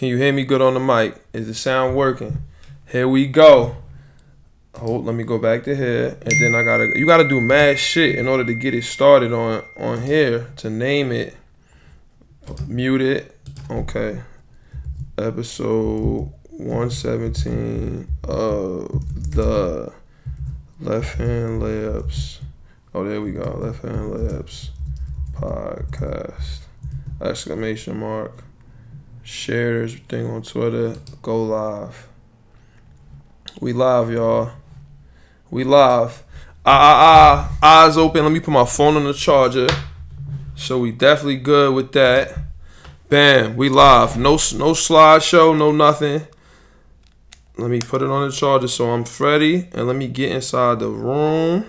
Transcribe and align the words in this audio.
Can 0.00 0.08
you 0.08 0.16
hear 0.16 0.32
me 0.32 0.44
good 0.44 0.62
on 0.62 0.72
the 0.72 0.80
mic? 0.80 1.22
Is 1.34 1.46
the 1.46 1.52
sound 1.52 1.94
working? 1.94 2.38
Here 2.88 3.06
we 3.06 3.26
go. 3.26 3.76
Hold, 4.76 5.04
let 5.04 5.14
me 5.14 5.24
go 5.24 5.36
back 5.36 5.64
to 5.64 5.76
here, 5.76 6.16
and 6.22 6.32
then 6.40 6.54
I 6.54 6.62
gotta. 6.62 6.98
You 6.98 7.04
gotta 7.04 7.28
do 7.28 7.38
mad 7.38 7.78
shit 7.78 8.14
in 8.14 8.26
order 8.26 8.42
to 8.46 8.54
get 8.54 8.72
it 8.72 8.84
started 8.84 9.30
on 9.30 9.62
on 9.76 10.00
here 10.00 10.50
to 10.56 10.70
name 10.70 11.12
it. 11.12 11.36
Mute 12.66 13.02
it. 13.02 13.38
Okay. 13.68 14.22
Episode 15.18 16.32
one 16.48 16.88
seventeen 16.88 18.08
of 18.24 19.34
the 19.34 19.92
left 20.80 21.18
hand 21.18 21.60
layups. 21.60 22.38
Oh, 22.94 23.04
there 23.04 23.20
we 23.20 23.32
go. 23.32 23.42
Left 23.60 23.82
hand 23.82 24.14
layups 24.14 24.70
podcast. 25.34 26.60
Exclamation 27.20 28.00
mark. 28.00 28.44
Share 29.22 29.82
this 29.82 29.94
thing 29.94 30.26
on 30.26 30.42
Twitter. 30.42 30.96
Go 31.22 31.44
live. 31.44 32.08
We 33.60 33.72
live, 33.72 34.10
y'all. 34.10 34.52
We 35.50 35.64
live. 35.64 36.22
Ah, 36.64 36.70
ah, 36.72 37.58
ah. 37.62 37.84
Eyes 37.86 37.96
open. 37.96 38.22
Let 38.22 38.32
me 38.32 38.40
put 38.40 38.52
my 38.52 38.64
phone 38.64 38.96
on 38.96 39.04
the 39.04 39.12
charger. 39.12 39.68
So 40.54 40.78
we 40.78 40.92
definitely 40.92 41.36
good 41.36 41.74
with 41.74 41.92
that. 41.92 42.32
Bam. 43.08 43.56
We 43.56 43.68
live. 43.68 44.16
No, 44.16 44.32
no 44.32 44.72
slideshow. 44.72 45.56
No 45.56 45.72
nothing. 45.72 46.26
Let 47.58 47.70
me 47.70 47.80
put 47.80 48.00
it 48.00 48.08
on 48.08 48.28
the 48.28 48.34
charger 48.34 48.68
so 48.68 48.90
I'm 48.90 49.04
ready. 49.18 49.68
And 49.72 49.86
let 49.86 49.96
me 49.96 50.08
get 50.08 50.32
inside 50.32 50.78
the 50.78 50.88
room. 50.88 51.66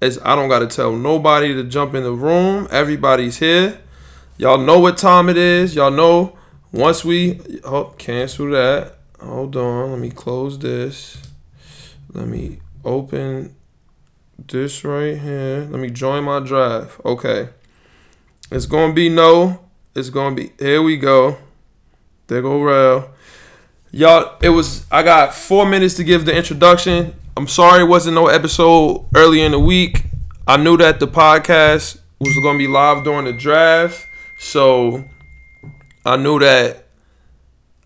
As 0.00 0.18
I 0.24 0.34
don't 0.34 0.48
gotta 0.48 0.66
tell 0.66 0.92
nobody 0.92 1.54
to 1.54 1.62
jump 1.62 1.94
in 1.94 2.02
the 2.02 2.12
room. 2.12 2.66
Everybody's 2.72 3.38
here. 3.38 3.78
Y'all 4.36 4.58
know 4.58 4.80
what 4.80 4.98
time 4.98 5.28
it 5.28 5.36
is. 5.36 5.76
Y'all 5.76 5.92
know 5.92 6.36
once 6.74 7.04
we 7.04 7.40
oh, 7.64 7.94
cancel 7.96 8.50
that. 8.50 8.96
Hold 9.20 9.56
on. 9.56 9.92
Let 9.92 10.00
me 10.00 10.10
close 10.10 10.58
this. 10.58 11.22
Let 12.12 12.26
me 12.26 12.58
open 12.84 13.54
this 14.46 14.84
right 14.84 15.16
here. 15.16 15.66
Let 15.70 15.80
me 15.80 15.90
join 15.90 16.24
my 16.24 16.40
drive. 16.40 17.00
Okay. 17.04 17.48
It's 18.50 18.66
gonna 18.66 18.92
be 18.92 19.08
no. 19.08 19.60
It's 19.94 20.10
gonna 20.10 20.34
be 20.34 20.52
here 20.58 20.82
we 20.82 20.96
go. 20.96 21.38
There 22.26 22.42
go 22.42 22.60
rail. 22.60 23.10
Y'all, 23.92 24.36
it 24.42 24.48
was 24.48 24.84
I 24.90 25.02
got 25.04 25.34
four 25.34 25.66
minutes 25.66 25.94
to 25.94 26.04
give 26.04 26.24
the 26.24 26.36
introduction. 26.36 27.14
I'm 27.36 27.46
sorry 27.46 27.82
it 27.82 27.88
wasn't 27.88 28.16
no 28.16 28.26
episode 28.26 29.06
early 29.14 29.40
in 29.40 29.52
the 29.52 29.60
week. 29.60 30.04
I 30.46 30.56
knew 30.56 30.76
that 30.78 30.98
the 30.98 31.06
podcast 31.06 32.00
was 32.18 32.36
gonna 32.42 32.58
be 32.58 32.66
live 32.66 33.04
during 33.04 33.26
the 33.26 33.32
draft. 33.32 34.06
So 34.38 35.04
I 36.04 36.16
knew 36.16 36.38
that 36.40 36.84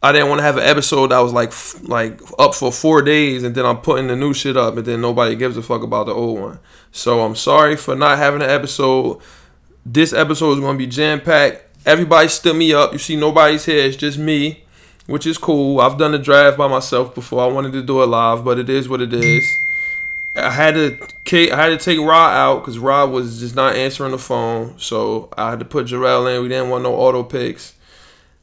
I 0.02 0.12
didn't 0.12 0.28
want 0.28 0.38
to 0.38 0.44
have 0.44 0.56
an 0.56 0.62
episode 0.62 1.08
that 1.08 1.19
was 1.19 1.33
like 1.33 1.52
like 1.88 2.20
up 2.38 2.55
for 2.55 2.70
four 2.70 3.02
days, 3.02 3.42
and 3.42 3.55
then 3.55 3.66
I'm 3.66 3.78
putting 3.78 4.06
the 4.06 4.16
new 4.16 4.33
shit 4.33 4.56
up, 4.56 4.77
and 4.77 4.86
then 4.86 5.00
nobody 5.00 5.34
gives 5.34 5.56
a 5.56 5.62
fuck 5.62 5.83
about 5.83 6.06
the 6.06 6.14
old 6.14 6.41
one. 6.41 6.58
So 6.92 7.25
I'm 7.25 7.34
sorry 7.34 7.77
for 7.77 7.97
not 7.97 8.19
having 8.19 8.42
an 8.42 8.50
episode. 8.50 9.20
This 9.84 10.12
episode 10.12 10.52
is 10.52 10.60
gonna 10.60 10.78
be 10.78 10.86
jam 10.86 11.20
packed. 11.20 11.64
Everybody 11.84 12.28
stood 12.28 12.56
me 12.56 12.72
up. 12.72 12.92
You 12.92 12.98
see, 12.98 13.16
nobody's 13.16 13.64
here. 13.64 13.84
It's 13.84 13.97
just 13.97 14.19
me, 14.19 14.64
which 15.06 15.27
is 15.27 15.38
cool. 15.38 15.80
I've 15.80 15.98
done 15.98 16.12
the 16.12 16.19
draft 16.19 16.58
by 16.58 16.69
myself 16.69 17.14
before. 17.14 17.42
I 17.42 17.47
wanted 17.47 17.72
to 17.72 17.82
do 17.82 18.03
it 18.03 18.06
live, 18.06 18.44
but 18.44 18.58
it 18.58 18.69
is 18.69 18.88
what 18.88 19.00
it 19.00 19.12
is. 19.12 19.44
I 20.36 20.50
had 20.50 20.75
to 20.75 21.53
I 21.53 21.56
had 21.56 21.69
to 21.70 21.78
take 21.78 21.98
Rod 21.98 22.32
out 22.32 22.60
because 22.60 22.78
Rod 22.78 23.10
was 23.10 23.41
just 23.41 23.56
not 23.56 23.75
answering 23.75 24.12
the 24.12 24.19
phone. 24.19 24.78
So 24.78 25.28
I 25.36 25.50
had 25.50 25.58
to 25.58 25.64
put 25.64 25.86
Jarrell 25.86 26.32
in. 26.32 26.42
We 26.42 26.48
didn't 26.48 26.70
want 26.70 26.84
no 26.84 26.94
auto 26.94 27.25
picks. 27.25 27.75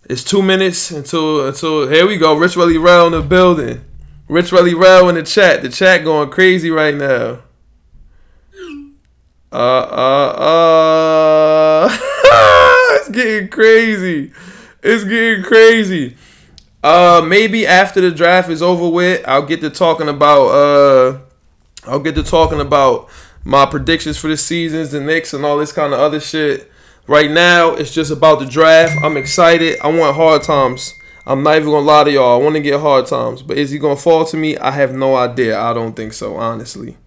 It's 0.07 0.23
two 0.23 0.41
minutes 0.41 0.91
until 0.91 1.47
until 1.47 1.87
here 1.87 2.07
we 2.07 2.17
go. 2.17 2.35
Rich 2.35 2.53
Relly 2.53 2.81
Rel 2.81 3.07
in 3.07 3.13
the 3.13 3.21
building. 3.21 3.83
Rich 4.27 4.51
Relly 4.51 4.79
Rel 4.79 5.09
in 5.09 5.15
the 5.15 5.23
chat. 5.23 5.61
The 5.61 5.69
chat 5.69 6.03
going 6.03 6.29
crazy 6.29 6.69
right 6.69 6.95
now. 6.95 7.39
Uh 9.51 9.55
uh 9.55 10.35
uh. 10.37 11.89
it's 12.97 13.09
getting 13.09 13.49
crazy. 13.49 14.31
It's 14.83 15.03
getting 15.03 15.43
crazy. 15.43 16.17
Uh, 16.83 17.23
maybe 17.25 17.65
after 17.65 17.99
the 17.99 18.11
draft 18.11 18.47
is 18.47 18.61
over 18.61 18.87
with, 18.87 19.27
I'll 19.27 19.45
get 19.45 19.61
to 19.61 19.71
talking 19.71 20.07
about 20.07 20.47
uh, 20.49 21.19
I'll 21.87 21.99
get 21.99 22.13
to 22.13 22.21
talking 22.23 22.59
about 22.59 23.09
my 23.43 23.65
predictions 23.65 24.17
for 24.17 24.27
the 24.27 24.37
seasons, 24.37 24.91
the 24.91 25.01
Knicks, 25.01 25.33
and 25.33 25.43
all 25.43 25.57
this 25.57 25.71
kind 25.71 25.93
of 25.93 25.99
other 25.99 26.19
shit. 26.19 26.71
Right 27.07 27.29
now, 27.29 27.75
it's 27.75 27.93
just 27.93 28.11
about 28.11 28.39
the 28.39 28.45
draft. 28.45 28.97
I'm 29.03 29.15
excited. 29.15 29.79
I 29.79 29.89
want 29.89 30.15
hard 30.15 30.41
times. 30.41 30.95
I'm 31.27 31.43
not 31.43 31.57
even 31.57 31.69
gonna 31.69 31.85
lie 31.85 32.03
to 32.03 32.11
y'all. 32.11 32.39
I 32.39 32.43
want 32.43 32.55
to 32.55 32.61
get 32.61 32.79
hard 32.79 33.05
times, 33.05 33.41
but 33.41 33.57
is 33.57 33.71
he 33.71 33.79
gonna 33.79 33.95
fall 33.95 34.25
to 34.25 34.37
me? 34.37 34.57
I 34.57 34.71
have 34.71 34.93
no 34.93 35.15
idea. 35.15 35.59
I 35.59 35.73
don't 35.73 35.95
think 35.95 36.13
so. 36.13 36.35
Honestly, 36.35 36.97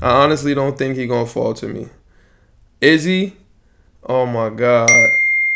I 0.00 0.10
honestly 0.22 0.54
don't 0.54 0.76
think 0.78 0.96
he 0.96 1.06
gonna 1.06 1.26
fall 1.26 1.54
to 1.54 1.68
me. 1.68 1.88
Is 2.80 3.04
he? 3.04 3.36
Oh 4.02 4.26
my 4.26 4.50
god. 4.50 4.90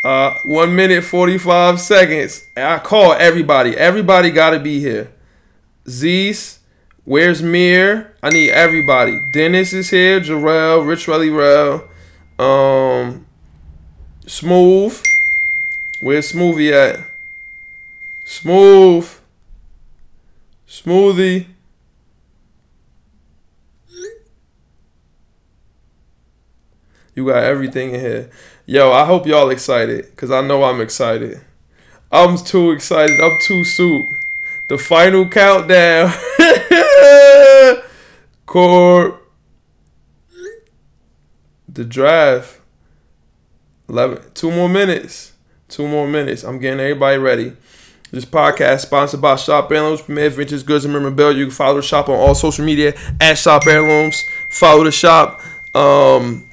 Uh, 0.03 0.33
one 0.45 0.75
minute 0.75 1.03
forty 1.03 1.37
five 1.37 1.79
seconds. 1.79 2.47
I 2.55 2.79
call 2.79 3.13
everybody. 3.13 3.75
Everybody 3.75 4.31
gotta 4.31 4.59
be 4.59 4.79
here. 4.79 5.11
Z's. 5.87 6.59
Where's 7.05 7.41
Mir? 7.41 8.15
I 8.21 8.29
need 8.29 8.51
everybody. 8.51 9.19
Dennis 9.31 9.73
is 9.73 9.89
here. 9.89 10.19
Jarrell, 10.19 10.87
Rich 10.87 11.07
Relly 11.07 11.35
Rel. 11.35 11.87
Um, 12.37 13.25
Smooth. 14.25 15.01
Where's 15.99 16.31
Smoothie 16.31 16.71
at? 16.71 17.05
Smooth. 18.23 19.09
Smoothie. 20.67 21.47
You 27.15 27.25
got 27.25 27.43
everything 27.43 27.93
in 27.93 27.99
here. 27.99 28.29
Yo, 28.65 28.91
I 28.91 29.03
hope 29.05 29.27
y'all 29.27 29.49
excited. 29.49 30.15
Cause 30.15 30.31
I 30.31 30.41
know 30.41 30.63
I'm 30.63 30.79
excited. 30.79 31.41
I'm 32.11 32.37
too 32.37 32.71
excited. 32.71 33.19
I'm 33.19 33.37
too 33.41 33.63
soup. 33.63 34.09
The 34.67 34.77
final 34.77 35.27
countdown. 35.27 36.13
Corp. 38.45 39.21
The 41.67 41.83
draft. 41.83 42.58
11, 43.89 44.21
two 44.35 44.51
more 44.51 44.69
minutes. 44.69 45.33
Two 45.67 45.87
more 45.87 46.07
minutes. 46.07 46.43
I'm 46.43 46.59
getting 46.59 46.79
everybody 46.79 47.17
ready. 47.17 47.53
This 48.11 48.25
podcast 48.25 48.81
sponsored 48.81 49.21
by 49.21 49.35
Shop 49.35 49.71
Heirlooms, 49.71 50.01
Premier 50.01 50.29
Vintage 50.29 50.65
Goods 50.65 50.85
and 50.85 50.93
Memorabilia. 50.93 51.37
You 51.37 51.45
can 51.45 51.53
follow 51.53 51.75
the 51.75 51.81
shop 51.81 52.09
on 52.09 52.15
all 52.15 52.33
social 52.33 52.65
media 52.65 52.93
at 53.19 53.37
Shop 53.37 53.65
Heirlooms. 53.67 54.23
Follow 54.49 54.83
the 54.83 54.91
shop. 54.91 55.41
Um, 55.75 56.49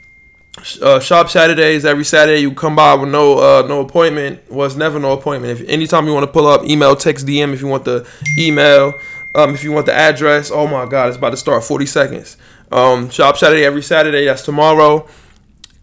uh, 0.82 1.00
shop 1.00 1.30
Saturdays 1.30 1.84
every 1.84 2.04
Saturday. 2.04 2.41
You 2.41 2.52
come 2.52 2.76
by 2.76 2.94
with 2.94 3.10
no 3.10 3.38
uh, 3.38 3.66
no 3.66 3.80
appointment. 3.80 4.50
Was 4.50 4.75
well, 4.75 4.78
never 4.78 4.98
no 4.98 5.12
appointment. 5.12 5.60
If 5.60 5.69
anytime 5.69 6.06
you 6.06 6.12
want 6.12 6.25
to 6.25 6.32
pull 6.32 6.46
up, 6.46 6.64
email, 6.64 6.96
text, 6.96 7.26
DM. 7.26 7.52
If 7.52 7.60
you 7.60 7.69
want 7.69 7.84
the 7.84 8.06
email, 8.38 8.98
um, 9.34 9.54
if 9.54 9.64
you 9.64 9.72
want 9.72 9.86
the 9.86 9.94
address. 9.94 10.50
Oh 10.50 10.66
my 10.66 10.86
God, 10.86 11.08
it's 11.08 11.16
about 11.16 11.30
to 11.30 11.36
start. 11.38 11.64
Forty 11.64 11.86
seconds. 11.86 12.36
Um, 12.70 13.08
shop 13.10 13.36
Saturday 13.36 13.64
every 13.64 13.82
Saturday. 13.82 14.26
That's 14.26 14.42
tomorrow 14.42 15.08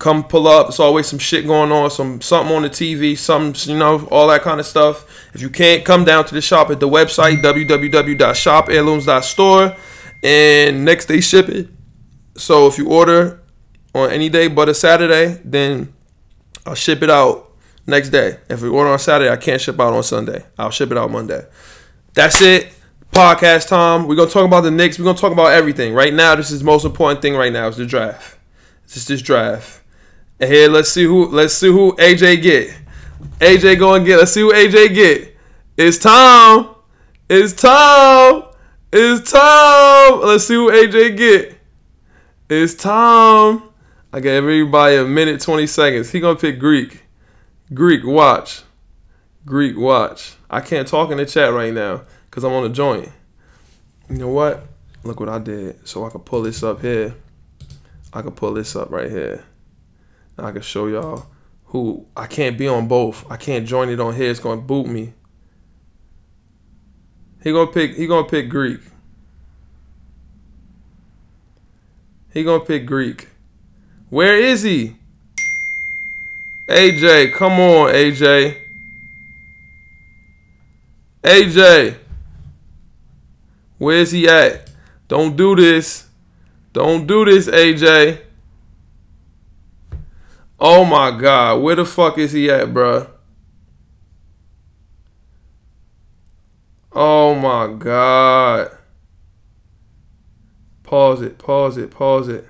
come 0.04 0.24
pull 0.26 0.50
up. 0.50 0.68
It's 0.68 0.82
always 0.82 1.08
some 1.08 1.18
shit 1.18 1.48
going 1.48 1.72
on, 1.72 1.90
some 1.90 2.20
something 2.20 2.54
on 2.54 2.64
the 2.64 2.70
TV, 2.70 3.18
some 3.18 3.54
you 3.64 3.78
know, 3.80 4.06
all 4.12 4.28
that 4.28 4.42
kind 4.42 4.60
of 4.60 4.66
stuff. 4.66 5.06
If 5.34 5.42
you 5.42 5.50
can't 5.50 5.86
come 5.86 6.04
down 6.04 6.26
to 6.26 6.34
the 6.34 6.42
shop 6.42 6.70
at 6.70 6.82
the 6.82 6.90
website 6.90 7.42
www.shopheirlooms.store 7.42 9.78
and 10.22 10.84
next 10.84 11.06
day 11.06 11.22
ship 11.22 11.48
it. 11.48 11.70
So 12.36 12.68
if 12.68 12.78
you 12.78 12.90
order 12.90 13.40
on 13.96 14.12
any 14.12 14.28
day 14.28 14.50
but 14.50 14.68
a 14.68 14.74
Saturday, 14.74 15.40
then 15.46 15.94
I'll 16.66 16.76
ship 16.76 17.02
it 17.02 17.10
out 17.10 17.54
next 17.88 18.10
day. 18.10 18.40
If 18.50 18.62
we 18.62 18.68
order 18.68 18.90
on 18.90 19.00
Saturday, 19.00 19.32
I 19.32 19.38
can't 19.38 19.62
ship 19.62 19.80
out 19.80 19.94
on 19.94 20.04
Sunday. 20.04 20.44
I'll 20.58 20.70
ship 20.70 20.92
it 20.92 20.98
out 20.98 21.12
Monday. 21.12 21.46
That's 22.14 22.42
it. 22.42 22.74
Podcast 23.14 23.70
time. 23.70 24.10
We're 24.10 24.18
gonna 24.18 24.30
talk 24.30 24.46
about 24.46 24.64
the 24.64 24.72
Knicks. 24.72 25.00
We're 25.00 25.06
gonna 25.06 25.18
talk 25.18 25.32
about 25.32 25.54
everything. 25.54 25.94
Right 25.94 26.14
now, 26.14 26.36
this 26.36 26.52
is 26.52 26.60
the 26.60 26.66
most 26.66 26.84
important 26.84 27.22
thing 27.22 27.38
right 27.38 27.54
now 27.54 27.70
is 27.70 27.78
the 27.78 27.86
draft. 27.86 28.38
It's 28.84 28.96
just 28.96 29.08
this 29.08 29.22
draft. 29.22 29.80
Here, 30.48 30.70
let's 30.70 30.90
see 30.90 31.06
who 31.06 31.28
let's 31.28 31.54
see 31.54 31.72
who 31.72 31.94
AJ 31.94 32.42
get. 32.42 32.76
AJ 33.40 33.80
go 33.80 33.94
and 33.94 34.06
get. 34.06 34.18
Let's 34.18 34.32
see 34.32 34.42
who 34.42 34.54
AJ 34.54 34.94
get. 34.94 35.38
It's 35.78 35.98
Tom. 35.98 36.76
It's 37.30 37.54
Tom. 37.54 38.46
It's 38.92 39.32
Tom. 39.32 40.22
Let's 40.22 40.46
see 40.46 40.56
who 40.56 40.72
AJ 40.72 41.18
get. 41.18 41.58
It's 42.50 42.76
Tom. 42.76 43.70
I 44.12 44.20
gave 44.20 44.44
everybody 44.44 44.98
a 44.98 45.06
minute 45.06 45.42
twenty 45.42 45.68
seconds. 45.68 46.12
He 46.12 46.20
gonna 46.20 46.38
pick 46.38 46.60
Greek. 46.60 47.04
Greek, 47.74 48.06
watch. 48.06 48.62
Greek, 49.46 49.78
watch. 49.78 50.36
I 50.50 50.62
can't 50.62 50.88
talk 50.88 51.12
in 51.12 51.18
the 51.18 51.26
chat 51.26 51.52
right 51.54 51.74
now 51.74 52.02
because 52.30 52.44
I'm 52.44 52.54
on 52.54 52.66
a 52.66 52.70
joint. 52.70 53.10
You 54.10 54.18
know 54.18 54.30
what? 54.30 54.66
Look 55.04 55.20
what 55.20 55.30
I 55.30 55.40
did. 55.40 55.88
So 55.88 56.06
I 56.06 56.10
can 56.10 56.22
pull 56.22 56.44
this 56.44 56.62
up 56.62 56.82
here. 56.82 57.16
I 58.14 58.22
can 58.22 58.32
pull 58.32 58.54
this 58.54 58.76
up 58.76 58.92
right 58.92 59.10
here. 59.10 59.44
I 60.38 60.52
can 60.52 60.62
show 60.62 60.88
y'all 60.88 61.28
who 61.66 62.06
I 62.16 62.28
can't 62.28 62.58
be 62.58 62.68
on 62.68 62.88
both. 62.88 63.30
I 63.32 63.38
can't 63.38 63.68
join 63.68 63.90
it 63.90 64.00
on 64.00 64.16
here. 64.16 64.30
It's 64.30 64.40
gonna 64.40 64.62
boot 64.62 64.88
me. 64.88 65.14
He 67.44 67.52
gonna 67.52 67.72
pick. 67.72 67.96
He 67.96 68.08
gonna 68.08 68.28
pick 68.28 68.50
Greek. 68.50 68.80
He 72.34 72.44
gonna 72.44 72.64
pick 72.64 72.86
Greek. 72.86 73.30
Where 74.10 74.38
is 74.38 74.64
he? 74.64 74.96
AJ, 76.68 77.34
come 77.34 77.54
on, 77.54 77.92
AJ. 77.94 78.58
AJ. 81.24 81.98
Where's 83.78 84.12
he 84.12 84.28
at? 84.28 84.70
Don't 85.08 85.36
do 85.36 85.56
this. 85.56 86.08
Don't 86.72 87.06
do 87.06 87.26
this, 87.26 87.48
AJ. 87.48 88.23
Oh 90.66 90.86
my 90.86 91.12
god, 91.12 91.62
where 91.62 91.76
the 91.76 91.84
fuck 91.84 92.18
is 92.18 92.32
he 92.32 92.50
at, 92.50 92.70
bruh? 92.70 93.10
Oh 96.94 97.36
my 97.36 97.74
god. 97.78 98.72
Pause 100.84 101.24
it, 101.24 101.38
pause 101.38 101.76
it, 101.76 101.92
pause 101.92 102.30
it. 102.30 102.48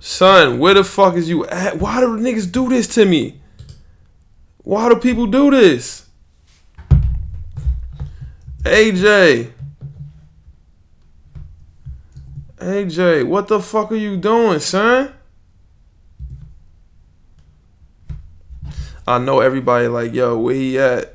Son, 0.00 0.58
where 0.58 0.74
the 0.74 0.84
fuck 0.84 1.14
is 1.14 1.30
you 1.30 1.46
at? 1.46 1.78
Why 1.78 2.00
do 2.00 2.08
niggas 2.08 2.52
do 2.52 2.68
this 2.68 2.88
to 2.88 3.06
me? 3.06 3.40
Why 4.58 4.90
do 4.90 4.96
people 4.96 5.26
do 5.26 5.50
this? 5.50 6.06
AJ. 8.64 9.50
AJ, 12.58 13.26
what 13.26 13.48
the 13.48 13.60
fuck 13.60 13.92
are 13.92 13.96
you 13.96 14.18
doing, 14.18 14.60
son? 14.60 15.14
I 19.06 19.18
know 19.18 19.40
everybody 19.40 19.88
like, 19.88 20.12
yo, 20.12 20.38
where 20.38 20.54
he 20.54 20.78
at? 20.78 21.14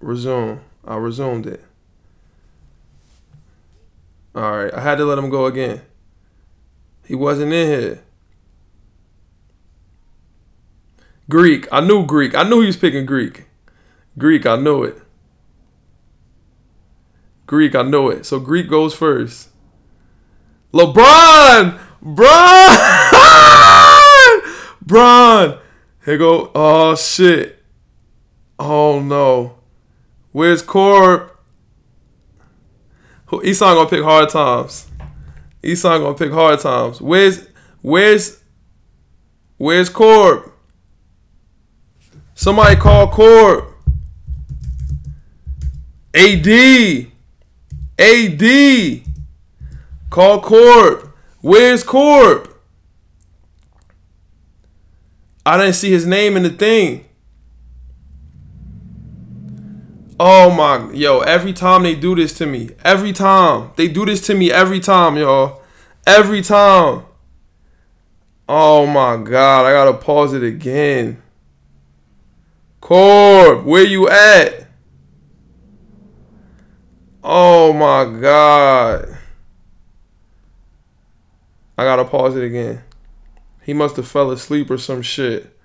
Resume. 0.00 0.60
I 0.86 0.96
resumed 0.96 1.46
it. 1.46 1.64
Alright, 4.36 4.74
I 4.74 4.80
had 4.80 4.98
to 4.98 5.04
let 5.04 5.18
him 5.18 5.30
go 5.30 5.46
again. 5.46 5.80
He 7.06 7.14
wasn't 7.14 7.52
in 7.52 7.68
here. 7.68 8.02
Greek. 11.28 11.66
I 11.72 11.80
knew 11.80 12.04
Greek. 12.04 12.34
I 12.34 12.42
knew 12.42 12.60
he 12.60 12.66
was 12.66 12.76
picking 12.76 13.06
Greek. 13.06 13.44
Greek, 14.18 14.46
I 14.46 14.56
knew 14.56 14.84
it. 14.84 15.00
Greek, 17.46 17.74
I 17.74 17.82
know 17.82 18.10
it. 18.10 18.26
So 18.26 18.38
Greek 18.38 18.68
goes 18.68 18.94
first. 18.94 19.48
LeBron! 20.72 21.78
Bron! 22.04 22.28
Bron! 24.82 25.58
Here 26.04 26.18
go. 26.18 26.50
Oh, 26.54 26.94
shit. 26.96 27.62
Oh, 28.58 29.00
no. 29.00 29.58
Where's 30.32 30.62
Corp? 30.62 31.30
Eson 33.28 33.74
gonna 33.74 33.88
pick 33.88 34.02
hard 34.02 34.28
times. 34.28 34.86
Eson 35.62 36.00
gonna 36.00 36.14
pick 36.14 36.30
hard 36.30 36.60
times. 36.60 37.00
Where's 37.00 37.48
where's 37.82 38.40
where's 39.56 39.88
Corp? 39.88 40.52
Somebody 42.34 42.76
call 42.76 43.08
Corp. 43.08 43.72
AD. 46.14 46.46
AD. 47.98 49.02
Call 50.10 50.40
Corp. 50.40 51.13
Where's 51.44 51.82
Corp? 51.84 52.58
I 55.44 55.58
didn't 55.58 55.74
see 55.74 55.90
his 55.90 56.06
name 56.06 56.38
in 56.38 56.42
the 56.42 56.48
thing. 56.48 57.04
Oh 60.18 60.50
my, 60.50 60.90
yo, 60.94 61.20
every 61.20 61.52
time 61.52 61.82
they 61.82 61.96
do 61.96 62.14
this 62.14 62.32
to 62.38 62.46
me, 62.46 62.70
every 62.82 63.12
time. 63.12 63.72
They 63.76 63.88
do 63.88 64.06
this 64.06 64.26
to 64.28 64.34
me 64.34 64.50
every 64.50 64.80
time, 64.80 65.18
y'all. 65.18 65.60
Every 66.06 66.40
time. 66.40 67.02
Oh 68.48 68.86
my 68.86 69.18
god, 69.18 69.66
I 69.66 69.72
gotta 69.72 69.98
pause 69.98 70.32
it 70.32 70.42
again. 70.42 71.22
Corb, 72.80 73.66
where 73.66 73.84
you 73.84 74.08
at? 74.08 74.66
Oh 77.22 77.74
my 77.74 78.18
god. 78.18 79.13
I 81.76 81.84
gotta 81.84 82.04
pause 82.04 82.36
it 82.36 82.44
again. 82.44 82.82
He 83.62 83.72
must 83.72 83.96
have 83.96 84.06
fell 84.06 84.30
asleep 84.30 84.70
or 84.70 84.78
some 84.78 85.02
shit. 85.02 85.56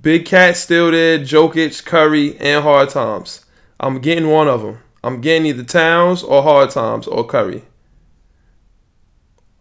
Big 0.00 0.26
Cat 0.26 0.56
still 0.56 0.90
there, 0.90 1.18
Jokic, 1.18 1.84
Curry, 1.84 2.38
and 2.38 2.62
Hard 2.62 2.90
Times. 2.90 3.44
I'm 3.80 4.00
getting 4.00 4.28
one 4.28 4.48
of 4.48 4.62
them. 4.62 4.78
I'm 5.02 5.20
getting 5.20 5.46
either 5.46 5.62
Towns 5.62 6.22
or 6.22 6.42
Hard 6.42 6.70
Times 6.70 7.06
or 7.06 7.26
Curry. 7.26 7.62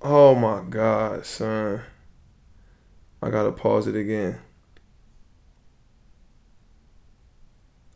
Oh 0.01 0.35
my 0.35 0.63
God, 0.69 1.25
son. 1.25 1.81
I 3.21 3.29
gotta 3.29 3.51
pause 3.51 3.87
it 3.87 3.95
again. 3.95 4.39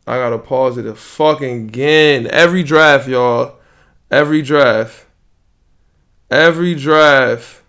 I 0.06 0.16
gotta 0.16 0.38
pause 0.38 0.78
it 0.78 0.86
a 0.86 0.94
fucking 0.94 1.68
again. 1.68 2.26
Every 2.26 2.62
draft, 2.62 3.08
y'all. 3.08 3.56
Every 4.10 4.42
draft. 4.42 5.06
Every 6.32 6.74
draft. 6.74 7.60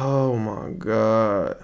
Oh 0.00 0.36
my 0.36 0.70
God. 0.70 1.62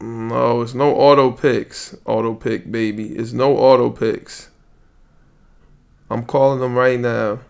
No, 0.00 0.62
it's 0.62 0.72
no 0.72 0.94
auto 0.94 1.32
picks. 1.32 1.96
Auto 2.04 2.34
pick, 2.34 2.70
baby. 2.70 3.16
It's 3.16 3.32
no 3.32 3.56
auto 3.56 3.90
picks. 3.90 4.50
I'm 6.08 6.24
calling 6.24 6.60
them 6.60 6.76
right 6.76 7.00
now. 7.00 7.40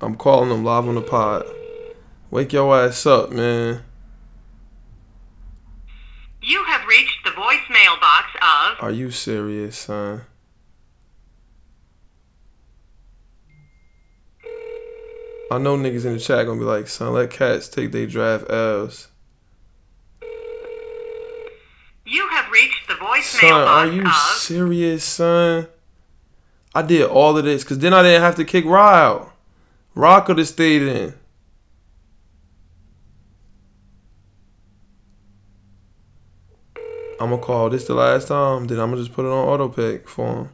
I'm 0.00 0.16
calling 0.16 0.48
them 0.48 0.64
live 0.64 0.88
on 0.88 0.96
the 0.96 1.02
pod. 1.02 1.46
Wake 2.32 2.52
your 2.52 2.76
ass 2.76 3.06
up, 3.06 3.30
man. 3.30 3.84
You 6.42 6.64
have 6.64 6.86
reached 6.86 7.22
the 7.24 7.30
voicemail 7.30 8.00
box 8.00 8.26
of. 8.36 8.82
Are 8.82 8.90
you 8.90 9.10
serious, 9.10 9.76
son? 9.76 10.22
I 15.52 15.58
know 15.58 15.76
niggas 15.76 16.06
in 16.06 16.14
the 16.14 16.20
chat 16.20 16.46
gonna 16.46 16.60
be 16.60 16.64
like, 16.64 16.86
son, 16.88 17.12
let 17.12 17.30
cats 17.30 17.68
take 17.68 17.90
their 17.92 18.06
draft 18.06 18.48
L's. 18.48 19.08
You 22.06 22.28
have 22.28 22.50
reached 22.50 22.88
the 22.88 22.94
voicemail 22.94 23.40
Son, 23.40 23.50
box 23.50 23.70
are 23.70 23.86
you 23.86 24.06
of. 24.06 24.14
serious, 24.38 25.04
son? 25.04 25.66
I 26.74 26.82
did 26.82 27.06
all 27.06 27.36
of 27.36 27.44
this 27.44 27.64
because 27.64 27.80
then 27.80 27.92
I 27.92 28.02
didn't 28.02 28.22
have 28.22 28.36
to 28.36 28.44
kick 28.44 28.64
Ra 28.64 28.90
out. 28.94 29.32
Ra 29.94 30.20
could 30.20 30.38
have 30.38 30.48
stayed 30.48 30.82
in. 30.82 31.14
I'm 37.20 37.28
gonna 37.28 37.42
call 37.42 37.68
this 37.68 37.86
the 37.86 37.92
last 37.92 38.28
time. 38.28 38.66
Then 38.66 38.80
I'm 38.80 38.88
gonna 38.88 39.02
just 39.02 39.12
put 39.12 39.26
it 39.26 39.28
on 39.28 39.46
auto 39.46 39.68
pick 39.68 40.08
for 40.08 40.26
him. 40.26 40.48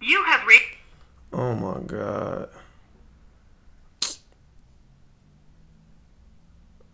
You 0.00 0.22
have 0.26 0.46
reached. 0.46 0.76
Oh 1.32 1.54
my 1.56 1.80
god. 1.80 2.50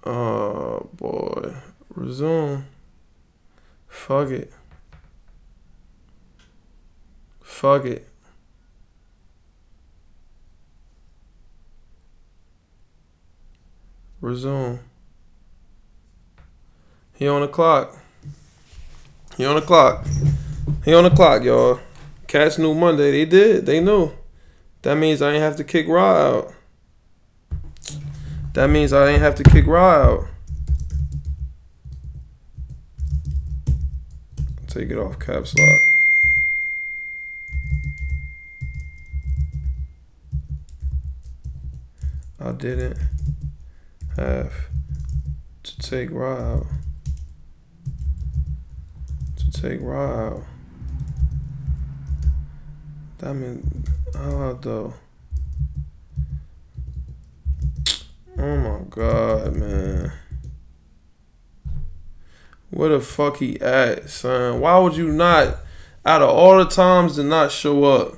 Oh 0.06 0.88
boy. 0.94 1.54
Resume. 1.94 2.64
Fuck 3.88 4.30
it. 4.30 4.50
Fuck 7.42 7.84
it. 7.84 8.08
Resume. 14.22 14.78
He 17.12 17.28
on 17.28 17.42
the 17.42 17.48
clock. 17.48 17.99
He 19.36 19.44
on 19.44 19.54
the 19.54 19.62
clock. 19.62 20.06
He 20.84 20.94
on 20.94 21.04
the 21.04 21.10
clock, 21.10 21.42
y'all. 21.44 21.80
Cats 22.26 22.58
knew 22.58 22.74
Monday. 22.74 23.10
They 23.10 23.24
did. 23.24 23.66
They 23.66 23.80
knew. 23.80 24.12
That 24.82 24.96
means 24.96 25.20
I 25.20 25.32
ain't 25.32 25.42
have 25.42 25.56
to 25.56 25.64
kick 25.64 25.88
Ra 25.88 26.16
out. 26.16 26.54
That 28.54 28.68
means 28.68 28.92
I 28.92 29.08
ain't 29.08 29.20
have 29.20 29.34
to 29.36 29.44
kick 29.44 29.66
Ra 29.66 30.02
out. 30.02 30.26
Take 34.66 34.90
it 34.90 34.98
off 34.98 35.18
caps 35.18 35.54
lock. 35.58 35.82
I 42.42 42.52
didn't 42.52 42.96
have 44.16 44.52
to 45.62 45.78
take 45.78 46.10
Ra 46.10 46.36
out. 46.36 46.66
Take. 49.60 49.80
That 53.18 53.34
means 53.34 53.88
How 54.14 54.58
though? 54.58 54.94
Oh 58.38 58.56
my 58.56 58.80
god, 58.88 59.52
man. 59.56 60.12
Where 62.70 62.88
the 62.88 63.00
fuck 63.00 63.36
he 63.36 63.60
at, 63.60 64.08
son? 64.08 64.60
Why 64.60 64.78
would 64.78 64.96
you 64.96 65.12
not, 65.12 65.58
out 66.06 66.22
of 66.22 66.30
all 66.30 66.56
the 66.56 66.64
times 66.64 67.16
to 67.16 67.22
not 67.22 67.52
show 67.52 67.84
up? 67.84 68.14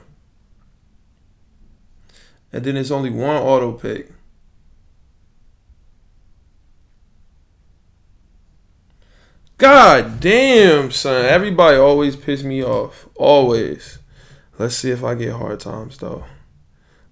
And 2.52 2.62
then 2.62 2.76
it's 2.76 2.92
only 2.92 3.10
one 3.10 3.42
auto 3.42 3.72
pick. 3.72 4.11
God 9.62 10.18
damn, 10.18 10.90
son. 10.90 11.24
Everybody 11.24 11.76
always 11.76 12.16
piss 12.16 12.42
me 12.42 12.64
off. 12.64 13.06
Always. 13.14 14.00
Let's 14.58 14.74
see 14.74 14.90
if 14.90 15.04
I 15.04 15.14
get 15.14 15.34
hard 15.34 15.60
times, 15.60 15.98
though. 15.98 16.24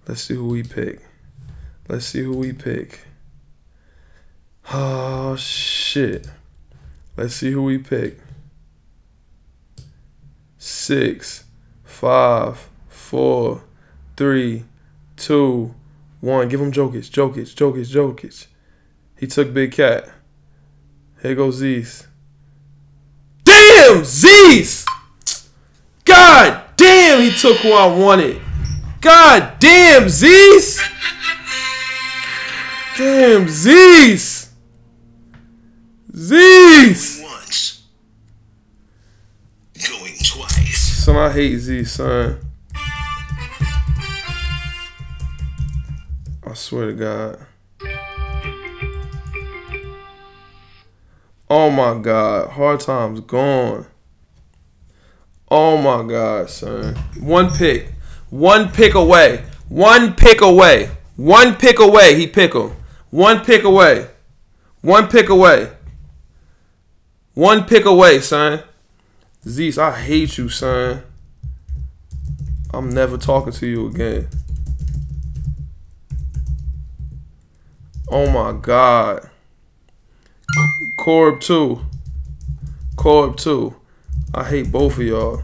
Let's 0.05 0.23
see 0.23 0.33
who 0.33 0.49
we 0.49 0.61
pick. 0.61 0.99
Let's 1.87 2.07
see 2.07 2.21
who 2.23 2.35
we 2.35 2.51
pick. 2.51 3.05
Oh, 4.73 5.37
shit. 5.37 6.27
Let's 7.15 7.35
see 7.35 7.51
who 7.51 7.63
we 7.63 7.77
pick. 7.77 8.19
Six, 10.57 11.45
five, 11.85 12.69
four, 12.89 13.63
three, 14.17 14.65
two, 15.15 15.73
one. 16.19 16.49
Give 16.49 16.59
him 16.59 16.73
Jokic, 16.73 17.09
Jokic, 17.11 17.55
Jokic, 17.55 17.89
Jokic. 17.89 18.47
He 19.17 19.25
took 19.25 19.53
Big 19.53 19.71
Cat. 19.71 20.09
Here 21.21 21.35
goes 21.35 21.55
Z's. 21.55 22.09
Damn, 23.91 24.05
Z's! 24.05 24.85
God 26.05 26.63
damn, 26.77 27.19
he 27.19 27.31
took 27.31 27.57
who 27.57 27.73
I 27.73 27.85
wanted. 27.87 28.41
God 29.01 29.59
damn, 29.59 30.07
Z's! 30.07 30.81
Damn, 32.97 33.49
Z's! 33.49 34.49
Z's! 36.15 37.21
Once. 37.21 37.83
Going 39.89 40.15
twice. 40.23 41.03
Son, 41.03 41.17
I 41.17 41.29
hate 41.33 41.57
Z, 41.57 41.83
son. 41.83 42.39
I 46.47 46.53
swear 46.53 46.87
to 46.87 46.93
God. 46.93 47.45
Oh 51.53 51.69
my 51.69 51.99
God. 51.99 52.51
Hard 52.51 52.79
times 52.79 53.19
gone. 53.19 53.85
Oh 55.49 55.75
my 55.75 56.07
God, 56.09 56.49
son. 56.49 56.95
One 57.19 57.49
pick. 57.49 57.89
One 58.29 58.71
pick 58.71 58.93
away. 58.95 59.43
One 59.67 60.13
pick 60.13 60.39
away. 60.39 60.91
One 61.17 61.55
pick 61.55 61.79
away. 61.79 62.15
He 62.15 62.25
pick 62.25 62.53
him. 62.53 62.71
One 63.09 63.43
pick 63.43 63.65
away. 63.65 64.07
One 64.79 65.09
pick 65.09 65.27
away. 65.27 65.73
One 67.33 67.65
pick 67.65 67.83
away, 67.83 68.21
son. 68.21 68.63
Zeus, 69.45 69.77
I 69.77 69.91
hate 69.91 70.37
you, 70.37 70.47
son. 70.47 71.03
I'm 72.73 72.89
never 72.89 73.17
talking 73.17 73.51
to 73.51 73.67
you 73.67 73.87
again. 73.87 74.29
Oh 78.07 78.29
my 78.29 78.57
God. 78.57 79.30
Corb 80.97 81.41
2. 81.41 81.83
Corb 82.95 83.37
2. 83.37 83.75
I 84.33 84.43
hate 84.43 84.71
both 84.71 84.97
of 84.97 85.03
y'all. 85.03 85.41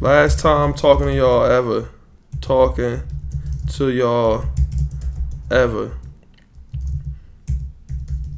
Last 0.00 0.38
time 0.38 0.74
talking 0.74 1.06
to 1.06 1.14
y'all 1.14 1.44
ever. 1.44 1.88
Talking 2.40 3.02
to 3.72 3.90
y'all 3.90 4.44
ever. 5.50 5.96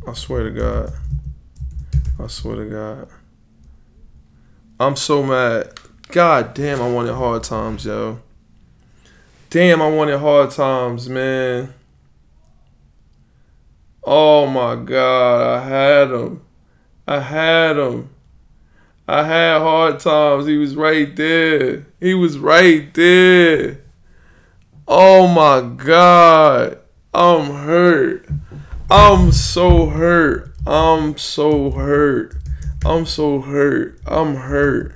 I 0.06 0.12
swear 0.14 0.44
to 0.44 0.50
God. 0.50 0.92
I 2.18 2.26
swear 2.28 2.56
to 2.56 2.64
God. 2.70 3.08
I'm 4.78 4.96
so 4.96 5.22
mad. 5.22 5.78
God 6.08 6.54
damn, 6.54 6.80
I 6.80 6.88
wanted 6.88 7.14
hard 7.14 7.42
times, 7.42 7.84
yo. 7.84 8.21
Damn, 9.52 9.82
I 9.82 9.90
wanted 9.90 10.18
hard 10.18 10.50
times, 10.50 11.10
man. 11.10 11.74
Oh 14.02 14.46
my 14.46 14.76
God, 14.76 15.42
I 15.42 15.68
had 15.68 16.10
him. 16.10 16.40
I 17.06 17.20
had 17.20 17.76
him. 17.76 18.08
I 19.06 19.24
had 19.24 19.58
hard 19.58 20.00
times. 20.00 20.46
He 20.46 20.56
was 20.56 20.74
right 20.74 21.14
there. 21.14 21.86
He 22.00 22.14
was 22.14 22.38
right 22.38 22.94
there. 22.94 23.82
Oh 24.88 25.26
my 25.26 25.60
God. 25.60 26.78
I'm 27.12 27.50
hurt. 27.50 28.26
I'm 28.90 29.32
so 29.32 29.84
hurt. 29.84 30.54
I'm 30.66 31.18
so 31.18 31.72
hurt. 31.72 32.36
I'm 32.86 33.04
so 33.04 33.42
hurt. 33.42 34.00
I'm 34.06 34.34
hurt. 34.34 34.94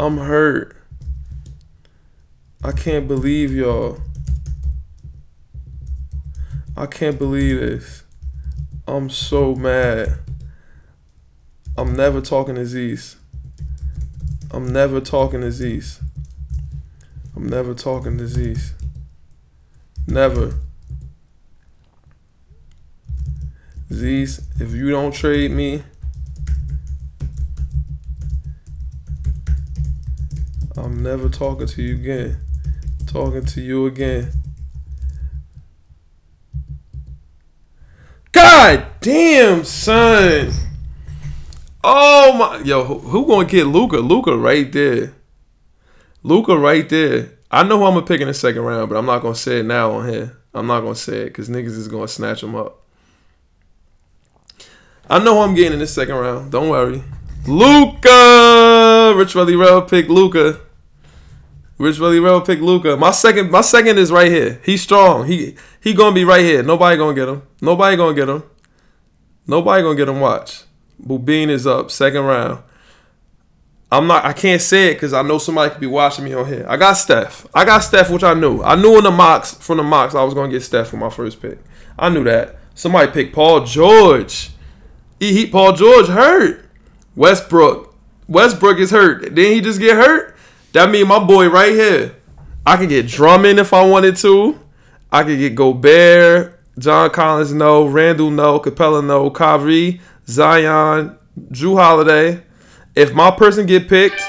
I'm 0.00 0.16
hurt. 0.16 0.73
I 2.64 2.72
can't 2.72 3.06
believe 3.06 3.54
y'all. 3.54 4.00
I 6.74 6.86
can't 6.86 7.18
believe 7.18 7.60
this. 7.60 8.04
I'm 8.88 9.10
so 9.10 9.54
mad. 9.54 10.14
I'm 11.76 11.94
never 11.94 12.22
talking 12.22 12.54
to 12.54 12.64
Zeus. 12.64 13.16
I'm 14.50 14.72
never 14.72 15.02
talking 15.02 15.42
to 15.42 15.52
Zeus. 15.52 16.00
I'm 17.36 17.46
never 17.46 17.74
talking 17.74 18.16
to 18.16 18.26
Zeus. 18.26 18.72
Never. 20.06 20.54
Zeus, 23.92 24.40
if 24.58 24.72
you 24.72 24.88
don't 24.88 25.12
trade 25.12 25.50
me, 25.50 25.82
I'm 30.78 31.02
never 31.02 31.28
talking 31.28 31.66
to 31.66 31.82
you 31.82 31.96
again. 31.96 32.40
Talking 33.14 33.44
to 33.44 33.60
you 33.60 33.86
again. 33.86 34.32
God 38.32 38.86
damn, 39.00 39.62
son. 39.62 40.50
Oh 41.84 42.32
my, 42.32 42.58
yo, 42.64 42.82
who, 42.82 42.98
who 42.98 43.24
gonna 43.24 43.44
get 43.46 43.68
Luka? 43.68 43.98
Luka 43.98 44.36
right 44.36 44.72
there. 44.72 45.14
Luka 46.24 46.58
right 46.58 46.88
there. 46.88 47.30
I 47.52 47.62
know 47.62 47.78
who 47.78 47.84
I'm 47.84 47.94
gonna 47.94 48.04
pick 48.04 48.20
in 48.20 48.26
the 48.26 48.34
second 48.34 48.62
round, 48.62 48.88
but 48.88 48.98
I'm 48.98 49.06
not 49.06 49.22
gonna 49.22 49.36
say 49.36 49.60
it 49.60 49.64
now 49.64 49.92
on 49.92 50.08
here. 50.08 50.36
I'm 50.52 50.66
not 50.66 50.80
gonna 50.80 50.96
say 50.96 51.18
it 51.18 51.26
because 51.26 51.48
niggas 51.48 51.66
is 51.66 51.86
gonna 51.86 52.08
snatch 52.08 52.42
him 52.42 52.56
up. 52.56 52.82
I 55.08 55.20
know 55.20 55.36
who 55.36 55.42
I'm 55.42 55.54
getting 55.54 55.74
in 55.74 55.78
the 55.78 55.86
second 55.86 56.16
round. 56.16 56.50
Don't 56.50 56.68
worry. 56.68 57.00
Luka. 57.46 59.14
Rich 59.16 59.36
Welly 59.36 59.54
Rel 59.54 59.82
pick 59.82 60.08
Luka. 60.08 60.63
Rich 61.76 61.98
Welly 61.98 62.20
Rel 62.20 62.40
pick 62.40 62.60
Luka. 62.60 62.96
My 62.96 63.10
second, 63.10 63.50
my 63.50 63.60
second 63.60 63.98
is 63.98 64.12
right 64.12 64.30
here. 64.30 64.60
He's 64.64 64.82
strong. 64.82 65.26
He 65.26 65.56
he 65.80 65.92
gonna 65.92 66.14
be 66.14 66.24
right 66.24 66.44
here. 66.44 66.62
Nobody 66.62 66.96
gonna 66.96 67.14
get 67.14 67.28
him. 67.28 67.42
Nobody 67.60 67.96
gonna 67.96 68.14
get 68.14 68.28
him. 68.28 68.42
Nobody 69.46 69.82
gonna 69.82 69.96
get 69.96 70.08
him. 70.08 70.20
Watch. 70.20 70.62
Bubin 71.04 71.48
is 71.48 71.66
up 71.66 71.90
second 71.90 72.24
round. 72.24 72.62
I'm 73.90 74.06
not. 74.06 74.24
I 74.24 74.32
can't 74.32 74.62
say 74.62 74.90
it 74.90 74.94
because 74.94 75.12
I 75.12 75.22
know 75.22 75.38
somebody 75.38 75.70
could 75.70 75.80
be 75.80 75.86
watching 75.86 76.24
me 76.24 76.32
on 76.32 76.46
here. 76.46 76.64
I 76.68 76.76
got 76.76 76.94
Steph. 76.94 77.46
I 77.54 77.64
got 77.64 77.80
Steph, 77.80 78.10
which 78.10 78.24
I 78.24 78.34
knew. 78.34 78.62
I 78.62 78.76
knew 78.76 78.96
in 78.96 79.04
the 79.04 79.10
mocks 79.10 79.54
from 79.54 79.78
the 79.78 79.82
mocks 79.82 80.14
I 80.14 80.22
was 80.22 80.34
gonna 80.34 80.50
get 80.50 80.62
Steph 80.62 80.88
for 80.88 80.96
my 80.96 81.10
first 81.10 81.42
pick. 81.42 81.58
I 81.98 82.08
knew 82.08 82.24
that. 82.24 82.56
Somebody 82.74 83.10
picked 83.12 83.34
Paul 83.34 83.64
George. 83.64 84.50
He, 85.20 85.32
he 85.32 85.46
Paul 85.46 85.72
George 85.72 86.06
hurt. 86.06 86.68
Westbrook. 87.16 87.94
Westbrook 88.26 88.78
is 88.78 88.90
hurt. 88.90 89.34
Then 89.34 89.52
he 89.52 89.60
just 89.60 89.80
get 89.80 89.96
hurt. 89.96 90.33
That 90.74 90.90
mean 90.90 91.06
my 91.06 91.20
boy 91.20 91.48
right 91.48 91.72
here. 91.72 92.16
I 92.66 92.76
could 92.76 92.88
get 92.88 93.06
Drummond 93.06 93.60
if 93.60 93.72
I 93.72 93.86
wanted 93.86 94.16
to. 94.16 94.58
I 95.12 95.22
could 95.22 95.38
get 95.38 95.54
Gobert, 95.54 96.60
John 96.80 97.10
Collins, 97.10 97.54
no, 97.54 97.86
Randle, 97.86 98.30
no, 98.30 98.58
Capela, 98.58 99.04
no, 99.04 99.30
Kyrie, 99.30 100.00
Zion, 100.26 101.16
Jrue 101.52 101.76
Holiday. 101.76 102.42
If 102.96 103.14
my 103.14 103.30
person 103.30 103.66
get 103.66 103.88
picked, 103.88 104.20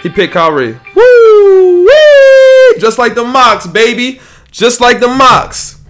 he 0.00 0.08
picked 0.08 0.34
Kyrie. 0.34 0.78
Woo! 0.94 1.84
Woo! 1.84 2.78
Just 2.78 2.98
like 2.98 3.16
the 3.16 3.24
mocks, 3.24 3.66
baby. 3.66 4.20
Just 4.52 4.80
like 4.80 5.00
the 5.00 5.08
mocks. 5.08 5.80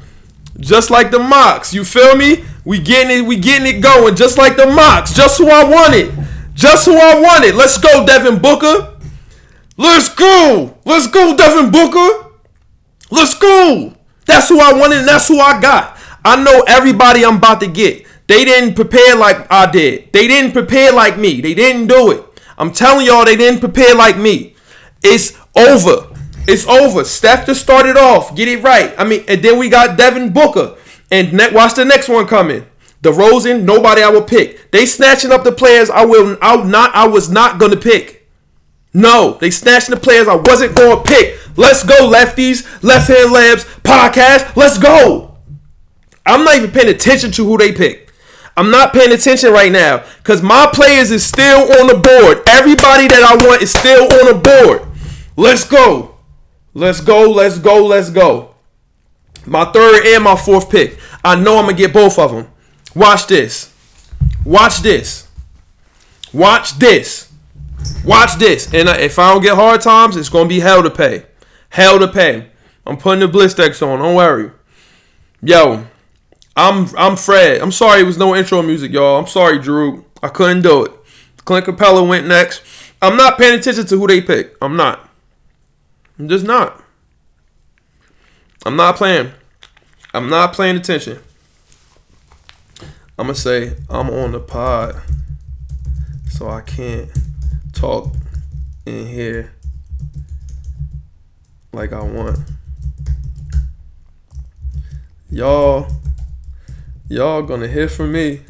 Just 0.58 0.88
like 0.88 1.10
the 1.10 1.18
mocks. 1.18 1.74
You 1.74 1.84
feel 1.84 2.16
me? 2.16 2.46
We 2.64 2.78
getting 2.78 3.18
it, 3.18 3.26
we 3.26 3.36
getting 3.36 3.66
it 3.66 3.82
going. 3.82 4.16
Just 4.16 4.38
like 4.38 4.56
the 4.56 4.68
mocks. 4.68 5.12
Just 5.12 5.36
who 5.36 5.48
I 5.50 5.64
wanted. 5.64 6.14
Just 6.54 6.86
who 6.86 6.96
I 6.96 7.20
wanted. 7.20 7.56
Let's 7.56 7.76
go, 7.76 8.06
Devin 8.06 8.38
Booker. 8.38 8.94
Let's 9.78 10.12
go. 10.14 10.76
Let's 10.84 11.06
go, 11.06 11.36
Devin 11.36 11.70
Booker. 11.70 12.30
Let's 13.10 13.38
go. 13.38 13.94
That's 14.26 14.48
who 14.48 14.60
I 14.60 14.72
wanted 14.74 14.98
and 14.98 15.08
that's 15.08 15.28
who 15.28 15.38
I 15.38 15.60
got. 15.60 15.96
I 16.24 16.42
know 16.42 16.64
everybody 16.68 17.24
I'm 17.24 17.36
about 17.36 17.60
to 17.60 17.68
get. 17.68 18.04
They 18.26 18.44
didn't 18.44 18.74
prepare 18.74 19.16
like 19.16 19.50
I 19.50 19.70
did. 19.70 20.12
They 20.12 20.26
didn't 20.28 20.52
prepare 20.52 20.92
like 20.92 21.16
me. 21.16 21.40
They 21.40 21.54
didn't 21.54 21.86
do 21.86 22.10
it. 22.10 22.24
I'm 22.58 22.72
telling 22.72 23.06
y'all 23.06 23.24
they 23.24 23.36
didn't 23.36 23.60
prepare 23.60 23.94
like 23.94 24.18
me. 24.18 24.54
It's 25.02 25.38
over. 25.56 26.14
It's 26.48 26.66
over. 26.66 27.04
Steph 27.04 27.46
just 27.46 27.62
started 27.62 27.96
off. 27.96 28.34
Get 28.34 28.48
it 28.48 28.62
right. 28.62 28.94
I 28.98 29.04
mean, 29.04 29.24
and 29.28 29.42
then 29.42 29.58
we 29.58 29.68
got 29.68 29.96
Devin 29.96 30.32
Booker. 30.32 30.76
And 31.10 31.32
ne- 31.32 31.52
watch 31.52 31.74
the 31.74 31.84
next 31.84 32.08
one 32.08 32.26
coming. 32.26 32.66
The 33.00 33.12
DeRozan, 33.12 33.62
nobody 33.62 34.02
I 34.02 34.10
will 34.10 34.24
pick. 34.24 34.72
They 34.72 34.84
snatching 34.84 35.30
up 35.30 35.44
the 35.44 35.52
players 35.52 35.88
I 35.88 36.04
will 36.04 36.36
I 36.42 36.56
not 36.64 36.94
I 36.94 37.06
was 37.06 37.30
not 37.30 37.58
gonna 37.58 37.76
pick. 37.76 38.17
No, 38.94 39.36
they 39.40 39.50
snatching 39.50 39.94
the 39.94 40.00
players 40.00 40.28
I 40.28 40.36
wasn't 40.36 40.76
gonna 40.76 41.02
pick. 41.02 41.38
Let's 41.56 41.84
go, 41.84 42.10
lefties, 42.10 42.82
left 42.82 43.08
hand 43.08 43.32
labs, 43.32 43.64
podcast. 43.82 44.56
Let's 44.56 44.78
go. 44.78 45.36
I'm 46.24 46.44
not 46.44 46.56
even 46.56 46.70
paying 46.70 46.88
attention 46.88 47.30
to 47.32 47.44
who 47.44 47.58
they 47.58 47.72
pick. 47.72 48.12
I'm 48.56 48.70
not 48.70 48.92
paying 48.92 49.12
attention 49.12 49.52
right 49.52 49.70
now 49.70 50.04
because 50.18 50.42
my 50.42 50.68
players 50.72 51.10
is 51.10 51.24
still 51.24 51.60
on 51.80 51.86
the 51.86 51.94
board. 51.94 52.42
Everybody 52.48 53.06
that 53.06 53.22
I 53.22 53.46
want 53.46 53.62
is 53.62 53.70
still 53.70 54.02
on 54.02 54.26
the 54.26 54.34
board. 54.34 54.82
Let's 55.36 55.64
go. 55.64 56.16
Let's 56.74 57.00
go. 57.00 57.30
Let's 57.30 57.58
go. 57.58 57.86
Let's 57.86 58.10
go. 58.10 58.54
My 59.46 59.64
third 59.66 60.04
and 60.06 60.24
my 60.24 60.34
fourth 60.36 60.70
pick. 60.70 60.98
I 61.24 61.36
know 61.36 61.58
I'm 61.58 61.66
gonna 61.66 61.76
get 61.76 61.92
both 61.92 62.18
of 62.18 62.32
them. 62.32 62.48
Watch 62.94 63.26
this. 63.28 63.72
Watch 64.44 64.78
this. 64.80 65.28
Watch 66.32 66.78
this. 66.78 67.27
Watch 68.04 68.36
this. 68.36 68.72
And 68.72 68.88
if 68.88 69.18
I 69.18 69.32
don't 69.32 69.42
get 69.42 69.54
hard 69.54 69.80
times, 69.80 70.16
it's 70.16 70.28
gonna 70.28 70.48
be 70.48 70.60
hell 70.60 70.82
to 70.82 70.90
pay. 70.90 71.24
Hell 71.70 71.98
to 71.98 72.08
pay. 72.08 72.50
I'm 72.86 72.96
putting 72.96 73.20
the 73.20 73.38
Blistex 73.38 73.86
on. 73.86 73.98
Don't 73.98 74.14
worry. 74.14 74.50
Yo, 75.42 75.86
I'm 76.56 76.88
I'm 76.96 77.16
Fred. 77.16 77.60
I'm 77.60 77.70
sorry 77.70 78.00
it 78.00 78.04
was 78.04 78.18
no 78.18 78.34
intro 78.34 78.62
music, 78.62 78.92
y'all. 78.92 79.18
I'm 79.18 79.26
sorry, 79.26 79.58
Drew. 79.58 80.04
I 80.22 80.28
couldn't 80.28 80.62
do 80.62 80.86
it. 80.86 80.92
Clint 81.44 81.66
Capela 81.66 82.06
went 82.06 82.26
next. 82.26 82.62
I'm 83.00 83.16
not 83.16 83.38
paying 83.38 83.58
attention 83.58 83.86
to 83.86 83.96
who 83.96 84.06
they 84.06 84.20
pick. 84.20 84.56
I'm 84.60 84.76
not. 84.76 85.08
I'm 86.18 86.28
just 86.28 86.44
not. 86.44 86.82
I'm 88.66 88.74
not 88.74 88.96
playing. 88.96 89.32
I'm 90.12 90.28
not 90.28 90.56
paying 90.56 90.76
attention. 90.76 91.20
I'm 93.18 93.26
gonna 93.26 93.34
say 93.34 93.76
I'm 93.88 94.10
on 94.10 94.32
the 94.32 94.40
pod, 94.40 94.96
so 96.28 96.48
I 96.48 96.62
can't 96.62 97.10
talk 97.78 98.12
in 98.86 99.06
here 99.06 99.52
like 101.72 101.92
I 101.92 102.02
want. 102.02 102.40
Y'all, 105.30 105.86
y'all 107.08 107.42
gonna 107.42 107.68
hear 107.68 107.88
from 107.88 108.10
me. 108.10 108.40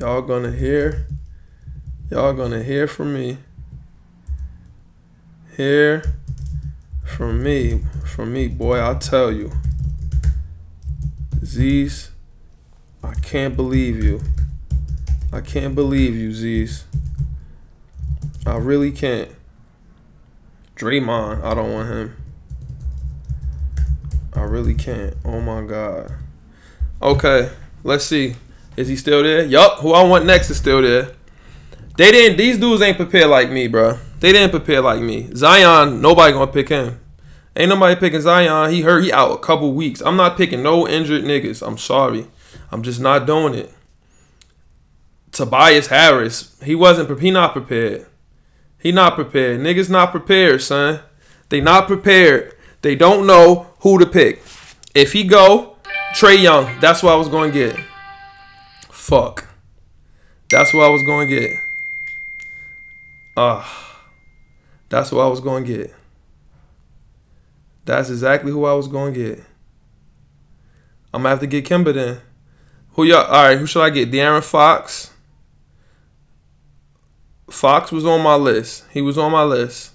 Y'all 0.00 0.22
gonna 0.22 0.50
hear. 0.50 1.06
Y'all 2.10 2.32
gonna 2.32 2.64
hear 2.64 2.88
from 2.88 3.14
me. 3.14 3.38
Hear 5.56 6.02
from 7.04 7.44
me, 7.44 7.82
from 8.04 8.32
me, 8.32 8.48
boy. 8.48 8.84
I 8.84 8.94
tell 8.94 9.30
you, 9.30 9.52
Z's. 11.44 12.10
I 13.04 13.14
can't 13.14 13.54
believe 13.54 14.02
you. 14.02 14.20
I 15.34 15.40
can't 15.40 15.74
believe 15.74 16.14
you, 16.14 16.32
Z's. 16.32 16.84
I 18.46 18.56
really 18.56 18.92
can't. 18.92 19.28
Draymond, 20.76 21.42
I 21.42 21.54
don't 21.54 21.72
want 21.72 21.88
him. 21.88 22.16
I 24.34 24.42
really 24.42 24.74
can't. 24.74 25.16
Oh 25.24 25.40
my 25.40 25.62
god. 25.62 26.12
Okay, 27.02 27.50
let's 27.82 28.04
see. 28.04 28.36
Is 28.76 28.86
he 28.86 28.94
still 28.94 29.24
there? 29.24 29.44
Yup. 29.44 29.80
Who 29.80 29.92
I 29.92 30.04
want 30.04 30.24
next 30.24 30.50
is 30.50 30.56
still 30.56 30.82
there. 30.82 31.10
They 31.96 32.12
didn't. 32.12 32.38
These 32.38 32.58
dudes 32.58 32.80
ain't 32.82 32.96
prepared 32.96 33.28
like 33.28 33.50
me, 33.50 33.66
bro. 33.66 33.98
They 34.20 34.30
didn't 34.30 34.52
prepare 34.52 34.82
like 34.82 35.00
me. 35.00 35.30
Zion, 35.34 36.00
nobody 36.00 36.32
gonna 36.32 36.52
pick 36.52 36.68
him. 36.68 37.00
Ain't 37.56 37.70
nobody 37.70 37.96
picking 37.96 38.20
Zion. 38.20 38.70
He 38.70 38.82
hurt. 38.82 39.02
He 39.02 39.12
out 39.12 39.32
a 39.32 39.38
couple 39.38 39.72
weeks. 39.72 40.00
I'm 40.00 40.16
not 40.16 40.36
picking 40.36 40.62
no 40.62 40.86
injured 40.86 41.24
niggas. 41.24 41.66
I'm 41.66 41.76
sorry. 41.76 42.28
I'm 42.70 42.84
just 42.84 43.00
not 43.00 43.26
doing 43.26 43.54
it. 43.54 43.74
Tobias 45.34 45.88
Harris. 45.88 46.56
He 46.62 46.74
wasn't. 46.74 47.20
He 47.20 47.30
not 47.30 47.52
prepared. 47.52 48.06
He 48.78 48.92
not 48.92 49.16
prepared. 49.16 49.60
Niggas 49.60 49.90
not 49.90 50.10
prepared, 50.10 50.62
son. 50.62 51.00
They 51.48 51.60
not 51.60 51.86
prepared. 51.86 52.56
They 52.82 52.94
don't 52.94 53.26
know 53.26 53.66
who 53.80 53.98
to 53.98 54.06
pick. 54.06 54.42
If 54.94 55.12
he 55.12 55.24
go, 55.24 55.76
Trae 56.14 56.40
Young. 56.40 56.78
That's 56.80 57.02
what 57.02 57.12
I 57.12 57.16
was 57.16 57.28
going 57.28 57.52
to 57.52 57.58
get. 57.58 57.84
Fuck. 58.90 59.48
That's 60.50 60.72
what 60.72 60.84
I 60.84 60.88
was 60.88 61.02
going 61.02 61.28
to 61.28 61.40
get. 61.40 61.58
Ah. 63.36 63.60
Uh, 63.60 64.00
that's 64.88 65.10
what 65.10 65.24
I 65.24 65.28
was 65.28 65.40
going 65.40 65.64
to 65.64 65.76
get. 65.76 65.94
That's 67.84 68.08
exactly 68.08 68.52
who 68.52 68.64
I 68.64 68.74
was 68.74 68.86
going 68.86 69.14
to 69.14 69.20
get. 69.20 69.44
I'm 71.12 71.22
going 71.22 71.24
to 71.24 71.28
have 71.30 71.40
to 71.40 71.46
get 71.48 71.64
Kemba 71.64 71.92
then. 71.92 72.20
Who 72.92 73.02
y'all? 73.02 73.24
All 73.24 73.44
right, 73.44 73.58
who 73.58 73.66
should 73.66 73.82
I 73.82 73.90
get? 73.90 74.12
De'Aaron 74.12 74.44
Fox. 74.44 75.10
Fox 77.50 77.92
was 77.92 78.06
on 78.06 78.22
my 78.22 78.36
list. 78.36 78.84
He 78.90 79.02
was 79.02 79.18
on 79.18 79.32
my 79.32 79.44
list. 79.44 79.92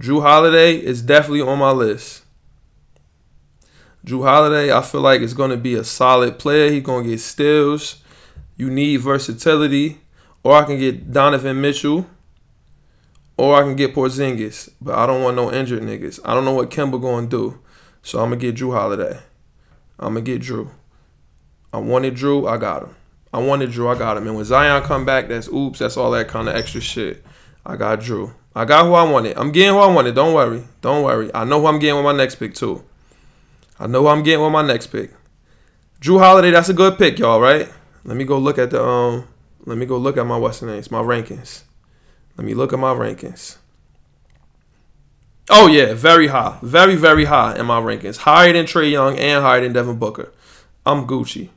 Jrue 0.00 0.22
Holiday 0.22 0.76
is 0.76 1.02
definitely 1.02 1.42
on 1.42 1.58
my 1.58 1.70
list. 1.70 2.22
Jrue 4.06 4.24
Holiday, 4.24 4.72
I 4.72 4.80
feel 4.80 5.00
like 5.00 5.20
is 5.20 5.34
going 5.34 5.50
to 5.50 5.56
be 5.56 5.74
a 5.74 5.84
solid 5.84 6.38
player. 6.38 6.70
He's 6.70 6.82
going 6.82 7.04
to 7.04 7.10
get 7.10 7.20
steals. 7.20 8.02
You 8.56 8.70
need 8.70 8.98
versatility. 9.00 10.00
Or 10.42 10.54
I 10.54 10.64
can 10.64 10.78
get 10.78 11.12
Donovan 11.12 11.60
Mitchell. 11.60 12.06
Or 13.36 13.56
I 13.56 13.62
can 13.62 13.76
get 13.76 13.94
Porzingis. 13.94 14.70
But 14.80 14.94
I 14.94 15.06
don't 15.06 15.22
want 15.22 15.36
no 15.36 15.52
injured 15.52 15.82
niggas. 15.82 16.20
I 16.24 16.32
don't 16.34 16.44
know 16.44 16.54
what 16.54 16.70
Kemba 16.70 17.00
going 17.00 17.28
to 17.28 17.36
do. 17.36 17.60
So 18.02 18.20
I'm 18.20 18.30
going 18.30 18.40
to 18.40 18.46
get 18.46 18.56
Jrue 18.56 18.72
Holiday. 18.72 19.18
I'm 19.98 20.14
going 20.14 20.24
to 20.24 20.32
get 20.32 20.42
Jrue. 20.42 20.70
I 21.72 21.78
wanted 21.78 22.14
Jrue. 22.14 22.48
I 22.48 22.56
got 22.56 22.84
him. 22.84 22.94
I 23.32 23.38
wanted 23.38 23.70
Jrue. 23.70 23.94
I 23.94 23.98
got 23.98 24.16
him. 24.16 24.26
And 24.26 24.36
when 24.36 24.44
Zion 24.44 24.82
come 24.82 25.04
back, 25.04 25.28
that's 25.28 25.48
oops. 25.48 25.78
That's 25.78 25.96
all 25.96 26.10
that 26.12 26.28
kind 26.28 26.48
of 26.48 26.56
extra 26.56 26.80
shit. 26.80 27.24
I 27.64 27.76
got 27.76 28.00
Jrue. 28.00 28.34
I 28.54 28.64
got 28.64 28.86
who 28.86 28.94
I 28.94 29.02
wanted. 29.02 29.36
I'm 29.36 29.52
getting 29.52 29.74
who 29.74 29.78
I 29.78 29.92
wanted. 29.92 30.14
Don't 30.14 30.34
worry. 30.34 30.64
Don't 30.80 31.04
worry. 31.04 31.30
I 31.34 31.44
know 31.44 31.60
who 31.60 31.66
I'm 31.66 31.78
getting 31.78 31.96
with 31.96 32.04
my 32.04 32.16
next 32.16 32.36
pick 32.36 32.54
too. 32.54 32.82
I 33.78 33.86
know 33.86 34.02
who 34.02 34.08
I'm 34.08 34.22
getting 34.22 34.42
with 34.42 34.52
my 34.52 34.62
next 34.62 34.88
pick. 34.88 35.12
Jrue 36.00 36.18
Holiday, 36.18 36.50
that's 36.50 36.68
a 36.68 36.74
good 36.74 36.96
pick, 36.96 37.18
y'all, 37.18 37.40
right? 37.40 37.68
Let 38.04 38.16
me 38.16 38.24
go 38.24 38.38
look 38.38 38.58
at 38.58 38.70
the 38.70 38.82
um 38.82 39.28
let 39.64 39.76
me 39.76 39.84
go 39.84 39.98
look 39.98 40.16
at 40.16 40.26
my 40.26 40.38
Western 40.38 40.70
names, 40.70 40.90
my 40.90 41.02
rankings. 41.02 41.62
Let 42.36 42.46
me 42.46 42.54
look 42.54 42.72
at 42.72 42.78
my 42.78 42.94
rankings. 42.94 43.58
Oh 45.50 45.66
yeah, 45.66 45.94
very 45.94 46.28
high. 46.28 46.58
Very, 46.62 46.94
very 46.94 47.24
high 47.26 47.58
in 47.58 47.66
my 47.66 47.80
rankings. 47.80 48.18
Higher 48.18 48.52
than 48.52 48.66
Trae 48.66 48.90
Young 48.90 49.18
and 49.18 49.42
higher 49.42 49.60
than 49.60 49.72
Devin 49.72 49.98
Booker. 49.98 50.32
I'm 50.86 51.06
Gucci. 51.06 51.50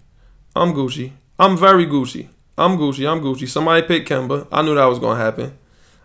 I'm 0.55 0.73
Gucci. 0.73 1.11
I'm 1.41 1.57
very 1.57 1.87
Gucci. 1.87 2.27
I'm 2.55 2.77
Gucci. 2.77 3.11
I'm 3.11 3.19
Gucci. 3.19 3.47
Somebody 3.47 3.81
picked 3.87 4.07
Kemba. 4.07 4.45
I 4.51 4.61
knew 4.61 4.75
that 4.75 4.85
was 4.85 4.99
gonna 4.99 5.19
happen. 5.19 5.57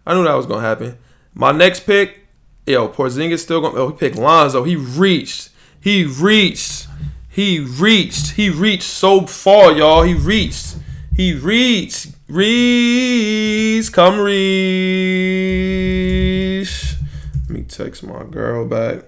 I 0.06 0.14
knew 0.14 0.24
that 0.24 0.32
was 0.32 0.46
gonna 0.46 0.62
happen. 0.62 0.96
My 1.34 1.52
next 1.52 1.80
pick, 1.80 2.20
yo, 2.66 2.88
Porzingis 2.88 3.40
still 3.40 3.60
gonna. 3.60 3.76
Oh, 3.76 3.88
he 3.90 3.96
picked 3.98 4.16
Lonzo. 4.16 4.64
He 4.64 4.76
reached. 4.76 5.50
He 5.78 6.04
reached. 6.06 6.86
He 7.28 7.60
reached. 7.60 8.30
He 8.30 8.48
reached 8.48 8.84
so 8.84 9.26
far, 9.26 9.72
y'all. 9.72 10.04
He 10.04 10.14
reached. 10.14 10.78
He 11.14 11.34
reached. 11.34 12.14
Reach. 12.28 13.92
Come 13.92 14.20
reach. 14.20 14.36
Let 17.46 17.50
me 17.50 17.62
text 17.64 18.02
my 18.04 18.24
girl 18.24 18.64
back. 18.64 19.04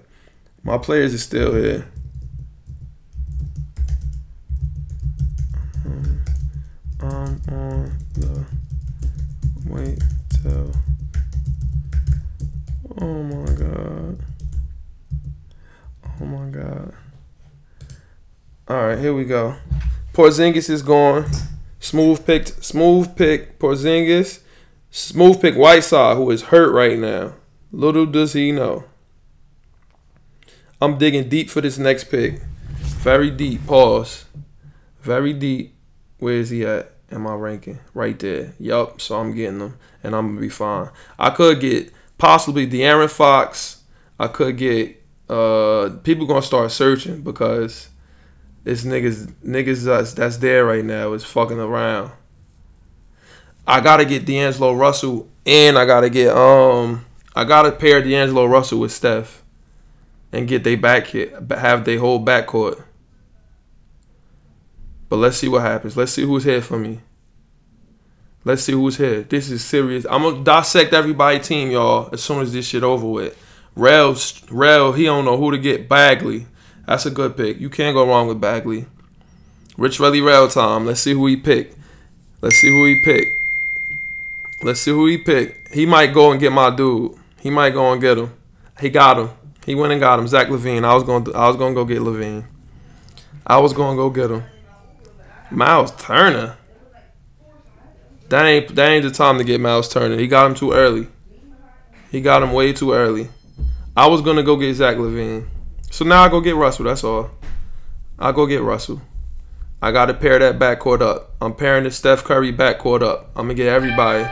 My 0.63 0.77
players 0.77 1.11
is 1.15 1.23
still 1.23 1.55
here. 1.55 1.87
The 8.19 8.45
wait 9.65 9.99
till. 10.41 10.71
Oh 13.01 13.23
my 13.23 13.45
god. 13.53 14.19
Oh 16.19 16.25
my 16.25 16.49
god. 16.49 16.93
All 18.67 18.87
right, 18.87 18.99
here 18.99 19.13
we 19.13 19.25
go. 19.25 19.55
Porzingis 20.13 20.69
is 20.69 20.81
gone. 20.81 21.25
Smooth 21.79 22.25
picked. 22.25 22.63
Smooth 22.63 23.15
pick. 23.15 23.57
Porzingis. 23.57 24.41
Smooth 24.91 25.41
pick. 25.41 25.55
Whiteside, 25.55 26.17
who 26.17 26.29
is 26.31 26.43
hurt 26.43 26.73
right 26.73 26.99
now. 26.99 27.35
Little 27.71 28.05
does 28.05 28.33
he 28.33 28.51
know. 28.51 28.83
I'm 30.81 30.97
digging 30.97 31.29
deep 31.29 31.49
for 31.49 31.61
this 31.61 31.77
next 31.77 32.05
pick. 32.05 32.41
Very 33.01 33.31
deep. 33.31 33.65
Pause. 33.65 34.25
Very 35.01 35.33
deep. 35.33 35.75
Where 36.19 36.35
is 36.35 36.49
he 36.49 36.65
at 36.65 36.98
in 37.11 37.21
my 37.21 37.33
ranking? 37.33 37.79
Right 37.93 38.17
there. 38.19 38.53
Yup. 38.59 39.01
So 39.01 39.19
I'm 39.19 39.33
getting 39.33 39.59
them, 39.59 39.77
and 40.03 40.15
I'm 40.15 40.29
gonna 40.29 40.41
be 40.41 40.49
fine. 40.49 40.89
I 41.17 41.29
could 41.31 41.59
get 41.59 41.91
possibly 42.17 42.67
De'Aaron 42.67 43.09
Fox. 43.09 43.83
I 44.19 44.27
could 44.27 44.57
get 44.57 45.01
uh 45.29 45.89
people 46.03 46.25
gonna 46.25 46.41
start 46.41 46.71
searching 46.71 47.21
because 47.21 47.89
it's 48.65 48.83
niggas 48.83 49.31
niggas 49.45 49.83
that's 49.83 50.13
that's 50.13 50.37
there 50.37 50.65
right 50.65 50.83
now 50.83 51.13
is 51.13 51.23
fucking 51.23 51.59
around. 51.59 52.11
I 53.67 53.81
gotta 53.81 54.05
get 54.05 54.25
D'Angelo 54.25 54.73
Russell 54.73 55.29
and 55.45 55.77
I 55.77 55.85
gotta 55.85 56.09
get 56.09 56.35
um 56.35 57.05
I 57.35 57.45
gotta 57.45 57.71
pair 57.71 58.01
D'Angelo 58.01 58.45
Russell 58.45 58.79
with 58.79 58.91
Steph 58.91 59.43
and 60.31 60.47
get 60.47 60.63
they 60.63 60.75
back 60.75 61.07
hit 61.07 61.33
have 61.51 61.85
they 61.85 61.97
whole 61.97 62.23
backcourt. 62.23 62.83
But 65.09 65.17
let's 65.17 65.37
see 65.37 65.49
what 65.49 65.63
happens. 65.63 65.97
Let's 65.97 66.11
see 66.11 66.23
who's 66.23 66.43
here 66.43 66.61
for 66.61 66.77
me. 66.77 67.01
Let's 68.45 68.63
see 68.63 68.71
who's 68.71 68.97
here. 68.97 69.23
This 69.23 69.49
is 69.49 69.65
serious. 69.65 70.05
I'm 70.09 70.21
gonna 70.21 70.43
dissect 70.43 70.93
everybody 70.93 71.39
team, 71.39 71.71
y'all, 71.71 72.09
as 72.13 72.23
soon 72.23 72.41
as 72.41 72.53
this 72.53 72.67
shit 72.67 72.83
over 72.83 73.07
with. 73.07 73.37
Rel, 73.75 74.15
Rel, 74.49 74.93
he 74.93 75.05
don't 75.05 75.25
know 75.25 75.37
who 75.37 75.51
to 75.51 75.57
get. 75.57 75.89
Bagley, 75.89 76.47
that's 76.85 77.05
a 77.05 77.11
good 77.11 77.35
pick. 77.35 77.59
You 77.59 77.69
can't 77.69 77.95
go 77.95 78.07
wrong 78.07 78.27
with 78.27 78.39
Bagley. 78.39 78.85
Rich 79.77 79.99
Relly 79.99 80.25
Rel 80.25 80.47
time. 80.47 80.85
Let's 80.85 81.01
see 81.01 81.13
who 81.13 81.25
he 81.27 81.37
picked. 81.37 81.77
Let's 82.41 82.57
see 82.57 82.69
who 82.69 82.85
he 82.85 83.01
picked. 83.01 83.39
Let's 84.61 84.81
see 84.81 84.91
who 84.91 85.05
he 85.07 85.17
picked. 85.17 85.73
He 85.73 85.85
might 85.85 86.13
go 86.13 86.31
and 86.31 86.39
get 86.39 86.51
my 86.51 86.69
dude. 86.69 87.15
He 87.39 87.49
might 87.49 87.71
go 87.71 87.91
and 87.91 88.01
get 88.01 88.17
him. 88.17 88.33
He 88.79 88.89
got 88.89 89.17
him. 89.17 89.29
He 89.65 89.75
went 89.75 89.93
and 89.93 90.01
got 90.01 90.19
him. 90.19 90.27
Zach 90.27 90.47
LaVine. 90.47 90.83
I 90.83 90.93
was 90.93 91.03
going. 91.03 91.33
I 91.35 91.47
was 91.47 91.55
going 91.55 91.73
to 91.73 91.81
go 91.81 91.85
get 91.85 91.99
LaVine. 91.99 92.45
I 93.47 93.57
was 93.57 93.71
going 93.71 93.95
to 93.95 94.01
go 94.01 94.09
get 94.09 94.31
him. 94.31 94.43
Miles 95.51 95.91
Turner. 95.97 96.57
That 98.29 98.45
ain't 98.45 98.75
that 98.75 98.89
ain't 98.89 99.03
the 99.03 99.11
time 99.11 99.37
to 99.39 99.43
get 99.43 99.59
Miles 99.59 99.89
Turner. 99.89 100.17
He 100.17 100.27
got 100.27 100.45
him 100.45 100.55
too 100.55 100.71
early. 100.71 101.07
He 102.11 102.21
got 102.21 102.43
him 102.43 102.53
way 102.53 102.73
too 102.73 102.93
early. 102.93 103.29
I 103.97 104.07
was 104.07 104.21
gonna 104.21 104.43
go 104.43 104.55
get 104.55 104.75
Zach 104.75 104.97
LaVine. 104.97 105.47
So 105.89 106.05
now 106.05 106.23
I 106.23 106.29
go 106.29 106.39
get 106.39 106.55
Russell. 106.55 106.85
That's 106.85 107.03
all. 107.03 107.31
I 108.17 108.31
go 108.31 108.45
get 108.45 108.61
Russell. 108.61 109.01
I 109.81 109.91
got 109.91 110.07
to 110.07 110.13
pair 110.13 110.37
that 110.39 110.59
backcourt 110.59 111.01
up. 111.01 111.35
I'm 111.39 111.55
pairing 111.55 111.85
the 111.85 111.91
Steph 111.91 112.25
Curry 112.25 112.51
backcourt 112.51 113.01
up. 113.01 113.31
I'm 113.35 113.43
gonna 113.45 113.53
get 113.53 113.67
everybody. 113.67 114.29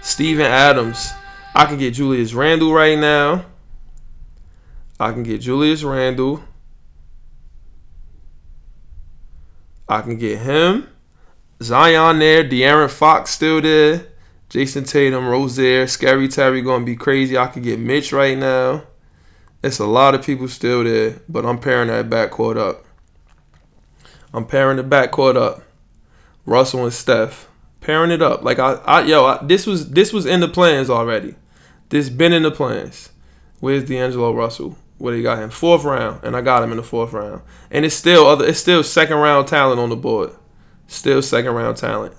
Steven 0.00 0.46
Adams. 0.46 1.10
I 1.54 1.66
can 1.66 1.78
get 1.78 1.94
Julius 1.94 2.32
Randle 2.32 2.72
right 2.72 2.98
now. 2.98 3.44
I 4.98 5.12
can 5.12 5.22
get 5.22 5.42
Julius 5.42 5.84
Randle. 5.84 6.42
I 9.92 10.00
can 10.00 10.16
get 10.16 10.38
him. 10.38 10.88
Zion 11.62 12.18
there. 12.18 12.42
De'Aaron 12.42 12.90
Fox 12.90 13.30
still 13.30 13.60
there. 13.60 14.06
Jayson 14.48 14.84
Tatum, 14.84 15.26
Rozier, 15.26 15.86
Scary 15.86 16.28
Terry 16.28 16.60
gonna 16.60 16.84
be 16.84 16.96
crazy. 16.96 17.38
I 17.38 17.46
could 17.46 17.62
get 17.62 17.78
Mitch 17.78 18.12
right 18.12 18.36
now. 18.36 18.84
It's 19.62 19.78
a 19.78 19.86
lot 19.86 20.14
of 20.14 20.24
people 20.24 20.48
still 20.48 20.84
there, 20.84 21.20
but 21.28 21.46
I'm 21.46 21.58
pairing 21.58 21.88
that 21.88 22.10
backcourt 22.10 22.58
up. 22.58 22.84
I'm 24.34 24.46
pairing 24.46 24.76
the 24.76 24.82
backcourt 24.82 25.36
up. 25.36 25.62
Russell 26.44 26.84
and 26.84 26.92
Steph. 26.92 27.48
Pairing 27.80 28.10
it 28.10 28.22
up. 28.22 28.42
Like 28.42 28.58
I, 28.58 28.72
I 28.84 29.02
yo, 29.02 29.24
I, 29.24 29.42
this 29.42 29.66
was 29.66 29.90
this 29.90 30.12
was 30.12 30.26
in 30.26 30.40
the 30.40 30.48
plans 30.48 30.90
already. 30.90 31.34
This 31.90 32.08
been 32.08 32.32
in 32.32 32.42
the 32.42 32.50
plans. 32.50 33.10
Where's 33.60 33.84
D'Angelo 33.84 34.32
Russell? 34.32 34.76
What 35.02 35.14
he 35.14 35.22
got 35.22 35.40
him? 35.40 35.50
Fourth 35.50 35.82
round, 35.82 36.22
and 36.22 36.36
I 36.36 36.42
got 36.42 36.62
him 36.62 36.70
in 36.70 36.76
the 36.76 36.84
fourth 36.84 37.12
round. 37.12 37.42
And 37.72 37.84
it's 37.84 37.96
still 37.96 38.24
other. 38.24 38.46
It's 38.46 38.60
still 38.60 38.84
second 38.84 39.16
round 39.16 39.48
talent 39.48 39.80
on 39.80 39.88
the 39.88 39.96
board. 39.96 40.30
Still 40.86 41.20
second 41.22 41.54
round 41.54 41.76
talent. 41.76 42.14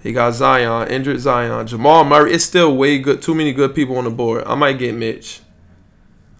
He 0.00 0.12
got 0.12 0.34
Zion, 0.34 0.86
injured 0.86 1.18
Zion, 1.18 1.66
Jamal 1.66 2.04
Murray. 2.04 2.32
It's 2.32 2.44
still 2.44 2.76
way 2.76 3.00
good. 3.00 3.20
Too 3.20 3.34
many 3.34 3.52
good 3.52 3.74
people 3.74 3.96
on 3.96 4.04
the 4.04 4.10
board. 4.10 4.44
I 4.46 4.54
might 4.54 4.78
get 4.78 4.94
Mitch. 4.94 5.40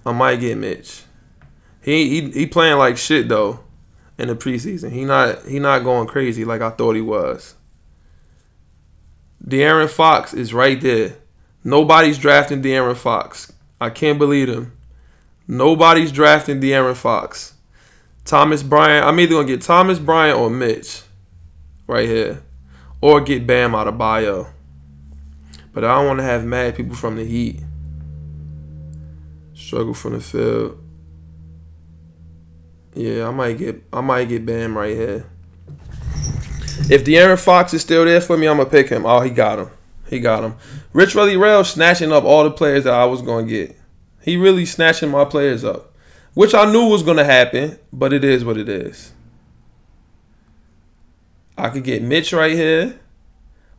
I 0.06 0.12
might 0.12 0.38
get 0.38 0.58
Mitch. 0.58 1.02
He 1.82 2.08
he 2.08 2.30
he 2.30 2.46
playing 2.46 2.78
like 2.78 2.96
shit 2.96 3.28
though 3.28 3.58
in 4.16 4.28
the 4.28 4.36
preseason. 4.36 4.92
He 4.92 5.04
not 5.04 5.44
he 5.44 5.58
not 5.58 5.82
going 5.82 6.06
crazy 6.06 6.44
like 6.44 6.60
I 6.60 6.70
thought 6.70 6.94
he 6.94 7.02
was. 7.02 7.56
De'Aaron 9.44 9.90
Fox 9.90 10.34
is 10.34 10.54
right 10.54 10.80
there. 10.80 11.16
Nobody's 11.64 12.18
drafting 12.18 12.62
De'Aaron 12.62 12.96
Fox. 12.96 13.52
I 13.80 13.90
can't 13.90 14.20
believe 14.20 14.48
him. 14.48 14.76
Nobody's 15.50 16.12
drafting 16.12 16.60
De'Aaron 16.60 16.94
Fox. 16.94 17.54
Thomas 18.24 18.62
Bryant. 18.62 19.04
I'm 19.04 19.18
either 19.18 19.34
gonna 19.34 19.48
get 19.48 19.62
Thomas 19.62 19.98
Bryant 19.98 20.38
or 20.38 20.48
Mitch, 20.48 21.02
right 21.88 22.08
here, 22.08 22.44
or 23.00 23.20
get 23.20 23.48
Bam 23.48 23.72
Adebayo. 23.72 24.48
But 25.72 25.84
I 25.84 25.96
don't 25.96 26.06
want 26.06 26.20
to 26.20 26.24
have 26.24 26.44
mad 26.44 26.76
people 26.76 26.94
from 26.94 27.16
the 27.16 27.24
Heat. 27.24 27.58
Struggle 29.52 29.92
from 29.92 30.12
the 30.12 30.20
field. 30.20 30.78
Yeah, 32.94 33.26
I 33.26 33.32
might 33.32 33.58
get 33.58 33.82
I 33.92 34.02
might 34.02 34.28
get 34.28 34.46
Bam 34.46 34.78
right 34.78 34.94
here. 34.94 35.26
If 36.88 37.04
De'Aaron 37.04 37.42
Fox 37.42 37.74
is 37.74 37.82
still 37.82 38.04
there 38.04 38.20
for 38.20 38.36
me, 38.38 38.46
I'm 38.46 38.58
gonna 38.58 38.70
pick 38.70 38.88
him. 38.88 39.04
Oh, 39.04 39.18
he 39.18 39.30
got 39.30 39.58
him. 39.58 39.70
He 40.08 40.20
got 40.20 40.44
him. 40.44 40.54
Rich 40.92 41.14
Relly 41.14 41.40
Rail 41.40 41.64
snatching 41.64 42.12
up 42.12 42.22
all 42.22 42.44
the 42.44 42.52
players 42.52 42.84
that 42.84 42.94
I 42.94 43.04
was 43.06 43.20
gonna 43.20 43.48
get. 43.48 43.79
He 44.22 44.36
really 44.36 44.66
snatching 44.66 45.10
my 45.10 45.24
players 45.24 45.64
up, 45.64 45.94
which 46.34 46.54
I 46.54 46.70
knew 46.70 46.88
was 46.88 47.02
going 47.02 47.16
to 47.16 47.24
happen, 47.24 47.78
but 47.92 48.12
it 48.12 48.24
is 48.24 48.44
what 48.44 48.58
it 48.58 48.68
is. 48.68 49.12
I 51.56 51.68
could 51.68 51.84
get 51.84 52.02
Mitch 52.02 52.32
right 52.32 52.52
here, 52.52 52.98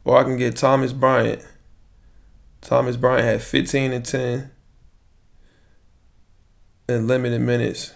or 0.03 0.17
I 0.17 0.23
can 0.23 0.37
get 0.37 0.55
Thomas 0.55 0.93
Bryant. 0.93 1.45
Thomas 2.61 2.95
Bryant 2.95 3.25
had 3.25 3.41
15 3.41 3.91
and 3.91 4.05
10 4.05 4.51
in 6.89 7.07
limited 7.07 7.41
minutes. 7.41 7.93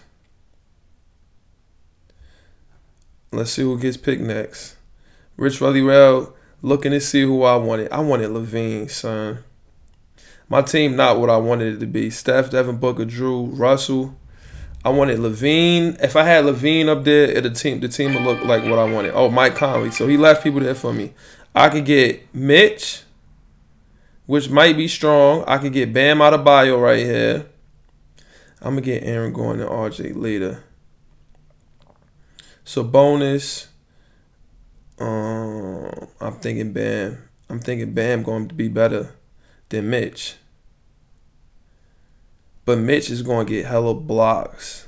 Let's 3.32 3.50
see 3.50 3.62
who 3.62 3.78
gets 3.78 3.96
picked 3.96 4.22
next. 4.22 4.76
Rich 5.36 5.60
Rally 5.60 5.82
Rail 5.82 6.34
looking 6.62 6.92
to 6.92 7.00
see 7.00 7.22
who 7.22 7.42
I 7.42 7.56
wanted. 7.56 7.92
I 7.92 8.00
wanted 8.00 8.30
LaVine, 8.30 8.90
son. 8.90 9.44
My 10.48 10.62
team 10.62 10.94
not 10.94 11.18
what 11.18 11.28
I 11.28 11.36
wanted 11.38 11.74
it 11.74 11.80
to 11.80 11.86
be. 11.86 12.10
Steph, 12.10 12.50
Devin 12.50 12.76
Booker, 12.76 13.04
Jrue, 13.04 13.50
Russell. 13.58 14.16
I 14.84 14.90
wanted 14.90 15.18
LaVine. 15.18 16.00
If 16.00 16.14
I 16.14 16.22
had 16.22 16.44
LaVine 16.44 16.88
up 16.88 17.02
there, 17.02 17.24
it 17.24 17.42
the 17.42 17.50
team 17.50 17.80
the 17.80 17.88
team 17.88 18.14
would 18.14 18.22
look 18.22 18.44
like 18.44 18.62
what 18.62 18.78
I 18.78 18.84
wanted. 18.84 19.14
Oh, 19.14 19.28
Mike 19.28 19.56
Conley. 19.56 19.90
So 19.90 20.06
he 20.06 20.16
left 20.16 20.44
people 20.44 20.60
there 20.60 20.76
for 20.76 20.92
me. 20.92 21.12
I 21.54 21.68
could 21.70 21.84
get 21.84 22.32
Mitch, 22.32 23.02
which 24.26 24.48
might 24.48 24.76
be 24.76 24.86
strong. 24.86 25.42
I 25.48 25.58
could 25.58 25.72
get 25.72 25.92
Bam 25.92 26.18
Adebayo 26.18 26.80
right 26.80 27.04
here. 27.04 27.46
I'm 28.60 28.74
gonna 28.74 28.82
get 28.82 29.02
Aaron 29.02 29.32
Gordon 29.32 29.62
and 29.62 29.70
RJ 29.70 30.14
later. 30.14 30.62
So 32.64 32.84
bonus. 32.84 33.66
Um, 35.00 36.08
I'm 36.20 36.34
thinking 36.34 36.72
Bam. 36.72 37.28
I'm 37.50 37.58
thinking 37.58 37.92
Bam 37.92 38.22
going 38.22 38.46
to 38.46 38.54
be 38.54 38.68
better 38.68 39.16
than 39.68 39.90
Mitch. 39.90 40.36
But 42.64 42.78
Mitch 42.78 43.10
is 43.10 43.22
going 43.22 43.46
to 43.46 43.52
get 43.52 43.66
hella 43.66 43.94
blocks. 43.94 44.86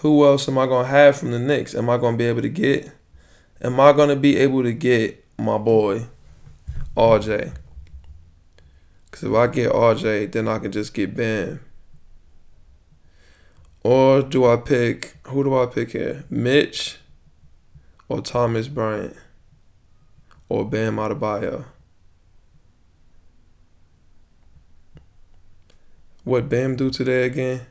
Who 0.00 0.24
else 0.24 0.48
am 0.48 0.58
I 0.58 0.66
going 0.66 0.84
to 0.84 0.90
have 0.90 1.16
from 1.16 1.30
the 1.30 1.38
Knicks? 1.38 1.74
Am 1.74 1.88
I 1.88 1.96
going 1.96 2.14
to 2.14 2.18
be 2.18 2.24
able 2.24 2.42
to 2.42 2.48
get? 2.48 2.92
Am 3.62 3.80
I 3.80 3.92
going 3.92 4.10
to 4.10 4.16
be 4.16 4.36
able 4.36 4.62
to 4.62 4.72
get 4.72 5.24
my 5.38 5.58
boy, 5.58 6.06
RJ? 6.96 7.54
Because 9.04 9.24
if 9.24 9.34
I 9.34 9.46
get 9.46 9.72
RJ, 9.72 10.32
then 10.32 10.48
I 10.48 10.58
can 10.58 10.72
just 10.72 10.92
get 10.92 11.16
Bam. 11.16 11.60
Or 13.82 14.20
do 14.20 14.44
I 14.44 14.56
pick, 14.56 15.16
who 15.28 15.44
do 15.44 15.56
I 15.56 15.66
pick 15.66 15.92
here? 15.92 16.24
Mitch 16.28 16.98
or 18.08 18.20
Thomas 18.20 18.68
Bryant 18.68 19.16
or 20.48 20.68
Bam 20.68 20.96
Adebayo? 20.96 21.64
What 26.26 26.48
Bam 26.48 26.74
do 26.74 26.90
today 26.90 27.24
again? 27.24 27.68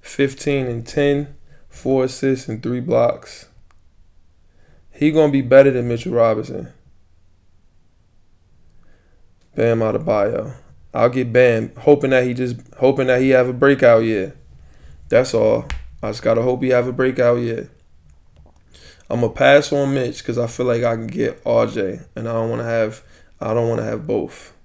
15 0.00 0.66
and 0.66 0.84
10, 0.84 1.36
4 1.68 2.04
assists 2.06 2.48
and 2.48 2.60
3 2.60 2.80
blocks. 2.80 3.46
He 4.90 5.12
going 5.12 5.28
to 5.28 5.32
be 5.32 5.42
better 5.42 5.70
than 5.70 5.86
Mitchell 5.86 6.12
Robinson. 6.12 6.72
Bam 9.54 9.78
Adebayo. 9.78 10.56
I'll 10.92 11.08
get 11.08 11.32
Bam, 11.32 11.70
hoping 11.76 12.10
that 12.10 12.24
he 12.24 12.34
just 12.34 12.56
hoping 12.78 13.06
that 13.06 13.20
he 13.20 13.28
have 13.28 13.48
a 13.48 13.52
breakout 13.52 14.02
year. 14.02 14.34
That's 15.08 15.32
all. 15.32 15.68
I 16.02 16.10
just 16.10 16.24
gotta 16.24 16.42
hope 16.42 16.64
he 16.64 16.70
have 16.70 16.88
a 16.88 16.92
breakout 16.92 17.38
year. 17.38 17.70
I'm 19.08 19.20
gonna 19.20 19.32
pass 19.32 19.72
on 19.72 19.94
Mitch 19.94 20.18
because 20.18 20.36
I 20.36 20.48
feel 20.48 20.66
like 20.66 20.82
I 20.82 20.96
can 20.96 21.06
get 21.06 21.44
RJ, 21.44 22.06
and 22.16 22.28
I 22.28 22.32
don't 22.32 22.50
want 22.50 22.62
to 22.62 22.66
have 22.66 23.04
I 23.40 23.54
don't 23.54 23.68
want 23.68 23.80
to 23.82 23.86
have 23.86 24.04
both. 24.04 24.55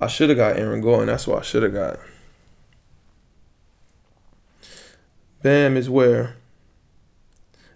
I 0.00 0.06
should 0.06 0.28
have 0.28 0.38
got 0.38 0.56
Aaron 0.56 0.80
Gordon. 0.80 1.06
That's 1.06 1.26
what 1.26 1.40
I 1.40 1.42
should 1.42 1.62
have 1.62 1.74
got. 1.74 1.98
Bam 5.42 5.76
is 5.76 5.90
where? 5.90 6.36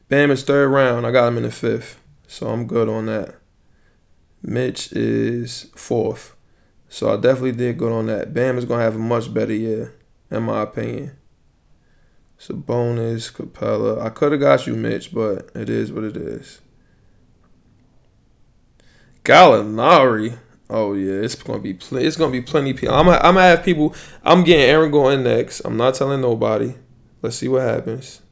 Bam 0.09 0.31
is 0.31 0.45
third 0.45 0.69
round. 0.69 1.07
I 1.07 1.11
got 1.11 1.29
him 1.29 1.37
in 1.37 1.43
the 1.45 1.51
fifth. 1.51 2.01
So 2.27 2.49
I'm 2.49 2.67
good 2.67 2.89
on 2.89 3.07
that. 3.07 3.35
Mitch 4.43 4.93
is 4.93 5.71
fourth. 5.75 6.35
So 6.89 7.13
I 7.13 7.17
definitely 7.17 7.53
did 7.53 7.79
good 7.79 7.93
on 7.93 8.07
that. 8.07 8.35
Bam 8.35 8.59
is 8.59 8.65
going 8.65 8.79
to 8.79 8.85
have 8.85 8.97
a 8.97 8.99
much 8.99 9.33
better 9.33 9.55
year, 9.55 9.95
in 10.31 10.43
my 10.43 10.63
opinion. 10.63 11.17
Sabonis, 12.39 13.33
Capela. 13.33 14.03
I 14.03 14.11
could 14.11 14.33
have 14.33 14.41
got 14.41 14.67
you, 14.67 14.75
Mitch, 14.75 15.15
but 15.15 15.51
it 15.55 15.71
is 15.71 15.93
what 15.93 16.05
it 16.05 16.17
is. 16.17 16.61
Gallinari. 19.25 20.39
Oh 20.75 20.95
yeah, 20.95 21.21
it's 21.21 21.35
gonna 21.35 21.59
be 21.59 21.75
pl- 21.75 21.99
it's 21.99 22.17
gonna 22.17 22.33
be 22.33 22.41
plenty. 22.41 22.73
People. 22.73 22.95
I'm 22.95 23.05
gonna, 23.05 23.19
I'm 23.19 23.35
gonna 23.35 23.43
have 23.43 23.63
people. 23.63 23.95
I'm 24.25 24.43
getting 24.43 24.65
Aaron 24.65 24.91
going 24.91 25.23
next. 25.23 25.61
I'm 25.61 25.77
not 25.77 25.95
telling 25.95 26.23
nobody. 26.23 26.75
Let's 27.21 27.37
see 27.37 27.49
what 27.49 27.61
happens. 27.61 28.23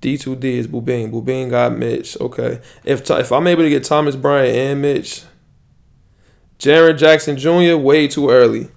D2D 0.00 0.44
is 0.44 0.66
Boobing. 0.66 1.10
Boobing 1.10 1.50
got 1.50 1.76
Mitch. 1.76 2.18
Okay. 2.18 2.62
If 2.84 3.10
if 3.10 3.30
I'm 3.30 3.46
able 3.46 3.64
to 3.64 3.68
get 3.68 3.84
Thomas 3.84 4.16
Bryant 4.16 4.56
and 4.56 4.80
Mitch, 4.80 5.24
Jaren 6.58 6.96
Jackson 6.96 7.36
Jr. 7.36 7.76
way 7.76 8.08
too 8.08 8.30
early. 8.30 8.68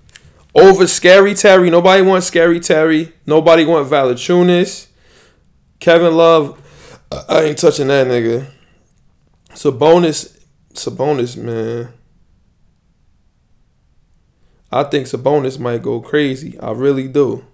Over 0.54 0.86
Scary 0.86 1.34
Terry. 1.34 1.70
Nobody 1.70 2.02
wants 2.02 2.28
Scary 2.28 2.60
Terry. 2.60 3.14
Nobody 3.26 3.64
want 3.64 3.90
Valanciunas. 3.90 4.88
Kevin 5.80 6.18
Love. 6.18 6.62
I 7.30 7.44
ain't 7.44 7.58
touching 7.58 7.88
that 7.88 8.08
nigga. 8.08 8.48
Sabonis. 9.52 10.39
Sabonis, 10.74 11.36
man. 11.38 11.94
I 14.72 14.84
think 14.84 15.08
Sabonis 15.08 15.60
might 15.60 15.82
go 15.82 16.00
crazy. 16.00 16.60
I 16.60 16.72
really 16.72 17.08
do. 17.08 17.46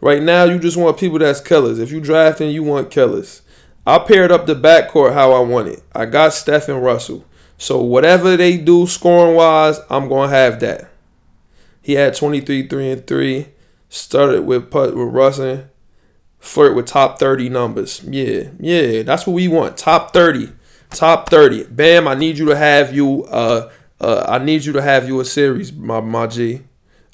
Right 0.00 0.22
now, 0.22 0.44
you 0.44 0.58
just 0.58 0.76
want 0.76 0.98
people 0.98 1.18
that's 1.20 1.40
killers. 1.40 1.78
If 1.78 1.92
you 1.92 2.00
drafting, 2.00 2.50
you 2.50 2.64
want 2.64 2.90
killers. 2.90 3.42
I 3.86 3.98
paired 3.98 4.32
up 4.32 4.46
the 4.46 4.54
backcourt 4.54 5.12
how 5.14 5.32
I 5.32 5.40
want 5.40 5.68
it. 5.68 5.82
I 5.94 6.06
got 6.06 6.32
Steph 6.32 6.68
and 6.68 6.82
Russell. 6.82 7.24
So 7.58 7.80
whatever 7.80 8.36
they 8.36 8.56
do 8.56 8.86
scoring 8.86 9.36
wise, 9.36 9.78
I'm 9.88 10.08
gonna 10.08 10.28
have 10.30 10.58
that. 10.60 10.90
He 11.80 11.92
had 11.94 12.14
23, 12.14 12.66
3 12.66 12.90
and 12.90 13.06
3. 13.06 13.46
Started 13.88 14.42
with 14.42 14.70
put 14.70 14.96
with 14.96 15.08
Russell. 15.08 15.64
Flirt 16.38 16.74
with 16.74 16.86
top 16.86 17.20
30 17.20 17.48
numbers. 17.48 18.02
Yeah, 18.02 18.50
yeah. 18.58 19.02
That's 19.02 19.26
what 19.26 19.34
we 19.34 19.46
want. 19.46 19.76
Top 19.76 20.12
30. 20.12 20.50
Top 20.94 21.28
30. 21.28 21.64
Bam, 21.64 22.06
I 22.06 22.14
need 22.14 22.38
you 22.38 22.46
to 22.46 22.56
have 22.56 22.94
you 22.94 23.24
uh 23.24 23.70
uh 24.00 24.24
I 24.28 24.38
need 24.38 24.64
you 24.64 24.72
to 24.74 24.82
have 24.82 25.08
you 25.08 25.20
a 25.20 25.24
series, 25.24 25.72
my 25.72 26.00
my 26.00 26.26
G. 26.26 26.62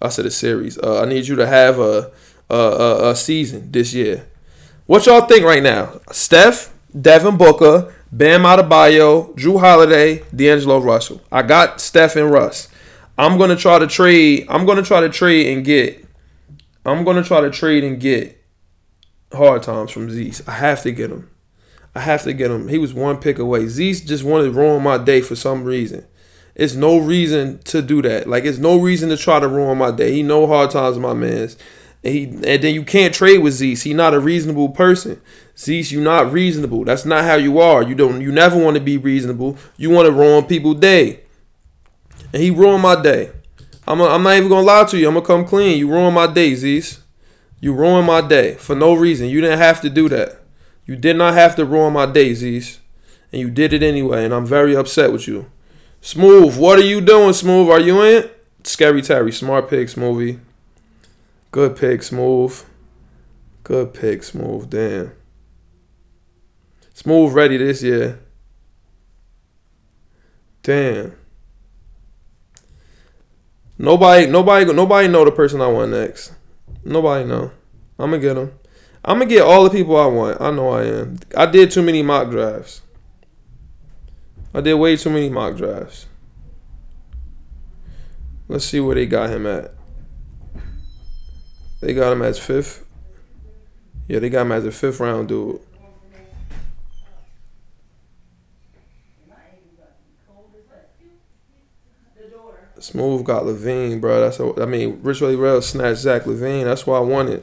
I 0.01 0.09
said 0.11 0.27
a 0.27 0.31
series. 0.31 0.79
Uh, 0.79 1.03
I 1.03 1.07
need 1.07 1.27
you 1.27 1.35
to 1.37 1.47
have 1.47 1.81
a, 1.81 2.12
a, 2.49 3.11
a, 3.11 3.17
season 3.17 3.73
this 3.73 3.93
year. 3.93 4.27
What 4.87 5.07
y'all 5.07 5.23
think 5.23 5.45
right 5.45 5.62
now? 5.62 6.01
Steph, 6.12 6.73
Devin 6.99 7.37
Booker, 7.37 7.93
Bam 8.12 8.43
Adebayo, 8.43 9.37
Jrue 9.37 9.59
Holiday, 9.59 10.23
D'Angelo 10.35 10.79
Russell. 10.79 11.21
I 11.33 11.43
got 11.43 11.81
Steph 11.81 12.14
and 12.17 12.31
Russ. 12.31 12.69
I'm 13.19 13.38
gonna 13.38 13.57
try 13.57 13.81
to 13.81 13.88
trade. 13.88 14.47
I'm 14.49 14.64
gonna 14.64 14.83
try 14.83 15.01
to 15.01 15.09
trade 15.09 15.49
and 15.49 15.64
get. 15.64 16.05
I'm 16.87 17.05
gonna 17.05 17.25
try 17.25 17.41
to 17.41 17.51
trade 17.51 17.83
and 17.83 18.01
get 18.01 18.43
hard 19.33 19.64
times 19.64 19.91
from 19.91 20.09
Zeus. 20.11 20.47
I 20.47 20.53
have 20.53 20.83
to 20.83 20.93
get 20.93 21.11
him. 21.11 21.29
I 21.94 22.01
have 22.01 22.22
to 22.24 22.33
get 22.33 22.51
him. 22.51 22.68
He 22.68 22.79
was 22.79 22.94
one 22.94 23.18
pick 23.18 23.38
away. 23.38 23.66
Zeus 23.66 24.01
just 24.01 24.24
wanted 24.24 24.44
to 24.44 24.51
ruin 24.53 24.83
my 24.83 24.98
day 24.98 25.20
for 25.20 25.37
some 25.37 25.64
reason. 25.64 26.07
It's 26.55 26.74
no 26.74 26.98
reason 26.98 27.61
to 27.64 27.83
do 27.83 28.03
that. 28.03 28.29
Like 28.29 28.44
it's 28.44 28.59
no 28.59 28.79
reason 28.79 29.09
to 29.11 29.16
try 29.16 29.40
to 29.40 29.48
ruin 29.48 29.79
my 29.79 29.90
day. 29.90 30.12
He 30.12 30.22
know 30.22 30.46
hard 30.46 30.70
times, 30.70 30.98
my 30.98 31.14
man's. 31.14 31.57
And, 32.05 32.14
he, 32.14 32.24
and 32.24 32.62
then 32.62 32.74
you 32.74 32.85
can't 32.85 33.14
trade 33.14 33.38
with 33.38 33.55
Zeus. 33.55 33.83
He 33.83 33.92
not 33.92 34.14
a 34.14 34.20
reasonable 34.20 34.68
person. 34.68 35.20
Zeus, 35.57 35.90
you 35.90 36.01
not 36.01 36.33
reasonable. 36.33 36.85
That's 36.85 37.05
not 37.05 37.24
how 37.24 37.35
you 37.35 37.59
are. 37.59 37.83
You 37.83 37.94
don't. 37.94 38.20
You 38.20 38.31
never 38.31 38.57
want 38.57 38.77
to 38.77 38.83
be 38.83 38.96
reasonable. 38.96 39.57
You 39.77 39.90
want 39.90 40.07
to 40.07 40.12
ruin 40.12 40.44
people's 40.44 40.81
day 40.81 41.22
and 42.33 42.42
he 42.42 42.51
ruined 42.51 42.83
my 42.83 43.01
day. 43.01 43.31
I'm, 43.87 44.01
a, 44.01 44.05
I'm 44.05 44.22
not 44.22 44.37
even 44.37 44.48
gonna 44.48 44.66
lie 44.66 44.85
to 44.85 44.98
you. 44.98 45.09
I'm 45.09 45.14
gonna 45.14 45.27
come 45.27 45.46
clean. 45.46 45.79
You 45.79 45.88
ruined 45.88 46.14
my 46.14 46.27
day, 46.27 46.55
Z's. 46.55 47.01
You 47.61 47.72
ruined 47.72 48.07
my 48.07 48.20
day 48.20 48.55
for 48.55 48.74
no 48.74 48.94
reason. 48.94 49.29
You 49.29 49.40
didn't 49.40 49.59
have 49.59 49.81
to 49.81 49.90
do 49.90 50.09
that. 50.11 50.40
You 50.88 50.96
did 50.96 51.16
not 51.16 51.35
have 51.35 51.55
to 51.57 51.66
ruin 51.66 51.92
my 51.92 52.07
daisies, 52.07 52.81
And 53.31 53.42
you 53.42 53.51
did 53.51 53.74
it 53.74 53.83
anyway, 53.83 54.24
and 54.24 54.33
I'm 54.33 54.46
very 54.46 54.74
upset 54.74 55.12
with 55.12 55.29
you. 55.29 55.51
Smooth, 56.01 56.57
what 56.57 56.79
are 56.79 56.85
you 56.85 57.03
doing, 57.03 57.35
Smooth? 57.35 57.68
Are 57.68 57.79
you 57.79 58.03
in? 58.03 58.31
Scary 58.64 59.03
Terry, 59.03 59.31
smart 59.31 59.68
pick, 59.68 59.88
Smoothie. 59.88 60.40
Good 61.51 61.77
pick, 61.77 62.03
Smooth. 62.03 62.64
Good 63.64 63.92
pick, 63.92 64.22
Smooth. 64.22 64.70
Damn. 64.70 65.12
Smooth 66.94 67.35
ready 67.35 67.59
this 67.59 67.83
year. 67.83 68.20
Damn. 70.62 71.12
Nobody, 73.77 74.27
nobody, 74.27 74.72
nobody 74.72 75.09
know 75.09 75.27
the 75.27 75.33
person 75.33 75.61
I 75.61 75.66
want 75.66 75.90
next. 75.90 76.33
Nobody 76.83 77.29
know. 77.29 77.51
I'm 77.98 78.11
gonna 78.11 78.22
get 78.22 78.35
them. 78.35 78.58
I'm 79.09 79.18
gonna 79.18 79.25
get 79.25 79.42
all 79.42 79.64
the 79.64 79.71
people 79.71 79.97
I 79.97 80.05
want. 80.05 80.38
I 80.38 80.51
know 80.51 80.68
I 80.68 80.85
am. 80.85 81.18
I 81.35 81.47
did 81.47 81.71
too 81.71 81.81
many 81.81 82.03
mock 82.03 82.29
drafts. 82.29 82.83
I 84.53 84.61
did 84.61 84.75
way 84.75 84.99
too 84.99 85.09
many 85.09 85.31
mock 85.31 85.57
drafts. 85.57 86.05
Let's 88.49 88.66
see 88.66 88.81
where 88.81 88.94
they 88.94 89.07
got 89.07 89.31
him 89.31 89.47
at. 89.47 89.73
They 91.81 91.94
got 91.94 92.12
him 92.12 92.21
as 92.21 92.38
fifth. 92.38 92.85
Yeah, 94.09 94.18
they 94.18 94.29
got 94.29 94.42
him 94.42 94.53
as 94.53 94.66
a 94.66 94.73
fifth 94.73 95.01
round 95.01 95.29
dude. 95.29 95.59
Smooth 102.79 103.25
got 103.25 103.47
Levine, 103.47 104.01
bro. 104.01 104.21
That's 104.21 104.38
a, 104.38 104.62
I 104.62 104.66
mean, 104.66 105.01
Rich 105.03 105.23
Really 105.23 105.35
Real 105.35 105.62
snatched 105.62 106.01
Zach 106.01 106.25
LaVine. 106.25 106.64
That's 106.64 106.87
why 106.87 106.99
I 106.99 107.01
wanted. 107.01 107.42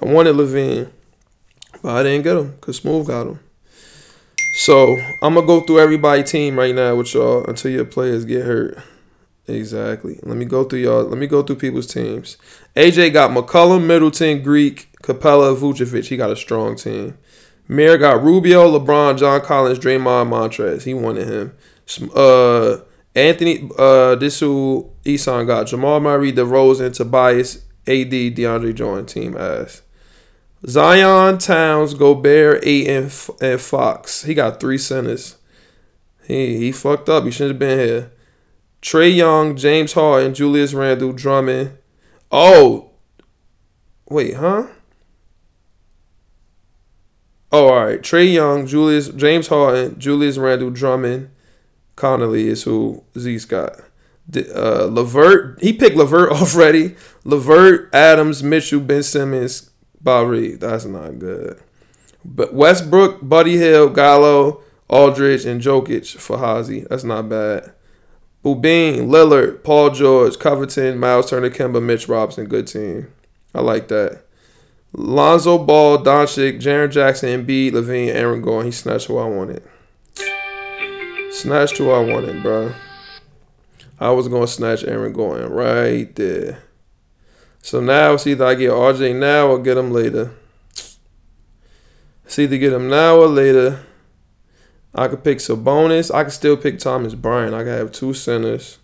I 0.00 0.06
wanted 0.06 0.36
LaVine, 0.36 0.90
but 1.82 1.96
I 1.96 2.02
didn't 2.02 2.24
get 2.24 2.36
him 2.36 2.52
because 2.52 2.76
Smooth 2.78 3.06
got 3.06 3.26
him. 3.26 3.40
So 4.54 4.96
I'm 5.22 5.34
gonna 5.34 5.46
go 5.46 5.60
through 5.60 5.80
everybody 5.80 6.22
team 6.22 6.58
right 6.58 6.74
now 6.74 6.94
with 6.96 7.14
y'all 7.14 7.44
until 7.46 7.70
your 7.70 7.84
players 7.84 8.24
get 8.24 8.44
hurt. 8.44 8.78
Exactly. 9.48 10.20
Let 10.22 10.36
me 10.36 10.44
go 10.44 10.64
through 10.64 10.80
y'all. 10.80 11.04
Let 11.04 11.18
me 11.18 11.26
go 11.26 11.42
through 11.42 11.56
people's 11.56 11.86
teams. 11.86 12.36
AJ 12.76 13.12
got 13.12 13.30
McCollum, 13.30 13.86
Middleton, 13.86 14.42
Greek, 14.42 14.88
Capela, 15.02 15.56
Vucevic. 15.56 16.06
He 16.06 16.16
got 16.16 16.30
a 16.30 16.36
strong 16.36 16.76
team. 16.76 17.18
Mayor 17.68 17.96
got 17.96 18.22
Rubio, 18.22 18.78
LeBron, 18.78 19.18
John 19.18 19.40
Collins, 19.40 19.78
Draymond, 19.78 20.28
Montrez. 20.28 20.82
He 20.82 20.94
wanted 20.94 21.28
him. 21.28 21.52
Uh, 22.14 22.78
Anthony, 23.14 23.68
uh, 23.78 24.14
this 24.16 24.40
who 24.40 24.90
Eson 25.04 25.46
got 25.46 25.66
Jamal 25.66 26.00
Murray, 26.00 26.32
DeRozan, 26.32 26.94
Tobias, 26.94 27.64
AD, 27.86 28.10
DeAndre 28.10 28.74
Jordan, 28.74 29.06
team 29.06 29.36
ass. 29.36 29.82
Zion, 30.66 31.38
Towns, 31.38 31.94
Gobert, 31.94 32.64
Ayton, 32.64 33.10
and 33.40 33.60
Fox. 33.60 34.22
He 34.22 34.34
got 34.34 34.60
three 34.60 34.78
centers. 34.78 35.36
He 36.24 36.56
he 36.58 36.72
fucked 36.72 37.08
up. 37.08 37.24
He 37.24 37.30
shouldn't 37.30 37.54
have 37.54 37.58
been 37.58 37.78
here. 37.78 38.12
Trae 38.80 39.14
Young, 39.14 39.56
James 39.56 39.92
Harden, 39.92 40.34
Julius 40.34 40.74
Randle, 40.74 41.12
Drummond. 41.12 41.78
Oh, 42.30 42.90
wait, 44.08 44.34
huh? 44.34 44.66
Oh, 47.50 47.68
all 47.68 47.84
right. 47.84 48.00
Trae 48.00 48.32
Young, 48.32 48.66
Julius, 48.66 49.08
James 49.08 49.48
Harden, 49.48 49.98
Julius 49.98 50.38
Randle, 50.38 50.70
Drummond, 50.70 51.30
Conley 51.96 52.48
is 52.48 52.62
who 52.62 53.04
Z's 53.18 53.44
got. 53.44 53.80
Uh, 54.34 54.86
Levert, 54.86 55.62
he 55.62 55.72
picked 55.72 55.96
Levert 55.96 56.30
already. 56.32 56.94
Levert, 57.24 57.94
Adams, 57.94 58.42
Mitchell, 58.42 58.80
Ben 58.80 59.02
Simmons, 59.02 59.70
Barry. 60.00 60.56
That's 60.56 60.84
not 60.84 61.18
good. 61.18 61.60
But 62.24 62.54
Westbrook, 62.54 63.18
Buddy 63.22 63.58
Hield, 63.58 63.94
Gallo, 63.94 64.62
Aldridge, 64.88 65.44
and 65.44 65.60
Jokic 65.60 66.18
for 66.18 66.38
Hazy. 66.38 66.86
That's 66.88 67.04
not 67.04 67.28
bad. 67.28 67.72
Boobin, 68.44 69.08
Lillard, 69.08 69.62
Paul 69.62 69.90
George, 69.90 70.38
Covington, 70.38 70.98
Miles 70.98 71.30
Turner, 71.30 71.50
Kemba, 71.50 71.82
Mitch 71.82 72.08
Robinson. 72.08 72.46
Good 72.46 72.66
team. 72.66 73.12
I 73.54 73.60
like 73.60 73.88
that. 73.88 74.24
Lonzo 74.94 75.58
Ball, 75.58 75.98
Doncic, 75.98 76.60
Jaren 76.60 76.90
Jackson, 76.90 77.46
Embiid, 77.46 77.72
LaVine, 77.72 78.08
Aaron 78.08 78.42
Gordon. 78.42 78.66
He 78.66 78.72
snatched 78.72 79.06
who 79.06 79.18
I 79.18 79.26
wanted. 79.26 79.62
Snatched 81.30 81.78
who 81.78 81.90
I 81.90 82.00
wanted, 82.00 82.42
bro. 82.42 82.72
I 84.02 84.10
was 84.10 84.26
gonna 84.26 84.48
snatch 84.48 84.82
Aaron 84.82 85.12
Gordon 85.12 85.52
right 85.52 86.12
there. 86.16 86.58
So 87.62 87.80
now 87.80 88.14
it's 88.14 88.26
either 88.26 88.44
I 88.44 88.56
get 88.56 88.72
RJ 88.72 89.14
now 89.14 89.46
or 89.46 89.60
get 89.60 89.76
him 89.76 89.92
later. 89.92 90.32
It's 92.24 92.36
either 92.36 92.58
get 92.58 92.72
him 92.72 92.88
now 92.88 93.18
or 93.18 93.28
later. 93.28 93.78
I 94.92 95.06
could 95.06 95.22
pick 95.22 95.38
Sabonis. 95.38 96.12
I 96.12 96.24
could 96.24 96.32
still 96.32 96.56
pick 96.56 96.80
Thomas 96.80 97.14
Bryant. 97.14 97.54
I 97.54 97.62
could 97.62 97.78
have 97.78 97.92
two 97.92 98.12
centers. 98.12 98.78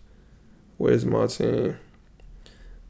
Where's 0.77 1.05
my 1.05 1.27
team? 1.27 1.77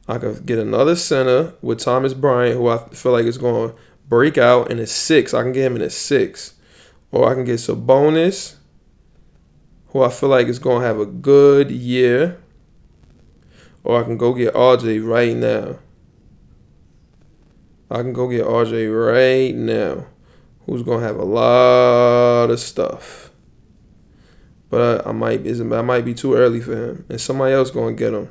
I 0.07 0.19
could 0.19 0.45
get 0.45 0.59
another 0.59 0.97
center 0.97 1.55
with 1.63 1.79
Thomas 1.79 2.13
Bryant, 2.13 2.59
who 2.59 2.69
I 2.69 2.77
feel 2.91 3.13
like 3.13 3.25
is 3.25 3.39
going 3.39 3.71
to 3.71 3.77
break 4.07 4.37
out 4.37 4.71
in 4.71 4.79
a 4.79 4.87
six. 4.87 5.33
I 5.33 5.43
can 5.43 5.53
get 5.53 5.65
him 5.65 5.77
in 5.77 5.83
a 5.83 5.89
six. 5.89 6.53
Or 7.11 7.31
I 7.31 7.35
can 7.35 7.47
get 7.47 7.57
Sabonis 7.57 8.58
who 9.89 10.03
I 10.03 10.11
feel 10.11 10.29
like 10.29 10.49
is 10.49 10.59
going 10.59 10.83
to 10.83 10.87
have 10.87 10.99
a 10.99 11.07
good 11.07 11.71
year. 11.71 12.41
Or 13.85 14.01
I 14.01 14.05
can 14.05 14.17
go 14.17 14.35
get 14.35 14.55
RJ 14.55 15.07
right 15.07 15.37
now. 15.37 15.79
I 17.91 18.03
can 18.03 18.13
go 18.13 18.29
get 18.29 18.45
RJ 18.45 18.93
right 18.93 19.55
now, 19.55 20.05
who's 20.67 20.83
gonna 20.83 21.07
have 21.07 21.17
a 21.17 21.25
lot 21.25 22.51
of 22.51 22.61
stuff. 22.61 23.31
But 24.69 25.07
I, 25.07 25.09
I 25.09 25.13
might 25.13 25.47
is 25.47 25.61
I 25.61 25.65
might 25.65 26.05
be 26.05 26.13
too 26.13 26.35
early 26.35 26.61
for 26.61 26.77
him, 26.77 27.07
and 27.09 27.19
somebody 27.19 27.55
else 27.55 27.71
gonna 27.71 27.95
get 27.95 28.13
him. 28.13 28.29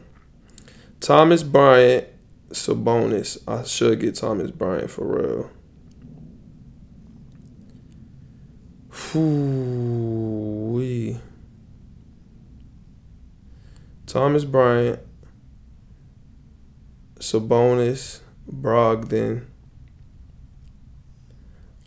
Thomas 1.00 1.42
Bryant, 1.42 2.06
Sabonis. 2.50 3.40
I 3.48 3.64
should 3.64 4.00
get 4.00 4.14
Thomas 4.14 4.52
Bryant 4.52 4.92
for 4.92 5.08
real. 5.08 5.50
Whoo 9.16 11.20
Thomas 14.08 14.46
Bryant, 14.46 15.00
Sabonis, 17.20 18.22
Brogdon, 18.50 19.46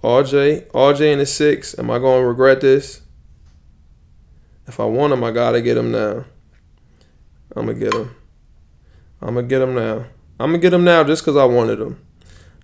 RJ, 0.02 0.70
RJ 0.70 1.12
in 1.12 1.18
the 1.18 1.26
six. 1.26 1.78
Am 1.78 1.90
I 1.90 1.98
going 1.98 2.22
to 2.22 2.28
regret 2.28 2.61
this? 2.61 3.02
If 4.66 4.78
I 4.78 4.85
want 4.85 5.12
him, 5.12 5.24
I 5.24 5.33
gotta 5.33 5.61
get 5.61 5.76
him 5.76 5.90
now. 5.90 6.24
I'm 7.56 7.66
gonna 7.66 7.74
get 7.74 7.92
him. 7.92 8.14
I'm 9.20 9.35
gonna 9.35 9.46
get 9.48 9.62
him 9.62 9.74
now. 9.74 10.04
I'm 10.38 10.50
gonna 10.50 10.59
get 10.59 10.72
him 10.72 10.85
now 10.85 11.02
just 11.02 11.22
because 11.22 11.37
I 11.37 11.44
wanted 11.44 11.80
him. 11.80 12.00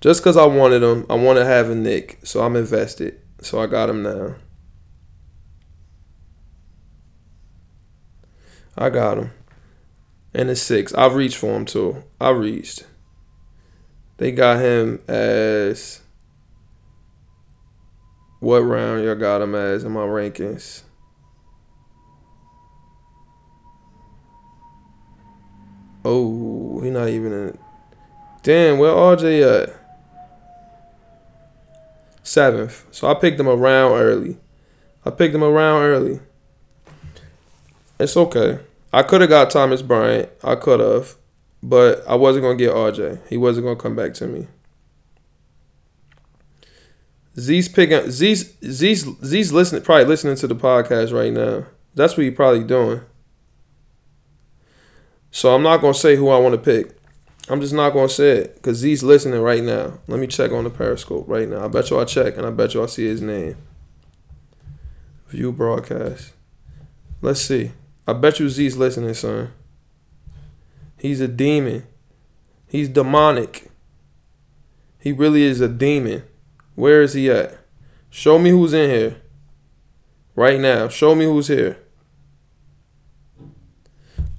Just 0.00 0.20
because 0.20 0.36
I 0.36 0.46
wanted 0.46 0.84
him, 0.84 1.04
I 1.10 1.14
want 1.14 1.38
to 1.38 1.44
have 1.44 1.68
a 1.68 1.74
Knick, 1.74 2.20
so 2.22 2.42
I'm 2.42 2.54
invested. 2.54 3.20
So 3.40 3.60
I 3.60 3.66
got 3.66 3.90
him 3.90 4.04
now. 4.04 4.36
I 8.78 8.88
got 8.90 9.18
him. 9.18 9.32
And 10.37 10.51
the 10.51 10.55
six. 10.55 10.92
I've 10.92 11.14
reached 11.14 11.38
for 11.38 11.57
him 11.57 11.64
too. 11.64 12.05
I 12.20 12.29
reached. 12.29 12.85
They 14.18 14.33
got 14.33 14.61
him 14.61 15.01
as 15.09 16.03
what 18.40 18.59
round 18.59 19.03
y'all 19.03 19.14
got 19.14 19.40
him 19.40 19.55
as 19.55 19.83
in 19.83 19.92
my 19.92 20.03
rankings? 20.03 20.83
Oh, 26.05 26.81
he 26.83 26.90
not 26.90 27.09
even 27.09 27.33
in. 27.33 27.49
it. 27.49 27.61
Damn, 28.42 28.77
where 28.77 28.92
RJ 28.92 29.62
at? 29.62 29.81
Seventh. 32.22 32.87
So 32.90 33.09
I 33.09 33.14
picked 33.14 33.40
him 33.40 33.49
around 33.49 33.92
early. 33.92 34.37
I 35.03 35.11
picked 35.11 35.35
him 35.35 35.44
around 35.44 35.81
early. 35.81 36.20
It's 37.99 38.18
okay. 38.18 38.61
I 38.96 39.02
could 39.02 39.20
have 39.20 39.28
got 39.28 39.50
Thomas 39.50 39.82
Bryant. 39.82 40.30
I 40.42 40.54
could 40.54 40.80
have, 40.80 41.16
but 41.62 42.02
I 42.09 42.14
wasn't 42.14 42.44
gonna 42.44 42.56
get 42.56 42.72
RJ. 42.72 43.28
He 43.28 43.37
wasn't 43.37 43.66
gonna 43.66 43.78
come 43.78 43.94
back 43.94 44.14
to 44.14 44.26
me. 44.26 44.46
Z's 47.38 47.68
picking 47.68 48.11
Z's 48.11 48.56
Z's 48.64 49.06
Z's 49.22 49.52
listening 49.52 49.82
probably 49.82 50.06
listening 50.06 50.37
to 50.37 50.46
the 50.46 50.54
podcast 50.54 51.12
right 51.12 51.30
now. 51.30 51.66
That's 51.94 52.16
what 52.16 52.24
he 52.24 52.30
probably 52.30 52.64
doing. 52.64 53.02
So 55.30 55.54
I'm 55.54 55.62
not 55.62 55.82
gonna 55.82 55.92
say 55.92 56.16
who 56.16 56.30
I 56.30 56.38
want 56.38 56.54
to 56.54 56.59
pick. 56.59 56.96
I'm 57.50 57.61
just 57.61 57.74
not 57.74 57.90
gonna 57.90 58.09
say 58.09 58.38
it 58.38 58.54
because 58.54 58.78
Z's 58.78 59.02
listening 59.02 59.42
right 59.42 59.62
now. 59.62 59.98
Let 60.06 60.20
me 60.20 60.26
check 60.26 60.52
on 60.52 60.64
the 60.64 60.70
Periscope 60.70 61.28
right 61.28 61.46
now. 61.46 61.66
I 61.66 61.68
bet 61.68 61.90
you 61.90 62.00
I 62.00 62.06
check 62.06 62.38
and 62.38 62.46
I 62.46 62.50
bet 62.50 62.72
you 62.72 62.82
I 62.82 62.87
see 62.87 63.04
his 63.04 63.20
name. 63.20 63.59
View 65.28 65.52
broadcast. 65.52 66.32
Let's 67.20 67.42
see. 67.42 67.72
I 68.06 68.12
bet 68.12 68.38
you 68.38 68.48
Z's 68.48 68.76
listening, 68.76 69.14
son. 69.14 69.52
He's 70.96 71.20
a 71.20 71.28
demon. 71.28 71.86
He's 72.68 72.88
demonic. 72.88 73.70
He 75.00 75.12
really 75.12 75.42
is 75.42 75.60
a 75.60 75.68
demon. 75.68 76.22
Where 76.74 77.02
is 77.02 77.14
he 77.14 77.30
at? 77.30 77.58
Show 78.10 78.38
me 78.38 78.50
who's 78.50 78.72
in 78.72 78.90
here. 78.90 79.16
Right 80.34 80.60
now. 80.60 80.88
Show 80.88 81.14
me 81.14 81.24
who's 81.24 81.48
here. 81.48 81.78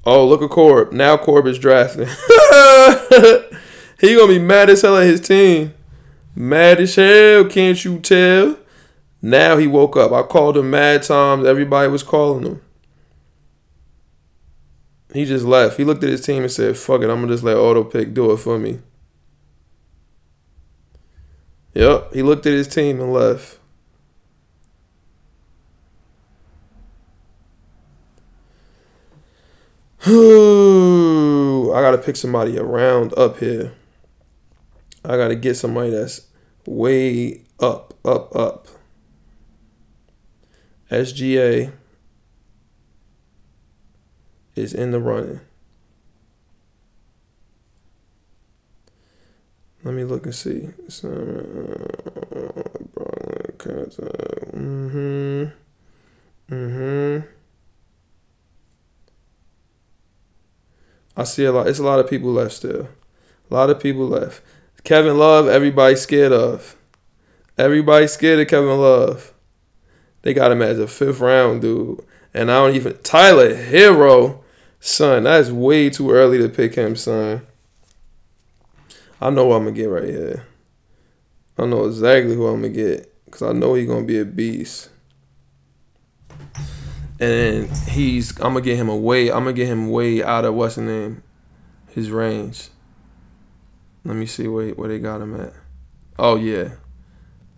Oh, 0.06 0.26
look 0.26 0.42
at 0.42 0.50
Corb. 0.50 0.94
Now 0.94 1.18
Corb 1.18 1.48
is 1.48 1.60
drafting. 1.60 2.08
he 4.00 4.16
gonna 4.16 4.28
be 4.28 4.40
mad 4.40 4.70
as 4.70 4.82
hell 4.82 4.98
at 4.98 5.06
his 5.06 5.20
team. 5.20 5.74
Mad 6.34 6.80
as 6.80 6.96
hell, 6.96 7.46
can't 7.46 7.84
you 7.84 8.00
tell? 8.00 8.58
Now 9.22 9.58
he 9.58 9.68
woke 9.68 9.98
up. 9.98 10.14
I 10.14 10.22
called 10.22 10.56
him 10.56 10.70
mad 10.70 11.04
times. 11.04 11.46
Everybody 11.46 11.90
was 11.90 12.04
calling 12.04 12.46
him. 12.46 12.62
He 15.14 15.26
just 15.26 15.46
left. 15.46 15.78
He 15.78 15.84
looked 15.84 16.04
at 16.04 16.10
his 16.10 16.26
team 16.26 16.44
and 16.44 16.52
said, 16.52 16.78
fuck 16.78 17.02
it, 17.02 17.10
I'm 17.10 17.22
gonna 17.22 17.34
just 17.34 17.44
let 17.44 17.58
auto 17.58 17.84
pick 17.84 18.14
do 18.14 18.32
it 18.32 18.38
for 18.38 18.60
me. 18.60 18.80
Yep, 21.74 22.14
he 22.14 22.24
looked 22.24 22.46
at 22.46 22.54
his 22.54 22.68
team 22.68 23.00
and 23.00 23.14
left. 23.14 23.60
I 30.06 31.82
gotta 31.82 31.98
pick 31.98 32.16
somebody 32.16 32.58
around 32.58 33.14
up 33.18 33.38
here. 33.38 33.74
I 35.06 35.18
gotta 35.18 35.36
get 35.36 35.56
somebody 35.56 35.92
that's 35.92 36.28
way 36.66 37.42
up, 37.60 37.94
up, 38.04 38.36
up. 38.36 38.68
SGA 40.92 41.72
is 44.58 44.74
in 44.74 44.92
the 44.92 45.00
running. 45.00 45.42
Let 49.84 49.94
me 49.94 50.04
look 50.04 50.26
and 50.26 50.36
see. 50.36 50.70
Mm-hmm. 54.54 55.46
Mm-hmm. 56.50 57.28
I 61.16 61.24
see 61.24 61.46
a 61.46 61.52
lot. 61.52 61.68
It's 61.68 61.80
a 61.80 61.84
lot 61.84 62.00
of 62.00 62.10
people 62.10 62.32
left 62.32 62.54
still. 62.54 62.90
A 63.50 63.54
lot 63.54 63.70
of 63.70 63.80
people 63.80 64.08
left. 64.08 64.42
Kevin 64.84 65.18
Love, 65.18 65.48
everybody's 65.48 66.02
scared 66.02 66.32
of. 66.32 66.76
Everybody's 67.58 68.14
scared 68.14 68.40
of 68.40 68.48
Kevin 68.48 68.80
Love. 68.80 69.34
They 70.22 70.34
got 70.34 70.52
him 70.52 70.62
as 70.62 70.80
a 70.80 70.88
fifth 70.88 71.20
round 71.20 71.62
dude. 71.62 72.06
And 72.34 72.52
I 72.52 72.56
don't 72.60 72.76
even 72.76 72.98
Tyler 73.04 73.56
Herro, 73.56 74.44
son, 74.88 75.24
that's 75.24 75.50
way 75.50 75.90
too 75.90 76.12
early 76.12 76.38
to 76.38 76.50
pick 76.50 76.76
him, 76.76 76.96
son. 76.96 77.46
I 79.20 79.30
know 79.30 79.46
what 79.46 79.56
I'm 79.56 79.64
gonna 79.64 79.76
get 79.76 79.86
right 79.86 80.04
here. 80.04 80.46
I 81.58 81.66
know 81.66 81.86
exactly 81.86 82.36
who 82.36 82.48
I'm 82.48 82.62
gonna 82.62 82.74
get. 82.74 83.14
Cause 83.30 83.42
I 83.42 83.52
know 83.52 83.74
he's 83.74 83.88
gonna 83.88 84.06
be 84.06 84.20
a 84.20 84.26
beast 84.26 84.90
and 87.20 87.70
he's 87.90 88.38
I'm 88.38 88.54
gonna 88.54 88.62
get 88.62 88.78
him 88.78 88.90
away. 88.90 89.30
I'm 89.30 89.40
gonna 89.40 89.54
get 89.54 89.68
him 89.68 89.90
way 89.90 90.24
out 90.24 90.46
of 90.46 90.54
what's 90.54 90.76
the 90.76 90.82
name, 90.82 91.24
his 91.90 92.12
range. 92.12 92.70
Let 94.06 94.16
me 94.16 94.26
see 94.26 94.48
where 94.48 94.70
where 94.72 94.90
they 94.90 95.00
got 95.00 95.22
him 95.22 95.40
at. 95.40 95.54
Oh 96.20 96.36
yeah, 96.36 96.70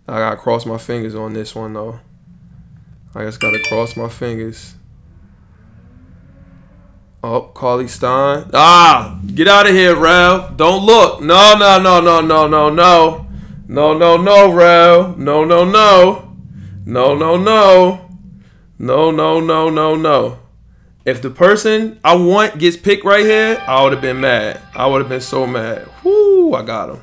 I 0.08 0.18
gotta 0.18 0.36
cross 0.36 0.66
my 0.66 0.78
fingers 0.78 1.14
on 1.14 1.32
this 1.32 1.54
one 1.54 1.74
though. 1.74 2.00
I 3.14 3.24
just 3.24 3.40
gotta 3.40 3.60
cross 3.68 3.96
my 3.96 4.08
fingers. 4.08 4.74
Oh, 7.22 7.50
Cauley 7.52 7.86
Stein. 7.88 8.50
Ah, 8.54 9.20
get 9.34 9.46
out 9.46 9.68
of 9.68 9.74
here, 9.74 9.94
Ralph. 9.94 10.56
Don't 10.56 10.84
look. 10.84 11.20
No, 11.20 11.54
no, 11.58 11.78
no, 11.78 12.00
no, 12.00 12.20
no, 12.20 12.46
no, 12.46 12.70
no. 12.70 13.26
No, 13.68 13.96
no, 13.96 14.16
no, 14.16 14.52
Ralph. 14.52 15.18
No, 15.18 15.44
no, 15.44 15.64
no. 15.64 16.36
No, 16.86 17.14
no, 17.14 17.36
no. 17.36 18.10
No, 18.78 19.10
no, 19.10 19.40
no, 19.40 19.68
no, 19.68 19.94
no. 19.96 20.38
If 21.04 21.20
the 21.20 21.28
person 21.30 22.00
I 22.02 22.16
want 22.16 22.58
gets 22.58 22.78
picked 22.78 23.04
right 23.04 23.24
here, 23.24 23.62
I 23.66 23.82
would 23.82 23.92
have 23.92 24.00
been 24.00 24.20
mad. 24.20 24.60
I 24.74 24.86
would 24.86 25.02
have 25.02 25.08
been 25.10 25.20
so 25.20 25.46
mad. 25.46 25.88
Whoo, 26.02 26.54
I 26.54 26.62
got 26.62 26.88
him. 26.88 27.02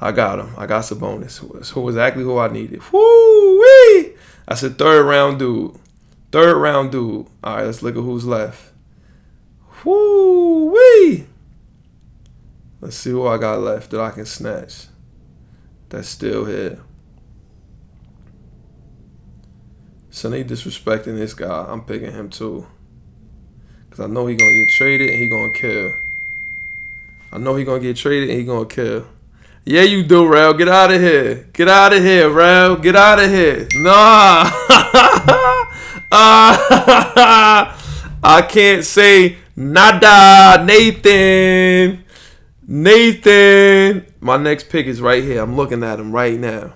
I 0.00 0.12
got 0.12 0.38
him. 0.38 0.54
I 0.56 0.66
got 0.66 0.84
Sabonis. 0.84 1.38
Who 1.38 1.48
who 1.48 1.80
was 1.80 1.96
exactly 1.96 2.22
who 2.22 2.38
I 2.38 2.48
needed. 2.48 2.80
Whoo 2.92 3.60
wee. 3.60 4.14
That's 4.46 4.62
a 4.62 4.70
third 4.70 5.04
round 5.04 5.40
dude. 5.40 5.74
Third 6.30 6.56
round 6.56 6.92
dude. 6.92 7.26
All 7.42 7.56
right, 7.56 7.66
let's 7.66 7.82
look 7.82 7.96
at 7.96 8.02
who's 8.02 8.24
left. 8.24 8.72
Whoo 9.84 10.72
wee. 10.72 11.26
Let's 12.80 12.96
see 12.96 13.10
who 13.10 13.26
I 13.26 13.38
got 13.38 13.60
left 13.60 13.90
that 13.90 14.00
I 14.00 14.10
can 14.10 14.26
snatch. 14.26 14.86
That's 15.88 16.08
still 16.08 16.44
here. 16.44 16.80
So 20.10 20.30
they 20.30 20.44
disrespecting 20.44 21.16
this 21.16 21.34
guy. 21.34 21.66
I'm 21.68 21.84
picking 21.84 22.12
him 22.12 22.28
too. 22.28 22.66
Cause 23.90 24.00
I 24.00 24.06
know 24.06 24.26
he 24.26 24.36
gonna 24.36 24.52
get 24.52 24.68
traded 24.70 25.10
and 25.10 25.18
he 25.18 25.28
gonna 25.28 25.52
kill. 25.52 25.92
I 27.32 27.38
know 27.38 27.56
he 27.56 27.64
gonna 27.64 27.80
get 27.80 27.96
traded 27.96 28.30
and 28.30 28.38
he 28.38 28.44
gonna 28.44 28.66
kill. 28.66 29.06
Yeah, 29.64 29.82
you 29.82 30.02
do, 30.02 30.26
Rail. 30.26 30.54
Get 30.54 30.68
out 30.68 30.90
of 30.90 31.00
here. 31.00 31.46
Get 31.52 31.68
out 31.68 31.92
of 31.92 32.02
here, 32.02 32.30
Rail. 32.30 32.76
Get 32.76 32.96
out 32.96 33.18
of 33.18 33.30
here. 33.30 33.68
Nah. 33.74 34.50
uh, 36.10 36.54
I 38.22 38.46
can't 38.48 38.84
say 38.84 39.36
nada, 39.58 40.64
Nathan. 40.64 42.04
Nathan. 42.66 44.06
My 44.20 44.36
next 44.36 44.68
pick 44.68 44.86
is 44.86 45.00
right 45.00 45.22
here. 45.22 45.42
I'm 45.42 45.56
looking 45.56 45.82
at 45.82 45.98
him 45.98 46.12
right 46.12 46.38
now. 46.38 46.74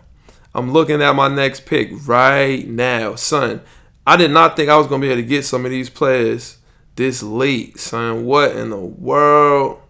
I'm 0.55 0.73
looking 0.73 1.01
at 1.01 1.15
my 1.15 1.29
next 1.29 1.65
pick 1.65 1.91
right 2.07 2.67
now, 2.67 3.15
son. 3.15 3.63
I 4.07 4.17
did 4.17 4.33
not 4.33 4.57
think 4.57 4.69
I 4.69 4.77
was 4.77 4.87
gonna 4.89 5.01
be 5.01 5.09
able 5.09 5.23
to 5.23 5.27
get 5.27 5.45
some 5.45 5.65
of 5.65 5.71
these 5.71 5.89
players 5.89 6.59
this 6.97 7.23
late, 7.23 7.79
son. 7.79 8.25
What 8.25 8.57
in 8.57 8.71
the 8.71 8.77
world? 8.77 9.81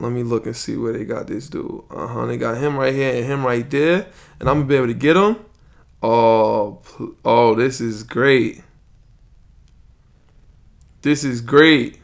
Let 0.00 0.10
me 0.10 0.22
look 0.22 0.46
and 0.46 0.56
see 0.56 0.76
where 0.76 0.92
they 0.92 1.04
got 1.04 1.26
this 1.26 1.48
dude. 1.48 1.84
Uh 1.90 2.06
huh. 2.06 2.26
They 2.26 2.36
got 2.36 2.56
him 2.56 2.76
right 2.76 2.94
here 2.94 3.14
and 3.14 3.24
him 3.24 3.46
right 3.46 3.68
there, 3.70 4.06
and 4.40 4.48
I'm 4.48 4.60
gonna 4.60 4.66
be 4.66 4.76
able 4.76 4.86
to 4.88 4.94
get 4.94 5.16
him. 5.16 5.36
Oh, 6.02 6.82
oh, 7.24 7.54
this 7.54 7.80
is 7.80 8.02
great. 8.02 8.62
This 11.04 11.22
is 11.22 11.42
great. 11.42 11.98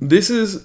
This 0.00 0.30
is 0.30 0.64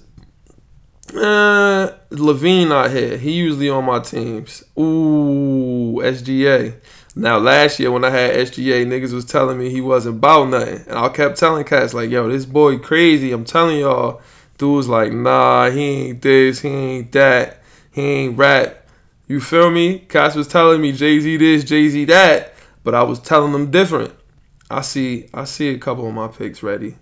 uh 1.16 1.92
LaVine 2.12 2.72
out 2.72 2.92
here. 2.92 3.18
He 3.18 3.32
usually 3.32 3.68
on 3.68 3.86
my 3.86 3.98
teams. 3.98 4.64
Ooh, 4.78 6.02
SGA. 6.04 6.76
Now 7.16 7.40
last 7.40 7.80
year 7.80 7.90
when 7.90 8.06
I 8.06 8.12
had 8.12 8.36
SGA, 8.36 8.86
niggas 8.86 9.12
was 9.12 9.26
telling 9.26 9.58
me 9.58 9.72
he 9.72 9.82
wasn't 9.82 10.18
about 10.18 10.50
nothing. 10.50 10.86
And 10.88 11.00
I 11.00 11.10
kept 11.10 11.40
telling 11.40 11.66
cats 11.66 11.96
like, 11.96 12.12
yo, 12.12 12.30
this 12.30 12.46
boy 12.46 12.78
crazy. 12.78 13.32
I'm 13.32 13.44
telling 13.44 13.80
y'all. 13.80 14.22
dudes 14.60 14.88
like, 14.88 15.12
nah, 15.12 15.72
he 15.72 15.82
ain't 15.82 16.22
this, 16.22 16.60
he 16.60 16.70
ain't 16.70 17.12
that, 17.14 17.64
he 17.92 18.02
ain't 18.04 18.38
rap. 18.38 18.83
You 19.34 19.40
feel 19.40 19.72
me? 19.72 19.98
Cats 19.98 20.36
was 20.36 20.48
telling 20.48 20.80
me 20.80 20.92
Jay-Z 20.92 21.38
this, 21.38 21.64
Jay-Z 21.64 22.06
that, 22.06 22.54
but 22.84 22.94
I 22.94 23.02
was 23.02 23.20
telling 23.20 23.52
them 23.52 23.72
different. 23.72 24.14
I 24.70 24.82
see 24.82 25.28
I 25.34 25.46
see 25.46 25.70
a 25.70 25.80
couple 25.80 26.08
of 26.08 26.14
my 26.14 26.28
picks 26.28 26.62
ready. 26.62 26.98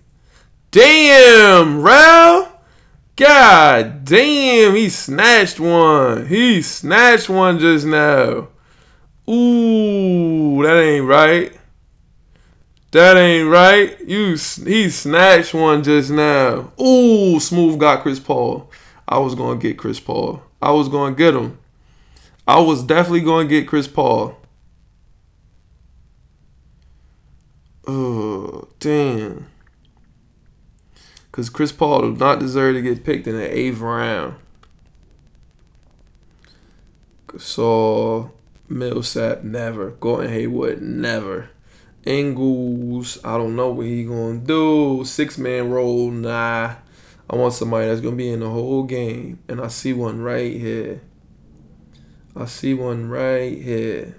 Damn, 0.70 1.82
Rel. 1.82 2.58
God 3.16 4.06
damn, 4.06 4.74
he 4.74 4.88
snatched 4.88 5.60
one. 5.60 6.26
He 6.26 6.62
snatched 6.62 7.28
one 7.28 7.58
just 7.58 7.84
now. 7.84 8.48
Ooh, 9.28 10.62
that 10.62 10.80
ain't 10.80 11.04
right. 11.04 11.52
That 12.92 13.18
ain't 13.18 13.50
right. 13.50 14.00
You 14.08 14.38
he 14.64 14.88
snatched 14.88 15.52
one 15.52 15.82
just 15.82 16.10
now. 16.10 16.72
Ooh, 16.80 17.38
smooth 17.38 17.78
got 17.78 18.00
Chris 18.00 18.20
Paul. 18.20 18.70
I 19.06 19.18
was 19.18 19.34
gonna 19.34 19.60
get 19.60 19.76
Chris 19.76 20.00
Paul. 20.00 20.42
I 20.62 20.70
was 20.70 20.88
gonna 20.88 21.14
get 21.14 21.34
him. 21.34 21.58
I 22.46 22.60
was 22.60 22.82
definitely 22.82 23.20
gonna 23.20 23.48
get 23.48 23.68
Chris 23.68 23.86
Paul. 23.86 24.36
Oh, 27.86 28.68
damn. 28.78 29.46
Because 31.30 31.48
Chris 31.48 31.72
Paul 31.72 32.10
does 32.10 32.20
not 32.20 32.40
deserve 32.40 32.74
to 32.74 32.82
get 32.82 33.04
picked 33.04 33.26
in 33.26 33.36
the 33.36 33.58
eighth 33.58 33.78
round. 33.78 34.36
Gasol, 37.28 38.30
Millsap, 38.68 39.42
never. 39.42 39.90
Gordon 39.92 40.30
Hayward, 40.30 40.82
never. 40.82 41.48
Ingles, 42.04 43.18
I 43.24 43.38
don't 43.38 43.56
know 43.56 43.70
what 43.70 43.86
he 43.86 44.04
gonna 44.04 44.38
do. 44.38 45.04
Six 45.04 45.38
man 45.38 45.70
roll, 45.70 46.10
nah. 46.10 46.74
I 47.30 47.36
want 47.36 47.54
somebody 47.54 47.86
that's 47.86 48.00
gonna 48.00 48.16
be 48.16 48.30
in 48.30 48.40
the 48.40 48.50
whole 48.50 48.82
game, 48.82 49.38
and 49.48 49.60
I 49.60 49.68
see 49.68 49.92
one 49.92 50.20
right 50.20 50.52
here. 50.52 51.00
I 52.34 52.46
see 52.46 52.72
one 52.72 53.10
right 53.10 53.60
here. 53.60 54.16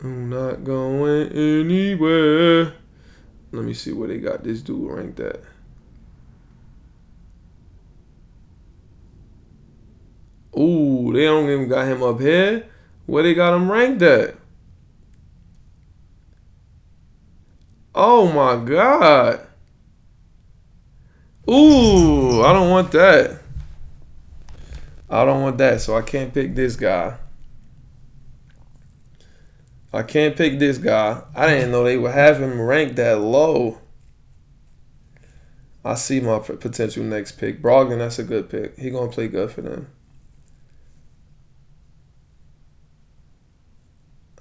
I'm 0.00 0.28
not 0.28 0.64
going 0.64 1.32
anywhere. 1.32 2.74
Let 3.52 3.64
me 3.64 3.72
see 3.72 3.92
where 3.92 4.08
they 4.08 4.18
got 4.18 4.44
this 4.44 4.60
dude 4.60 4.90
ranked 4.90 5.18
at. 5.20 5.40
Ooh, 10.58 11.10
they 11.12 11.24
don't 11.24 11.48
even 11.48 11.68
got 11.68 11.86
him 11.86 12.02
up 12.02 12.20
here. 12.20 12.66
Where 13.06 13.22
they 13.22 13.32
got 13.32 13.54
him 13.54 13.72
ranked 13.72 14.02
at? 14.02 14.36
Oh 17.94 18.30
my 18.30 18.62
god. 18.62 19.46
Ooh, 21.48 22.42
I 22.42 22.52
don't 22.52 22.70
want 22.70 22.92
that. 22.92 23.43
I 25.08 25.24
don't 25.24 25.42
want 25.42 25.58
that, 25.58 25.80
so 25.80 25.96
I 25.96 26.02
can't 26.02 26.32
pick 26.32 26.54
this 26.54 26.76
guy. 26.76 27.16
I 29.92 30.02
can't 30.02 30.36
pick 30.36 30.58
this 30.58 30.78
guy. 30.78 31.22
I 31.36 31.46
didn't 31.46 31.70
know 31.70 31.84
they 31.84 31.96
would 31.96 32.12
have 32.12 32.42
him 32.42 32.60
ranked 32.60 32.96
that 32.96 33.20
low. 33.20 33.78
I 35.84 35.94
see 35.94 36.18
my 36.18 36.38
potential 36.38 37.04
next 37.04 37.32
pick. 37.32 37.62
Brogdon, 37.62 37.98
that's 37.98 38.18
a 38.18 38.24
good 38.24 38.48
pick. 38.48 38.76
He 38.78 38.90
gonna 38.90 39.12
play 39.12 39.28
good 39.28 39.50
for 39.52 39.60
them. 39.60 39.88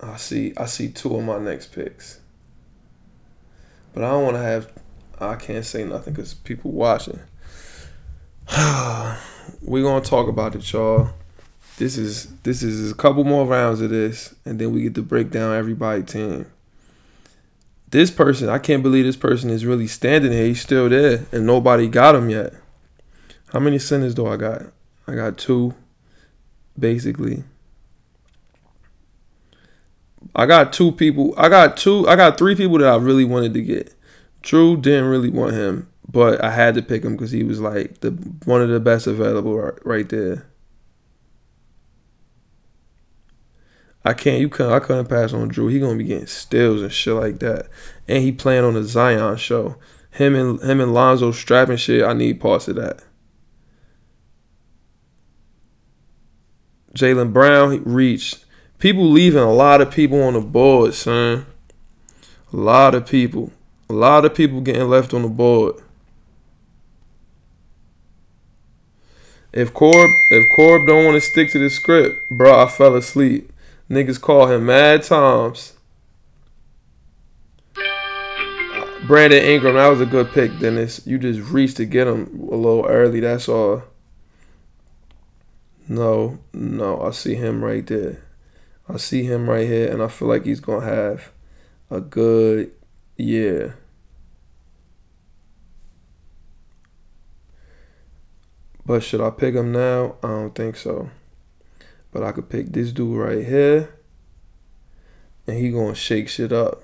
I 0.01 0.17
see 0.17 0.53
I 0.57 0.65
see 0.65 0.89
two 0.89 1.15
of 1.15 1.23
my 1.23 1.37
next 1.37 1.67
picks. 1.73 2.19
But 3.93 4.03
I 4.03 4.11
don't 4.11 4.23
want 4.23 4.37
to 4.37 4.41
have 4.41 4.71
I 5.19 5.35
can't 5.35 5.65
say 5.65 5.83
nothing 5.83 6.15
cuz 6.15 6.33
people 6.33 6.71
watching. 6.71 7.19
We're 9.61 10.01
to 10.01 10.09
talk 10.09 10.27
about 10.27 10.55
it, 10.55 10.71
y'all. 10.71 11.09
This 11.77 11.97
is 11.97 12.27
this 12.43 12.61
is 12.61 12.91
a 12.91 12.95
couple 12.95 13.23
more 13.23 13.45
rounds 13.45 13.81
of 13.81 13.89
this 13.89 14.35
and 14.45 14.59
then 14.59 14.71
we 14.71 14.83
get 14.83 14.95
to 14.95 15.01
break 15.01 15.31
down 15.31 15.55
everybody 15.55 16.03
team. 16.03 16.45
This 17.89 18.11
person, 18.11 18.49
I 18.49 18.59
can't 18.59 18.83
believe 18.83 19.05
this 19.05 19.15
person 19.15 19.49
is 19.49 19.65
really 19.65 19.87
standing 19.87 20.31
here. 20.31 20.45
He's 20.45 20.61
still 20.61 20.89
there 20.89 21.25
and 21.31 21.45
nobody 21.45 21.87
got 21.87 22.15
him 22.15 22.29
yet. 22.29 22.53
How 23.51 23.59
many 23.59 23.79
centers 23.79 24.13
do 24.13 24.27
I 24.27 24.37
got? 24.37 24.63
I 25.07 25.15
got 25.15 25.37
two 25.37 25.73
basically. 26.77 27.43
I 30.35 30.45
got 30.45 30.73
two 30.73 30.91
people. 30.91 31.33
I 31.37 31.49
got 31.49 31.77
two. 31.77 32.07
I 32.07 32.15
got 32.15 32.37
three 32.37 32.55
people 32.55 32.77
that 32.79 32.87
I 32.87 32.95
really 32.95 33.25
wanted 33.25 33.53
to 33.53 33.61
get. 33.61 33.93
Jrue 34.41 34.81
didn't 34.81 35.05
really 35.05 35.29
want 35.29 35.53
him, 35.53 35.87
but 36.13 36.41
I 36.43 36.51
had 36.51 36.75
to 36.75 36.81
pick 36.81 37.03
him 37.03 37.17
because 37.17 37.31
he 37.31 37.43
was 37.43 37.59
like 37.59 37.99
the 37.99 38.11
one 38.45 38.61
of 38.61 38.69
the 38.69 38.79
best 38.79 39.07
available 39.07 39.57
right, 39.57 39.85
right 39.85 40.07
there. 40.07 40.45
I 44.05 44.13
can't. 44.13 44.39
You 44.39 44.47
couldn't. 44.47 44.71
I 44.71 44.79
couldn't 44.79 45.07
pass 45.07 45.33
on 45.33 45.51
Jrue. 45.51 45.71
He 45.71 45.79
gonna 45.79 45.97
be 45.97 46.03
getting 46.05 46.27
steals 46.27 46.81
and 46.81 46.93
shit 46.93 47.15
like 47.15 47.39
that, 47.39 47.67
and 48.07 48.23
he 48.23 48.31
playing 48.31 48.63
on 48.63 48.75
the 48.75 48.83
Zion 48.83 49.35
show. 49.37 49.75
Him 50.11 50.35
and 50.35 50.61
him 50.61 50.79
and 50.79 50.93
Lonzo 50.93 51.31
strapping 51.31 51.77
shit. 51.77 52.03
I 52.03 52.13
need 52.13 52.39
parts 52.39 52.67
of 52.67 52.75
that. 52.75 53.03
Jaylen 56.93 57.33
Brown 57.33 57.83
reached 57.85 58.45
people 58.77 59.09
leaving 59.09 59.41
a 59.41 59.51
lot 59.51 59.81
of 59.81 59.89
people 59.89 60.21
on 60.21 60.33
the 60.33 60.41
board, 60.41 60.93
son. 60.93 61.47
A 62.51 62.55
lot 62.55 62.93
of 62.93 63.07
people. 63.07 63.51
A 63.89 63.93
lot 63.93 64.25
of 64.25 64.35
people 64.35 64.61
getting 64.61 64.87
left 64.87 65.11
on 65.15 65.23
the 65.23 65.27
board. 65.27 65.81
If 69.53 69.71
Corb 69.71 70.11
if 70.31 70.49
Corb 70.49 70.87
don't 70.87 71.05
want 71.05 71.15
to 71.15 71.21
stick 71.21 71.51
to 71.51 71.59
the 71.59 71.69
script, 71.69 72.27
bro, 72.29 72.63
I 72.63 72.67
fell 72.67 72.95
asleep. 72.95 73.51
Niggas 73.89 74.19
call 74.19 74.47
him 74.47 74.65
mad 74.65 75.03
times. 75.03 75.73
Brandon 79.05 79.43
Ingram, 79.43 79.75
that 79.75 79.89
was 79.89 80.01
a 80.01 80.05
good 80.05 80.31
pick, 80.31 80.57
Dennis. 80.59 81.05
You 81.05 81.19
just 81.19 81.51
reached 81.51 81.77
to 81.77 81.85
get 81.85 82.07
him 82.07 82.47
a 82.51 82.55
little 82.55 82.85
early, 82.87 83.19
that's 83.19 83.49
all. 83.49 83.83
No, 85.87 86.39
no, 86.53 87.01
I 87.01 87.11
see 87.11 87.35
him 87.35 87.63
right 87.63 87.85
there. 87.85 88.23
I 88.87 88.97
see 88.97 89.23
him 89.23 89.49
right 89.49 89.67
here, 89.67 89.91
and 89.91 90.01
I 90.01 90.07
feel 90.07 90.29
like 90.29 90.45
he's 90.45 90.61
gonna 90.61 90.85
have 90.85 91.31
a 91.91 91.99
good 91.99 92.71
year. 93.17 93.77
But 98.85 99.03
should 99.03 99.21
I 99.21 99.29
pick 99.29 99.55
him 99.55 99.71
now? 99.71 100.15
I 100.21 100.27
don't 100.27 100.55
think 100.55 100.75
so. 100.75 101.09
But 102.11 102.23
I 102.23 102.31
could 102.31 102.49
pick 102.49 102.71
this 102.71 102.91
dude 102.91 103.17
right 103.17 103.45
here, 103.45 103.95
and 105.47 105.57
he 105.57 105.71
gonna 105.71 105.95
shake 105.95 106.29
shit 106.29 106.51
up. 106.51 106.83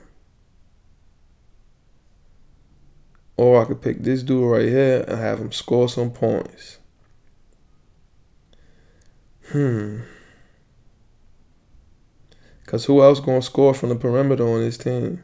Or 3.35 3.61
I 3.61 3.65
could 3.65 3.81
pick 3.81 4.03
this 4.03 4.23
dude 4.23 4.49
right 4.49 4.67
here 4.67 5.05
and 5.07 5.17
have 5.17 5.39
him 5.39 5.51
score 5.51 5.87
some 5.87 6.11
points. 6.11 6.79
Hmm. 9.51 10.01
Cause 12.65 12.85
who 12.85 13.01
else 13.01 13.19
gonna 13.19 13.41
score 13.41 13.73
from 13.73 13.89
the 13.89 13.95
perimeter 13.95 14.47
on 14.47 14.61
this 14.61 14.77
team? 14.77 15.23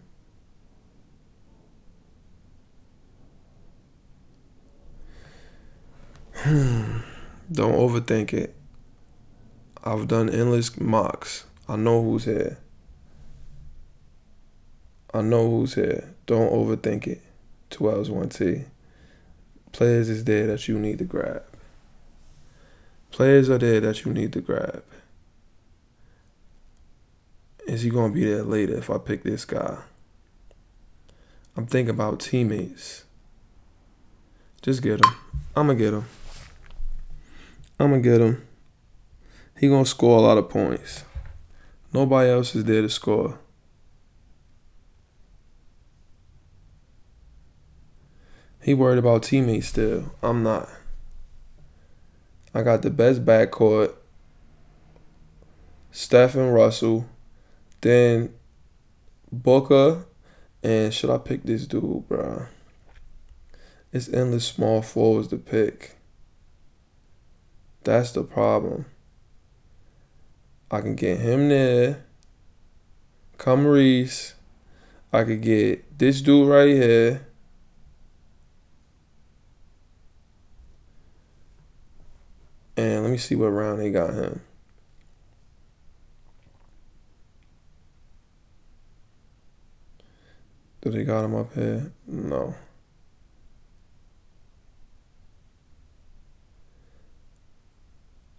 Don't 6.45 7.73
overthink 7.73 8.31
it. 8.31 8.53
I've 9.83 10.07
done 10.07 10.29
endless 10.29 10.79
mocks. 10.79 11.45
I 11.67 11.75
know 11.75 12.03
who's 12.03 12.25
here. 12.25 12.59
I 15.11 15.21
know 15.21 15.49
who's 15.49 15.73
here. 15.73 16.13
Don't 16.27 16.51
overthink 16.53 17.07
it. 17.07 17.23
Two 17.71 17.89
L's, 17.89 18.11
one 18.11 18.29
T. 18.29 18.65
Players 19.71 20.07
is 20.07 20.23
there 20.25 20.45
that 20.45 20.67
you 20.67 20.77
need 20.77 20.99
to 20.99 21.03
grab. 21.03 21.41
Players 23.09 23.49
are 23.49 23.57
there 23.57 23.79
that 23.79 24.05
you 24.05 24.13
need 24.13 24.31
to 24.33 24.41
grab. 24.41 24.83
Is 27.65 27.81
he 27.81 27.89
gonna 27.89 28.13
be 28.13 28.23
there 28.23 28.43
later 28.43 28.77
if 28.77 28.91
I 28.91 28.99
pick 28.99 29.23
this 29.23 29.45
guy? 29.45 29.79
I'm 31.57 31.65
thinking 31.65 31.95
about 31.95 32.19
teammates. 32.19 33.03
Just 34.61 34.83
get 34.83 35.03
him. 35.03 35.11
I'm 35.55 35.65
gonna 35.65 35.79
get 35.79 35.93
him. 35.93 36.05
I'm 37.79 37.89
gonna 37.89 38.01
get 38.01 38.21
him. 38.21 38.47
He 39.57 39.67
gonna 39.67 39.85
score 39.85 40.17
a 40.17 40.21
lot 40.21 40.37
of 40.37 40.49
points. 40.49 41.03
Nobody 41.93 42.29
else 42.29 42.55
is 42.55 42.63
there 42.65 42.81
to 42.81 42.89
score. 42.89 43.39
He 48.61 48.73
worried 48.73 48.97
about 48.97 49.23
teammates 49.23 49.67
still. 49.67 50.11
I'm 50.23 50.41
not. 50.41 50.67
I 52.53 52.63
got 52.63 52.81
the 52.81 52.89
best 52.89 53.23
backcourt. 53.23 53.93
Steph 55.91 56.35
and 56.35 56.53
Russell. 56.53 57.05
Then 57.81 58.33
Booker. 59.31 60.05
And 60.63 60.93
should 60.93 61.11
I 61.11 61.19
pick 61.19 61.43
this 61.43 61.67
dude, 61.67 62.07
bro? 62.07 62.47
It's 63.93 64.09
endless 64.09 64.47
small 64.47 64.81
forwards 64.81 65.27
to 65.27 65.37
pick. 65.37 65.94
That's 67.85 68.11
the 68.13 68.23
problem. 68.23 68.85
I 70.71 70.81
can 70.81 70.95
get 70.95 71.19
him 71.19 71.49
there. 71.49 72.03
Come 73.37 73.67
Reese. 73.67 74.33
I 75.13 75.23
could 75.23 75.41
get 75.41 75.99
this 75.99 76.19
dude 76.21 76.49
right 76.49 76.67
here. 76.67 77.27
And 82.75 83.03
let 83.03 83.11
me 83.11 83.17
see 83.17 83.35
what 83.35 83.49
round 83.49 83.79
they 83.79 83.91
got 83.91 84.15
him. 84.15 84.41
Do 90.81 90.89
they 90.89 91.03
got 91.03 91.23
him 91.23 91.35
up 91.35 91.53
here? 91.53 91.91
No. 92.07 92.55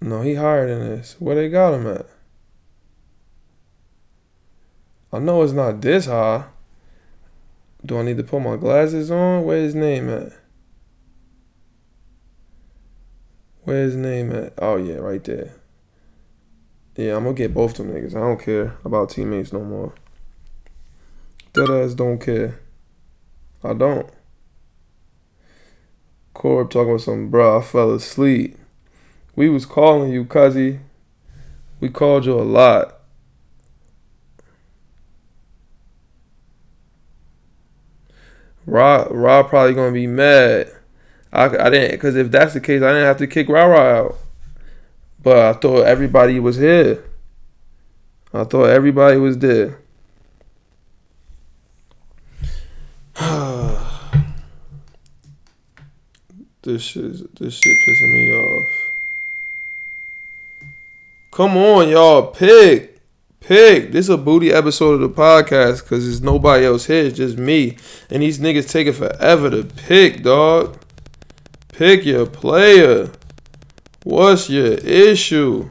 No, 0.07 0.23
he 0.23 0.35
higher 0.35 0.69
than 0.69 0.89
this. 0.89 1.17
Where 1.19 1.35
they 1.35 1.49
got 1.49 1.75
him 1.75 1.85
at? 1.89 2.07
I 5.13 5.19
know 5.19 5.43
it's 5.43 5.53
not 5.53 5.81
this 5.81 6.07
high. 6.07 6.45
Do 7.85 7.99
I 7.99 8.03
need 8.03 8.17
to 8.19 8.23
put 8.23 8.39
my 8.39 8.55
glasses 8.55 9.11
on? 9.11 9.45
Where 9.45 9.61
his 9.61 9.75
name 9.75 10.09
at? 10.09 10.31
Where 13.65 13.83
his 13.83 13.97
name 13.97 14.31
at? 14.31 14.53
Oh 14.59 14.77
yeah, 14.77 14.99
right 14.99 15.25
there. 15.25 15.55
Yeah, 16.95 17.17
I'm 17.17 17.25
gonna 17.25 17.35
get 17.35 17.53
both 17.53 17.75
them 17.75 17.91
niggas. 17.91 18.15
I 18.15 18.21
don't 18.21 18.41
care 18.41 18.77
about 18.85 19.11
teammates 19.11 19.53
no 19.53 19.65
more. 19.65 19.93
Dead 21.53 21.69
ass 21.69 21.95
don't 21.95 22.21
care. 22.21 22.61
I 23.65 23.75
don't. 23.75 24.09
Corb 26.33 26.71
talking 26.71 26.91
about 26.91 27.01
some 27.01 27.29
bro, 27.29 27.59
I 27.59 27.63
fell 27.63 27.93
asleep. 27.93 28.57
We 29.37 29.51
was 29.51 29.67
calling 29.67 30.11
you, 30.11 30.25
cuzzy. 30.25 30.81
We 31.79 31.91
called 31.91 32.25
you 32.25 32.33
a 32.33 32.43
lot. 32.43 32.95
Rob, 38.65 39.09
Rob 39.11 39.49
probably 39.49 39.75
gonna 39.75 39.93
be 39.93 40.07
mad. 40.07 40.73
I, 41.33 41.45
I 41.45 41.71
didn't, 41.71 41.93
because 41.93 42.17
if 42.17 42.31
that's 42.31 42.55
the 42.55 42.61
case, 42.61 42.83
I 42.83 42.89
didn't 42.89 43.05
have 43.05 43.19
to 43.19 43.27
kick 43.27 43.51
Ra 43.51 43.65
out. 43.65 44.17
But 45.23 45.39
I 45.39 45.53
thought 45.53 45.83
everybody 45.87 46.41
was 46.41 46.57
here. 46.57 47.05
I 48.33 48.45
thought 48.45 48.71
everybody 48.71 49.19
was 49.19 49.37
there. 49.39 49.79
this 56.63 56.83
shit, 56.83 57.35
this 57.37 57.55
shit 57.55 57.79
pissing 57.87 58.13
me 58.13 58.33
off. 58.33 58.86
Come 61.37 61.59
on, 61.59 61.91
y'all, 61.91 62.29
pick. 62.29 62.99
Pick. 63.41 63.93
This 63.93 64.07
is 64.07 64.09
a 64.09 64.17
booty 64.17 64.51
episode 64.51 64.95
of 64.95 65.01
the 65.01 65.11
podcast 65.11 65.83
because 65.83 66.07
there's 66.07 66.23
nobody 66.23 66.65
else 66.65 66.87
here. 66.87 67.05
It's 67.05 67.19
just 67.19 67.37
me. 67.37 67.77
And 68.09 68.23
these 68.23 68.39
niggas 68.39 68.71
taking 68.71 68.95
forever 68.95 69.51
to 69.51 69.65
pick, 69.65 70.23
dog. 70.23 70.79
Pick 71.69 72.07
your 72.07 72.25
player. 72.25 73.13
What's 74.03 74.49
your 74.49 74.79
issue? 74.79 75.69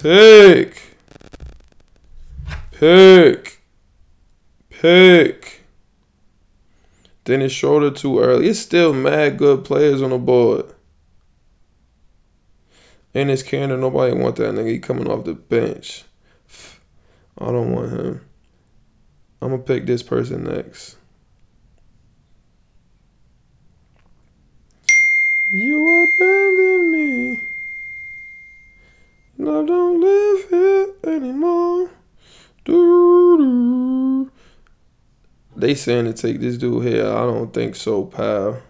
Pick. 0.00 0.96
Pick. 2.72 3.62
Pick. 4.68 5.62
It's 7.24 7.54
shorter 7.54 7.92
too 7.92 8.18
early. 8.18 8.48
It's 8.48 8.58
still 8.58 8.92
mad 8.92 9.38
good 9.38 9.64
players 9.64 10.02
on 10.02 10.10
the 10.10 10.18
board. 10.18 10.74
And 13.12 13.30
it's 13.30 13.42
Canada. 13.42 13.80
Nobody 13.80 14.14
want 14.14 14.36
that 14.36 14.54
nigga. 14.54 14.70
He 14.70 14.78
coming 14.78 15.10
off 15.10 15.24
the 15.24 15.34
bench. 15.34 16.04
I 17.38 17.46
don't 17.46 17.72
want 17.72 17.90
him. 17.90 18.20
I'm 19.42 19.50
gonna 19.50 19.62
pick 19.62 19.86
this 19.86 20.02
person 20.02 20.44
next. 20.44 20.96
You 25.50 26.04
abandoned 26.04 26.92
me. 26.92 27.42
And 29.38 29.48
I 29.48 29.64
don't 29.64 30.00
live 30.00 30.48
here 30.50 30.88
anymore. 31.04 31.90
Doo-doo. 32.64 34.30
They 35.56 35.74
saying 35.74 36.04
to 36.04 36.12
take 36.12 36.40
this 36.40 36.56
dude 36.58 36.86
here. 36.86 37.06
I 37.06 37.24
don't 37.24 37.52
think 37.52 37.74
so, 37.74 38.04
pal. 38.04 38.60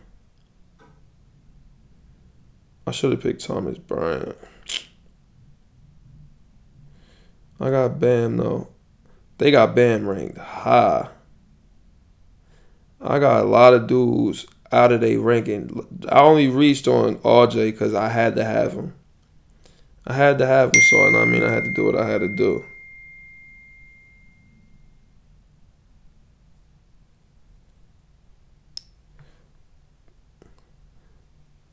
I 2.91 2.93
should 2.93 3.12
have 3.12 3.20
picked 3.20 3.45
Thomas 3.45 3.78
Bryant. 3.78 4.36
I 7.61 7.70
got 7.70 8.01
Bam 8.01 8.36
though. 8.36 8.66
They 9.38 9.53
got 9.53 9.76
Bam 9.76 10.09
ranked 10.09 10.38
high. 10.38 11.09
I 13.01 13.20
got 13.20 13.45
a 13.45 13.49
lot 13.49 13.74
of 13.74 13.86
dudes 13.86 14.45
out 14.72 14.91
of 14.91 15.03
their 15.03 15.20
ranking. 15.20 15.86
I 16.09 16.22
only 16.22 16.49
reached 16.49 16.88
on 16.88 17.18
RJ 17.18 17.70
because 17.70 17.95
I 17.95 18.09
had 18.09 18.34
to 18.34 18.45
have 18.45 18.72
him. 18.72 18.95
I 20.05 20.14
had 20.14 20.38
to 20.38 20.47
have 20.49 20.74
him, 20.74 20.82
so 20.91 20.97
I 21.16 21.24
mean 21.26 21.45
I 21.45 21.53
had 21.53 21.62
to 21.62 21.72
do 21.76 21.84
what 21.84 21.97
I 21.97 22.09
had 22.09 22.22
to 22.22 22.28
do. 22.34 22.64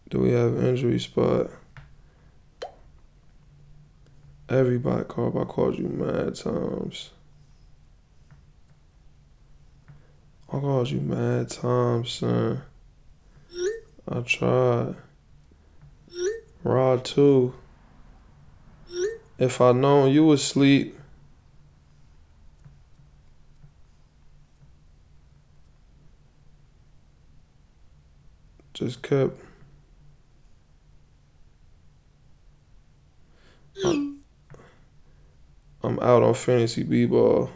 Do 0.09 0.19
we 0.19 0.31
have 0.31 0.63
injury 0.63 0.99
spot? 0.99 1.49
Everybody 4.47 5.03
called. 5.03 5.37
I 5.37 5.43
called 5.43 5.77
you 5.77 5.89
mad 5.89 6.35
times. 6.35 7.09
I 10.47 10.59
called 10.59 10.89
you 10.89 11.01
mad 11.01 11.49
times, 11.49 12.11
son. 12.11 12.61
I 14.07 14.21
tried. 14.21 14.95
Rod 16.63 17.03
too. 17.03 17.53
If 19.37 19.59
I 19.59 19.73
known 19.73 20.11
you 20.11 20.23
was 20.25 20.41
asleep. 20.41 20.97
Just 28.73 29.01
kept. 29.01 29.37
I'm, 33.83 34.21
Out 36.01 36.23
on 36.23 36.33
fantasy 36.33 36.83
b-ball. 36.83 37.49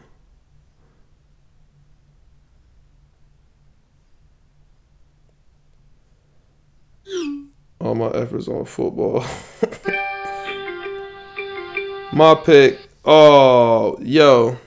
all 7.82 7.96
my 7.96 8.10
efforts 8.12 8.48
on 8.48 8.64
football. 8.66 9.26
my 12.14 12.36
pick. 12.36 12.80
Oh, 13.04 13.98
yo. 14.00 14.58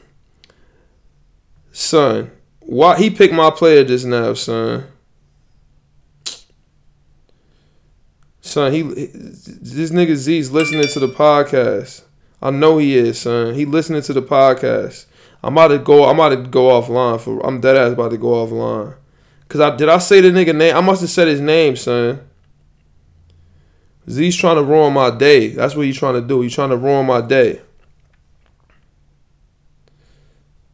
Son. 1.72 2.30
Why 2.60 2.98
he 2.98 3.10
picked 3.10 3.34
my 3.34 3.50
player 3.50 3.84
just 3.84 4.06
now, 4.06 4.34
son? 4.34 4.86
Son, 8.40 8.72
he 8.72 8.82
this 8.82 9.90
nigga 9.90 10.16
Z's 10.16 10.50
listening 10.50 10.88
to 10.88 11.00
the 11.00 11.08
podcast. 11.08 12.02
I 12.44 12.50
know 12.50 12.76
he 12.76 12.94
is, 12.94 13.22
son. 13.22 13.54
He 13.54 13.64
listening 13.64 14.02
to 14.02 14.12
the 14.12 14.20
podcast. 14.20 15.06
I'm 15.42 15.54
about 15.54 15.68
to 15.68 15.78
go. 15.78 16.04
I'm 16.04 16.18
about 16.20 16.28
to 16.28 16.36
go 16.36 16.64
offline 16.68 17.18
for. 17.18 17.44
I'm 17.44 17.58
dead 17.60 17.74
ass 17.74 17.94
about 17.94 18.10
to 18.10 18.18
go 18.18 18.46
offline. 18.46 18.96
Cause 19.48 19.62
I 19.62 19.74
did 19.74 19.88
I 19.88 19.96
say 19.96 20.20
the 20.20 20.28
nigga 20.28 20.54
name? 20.54 20.76
I 20.76 20.82
must 20.82 21.00
have 21.00 21.08
said 21.08 21.26
his 21.26 21.40
name, 21.40 21.74
son. 21.76 22.20
Z's 24.10 24.36
trying 24.36 24.56
to 24.56 24.62
ruin 24.62 24.92
my 24.92 25.08
day. 25.10 25.48
That's 25.48 25.74
what 25.74 25.86
he's 25.86 25.96
trying 25.96 26.14
to 26.14 26.20
do. 26.20 26.42
He's 26.42 26.54
trying 26.54 26.68
to 26.68 26.76
ruin 26.76 27.06
my 27.06 27.22
day. 27.22 27.62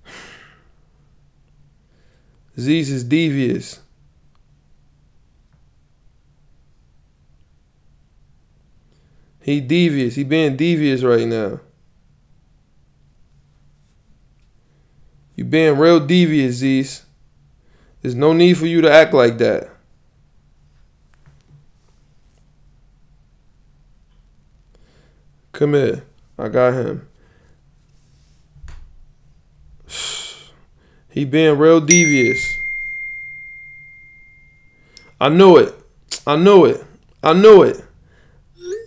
Z's 2.58 2.90
is 2.90 3.04
devious. 3.04 3.78
He 9.40 9.60
devious. 9.60 10.14
He 10.14 10.24
being 10.24 10.56
devious 10.56 11.02
right 11.02 11.26
now. 11.26 11.60
You 15.34 15.44
being 15.44 15.78
real 15.78 16.00
devious, 16.00 16.56
Z's. 16.56 17.06
There's 18.02 18.14
no 18.14 18.32
need 18.32 18.58
for 18.58 18.66
you 18.66 18.82
to 18.82 18.90
act 18.90 19.14
like 19.14 19.38
that. 19.38 19.70
Come 25.52 25.74
here. 25.74 26.04
I 26.38 26.48
got 26.48 26.74
him. 26.74 27.08
He 31.12 31.24
being 31.24 31.58
real 31.58 31.80
devious. 31.80 32.60
I 35.20 35.28
knew 35.28 35.56
it. 35.56 35.74
I 36.24 36.36
knew 36.36 36.66
it. 36.66 36.84
I 37.22 37.32
knew 37.32 37.62
it. 37.62 37.84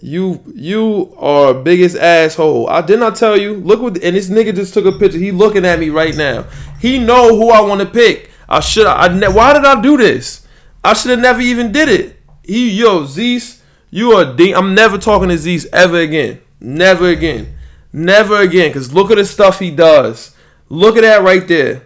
You 0.03 0.43
you 0.53 1.15
are 1.17 1.53
biggest 1.53 1.95
asshole. 1.95 2.67
I 2.69 2.81
did 2.81 2.99
not 2.99 3.15
tell 3.15 3.39
you. 3.39 3.53
Look 3.53 3.81
what 3.81 4.03
and 4.03 4.17
this 4.17 4.29
nigga 4.29 4.53
just 4.53 4.73
took 4.73 4.83
a 4.83 4.91
picture. 4.91 5.17
He 5.17 5.31
looking 5.31 5.63
at 5.63 5.79
me 5.79 5.89
right 5.91 6.13
now. 6.13 6.45
He 6.81 6.99
know 6.99 7.37
who 7.37 7.51
I 7.51 7.61
want 7.61 7.79
to 7.79 7.87
pick. 7.87 8.29
I 8.49 8.59
should 8.59 8.85
I, 8.85 9.05
I 9.05 9.27
why 9.29 9.53
did 9.53 9.63
I 9.63 9.81
do 9.81 9.95
this? 9.95 10.45
I 10.83 10.91
should 10.91 11.11
have 11.11 11.21
never 11.21 11.39
even 11.39 11.71
did 11.71 11.87
it. 11.87 12.19
He 12.43 12.71
yo 12.71 13.05
Zeus, 13.05 13.61
you 13.91 14.11
are 14.11 14.35
I'm 14.37 14.75
never 14.75 14.97
talking 14.97 15.29
to 15.29 15.37
Zeus 15.37 15.65
ever 15.71 16.01
again. 16.01 16.41
Never 16.59 17.07
again. 17.07 17.55
Never 17.93 18.41
again. 18.41 18.73
Cause 18.73 18.91
look 18.91 19.09
at 19.09 19.15
the 19.15 19.23
stuff 19.23 19.59
he 19.59 19.71
does. 19.71 20.35
Look 20.67 20.97
at 20.97 21.03
that 21.03 21.23
right 21.23 21.47
there. 21.47 21.83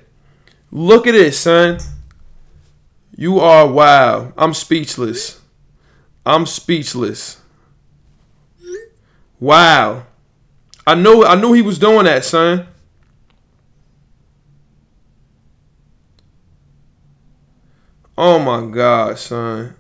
Look 0.72 1.06
at 1.06 1.14
it, 1.14 1.36
son. 1.36 1.78
You 3.16 3.40
are 3.42 3.68
wow. 3.68 4.34
I'm 4.36 4.56
speechless. 4.56 5.40
I'm 6.26 6.48
speechless. 6.48 7.42
Wow. 9.40 10.06
I 10.86 10.96
know 10.96 11.26
I 11.26 11.36
knew 11.36 11.54
he 11.54 11.62
was 11.62 11.78
doing 11.78 12.06
that, 12.06 12.24
son. 12.24 12.68
Oh 18.18 18.40
my 18.40 18.66
god, 18.74 19.20
son. 19.20 19.76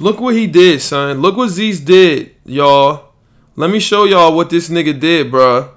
Look 0.00 0.20
what 0.20 0.34
he 0.34 0.46
did, 0.48 0.80
son. 0.80 1.20
Look 1.20 1.36
what 1.36 1.50
Z's 1.50 1.78
did, 1.78 2.34
y'all. 2.44 3.12
Let 3.54 3.70
me 3.70 3.78
show 3.78 4.04
y'all 4.04 4.34
what 4.34 4.50
this 4.50 4.68
nigga 4.68 4.98
did, 4.98 5.30
bruh. 5.30 5.70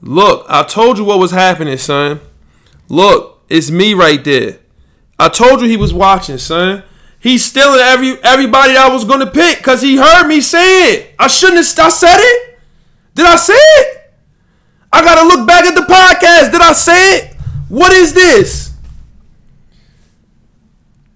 Look, 0.00 0.46
I 0.48 0.62
told 0.62 0.98
you 0.98 1.04
what 1.04 1.18
was 1.18 1.32
happening, 1.32 1.76
son. 1.78 2.20
Look, 2.88 3.42
it's 3.48 3.70
me 3.70 3.94
right 3.94 4.22
there. 4.22 4.58
I 5.18 5.28
told 5.28 5.60
you 5.60 5.68
he 5.68 5.76
was 5.76 5.92
watching, 5.92 6.38
son. 6.38 6.84
He's 7.24 7.42
stealing 7.42 7.80
every 7.80 8.22
everybody 8.22 8.76
I 8.76 8.88
was 8.88 9.06
gonna 9.06 9.30
pick 9.30 9.56
because 9.56 9.80
he 9.80 9.96
heard 9.96 10.26
me 10.26 10.42
say 10.42 10.92
it. 10.92 11.14
I 11.18 11.26
shouldn't 11.26 11.56
have 11.64 11.86
I 11.86 11.88
said 11.88 12.18
it. 12.18 12.58
Did 13.14 13.24
I 13.24 13.36
say 13.36 13.54
it? 13.54 14.12
I 14.92 15.02
gotta 15.02 15.26
look 15.26 15.46
back 15.48 15.64
at 15.64 15.74
the 15.74 15.86
podcast. 15.90 16.52
Did 16.52 16.60
I 16.60 16.74
say 16.74 17.16
it? 17.16 17.36
What 17.70 17.94
is 17.94 18.12
this? 18.12 18.74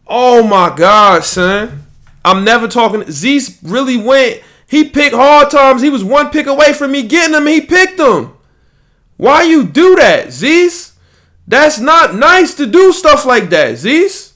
Oh 0.07 0.43
my 0.43 0.75
god, 0.75 1.25
son. 1.25 1.85
I'm 2.25 2.43
never 2.43 2.69
talking. 2.69 3.05
Zeus 3.11 3.63
really 3.63 3.99
went. 3.99 4.41
He 4.67 4.89
picked 4.89 5.15
hard 5.15 5.51
times. 5.51 5.83
He 5.83 5.91
was 5.91 6.03
one 6.03 6.31
pick 6.31 6.47
away 6.47 6.73
from 6.73 6.93
me 6.93 7.03
getting 7.03 7.37
him. 7.37 7.47
He 7.47 7.61
picked 7.61 8.01
him. 8.01 8.33
Why 9.19 9.43
you 9.43 9.63
do 9.63 9.97
that, 9.97 10.33
Zeus? 10.33 10.95
That's 11.47 11.79
not 11.79 12.15
nice 12.15 12.55
to 12.55 12.67
do 12.67 12.95
stuff 12.95 13.27
like 13.27 13.51
that, 13.51 13.77
Zeus. 13.77 14.28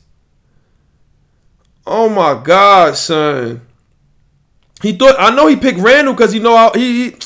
Oh 1.86 2.08
my 2.08 2.40
God, 2.42 2.96
son. 2.96 3.62
He 4.82 4.92
thought 4.92 5.16
I 5.18 5.34
know 5.34 5.46
he 5.46 5.56
picked 5.56 5.78
Randle 5.78 6.14
because 6.14 6.32
he 6.32 6.38
know 6.38 6.56
how 6.56 6.72
he, 6.72 7.10
he 7.10 7.16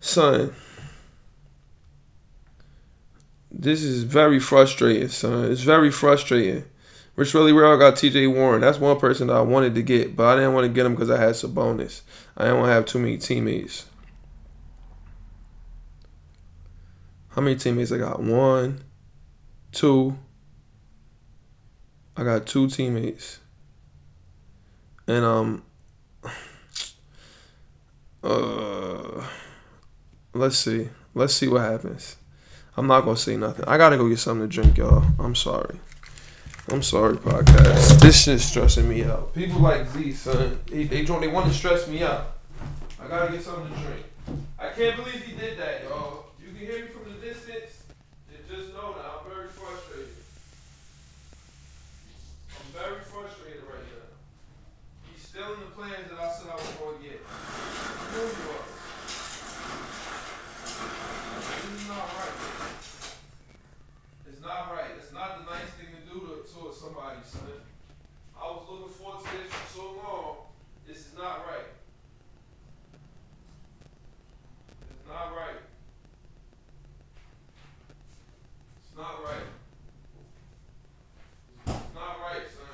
son. 0.00 0.54
This 3.50 3.82
is 3.82 4.02
very 4.02 4.40
frustrating, 4.40 5.08
son. 5.08 5.50
It's 5.50 5.62
very 5.62 5.90
frustrating. 5.90 6.64
Rich 7.16 7.32
really 7.32 7.52
real 7.52 7.76
got 7.76 7.94
TJ 7.94 8.34
Warren. 8.34 8.60
That's 8.60 8.78
one 8.78 8.98
person 8.98 9.28
that 9.28 9.36
I 9.36 9.40
wanted 9.40 9.74
to 9.76 9.82
get, 9.82 10.16
but 10.16 10.26
I 10.26 10.34
didn't 10.36 10.54
want 10.54 10.66
to 10.66 10.72
get 10.72 10.84
him 10.84 10.94
because 10.94 11.10
I 11.10 11.20
had 11.20 11.34
Sabonis. 11.34 12.00
I 12.36 12.44
didn't 12.44 12.58
want 12.58 12.70
to 12.70 12.72
have 12.72 12.86
too 12.86 12.98
many 12.98 13.18
teammates. 13.18 13.86
How 17.28 17.42
many 17.42 17.56
teammates 17.56 17.92
I 17.92 17.98
got? 17.98 18.20
One, 18.20 18.82
two. 19.70 20.18
I 22.16 22.24
got 22.24 22.46
two 22.46 22.68
teammates. 22.68 23.38
And 25.06 25.24
um 25.24 25.62
uh 28.22 29.26
let's 30.32 30.58
see. 30.58 30.88
Let's 31.14 31.34
see 31.34 31.48
what 31.48 31.62
happens. 31.62 32.16
I'm 32.76 32.86
not 32.86 33.02
gonna 33.02 33.16
say 33.16 33.36
nothing. 33.36 33.64
I 33.66 33.78
gotta 33.78 33.96
go 33.96 34.08
get 34.08 34.18
something 34.18 34.48
to 34.48 34.52
drink, 34.52 34.78
y'all. 34.78 35.04
I'm 35.18 35.34
sorry. 35.34 35.78
I'm 36.70 36.82
sorry, 36.82 37.16
podcast. 37.16 38.00
This 38.00 38.24
shit's 38.24 38.44
stressing 38.44 38.88
me 38.88 39.04
out. 39.04 39.34
People 39.34 39.60
like 39.60 39.86
Z, 39.90 40.12
son, 40.12 40.58
they 40.66 40.84
they, 40.84 41.02
they 41.04 41.28
want 41.28 41.46
to 41.46 41.52
stress 41.54 41.86
me 41.86 42.02
out. 42.02 42.38
I 43.00 43.06
gotta 43.06 43.32
get 43.32 43.42
something 43.42 43.72
to 43.72 43.80
drink. 43.80 44.06
I 44.58 44.70
can't 44.70 44.96
believe 44.96 45.22
he 45.22 45.36
did 45.36 45.58
that, 45.58 45.84
y'all. 45.84 46.26
You 46.40 46.48
can 46.48 46.56
hear 46.56 46.84
me 46.84 46.88
from 46.88 47.12
the 47.12 47.20
distance. 47.20 47.82
Just 48.48 48.72
know 48.72 48.94
that 48.94 49.04
I'm 49.04 49.30
very 49.30 49.48
frustrated. 49.48 50.14
I'm 52.58 52.72
very 52.72 53.00
frustrated 53.02 53.62
right 53.64 53.84
now. 53.84 54.08
In 55.44 55.60
the 55.60 55.66
plans 55.76 56.08
that 56.08 56.18
I 56.18 56.32
said 56.32 56.48
I 56.50 56.54
was 56.56 56.64
going 56.80 56.96
to 56.96 57.02
get. 57.04 57.20
I 57.20 58.16
he 58.16 58.18
was. 58.48 58.64
This 61.60 61.82
is 61.82 61.88
not 61.88 62.08
right. 62.16 62.38
It's 64.26 64.40
not 64.40 64.72
right. 64.72 64.90
It's 64.96 65.12
not 65.12 65.44
the 65.44 65.52
nice 65.52 65.68
thing 65.76 65.92
to 65.92 66.00
do 66.08 66.20
to, 66.26 66.48
to 66.48 66.74
somebody, 66.74 67.20
son. 67.24 67.60
I 68.40 68.44
was 68.46 68.64
looking 68.70 68.88
forward 68.94 69.22
to 69.22 69.30
this 69.36 69.52
for 69.52 69.76
so 69.76 69.84
long. 70.02 70.36
This 70.88 70.96
is 70.96 71.12
not 71.18 71.44
right. 71.46 71.68
It's 74.90 75.06
not 75.06 75.36
right. 75.36 75.60
It's 78.80 78.96
not 78.96 79.22
right. 79.22 79.48
It's 81.66 81.94
not 81.94 82.18
right, 82.22 82.48
son. 82.48 82.64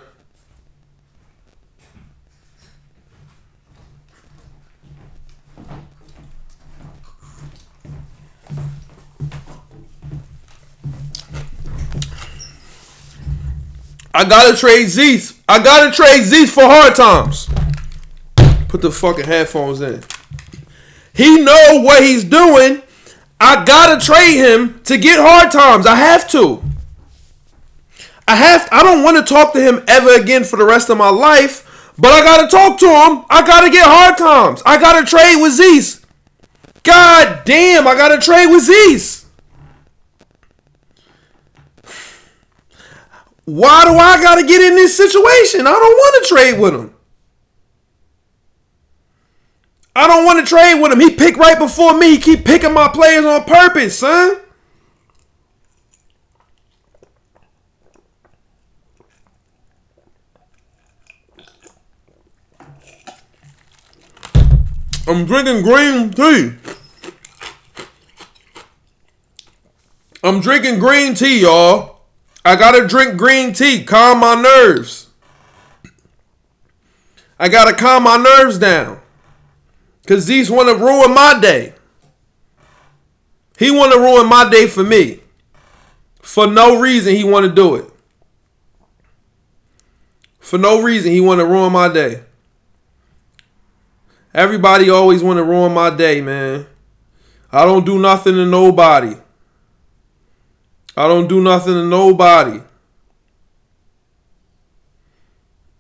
I 14.13 14.25
gotta 14.29 14.57
trade 14.57 14.89
Zeus. 14.89 15.41
I 15.49 15.63
gotta 15.63 15.95
trade 15.95 16.25
Zeus 16.25 16.53
for 16.53 16.65
hard 16.65 16.95
times. 16.95 17.49
Put 18.69 18.83
the 18.83 18.91
fucking 18.91 19.25
headphones 19.25 19.81
in. 19.81 20.03
He 21.13 21.41
know 21.41 21.81
what 21.83 22.03
he's 22.03 22.25
doing. 22.25 22.83
I 23.41 23.65
gotta 23.65 24.05
trade 24.05 24.37
him 24.37 24.81
to 24.85 24.99
get 24.99 25.19
hard 25.21 25.51
times. 25.51 25.87
I 25.87 25.95
have 25.95 26.29
to. 26.31 26.63
I 28.27 28.37
have. 28.37 28.69
I 28.71 28.83
don't 28.83 29.03
want 29.03 29.17
to 29.17 29.23
talk 29.35 29.53
to 29.55 29.61
him 29.61 29.83
ever 29.89 30.15
again 30.15 30.45
for 30.45 30.57
the 30.57 30.65
rest 30.65 30.91
of 30.91 30.99
my 30.99 31.09
life. 31.09 31.67
But 31.99 32.13
I 32.13 32.23
gotta 32.23 32.49
talk 32.49 32.79
to 32.79 32.87
him. 32.87 33.25
I 33.29 33.45
gotta 33.47 33.71
get 33.71 33.85
hard 33.85 34.17
times. 34.17 34.63
I 34.65 34.81
gotta 34.81 35.05
trade 35.05 35.41
with 35.43 35.53
Zeus. 35.53 36.05
God 36.83 37.43
damn! 37.45 37.87
I 37.87 37.95
gotta 37.95 38.19
trade 38.19 38.47
with 38.47 38.65
Zeus. 38.65 39.20
Why 43.45 43.84
do 43.84 43.93
I 43.93 44.22
gotta 44.22 44.47
get 44.47 44.61
in 44.61 44.76
this 44.76 44.97
situation? 44.97 45.66
I 45.66 45.72
don't 45.72 45.80
want 45.80 46.24
to 46.24 46.34
trade 46.34 46.61
with 46.61 46.74
him. 46.74 46.95
I 49.95 50.07
don't 50.07 50.24
want 50.24 50.38
to 50.38 50.47
trade 50.47 50.80
with 50.80 50.93
him. 50.93 51.01
He 51.01 51.11
picked 51.11 51.36
right 51.36 51.59
before 51.59 51.99
me. 51.99 52.12
He 52.12 52.18
keep 52.18 52.45
picking 52.45 52.72
my 52.72 52.88
players 52.88 53.24
on 53.24 53.45
purpose, 53.45 53.99
son. 53.99 54.41
I'm 65.09 65.24
drinking 65.26 65.62
green 65.62 66.11
tea. 66.12 66.53
I'm 70.22 70.41
drinking 70.41 70.78
green 70.78 71.14
tea, 71.14 71.41
y'all. 71.41 72.00
I 72.45 72.57
gotta 72.57 72.86
drink 72.86 73.16
green 73.16 73.53
tea, 73.53 73.84
calm 73.84 74.20
my 74.20 74.34
nerves. 74.34 75.09
I 77.38 77.49
gotta 77.49 77.74
calm 77.74 78.05
my 78.05 78.16
nerves 78.16 78.59
down. 78.59 79.01
Cause 80.07 80.26
these 80.26 80.51
wanna 80.51 80.74
ruin 80.74 81.14
my 81.14 81.38
day. 81.41 81.74
He 83.59 83.70
wanna 83.70 83.97
ruin 83.97 84.28
my 84.28 84.49
day 84.49 84.66
for 84.66 84.82
me. 84.82 85.20
For 86.20 86.47
no 86.47 86.80
reason 86.80 87.14
he 87.14 87.24
wanna 87.24 87.49
do 87.49 87.76
it. 87.76 87.91
For 90.38 90.59
no 90.59 90.82
reason 90.82 91.12
he 91.12 91.20
wanna 91.20 91.45
ruin 91.45 91.72
my 91.72 91.88
day. 91.88 92.22
Everybody 94.32 94.88
always 94.91 95.22
wanna 95.22 95.45
ruin 95.45 95.72
my 95.72 95.91
day, 95.91 96.20
man. 96.20 96.66
I 97.53 97.64
don't 97.64 97.84
do 97.84 97.99
nothing 97.99 98.34
to 98.34 98.47
nobody. 98.47 99.16
I 101.01 101.09
don't 101.09 101.29
do 101.29 101.41
nothing 101.41 101.73
to 101.73 101.87
nobody. 101.87 102.61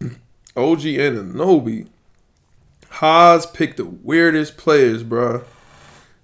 OG 0.56 0.80
Anunoby. 0.80 1.88
Haas 2.88 3.44
picked 3.44 3.76
the 3.76 3.84
weirdest 3.84 4.56
players, 4.56 5.02
bro. 5.02 5.44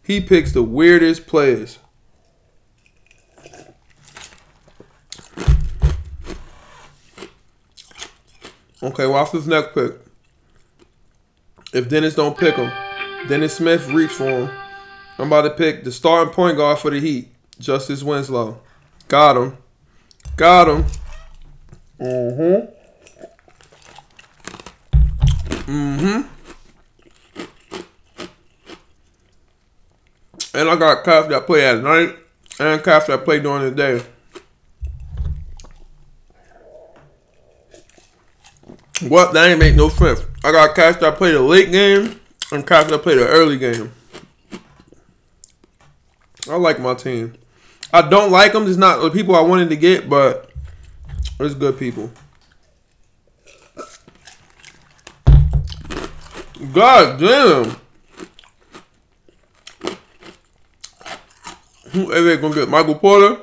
He 0.02 0.22
picks 0.22 0.52
the 0.52 0.62
weirdest 0.62 1.26
players. 1.26 1.78
Okay, 8.82 9.06
watch 9.06 9.32
this 9.32 9.44
next 9.44 9.74
pick. 9.74 9.92
If 11.74 11.90
Dennis 11.90 12.14
don't 12.14 12.38
pick 12.38 12.54
him, 12.54 12.72
Dennis 13.28 13.58
Smith 13.58 13.88
reach 13.88 14.12
for 14.12 14.24
him. 14.24 14.50
I'm 15.18 15.26
about 15.26 15.42
to 15.42 15.50
pick 15.50 15.84
the 15.84 15.92
starting 15.92 16.32
point 16.32 16.56
guard 16.56 16.78
for 16.78 16.90
the 16.90 16.98
Heat, 16.98 17.28
Justice 17.58 18.02
Winslow. 18.02 18.62
Got 19.08 19.36
him. 19.36 19.56
Got 20.36 20.68
him. 20.68 20.84
Mm-hmm. 22.00 22.72
Mm-hmm. 25.70 26.22
And 30.54 30.68
I 30.70 30.76
got 30.76 31.04
cats 31.04 31.28
that 31.28 31.46
play 31.46 31.66
at 31.66 31.82
night 31.82 32.16
and 32.58 32.82
cats 32.82 33.06
that 33.06 33.24
play 33.24 33.40
during 33.40 33.64
the 33.64 33.70
day. 33.70 34.02
What? 39.08 39.34
That 39.34 39.50
ain't 39.50 39.60
make 39.60 39.76
no 39.76 39.90
sense. 39.90 40.24
I 40.42 40.52
got 40.52 40.74
cats 40.74 40.98
that 40.98 41.16
play 41.16 41.32
the 41.32 41.40
late 41.40 41.70
game 41.70 42.20
and 42.50 42.66
cats 42.66 42.90
that 42.90 43.02
play 43.02 43.14
the 43.16 43.26
early 43.26 43.58
game. 43.58 43.92
I 46.48 46.56
like 46.56 46.80
my 46.80 46.94
team. 46.94 47.34
I 47.92 48.02
don't 48.02 48.30
like 48.30 48.52
them. 48.52 48.66
It's 48.66 48.76
not 48.76 49.00
the 49.00 49.10
people 49.10 49.34
I 49.34 49.40
wanted 49.40 49.68
to 49.70 49.76
get, 49.76 50.08
but 50.08 50.50
it's 51.40 51.54
good 51.54 51.78
people. 51.78 52.10
God 56.72 57.20
damn. 57.20 57.76
Who 61.92 62.12
are 62.12 62.20
they 62.20 62.36
gonna 62.36 62.54
get? 62.54 62.68
Michael 62.68 62.96
Porter? 62.96 63.40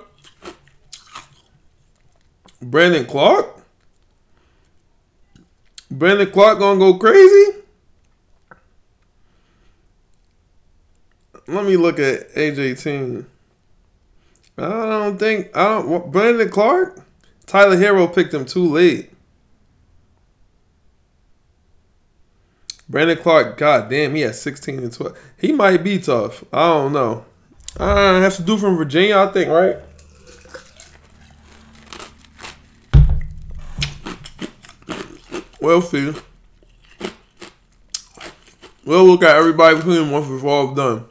Brandon 2.62 3.06
Clarke? 3.06 3.62
Brandon 5.90 6.30
Clarke 6.32 6.60
gonna 6.60 6.80
go 6.80 6.98
crazy? 6.98 7.60
Let 11.48 11.66
me 11.66 11.78
look 11.78 12.00
at 12.00 12.30
AJ 12.34 12.82
team. 12.82 13.28
I 14.58 14.62
don't 14.62 15.18
think 15.18 15.56
I 15.56 15.82
don't 15.82 16.12
Brandon 16.12 16.50
Clarke, 16.50 17.00
Tyler 17.46 17.78
Herro 17.78 18.14
picked 18.14 18.34
him 18.34 18.46
too 18.46 18.66
late. 18.66 19.12
Brandon 22.88 23.18
Clarke, 23.18 23.58
god 23.58 23.90
damn, 23.90 24.14
he 24.14 24.22
has 24.22 24.40
16 24.42 24.80
and 24.80 24.94
12. 24.94 25.18
He 25.38 25.52
might 25.52 25.84
be 25.84 25.98
tough. 26.00 26.44
I 26.54 26.68
don't 26.70 26.94
know. 26.94 27.26
I 27.78 28.20
have 28.20 28.36
to 28.36 28.44
do 28.44 28.58
from 28.58 28.78
Virginia, 28.78 29.18
I 29.18 29.28
think, 29.28 29.50
right? 29.50 29.78
We'll 35.60 35.82
see. 35.82 36.14
We'll 38.86 39.06
look 39.06 39.24
at 39.24 39.38
everybody 39.38 39.78
between 39.78 40.12
once 40.12 40.28
we've 40.28 40.46
all 40.46 40.76
done. 40.76 41.06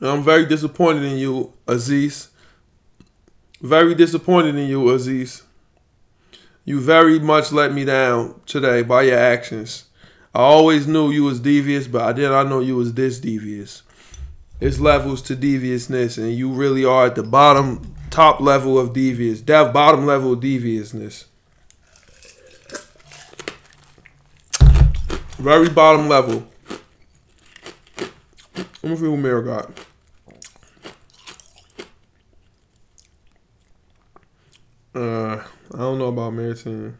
I'm 0.00 0.22
very 0.22 0.44
disappointed 0.44 1.04
in 1.04 1.16
you, 1.16 1.52
Aziz. 1.66 2.28
Very 3.62 3.94
disappointed 3.94 4.54
in 4.54 4.68
you, 4.68 4.90
Aziz. 4.90 5.42
You 6.64 6.80
very 6.80 7.18
much 7.18 7.52
let 7.52 7.72
me 7.72 7.84
down 7.84 8.40
today 8.44 8.82
by 8.82 9.02
your 9.02 9.18
actions. 9.18 9.84
I 10.34 10.40
always 10.40 10.86
knew 10.86 11.10
you 11.10 11.24
was 11.24 11.40
devious, 11.40 11.86
but 11.86 12.02
I 12.02 12.12
did 12.12 12.28
not 12.28 12.48
know 12.48 12.60
you 12.60 12.76
was 12.76 12.92
this 12.92 13.18
devious. 13.18 13.82
It's 14.60 14.78
levels 14.78 15.22
to 15.22 15.36
deviousness, 15.36 16.18
and 16.18 16.34
you 16.34 16.50
really 16.50 16.84
are 16.84 17.06
at 17.06 17.14
the 17.14 17.22
bottom, 17.22 17.94
top 18.10 18.40
level 18.40 18.78
of 18.78 18.92
devious, 18.92 19.40
that 19.42 19.72
bottom 19.72 20.04
level 20.04 20.34
of 20.34 20.40
deviousness. 20.40 21.26
Very 25.38 25.68
bottom 25.70 26.08
level. 26.08 26.46
Let 28.82 28.90
me 28.90 28.96
see 28.96 29.04
who 29.04 29.16
Mayor 29.16 29.42
got. 29.42 29.85
Uh, 34.96 35.42
I 35.74 35.76
don't 35.76 35.98
know 35.98 36.06
about 36.06 36.30
Mayor 36.30 36.54
team. 36.54 36.96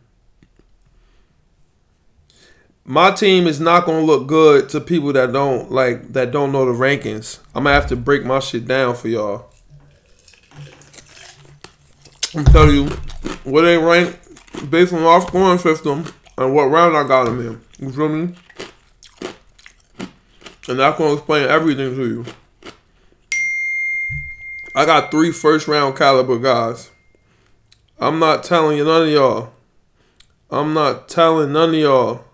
My 2.85 3.11
team 3.11 3.47
is 3.47 3.59
not 3.59 3.87
gonna 3.87 4.05
look 4.05 4.27
good 4.27 4.69
to 4.69 4.83
people 4.83 5.15
that 5.15 5.33
don't 5.33 5.73
like 5.73 6.13
that 6.13 6.31
don't 6.31 6.53
know 6.53 6.67
the 6.67 6.79
rankings. 6.79 7.39
I'm 7.55 7.65
gonna 7.65 7.75
have 7.75 7.87
to 7.87 7.97
break 7.97 8.23
my 8.23 8.41
shit 8.41 8.67
down 8.67 8.97
for 8.97 9.09
y'all. 9.09 9.47
I'm 12.35 12.45
telling 12.45 12.75
you, 12.75 12.89
what 13.45 13.63
they 13.63 13.79
rank 13.79 14.21
based 14.69 14.93
on 14.93 15.03
our 15.03 15.23
scoring 15.23 15.59
system 15.59 16.05
and 16.37 16.55
what 16.55 16.65
round 16.65 16.95
I 16.99 17.09
got 17.09 17.25
them 17.25 17.41
in. 17.41 17.63
You 17.79 17.93
feel 17.93 18.09
me? 18.11 18.35
And 20.69 20.79
that's 20.79 20.99
gonna 20.99 21.15
explain 21.15 21.49
everything 21.49 21.97
to 21.97 22.07
you. 22.07 22.25
I 24.75 24.85
got 24.85 25.11
three 25.11 25.33
first 25.33 25.67
round 25.67 25.97
caliber 25.97 26.39
guys. 26.39 26.91
I'm 27.99 28.19
not 28.19 28.45
telling 28.45 28.77
you 28.77 28.85
none 28.85 29.05
of 29.05 29.09
y'all. 29.09 29.53
I'm 30.51 30.75
not 30.75 31.09
telling 31.09 31.53
none 31.53 31.71
of 31.71 31.75
y'all. 31.75 32.25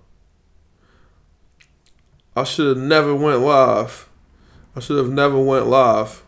I 2.35 2.45
should 2.45 2.77
have 2.77 2.85
never 2.85 3.15
went 3.15 3.41
live. 3.41 4.09
I 4.75 4.81
should 4.81 4.97
have 4.99 5.11
never 5.11 5.39
went 5.39 5.67
live. 5.67 6.23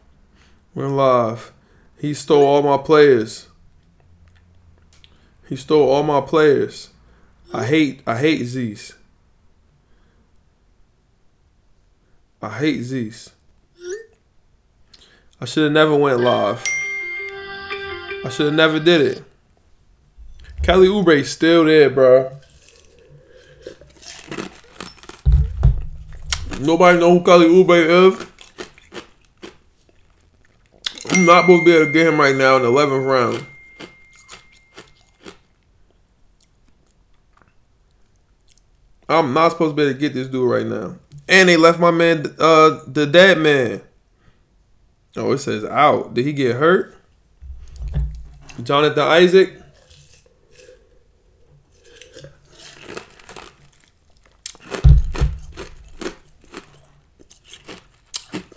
Went 0.74 0.93
live. 0.93 1.53
He 1.99 2.14
stole 2.14 2.45
all 2.45 2.62
my 2.62 2.76
players. 2.76 3.49
He 5.49 5.57
stole 5.57 5.91
all 5.91 6.03
my 6.03 6.20
players. 6.20 6.91
I 7.53 7.64
hate 7.64 8.03
I 8.07 8.18
hate 8.18 8.45
Z's. 8.45 8.95
I 12.43 12.51
hate 12.51 12.82
Z's. 12.82 13.30
I 15.41 15.45
should 15.45 15.64
have 15.64 15.72
never 15.72 15.97
went 15.97 16.20
live. 16.20 16.64
I 18.25 18.31
should 18.31 18.47
have 18.47 18.55
never 18.55 18.81
did 18.81 19.03
it. 19.03 19.25
Kelly 20.62 20.89
Oubre 20.89 21.22
still 21.27 21.66
there, 21.66 21.91
bro. 21.91 22.31
Nobody 26.59 26.99
know 26.99 27.18
who 27.18 27.22
Kelly 27.22 27.49
Oubre 27.49 28.09
is. 28.09 28.27
I'm 31.11 31.27
not 31.27 31.43
supposed 31.43 31.61
to 31.61 31.64
be 31.66 31.72
able 31.72 31.87
to 31.87 31.93
get 31.93 32.07
him 32.07 32.18
right 32.18 32.35
now 32.35 32.57
in 32.57 32.62
the 32.62 32.68
11th 32.68 33.07
round. 33.07 33.47
I'm 39.07 39.35
not 39.35 39.51
supposed 39.51 39.72
to 39.72 39.77
be 39.77 39.83
able 39.83 39.93
to 39.93 39.99
get 39.99 40.14
this 40.14 40.29
dude 40.29 40.51
right 40.51 40.66
now. 40.66 40.97
And 41.29 41.47
they 41.47 41.59
left 41.59 41.79
my 41.79 41.91
man, 41.91 42.35
uh, 42.39 42.81
the 42.87 43.07
dead 43.07 43.37
man. 43.37 43.83
Oh, 45.14 45.33
it 45.33 45.39
says 45.39 45.64
out. 45.66 46.14
Did 46.14 46.25
he 46.25 46.33
get 46.33 46.57
hurt? 46.57 46.94
Jonathan 48.63 49.03
Isaac. 49.03 49.61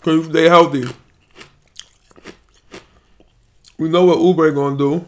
Cause 0.02 0.30
they 0.30 0.48
healthy. 0.48 0.86
We 3.78 3.90
know 3.90 4.06
what 4.06 4.18
Oubre 4.20 4.54
gonna 4.56 4.78
do. 4.78 5.06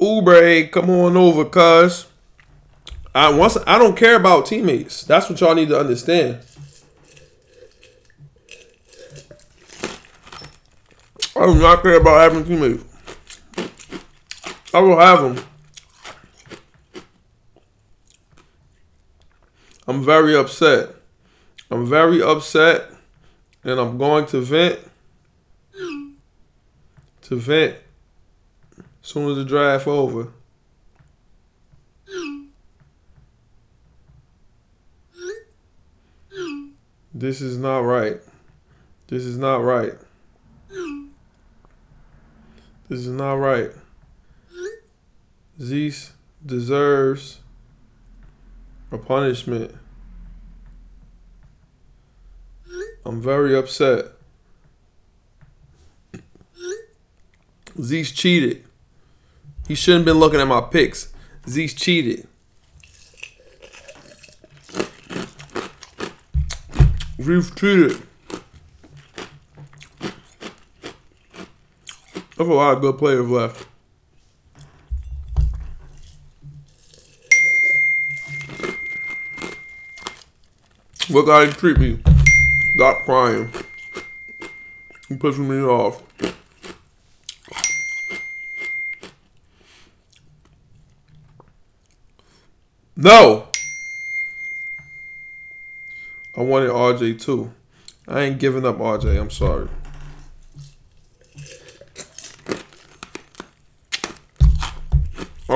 Uber, 0.00 0.66
come 0.66 0.90
on 0.90 1.16
over, 1.16 1.44
cuz. 1.44 2.06
I 3.14 3.30
once 3.30 3.56
I 3.66 3.78
don't 3.78 3.96
care 3.96 4.16
about 4.16 4.46
teammates. 4.46 5.04
That's 5.04 5.28
what 5.28 5.40
y'all 5.40 5.54
need 5.54 5.68
to 5.68 5.78
understand. 5.78 6.40
I 11.34 11.46
do 11.46 11.54
not 11.54 11.82
care 11.82 12.00
about 12.00 12.20
having 12.20 12.44
teammates. 12.44 12.84
I 14.74 14.80
will 14.80 14.98
have 14.98 15.22
them. 15.22 15.44
I'm 19.86 20.04
very 20.04 20.36
upset. 20.36 20.90
I'm 21.70 21.86
very 21.86 22.22
upset, 22.22 22.90
and 23.64 23.80
I'm 23.80 23.98
going 23.98 24.26
to 24.26 24.40
vent. 24.40 24.78
To 27.22 27.36
vent. 27.36 27.76
As 28.78 28.84
soon 29.02 29.30
as 29.30 29.36
the 29.36 29.44
draft 29.44 29.86
over. 29.86 30.28
This 37.14 37.40
is 37.40 37.58
not 37.58 37.80
right. 37.80 38.20
This 39.08 39.24
is 39.24 39.36
not 39.38 39.62
right. 39.62 39.94
This 42.92 43.06
is 43.06 43.08
not 43.08 43.36
right. 43.36 43.70
Zeus 45.58 46.12
deserves 46.44 47.40
a 48.90 48.98
punishment. 48.98 49.74
I'm 53.06 53.22
very 53.22 53.56
upset. 53.56 54.08
Zeus 57.80 58.12
cheated. 58.12 58.62
He 59.66 59.74
shouldn't 59.74 60.06
have 60.06 60.14
been 60.14 60.20
looking 60.20 60.40
at 60.40 60.46
my 60.46 60.60
picks. 60.60 61.14
Zeus 61.48 61.72
cheated. 61.72 62.28
Zeus 67.22 67.50
cheated. 67.52 68.02
There's 72.42 72.50
a 72.50 72.56
lot 72.56 72.74
of 72.74 72.80
good 72.80 72.98
players 72.98 73.28
left. 73.28 73.68
Look 81.08 81.28
how 81.28 81.46
he 81.46 81.52
treat 81.52 81.78
me. 81.78 82.00
Stop 82.74 83.04
crying. 83.04 83.48
You're 85.08 85.20
pushing 85.20 85.48
me 85.48 85.62
off. 85.62 86.02
No! 92.96 93.46
I 96.36 96.40
wanted 96.40 96.70
RJ 96.70 97.22
too. 97.22 97.52
I 98.08 98.22
ain't 98.22 98.40
giving 98.40 98.66
up 98.66 98.78
RJ. 98.78 99.20
I'm 99.20 99.30
sorry. 99.30 99.68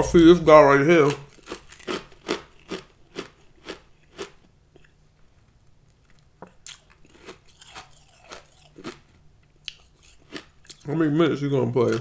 See 0.07 0.25
this 0.25 0.39
guy 0.39 0.63
right 0.63 0.87
here. 0.87 1.11
How 10.87 10.95
many 10.95 11.11
minutes 11.11 11.43
you 11.43 11.51
gonna 11.51 11.73
play? 11.73 11.99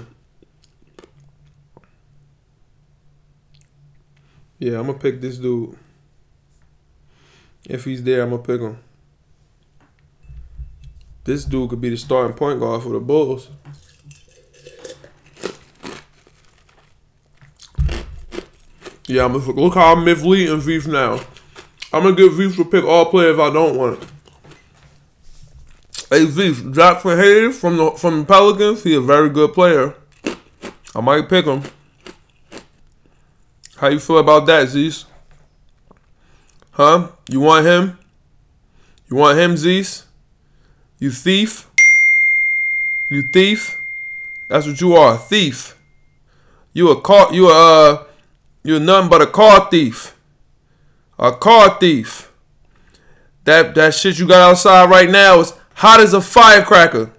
Yeah, 4.58 4.78
I'm 4.78 4.86
gonna 4.86 4.98
pick 4.98 5.20
this 5.20 5.38
dude. 5.38 5.76
If 7.68 7.84
he's 7.84 8.02
there, 8.04 8.22
I'm 8.22 8.30
gonna 8.30 8.42
pick 8.42 8.60
him. 8.60 8.78
This 11.24 11.44
dude 11.44 11.70
could 11.70 11.80
be 11.80 11.90
the 11.90 11.96
starting 11.96 12.36
point 12.36 12.60
guard 12.60 12.84
for 12.84 12.90
the 12.90 13.00
Bulls. 13.00 13.50
Yeah, 19.08 19.24
I'm 19.24 19.32
gonna 19.32 19.52
look 19.52 19.74
how 19.74 19.92
I'm 19.94 20.04
misleading 20.04 20.60
Veef 20.60 20.86
now. 20.86 21.20
I'm 21.92 22.02
gonna 22.02 22.16
give 22.16 22.34
Veef 22.34 22.56
to 22.56 22.64
pick 22.64 22.84
all 22.84 23.06
players 23.06 23.38
I 23.38 23.52
don't 23.52 23.76
want. 23.76 24.04
Hey 26.10 26.24
Veef, 26.24 26.62
Jaxson 26.64 27.16
Hayes 27.16 27.58
from 27.58 27.76
the 27.76 27.92
from 27.92 28.20
the 28.20 28.24
Pelicans, 28.24 28.82
he 28.82 28.96
a 28.96 29.00
very 29.00 29.30
good 29.30 29.52
player. 29.52 29.94
I 30.94 31.00
might 31.00 31.28
pick 31.28 31.44
him. 31.44 31.62
How 33.76 33.88
you 33.88 34.00
feel 34.00 34.18
about 34.18 34.46
that, 34.46 34.68
Zeus? 34.68 35.04
Huh? 36.72 37.08
You 37.28 37.40
want 37.40 37.66
him? 37.66 37.98
You 39.08 39.16
want 39.18 39.38
him, 39.38 39.56
Zeus? 39.56 40.04
You 40.98 41.10
thief? 41.10 41.68
You 43.08 43.22
thief? 43.22 43.80
That's 44.48 44.66
what 44.66 44.80
you 44.80 44.94
are, 44.94 45.16
thief. 45.16 45.78
You 46.72 46.90
a 46.90 47.00
car 47.00 47.32
you 47.32 47.48
a 47.48 47.92
uh 47.92 48.05
you're 48.66 48.80
nothing 48.80 49.08
but 49.08 49.22
a 49.22 49.26
car 49.26 49.68
thief. 49.70 50.16
A 51.18 51.32
car 51.32 51.78
thief. 51.78 52.32
That 53.44 53.76
that 53.76 53.94
shit 53.94 54.18
you 54.18 54.26
got 54.26 54.50
outside 54.50 54.90
right 54.90 55.08
now 55.08 55.38
is 55.38 55.52
hot 55.74 56.00
as 56.00 56.12
a 56.12 56.20
firecracker. 56.20 57.12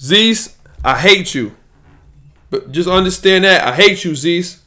Zeus, 0.00 0.56
I 0.82 0.98
hate 0.98 1.34
you. 1.34 1.54
But 2.48 2.72
just 2.72 2.88
understand 2.88 3.44
that. 3.44 3.66
I 3.66 3.74
hate 3.74 4.02
you, 4.02 4.14
Zeus. 4.14 4.62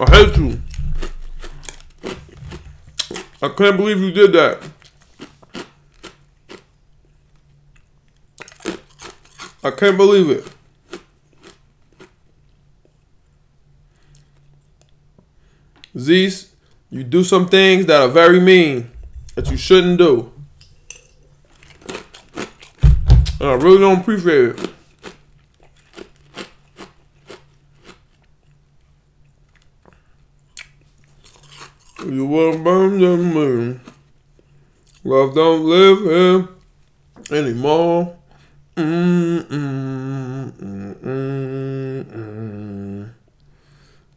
I 0.00 0.10
hate 0.10 0.36
you. 0.36 0.60
I 3.42 3.48
can't 3.48 3.76
believe 3.76 4.00
you 4.00 4.10
did 4.10 4.32
that. 4.32 4.62
I 9.66 9.72
can't 9.72 9.96
believe 9.96 10.30
it. 10.30 10.46
Zeus, 15.98 16.54
you 16.88 17.02
do 17.02 17.24
some 17.24 17.48
things 17.48 17.86
that 17.86 18.00
are 18.00 18.08
very 18.08 18.38
mean 18.38 18.90
that 19.34 19.50
you 19.50 19.56
shouldn't 19.56 19.98
do. 19.98 20.32
And 23.40 23.50
I 23.50 23.54
really 23.54 23.78
don't 23.80 24.00
appreciate 24.00 24.60
it. 24.60 24.72
You 32.06 32.24
will 32.24 32.56
burn 32.62 33.00
the 33.00 33.16
moon. 33.16 33.80
Love 35.02 35.34
don't 35.34 35.64
live 35.64 35.98
here 36.02 36.48
anymore. 37.36 38.15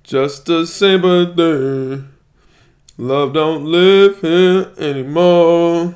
Just 0.04 0.48
the 0.48 0.66
same 0.68 1.02
birthday. 1.02 2.04
Love 2.98 3.32
don't 3.32 3.64
live 3.64 4.20
here 4.20 4.74
anymore. 4.78 5.96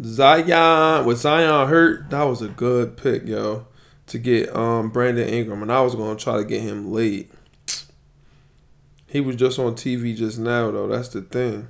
Zion, 0.00 1.04
with 1.04 1.18
Zion 1.18 1.68
hurt, 1.68 2.10
that 2.10 2.22
was 2.22 2.42
a 2.42 2.48
good 2.48 2.96
pick, 2.96 3.26
yo, 3.26 3.66
to 4.06 4.18
get 4.18 4.54
um 4.54 4.90
Brandon 4.90 5.28
Ingram, 5.28 5.62
and 5.62 5.72
I 5.72 5.80
was 5.80 5.96
gonna 5.96 6.16
try 6.16 6.36
to 6.36 6.44
get 6.44 6.60
him 6.60 6.92
late. 6.92 7.32
He 9.08 9.20
was 9.20 9.36
just 9.36 9.58
on 9.58 9.74
TV 9.74 10.14
just 10.14 10.38
now, 10.38 10.70
though. 10.70 10.86
That's 10.86 11.08
the 11.08 11.22
thing. 11.22 11.68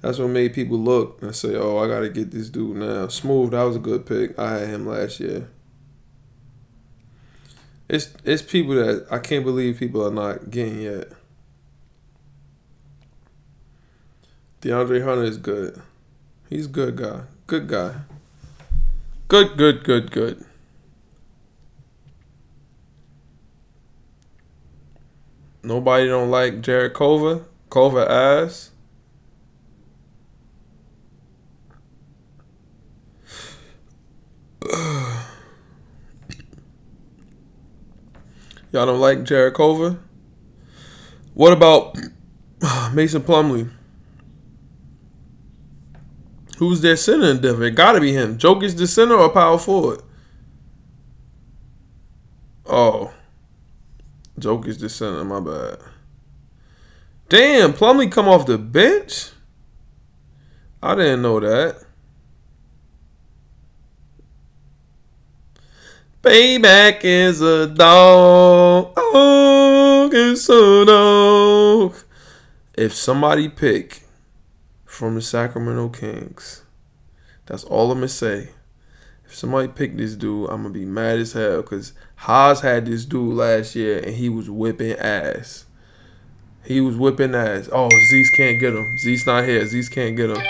That's 0.00 0.18
what 0.18 0.28
made 0.28 0.54
people 0.54 0.78
look 0.78 1.22
and 1.22 1.34
say, 1.34 1.54
"Oh, 1.56 1.78
I 1.78 1.88
gotta 1.88 2.08
get 2.08 2.30
this 2.30 2.50
dude 2.50 2.76
now." 2.76 3.08
Smooth, 3.08 3.52
that 3.52 3.62
was 3.62 3.76
a 3.76 3.80
good 3.80 4.06
pick. 4.06 4.38
I 4.38 4.58
had 4.58 4.68
him 4.68 4.86
last 4.86 5.20
year. 5.20 5.48
It's 7.88 8.12
it's 8.24 8.42
people 8.42 8.74
that 8.74 9.06
I 9.10 9.18
can't 9.18 9.44
believe 9.44 9.78
people 9.78 10.06
are 10.06 10.12
not 10.12 10.50
getting 10.50 10.80
yet. 10.80 11.08
DeAndre 14.60 15.04
Hunter 15.04 15.24
is 15.24 15.38
good. 15.38 15.80
He's 16.48 16.66
a 16.66 16.70
good 16.70 16.96
guy. 16.96 17.22
Good 17.46 17.68
guy. 17.68 17.94
Good, 19.28 19.56
good, 19.56 19.84
good, 19.84 20.10
good. 20.10 20.44
Nobody 25.68 26.06
don't 26.06 26.30
like 26.30 26.62
Jarrett 26.62 26.94
Culver. 26.94 27.44
Culver 27.68 28.08
ass. 28.08 28.70
Y'all 38.72 38.86
don't 38.86 38.98
like 38.98 39.24
Jarrett 39.24 39.52
Culver? 39.52 39.98
What 41.34 41.52
about 41.52 41.98
Mason 42.94 43.20
Plumlee. 43.20 43.70
Who's 46.56 46.80
their 46.80 46.96
center 46.96 47.26
in 47.26 47.42
Denver? 47.42 47.64
It 47.64 47.74
gotta 47.74 48.00
be 48.00 48.14
him. 48.14 48.38
Jokic 48.38 48.74
the 48.74 48.86
center 48.86 49.16
or 49.16 49.28
power 49.28 49.58
forward? 49.58 50.00
Oh. 52.64 53.12
Jokic 54.40 54.78
the 54.78 54.88
center, 54.88 55.24
my 55.24 55.40
bad. 55.40 55.78
Damn, 57.28 57.72
Plumlee 57.72 58.10
come 58.10 58.28
off 58.28 58.46
the 58.46 58.58
bench? 58.58 59.30
I 60.82 60.94
didn't 60.94 61.22
know 61.22 61.40
that. 61.40 61.84
Payback 66.22 67.00
is 67.04 67.40
a 67.40 67.66
dog. 67.66 68.94
Dog 68.94 70.14
is 70.14 70.48
a 70.48 70.84
dog. 70.84 71.94
If 72.76 72.94
somebody 72.94 73.48
pick 73.48 74.02
from 74.84 75.16
the 75.16 75.22
Sacramento 75.22 75.90
Kings, 75.90 76.62
that's 77.46 77.64
all 77.64 77.90
I'm 77.92 77.98
gonna 77.98 78.08
say. 78.08 78.50
If 79.28 79.34
somebody 79.34 79.68
pick 79.68 79.94
this 79.94 80.14
dude, 80.14 80.48
I'm 80.48 80.62
gonna 80.62 80.70
be 80.70 80.86
mad 80.86 81.18
as 81.18 81.34
hell 81.34 81.60
because 81.60 81.92
Haas 82.16 82.62
had 82.62 82.86
this 82.86 83.04
dude 83.04 83.34
last 83.34 83.76
year 83.76 83.98
and 83.98 84.14
he 84.14 84.30
was 84.30 84.48
whipping 84.48 84.92
ass. 84.92 85.66
He 86.64 86.80
was 86.80 86.96
whipping 86.96 87.34
ass. 87.34 87.68
Oh, 87.70 87.90
Zeus 88.08 88.30
can't 88.30 88.58
get 88.58 88.72
him. 88.72 88.86
Zeus 88.98 89.26
not 89.26 89.44
here. 89.44 89.66
Zeus 89.66 89.90
can't 89.90 90.16
get 90.16 90.30
him. 90.30 90.42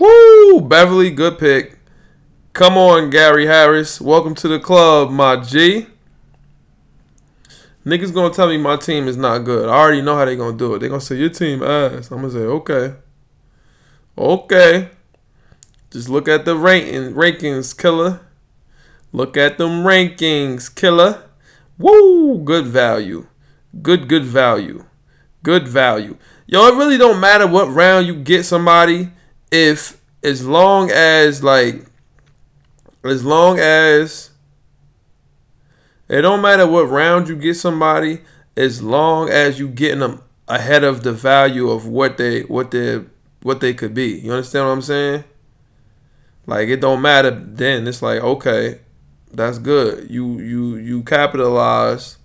Woo! 0.00 0.60
Beverley, 0.62 1.12
good 1.12 1.38
pick. 1.38 1.78
Come 2.54 2.76
on, 2.76 3.08
Gary 3.10 3.46
Harris. 3.46 4.00
Welcome 4.00 4.34
to 4.34 4.48
the 4.48 4.58
club, 4.58 5.12
my 5.12 5.36
G. 5.36 5.86
Niggas 7.86 8.12
gonna 8.12 8.34
tell 8.34 8.48
me 8.48 8.58
my 8.58 8.76
team 8.76 9.06
is 9.06 9.16
not 9.16 9.44
good. 9.44 9.68
I 9.68 9.74
already 9.74 10.02
know 10.02 10.16
how 10.16 10.24
they 10.24 10.34
gonna 10.34 10.56
do 10.56 10.74
it. 10.74 10.80
They 10.80 10.88
gonna 10.88 11.00
say 11.00 11.16
your 11.16 11.28
team 11.28 11.62
ass. 11.62 12.10
I'm 12.10 12.20
gonna 12.20 12.32
say 12.32 12.38
okay, 12.40 12.94
okay. 14.18 14.90
Just 15.94 16.08
look 16.08 16.26
at 16.26 16.44
the 16.44 16.56
ranking 16.56 17.14
rankings, 17.14 17.78
killer. 17.78 18.18
Look 19.12 19.36
at 19.36 19.58
them 19.58 19.84
rankings, 19.84 20.74
killer. 20.74 21.22
Woo! 21.78 22.42
Good 22.42 22.66
value. 22.66 23.28
Good, 23.80 24.08
good 24.08 24.24
value. 24.24 24.86
Good 25.44 25.68
value. 25.68 26.16
Yo, 26.48 26.66
it 26.66 26.74
really 26.74 26.98
don't 26.98 27.20
matter 27.20 27.46
what 27.46 27.70
round 27.70 28.08
you 28.08 28.16
get 28.16 28.42
somebody 28.42 29.12
if 29.52 30.00
as 30.24 30.44
long 30.44 30.90
as 30.90 31.44
like 31.44 31.86
as 33.04 33.24
long 33.24 33.60
as 33.60 34.30
it 36.08 36.22
don't 36.22 36.42
matter 36.42 36.66
what 36.66 36.90
round 36.90 37.28
you 37.28 37.36
get 37.36 37.54
somebody, 37.54 38.22
as 38.56 38.82
long 38.82 39.28
as 39.30 39.60
you 39.60 39.68
getting 39.68 40.00
them 40.00 40.22
ahead 40.48 40.82
of 40.82 41.04
the 41.04 41.12
value 41.12 41.70
of 41.70 41.86
what 41.86 42.18
they 42.18 42.40
what 42.42 42.72
they 42.72 43.04
what 43.42 43.60
they 43.60 43.74
could 43.74 43.94
be. 43.94 44.18
You 44.18 44.32
understand 44.32 44.66
what 44.66 44.72
I'm 44.72 44.82
saying? 44.82 45.24
Like 46.46 46.68
it 46.68 46.80
don't 46.80 47.00
matter 47.00 47.30
then. 47.30 47.86
It's 47.86 48.02
like 48.02 48.20
okay, 48.20 48.80
that's 49.32 49.58
good. 49.58 50.10
You 50.10 50.38
you 50.40 50.76
you 50.76 51.02
capitalize 51.02 52.18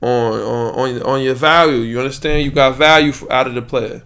on 0.00 0.40
on 0.40 1.02
on, 1.02 1.22
your 1.22 1.34
value. 1.34 1.78
You 1.78 1.98
understand? 1.98 2.42
You 2.44 2.50
got 2.50 2.76
value 2.76 3.12
out 3.30 3.46
of 3.46 3.54
the 3.54 3.62
player. 3.62 4.02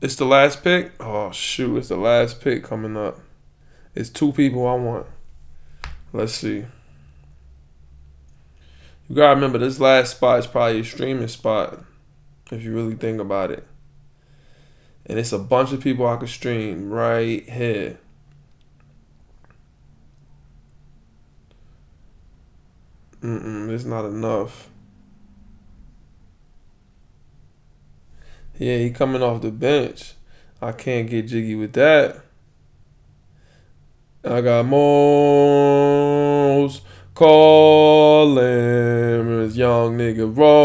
It's 0.00 0.16
the 0.16 0.26
last 0.26 0.62
pick. 0.62 0.92
Oh 1.00 1.32
shoot! 1.32 1.78
It's 1.78 1.88
the 1.88 1.96
last 1.96 2.40
pick 2.40 2.62
coming 2.62 2.96
up. 2.96 3.18
It's 3.94 4.10
two 4.10 4.32
people 4.32 4.66
I 4.66 4.74
want. 4.74 5.06
Let's 6.12 6.34
see. 6.34 6.64
You 9.08 9.16
gotta 9.16 9.34
remember 9.34 9.58
this 9.58 9.80
last 9.80 10.12
spot 10.12 10.38
is 10.38 10.46
probably 10.46 10.80
a 10.80 10.84
streaming 10.84 11.28
spot, 11.28 11.80
if 12.50 12.62
you 12.62 12.72
really 12.74 12.94
think 12.94 13.20
about 13.20 13.50
it. 13.50 13.66
And 15.06 15.18
it's 15.18 15.32
a 15.32 15.38
bunch 15.38 15.72
of 15.72 15.80
people 15.80 16.06
I 16.06 16.16
could 16.16 16.28
stream 16.28 16.90
right 16.90 17.48
here. 17.48 17.98
Mm-mm, 23.20 23.70
it's 23.70 23.84
not 23.84 24.04
enough. 24.04 24.68
Yeah, 28.58 28.78
he 28.78 28.90
coming 28.90 29.22
off 29.22 29.42
the 29.42 29.50
bench. 29.50 30.14
I 30.62 30.72
can't 30.72 31.08
get 31.08 31.28
jiggy 31.28 31.54
with 31.54 31.72
that. 31.74 32.22
I 34.24 34.40
got 34.40 34.66
Moles 34.66 35.60
calling 37.14 38.74
young 39.54 39.96
nigga 39.96 40.36
roll. 40.36 40.64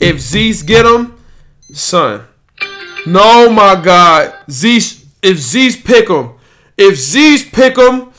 If 0.00 0.18
Zeus 0.18 0.62
get 0.62 0.86
him, 0.86 1.16
son. 1.72 2.24
No 3.06 3.50
my 3.50 3.80
God, 3.80 4.34
Zeus. 4.50 5.04
If 5.22 5.36
Zeus 5.38 5.76
pick 5.76 6.08
him, 6.08 6.30
if 6.78 6.96
Zeus 6.96 7.44
pick 7.44 7.76
him, 7.76 8.10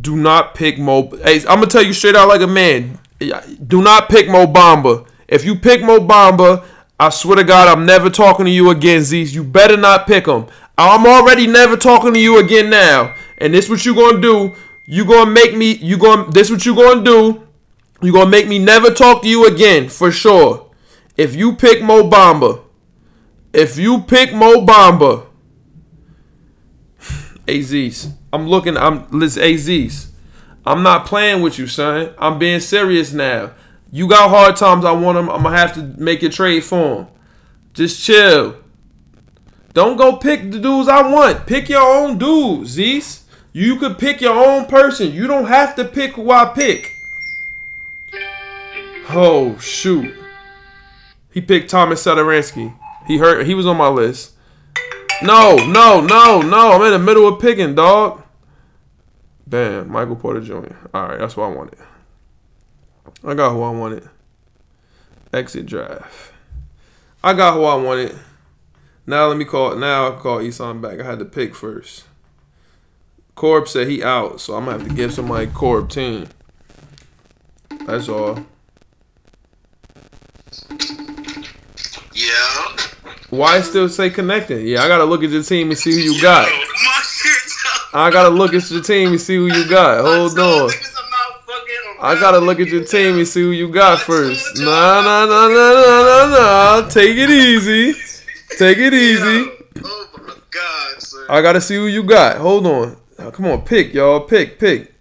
do 0.00 0.16
not 0.16 0.54
pick 0.54 0.78
Mo. 0.78 1.10
Hey, 1.22 1.40
I'm 1.40 1.56
gonna 1.60 1.66
tell 1.66 1.82
you 1.82 1.92
straight 1.92 2.16
out 2.16 2.28
like 2.28 2.40
a 2.40 2.46
man. 2.46 2.98
Do 3.18 3.82
not 3.82 4.08
pick 4.08 4.28
Mo 4.28 4.46
Bamba. 4.46 5.06
If 5.28 5.44
you 5.44 5.56
pick 5.56 5.82
Mo 5.82 5.98
Bamba, 5.98 6.64
I 6.98 7.10
swear 7.10 7.36
to 7.36 7.44
God, 7.44 7.68
I'm 7.68 7.84
never 7.84 8.08
talking 8.08 8.46
to 8.46 8.50
you 8.50 8.70
again, 8.70 9.02
Zeus. 9.02 9.34
You 9.34 9.44
better 9.44 9.76
not 9.76 10.06
pick 10.06 10.26
him. 10.26 10.46
I'm 10.78 11.06
already 11.06 11.46
never 11.46 11.76
talking 11.76 12.14
to 12.14 12.20
you 12.20 12.38
again 12.38 12.70
now. 12.70 13.14
And 13.38 13.52
this 13.52 13.68
what 13.68 13.84
you're 13.84 13.94
gonna 13.94 14.20
do. 14.20 14.54
You 14.86 15.04
gonna 15.04 15.30
make 15.30 15.54
me, 15.56 15.72
you 15.76 15.98
gonna, 15.98 16.30
this 16.30 16.50
what 16.50 16.64
you're 16.64 16.76
gonna 16.76 17.02
do. 17.02 17.42
You 18.02 18.12
gonna 18.12 18.30
make 18.30 18.46
me 18.48 18.58
never 18.58 18.90
talk 18.90 19.22
to 19.22 19.28
you 19.28 19.46
again, 19.46 19.88
for 19.88 20.10
sure. 20.12 20.65
If 21.16 21.34
you 21.34 21.54
pick 21.56 21.82
Mo 21.82 22.10
Bamba, 22.10 22.62
if 23.52 23.78
you 23.78 24.02
pick 24.02 24.34
Mo 24.34 24.66
Bamba, 24.66 25.26
AZs, 27.46 28.12
I'm 28.32 28.46
looking, 28.48 28.76
I'm, 28.76 29.06
listen, 29.10 29.42
AZs. 29.42 30.10
I'm 30.66 30.82
not 30.82 31.06
playing 31.06 31.42
with 31.42 31.58
you, 31.58 31.68
son. 31.68 32.12
I'm 32.18 32.38
being 32.40 32.58
serious 32.58 33.12
now. 33.12 33.52
You 33.92 34.08
got 34.08 34.30
hard 34.30 34.56
times. 34.56 34.84
I 34.84 34.90
want 34.90 35.16
them. 35.16 35.30
I'm 35.30 35.44
gonna 35.44 35.56
have 35.56 35.74
to 35.74 35.82
make 35.96 36.24
a 36.24 36.28
trade 36.28 36.64
for 36.64 36.96
them. 36.96 37.06
Just 37.72 38.02
chill. 38.02 38.56
Don't 39.72 39.96
go 39.96 40.16
pick 40.16 40.50
the 40.50 40.58
dudes 40.58 40.88
I 40.88 41.08
want. 41.08 41.46
Pick 41.46 41.68
your 41.68 41.82
own 41.82 42.18
dudes, 42.18 42.70
Zeus. 42.70 43.24
You 43.52 43.76
could 43.76 43.96
pick 43.96 44.20
your 44.20 44.34
own 44.34 44.66
person. 44.66 45.12
You 45.12 45.26
don't 45.26 45.46
have 45.46 45.76
to 45.76 45.84
pick 45.84 46.14
who 46.14 46.30
I 46.30 46.46
pick. 46.46 46.92
Oh 49.08 49.56
shoot. 49.58 50.12
He 51.36 51.42
picked 51.42 51.68
Thomas 51.68 52.02
Satoransky. 52.02 52.74
He 53.06 53.18
hurt. 53.18 53.46
He 53.46 53.52
was 53.52 53.66
on 53.66 53.76
my 53.76 53.88
list. 53.88 54.32
No, 55.22 55.56
no, 55.56 56.00
no, 56.00 56.40
no. 56.40 56.72
I'm 56.72 56.80
in 56.80 56.92
the 56.92 56.98
middle 56.98 57.28
of 57.28 57.38
picking, 57.38 57.74
dog. 57.74 58.22
Bam, 59.46 59.92
Michael 59.92 60.16
Porter 60.16 60.40
Jr. 60.40 60.74
All 60.94 61.08
right, 61.08 61.18
that's 61.18 61.36
what 61.36 61.50
I 61.50 61.54
wanted. 61.54 61.78
I 63.22 63.34
got 63.34 63.52
who 63.52 63.62
I 63.64 63.70
wanted. 63.70 64.08
Exit 65.30 65.66
draft. 65.66 66.32
I 67.22 67.34
got 67.34 67.52
who 67.52 67.64
I 67.64 67.74
wanted. 67.74 68.18
Now 69.06 69.26
let 69.26 69.36
me 69.36 69.44
call. 69.44 69.76
Now 69.76 70.08
I 70.08 70.18
call 70.18 70.40
Isan 70.40 70.80
back. 70.80 71.00
I 71.00 71.04
had 71.04 71.18
to 71.18 71.26
pick 71.26 71.54
first. 71.54 72.04
Corb 73.34 73.68
said 73.68 73.88
he 73.88 74.02
out, 74.02 74.40
so 74.40 74.54
I'm 74.54 74.64
gonna 74.64 74.78
have 74.78 74.88
to 74.88 74.94
give 74.94 75.12
somebody 75.12 75.48
Corb 75.48 75.90
team. 75.90 76.28
That's 77.84 78.08
all. 78.08 78.46
Why 83.30 83.60
still 83.60 83.88
say 83.88 84.10
connected? 84.10 84.66
Yeah, 84.66 84.82
I 84.82 84.88
gotta 84.88 85.04
look 85.04 85.24
at 85.24 85.30
your 85.30 85.42
team 85.42 85.70
and 85.70 85.78
see 85.78 85.92
who 85.92 85.98
you 85.98 86.22
got. 86.22 86.48
I 87.92 88.10
gotta 88.10 88.28
look 88.28 88.54
at 88.54 88.70
your 88.70 88.82
team 88.82 89.08
and 89.08 89.20
see 89.20 89.36
who 89.36 89.46
you 89.46 89.68
got. 89.68 90.04
Hold 90.04 90.38
on. 90.38 90.70
I 91.98 92.14
gotta 92.20 92.38
look 92.38 92.60
at 92.60 92.68
your 92.68 92.84
team 92.84 93.16
and 93.16 93.26
see 93.26 93.40
who 93.40 93.50
you 93.50 93.68
got 93.68 94.00
first. 94.00 94.58
Nah, 94.58 95.00
nah, 95.00 95.24
nah, 95.26 95.48
nah, 95.48 95.72
nah, 95.72 96.02
nah, 96.02 96.82
nah. 96.82 96.88
Take 96.88 97.16
it 97.16 97.30
easy. 97.30 97.94
Take 98.58 98.78
it 98.78 98.94
easy. 98.94 99.50
Oh 99.82 100.08
my 100.18 100.34
god, 100.50 101.02
sir. 101.02 101.26
I 101.28 101.40
gotta 101.42 101.60
see 101.60 101.76
who 101.76 101.86
you 101.86 102.02
got. 102.02 102.36
Hold 102.36 102.66
on. 102.66 102.96
Come 103.32 103.46
on, 103.46 103.62
pick, 103.62 103.94
y'all. 103.94 104.20
Pick, 104.20 104.58
pick. 104.58 104.94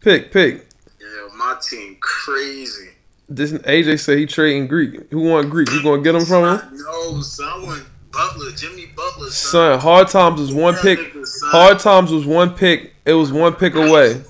Pick, 0.00 0.32
pick. 0.32 0.68
Yeah, 1.00 1.28
my 1.36 1.56
team 1.60 1.98
crazy. 2.00 2.89
This 3.32 3.52
AJ 3.52 4.00
said 4.00 4.18
he 4.18 4.26
trading 4.26 4.66
Greek. 4.66 5.08
Who 5.10 5.20
want 5.20 5.50
Greek? 5.50 5.70
You 5.70 5.82
gonna 5.84 6.02
get 6.02 6.16
him 6.16 6.26
from 6.26 6.58
him? 6.58 6.78
No, 6.78 7.20
someone 7.20 7.86
Butler, 8.12 8.50
Jimmy 8.50 8.86
Butler, 8.86 9.30
son. 9.30 9.78
Son, 9.78 9.80
Hard 9.80 10.08
Times 10.08 10.40
was 10.40 10.52
one 10.52 10.74
pick. 10.74 10.98
Hard 11.44 11.78
Times 11.78 12.10
was 12.10 12.26
one 12.26 12.54
pick. 12.54 12.92
It 13.04 13.12
was 13.12 13.32
one 13.32 13.54
pick 13.54 13.76
away. 13.76 14.20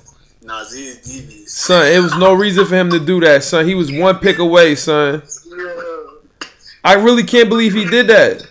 Nah, 0.43 0.63
Z 0.63 0.83
is 0.83 0.97
devious. 1.01 1.51
Son, 1.51 1.87
it 1.87 1.99
was 1.99 2.15
no 2.17 2.33
reason 2.33 2.65
for 2.65 2.75
him 2.75 2.91
to 2.91 2.99
do 2.99 3.19
that, 3.21 3.43
son. 3.43 3.65
He 3.65 3.73
was 3.73 3.91
one 3.91 4.19
pick 4.19 4.37
away, 4.37 4.75
son. 4.75 5.23
Yeah. 5.47 6.47
I 6.83 6.93
really 6.93 7.23
can't 7.23 7.49
believe 7.49 7.73
he 7.73 7.85
did 7.85 8.07
that. 8.07 8.47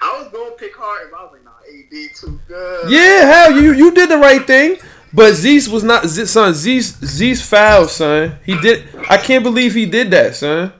I 0.00 0.20
was 0.20 0.32
going 0.32 0.50
to 0.50 0.56
pick 0.56 0.74
hard, 0.74 1.10
but 1.10 1.18
I 1.18 1.22
was 1.24 1.32
like, 1.32 1.44
nah, 1.44 1.50
AD 1.50 2.14
too 2.14 2.40
good. 2.46 2.90
Yeah, 2.90 3.26
hell, 3.26 3.60
you 3.60 3.72
you 3.72 3.92
did 3.92 4.08
the 4.08 4.18
right 4.18 4.46
thing. 4.46 4.76
But 5.12 5.34
Zeus 5.34 5.68
was 5.68 5.84
not 5.84 6.08
son. 6.08 6.54
Zeus 6.54 6.96
Zeus 7.00 7.40
foul, 7.46 7.88
son. 7.88 8.38
He 8.44 8.58
did. 8.60 8.84
I 9.08 9.16
can't 9.16 9.42
believe 9.42 9.74
he 9.74 9.86
did 9.86 10.10
that, 10.10 10.36
son. 10.36 10.72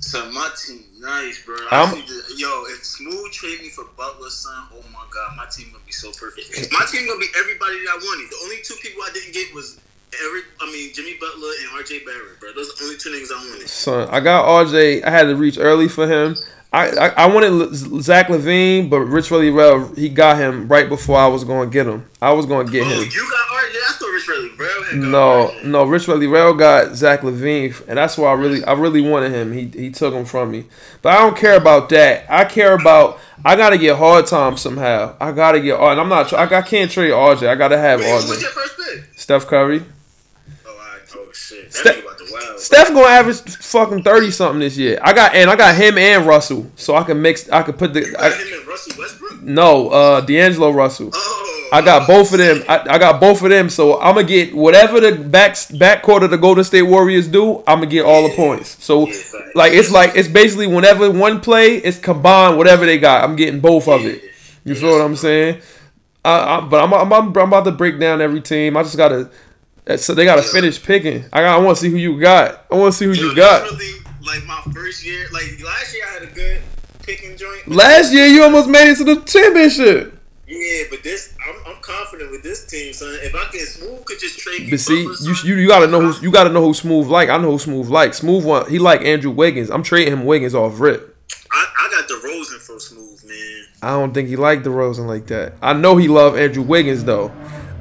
Son, 0.00 0.32
my 0.34 0.50
team 0.56 0.84
nice, 1.00 1.42
bro. 1.44 1.56
I'm- 1.70 1.94
I 1.94 2.06
see 2.06 2.34
yo, 2.36 2.64
if 2.66 2.84
Smooth 2.84 3.32
trade 3.32 3.60
me 3.60 3.68
for 3.70 3.84
Butler, 3.96 4.30
son, 4.30 4.64
oh 4.74 4.82
my 4.92 5.04
god, 5.10 5.36
my 5.36 5.46
team 5.46 5.68
gonna 5.72 5.84
be 5.86 5.92
so 5.92 6.10
perfect. 6.12 6.50
My 6.72 6.84
team 6.90 7.06
gonna 7.06 7.20
be 7.20 7.28
everybody 7.38 7.78
that 7.84 7.90
I 7.92 7.96
wanted. 7.96 8.30
The 8.30 8.36
only 8.42 8.56
two 8.64 8.74
people 8.82 9.02
I 9.02 9.10
didn't 9.12 9.32
get 9.32 9.54
was 9.54 9.78
Eric. 10.20 10.44
I 10.60 10.66
mean, 10.72 10.92
Jimmy 10.94 11.14
Butler 11.20 11.50
and 11.62 11.84
RJ 11.84 12.04
Barrett, 12.04 12.40
bro. 12.40 12.52
Those 12.54 12.70
are 12.72 12.76
the 12.76 12.84
only 12.84 12.96
two 12.96 13.10
niggas 13.10 13.32
I 13.32 13.50
wanted. 13.50 13.68
Son, 13.68 14.08
I 14.10 14.20
got 14.20 14.44
RJ. 14.46 15.04
I 15.04 15.10
had 15.10 15.24
to 15.24 15.36
reach 15.36 15.58
early 15.58 15.88
for 15.88 16.06
him. 16.08 16.36
I 16.72 16.88
I, 16.90 17.08
I 17.08 17.26
wanted 17.32 17.74
Zach 18.02 18.26
LaVine, 18.28 18.90
but 18.90 19.00
Rich 19.00 19.30
really 19.30 19.50
well 19.50 19.88
he 19.94 20.08
got 20.08 20.36
him 20.38 20.68
right 20.68 20.88
before 20.88 21.16
I 21.18 21.26
was 21.26 21.44
going 21.44 21.68
to 21.70 21.72
get 21.72 21.86
him. 21.86 22.06
I 22.20 22.32
was 22.32 22.44
going 22.46 22.66
to 22.66 22.72
get 22.72 22.82
Oh, 22.82 22.90
him. 22.90 23.04
you 23.04 23.30
got 23.30 23.48
RJ? 23.48 23.76
I 23.76 23.92
thought 23.92 24.12
Rich 24.12 24.56
Bro 24.56 24.82
had 24.84 24.96
No, 24.96 25.54
no, 25.64 25.84
Rich 25.84 26.08
really 26.08 26.26
well 26.26 26.52
got 26.54 26.94
Zach 26.96 27.20
LaVine, 27.20 27.86
and 27.88 27.96
that's 27.98 28.18
why 28.18 28.28
I 28.30 28.34
really, 28.34 28.64
I 28.64 28.72
really 28.72 29.00
wanted 29.00 29.32
him. 29.32 29.52
He 29.52 29.66
he 29.66 29.90
took 29.90 30.12
him 30.12 30.24
from 30.24 30.50
me, 30.50 30.64
but 31.02 31.12
I 31.12 31.18
don't 31.18 31.36
care 31.36 31.56
about 31.56 31.88
that. 31.90 32.26
I 32.28 32.44
care 32.44 32.74
about 32.74 33.18
I 33.44 33.54
gotta 33.56 33.78
get 33.78 33.96
hard 33.96 34.26
time 34.26 34.56
somehow. 34.56 35.14
I 35.20 35.30
gotta 35.32 35.60
get, 35.60 35.78
oh, 35.78 35.88
and 35.88 36.00
I'm 36.00 36.08
not, 36.08 36.32
I, 36.32 36.44
I 36.58 36.62
can't 36.62 36.90
trade 36.90 37.10
RJ. 37.12 37.46
I 37.48 37.54
gotta 37.54 37.78
have 37.78 38.00
Wait, 38.00 38.06
RJ. 38.06 38.40
your 38.42 38.50
first 38.50 38.76
pick? 38.76 39.04
Steph 39.18 39.46
Curry. 39.46 39.82
Shit. 41.46 41.72
Steph- 41.72 41.96
nigga 41.96 42.02
about 42.02 42.18
to 42.18 42.24
wow. 42.32 42.54
Steph 42.56 42.88
gonna 42.88 43.06
average 43.06 43.40
fucking 43.40 44.02
thirty 44.02 44.32
something 44.32 44.58
this 44.58 44.76
year. 44.76 44.98
I 45.00 45.12
got 45.12 45.34
and 45.34 45.48
I 45.48 45.54
got 45.54 45.76
him 45.76 45.96
and 45.96 46.26
Russell, 46.26 46.68
so 46.74 46.96
I 46.96 47.04
can 47.04 47.22
mix. 47.22 47.48
I 47.50 47.62
can 47.62 47.74
put 47.74 47.94
the 47.94 48.00
I, 48.18 48.30
him 48.30 48.58
and 48.58 48.66
Russell 48.66 48.98
Westbrook? 48.98 49.42
no 49.42 49.88
uh 49.90 50.20
D'Angelo 50.22 50.70
Russell. 50.72 51.10
Oh. 51.14 51.68
I 51.72 51.82
got 51.82 52.06
both 52.08 52.32
of 52.32 52.38
them. 52.38 52.62
I, 52.68 52.94
I 52.94 52.98
got 52.98 53.20
both 53.20 53.42
of 53.42 53.50
them. 53.50 53.70
So 53.70 54.00
I'm 54.00 54.16
gonna 54.16 54.26
get 54.26 54.54
whatever 54.56 54.98
the 54.98 55.12
back 55.12 55.54
backcourt 55.54 56.24
of 56.24 56.30
the 56.30 56.38
Golden 56.38 56.64
State 56.64 56.82
Warriors 56.82 57.28
do. 57.28 57.58
I'm 57.58 57.78
gonna 57.78 57.86
get 57.86 58.04
all 58.04 58.28
the 58.28 58.34
points. 58.34 58.82
So 58.84 59.06
Yeah, 59.06 59.14
like 59.54 59.72
it's 59.72 59.90
like 59.92 60.16
it's 60.16 60.28
basically 60.28 60.66
whenever 60.66 61.08
one 61.12 61.40
play, 61.40 61.76
it's 61.76 61.98
combined 61.98 62.56
whatever 62.56 62.86
they 62.86 62.98
got. 62.98 63.22
I'm 63.22 63.36
getting 63.36 63.60
both 63.60 63.86
of 63.86 64.04
it. 64.04 64.22
You 64.64 64.74
feel 64.74 64.92
what 64.92 65.00
I'm 65.00 65.14
saying? 65.14 65.60
I, 66.24 66.56
I, 66.56 66.60
but 66.60 66.82
I'm, 66.82 66.92
I'm 66.92 67.12
I'm 67.12 67.28
about 67.30 67.64
to 67.66 67.70
break 67.72 68.00
down 68.00 68.20
every 68.20 68.40
team. 68.40 68.76
I 68.76 68.82
just 68.82 68.96
gotta. 68.96 69.30
Uh, 69.86 69.96
so 69.96 70.14
they 70.14 70.24
gotta 70.24 70.42
finish 70.42 70.82
picking. 70.82 71.24
I 71.32 71.42
got. 71.42 71.60
I 71.60 71.62
want 71.62 71.76
to 71.76 71.82
see 71.82 71.90
who 71.90 71.96
you 71.96 72.20
got. 72.20 72.66
I 72.70 72.76
want 72.76 72.92
to 72.92 72.98
see 72.98 73.04
who 73.04 73.12
Yo, 73.12 73.28
you 73.28 73.36
got. 73.36 73.70
Really 73.70 74.00
like 74.26 74.44
my 74.44 74.60
first 74.72 75.04
year. 75.04 75.26
Like 75.32 75.44
last 75.64 75.94
year, 75.94 76.04
I 76.08 76.12
had 76.14 76.22
a 76.24 76.32
good 76.32 76.60
picking 77.02 77.36
joint. 77.36 77.68
Last 77.68 78.12
year 78.12 78.26
you 78.26 78.42
almost 78.42 78.68
made 78.68 78.90
it 78.90 78.96
to 78.98 79.04
the 79.04 79.20
championship. 79.22 80.12
Yeah, 80.48 80.84
but 80.90 81.02
this, 81.02 81.34
I'm, 81.44 81.56
I'm 81.66 81.82
confident 81.82 82.30
with 82.30 82.42
this 82.44 82.66
team, 82.66 82.92
son. 82.92 83.18
If 83.20 83.34
I 83.34 83.44
can 83.46 83.60
smooth, 83.60 84.04
could 84.04 84.20
just 84.20 84.38
trade. 84.38 84.70
But 84.70 84.78
see, 84.78 85.02
you, 85.02 85.34
you 85.44 85.56
you 85.56 85.68
gotta 85.68 85.88
know 85.88 86.00
who 86.00 86.22
you 86.22 86.30
gotta 86.30 86.50
know 86.50 86.62
who 86.62 86.72
Smooth 86.74 87.08
like. 87.08 87.28
I 87.28 87.36
know 87.36 87.52
who 87.52 87.58
Smooth 87.58 87.88
like. 87.88 88.14
Smooth 88.14 88.44
one 88.44 88.70
he 88.70 88.78
like 88.78 89.02
Andrew 89.02 89.30
Wiggins. 89.30 89.70
I'm 89.70 89.82
trading 89.82 90.12
him 90.12 90.24
Wiggins 90.24 90.54
off 90.54 90.78
rip. 90.78 91.16
I, 91.50 91.66
I 91.78 91.90
got 91.90 92.08
DeRozan 92.08 92.60
for 92.60 92.78
smooth, 92.78 93.24
man. 93.24 93.64
I 93.82 93.90
don't 93.90 94.12
think 94.14 94.28
he 94.28 94.36
liked 94.36 94.64
DeRozan 94.64 95.06
like 95.06 95.26
that. 95.26 95.54
I 95.62 95.72
know 95.72 95.96
he 95.96 96.06
loved 96.06 96.38
Andrew 96.38 96.62
Wiggins 96.62 97.02
though. 97.02 97.32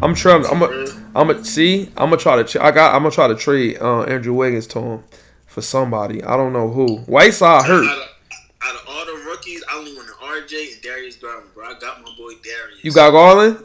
I'm 0.01 0.15
trying. 0.15 0.45
I'm 0.45 0.61
a. 0.61 0.84
I'm 1.15 1.29
a 1.29 1.43
see. 1.45 1.85
I'm 1.97 2.09
gonna 2.09 2.17
try 2.17 2.41
to. 2.43 2.63
I 2.63 2.71
got. 2.71 2.93
I'm 2.93 3.01
gonna 3.03 3.11
try 3.15 3.27
to 3.27 3.35
trade 3.35 3.77
uh, 3.81 4.01
Andrew 4.03 4.33
Wiggins 4.33 4.67
to 4.67 4.79
him 4.79 5.03
for 5.47 5.61
somebody. 5.61 6.23
I 6.23 6.35
don't 6.35 6.53
know 6.53 6.69
who. 6.69 6.97
Whiteside 6.97 7.61
Out 7.61 7.65
hurt. 7.67 7.83
of, 7.85 7.89
out 7.89 8.75
of 8.75 8.81
all 8.89 9.05
the 9.05 9.23
rookies, 9.25 9.63
I 9.71 9.77
only 9.77 9.93
want 9.95 10.09
RJ 10.09 10.73
and 10.73 10.81
Darius 10.81 11.15
Garland, 11.15 11.47
bro. 11.53 11.65
I 11.65 11.79
got 11.79 12.03
my 12.03 12.11
boy 12.17 12.33
Darius. 12.43 12.83
You 12.83 12.91
got 12.91 13.11
Garland. 13.11 13.57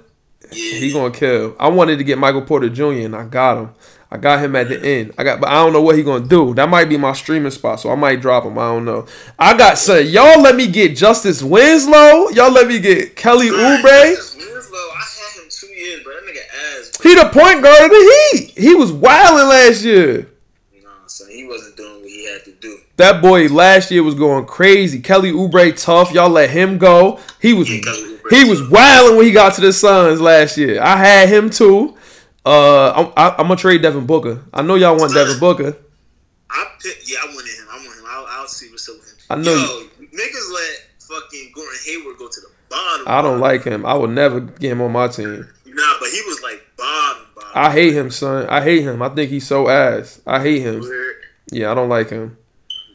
yeah. 0.53 0.79
He 0.79 0.93
gonna 0.93 1.13
kill. 1.13 1.57
I 1.59 1.69
wanted 1.69 1.99
to 1.99 2.05
get 2.05 2.19
Michael 2.19 2.43
Porter 2.43 2.69
Jr. 2.69 2.85
and 3.05 3.17
I 3.17 3.25
got 3.25 3.59
him. 3.59 3.71
I 4.13 4.17
got 4.17 4.45
him 4.45 4.57
at 4.57 4.69
the 4.69 4.85
end. 4.85 5.13
I 5.19 5.23
got, 5.23 5.41
but 5.41 5.51
I 5.51 5.55
don't 5.55 5.73
know 5.73 5.83
what 5.83 5.97
he 5.97 6.03
gonna 6.03 6.27
do. 6.27 6.53
That 6.55 6.69
might 6.69 6.87
be 6.89 6.97
my 6.97 7.13
streaming 7.13 7.53
spot, 7.53 7.79
so 7.81 7.91
I 7.91 7.95
might 7.95 8.21
drop 8.21 8.45
him. 8.45 8.59
I 8.59 8.63
don't 8.69 8.85
know. 8.85 9.07
I 9.39 9.57
got 9.57 9.79
son. 9.79 10.07
Y'all 10.09 10.41
let 10.43 10.57
me 10.57 10.67
get 10.67 10.97
Justice 10.97 11.43
Winslow. 11.45 12.29
Y'all 12.31 12.51
let 12.53 12.67
me 12.67 12.81
get 12.81 13.15
Kelly 13.15 13.49
Oubre. 13.51 13.83
Justice 14.17 14.35
Winslow, 14.37 14.79
I 14.79 15.05
had 15.07 15.43
him 15.43 15.49
two 15.49 15.67
years, 15.69 16.01
but 16.05 16.13
that 16.15 16.25
nigga 16.25 16.81
ass. 16.81 16.91
He 17.05 17.10
the 17.25 17.31
point 17.31 17.63
guard 17.63 17.85
of 17.85 17.91
the 17.91 18.29
Heat. 18.33 18.53
He 18.57 18.75
was 18.75 18.93
wilding 18.93 19.49
last 19.49 19.85
year. 19.85 20.29
Nah, 20.83 20.91
son, 21.07 21.29
he 21.31 21.47
wasn't 21.47 21.77
doing 21.77 22.01
what 22.01 22.09
he 22.09 22.31
had 22.31 22.45
to 22.45 22.53
do. 22.53 22.79
That 22.97 23.23
boy 23.23 23.49
last 23.49 23.91
year 23.91 24.03
was 24.03 24.15
going 24.15 24.47
crazy. 24.47 25.01
Kelly 25.01 25.33
Oubre 25.33 25.83
tough. 25.83 26.13
Y'all 26.13 26.29
let 26.29 26.51
him 26.51 26.79
go. 26.79 27.19
He 27.41 27.53
was 27.53 27.71
Yeah, 27.71 27.81
he 28.31 28.45
was 28.49 28.69
wilding 28.69 29.17
when 29.17 29.27
he 29.27 29.33
got 29.33 29.55
to 29.55 29.61
the 29.61 29.73
Suns 29.73 30.21
last 30.21 30.57
year. 30.59 30.83
I 30.83 30.97
had 30.97 31.29
him 31.29 31.51
too. 31.51 31.97
Uh, 32.45 32.91
I'm, 32.93 33.13
I, 33.17 33.31
I'm 33.39 33.49
gonna 33.49 33.57
trade 33.57 33.83
Devin 33.83 34.07
Booker. 34.07 34.43
I 34.53 34.63
know 34.63 34.75
y'all 34.75 34.97
want 34.97 35.13
Devin 35.15 35.39
Booker. 35.39 35.77
I 36.51 36.67
pick, 36.81 37.03
yeah, 37.07 37.19
I 37.23 37.27
wanted 37.27 37.51
him. 37.51 37.67
I 37.71 37.77
want 37.77 37.99
him. 37.99 38.05
I'll, 38.09 38.27
I'll 38.29 38.49
see 38.49 38.69
what's 38.71 38.89
up 38.89 38.97
with 38.97 39.09
him. 39.11 39.17
I 39.31 39.37
know 39.37 39.55
Yo, 39.55 40.07
niggas 40.07 40.53
let 40.53 40.89
fucking 41.01 41.53
Gordon 41.55 41.79
Hayward 41.87 42.17
go 42.19 42.29
to 42.29 42.41
the 42.41 42.49
bottom. 42.71 43.05
I 43.07 43.23
don't 43.23 43.39
bottom. 43.39 43.41
like 43.41 43.65
him. 43.65 43.85
I 43.87 43.95
would 43.95 44.11
never 44.11 44.41
get 44.41 44.73
him 44.73 44.81
on 44.81 44.93
my 44.93 45.09
team. 45.09 45.49
Nah, 45.67 45.95
but 46.01 46.09
he 46.11 46.21
was 46.27 46.43
like. 46.43 46.63
I 47.55 47.73
hate 47.73 47.95
him, 47.95 48.11
son. 48.11 48.47
I 48.49 48.63
hate 48.63 48.83
him. 48.83 49.03
I 49.03 49.09
think 49.09 49.31
he's 49.31 49.47
so 49.47 49.69
ass. 49.69 50.21
I 50.27 50.41
hate 50.41 50.63
him. 50.63 50.83
Yeah, 51.51 51.71
I 51.71 51.75
don't 51.75 51.89
like 51.89 52.11
him. 52.11 52.37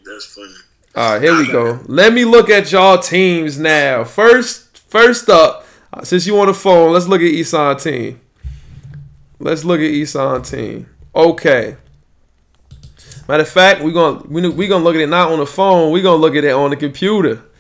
That's 0.06 0.26
funny. 0.26 0.54
All 0.96 1.14
right, 1.14 1.22
here 1.22 1.38
we 1.38 1.52
go. 1.52 1.82
Let 1.88 2.14
me 2.14 2.24
look 2.24 2.50
at 2.50 2.72
y'all 2.72 2.98
teams 3.00 3.60
now. 3.60 4.06
First, 4.06 4.78
first 4.78 5.30
up, 5.30 5.66
uh, 5.92 6.04
since 6.04 6.26
you 6.26 6.40
on 6.40 6.48
the 6.48 6.54
phone, 6.54 6.94
let's 6.94 7.08
look 7.08 7.22
at 7.22 7.28
Isan 7.28 7.78
team. 7.78 8.22
Let's 9.40 9.66
look 9.66 9.80
at 9.80 9.92
Isan 9.92 10.44
team. 10.44 10.90
Okay. 11.14 11.76
Matter 13.28 13.44
of 13.44 13.50
fact, 13.50 13.82
we're 13.82 13.92
gonna 13.92 14.22
we 14.28 14.48
we 14.50 14.68
gonna 14.68 14.84
look 14.84 14.96
at 14.96 15.02
it 15.02 15.08
not 15.08 15.32
on 15.32 15.40
the 15.40 15.46
phone. 15.46 15.92
We're 15.92 16.04
gonna 16.04 16.22
look 16.22 16.36
at 16.36 16.44
it 16.44 16.52
on 16.52 16.70
the 16.70 16.76
computer. 16.78 17.42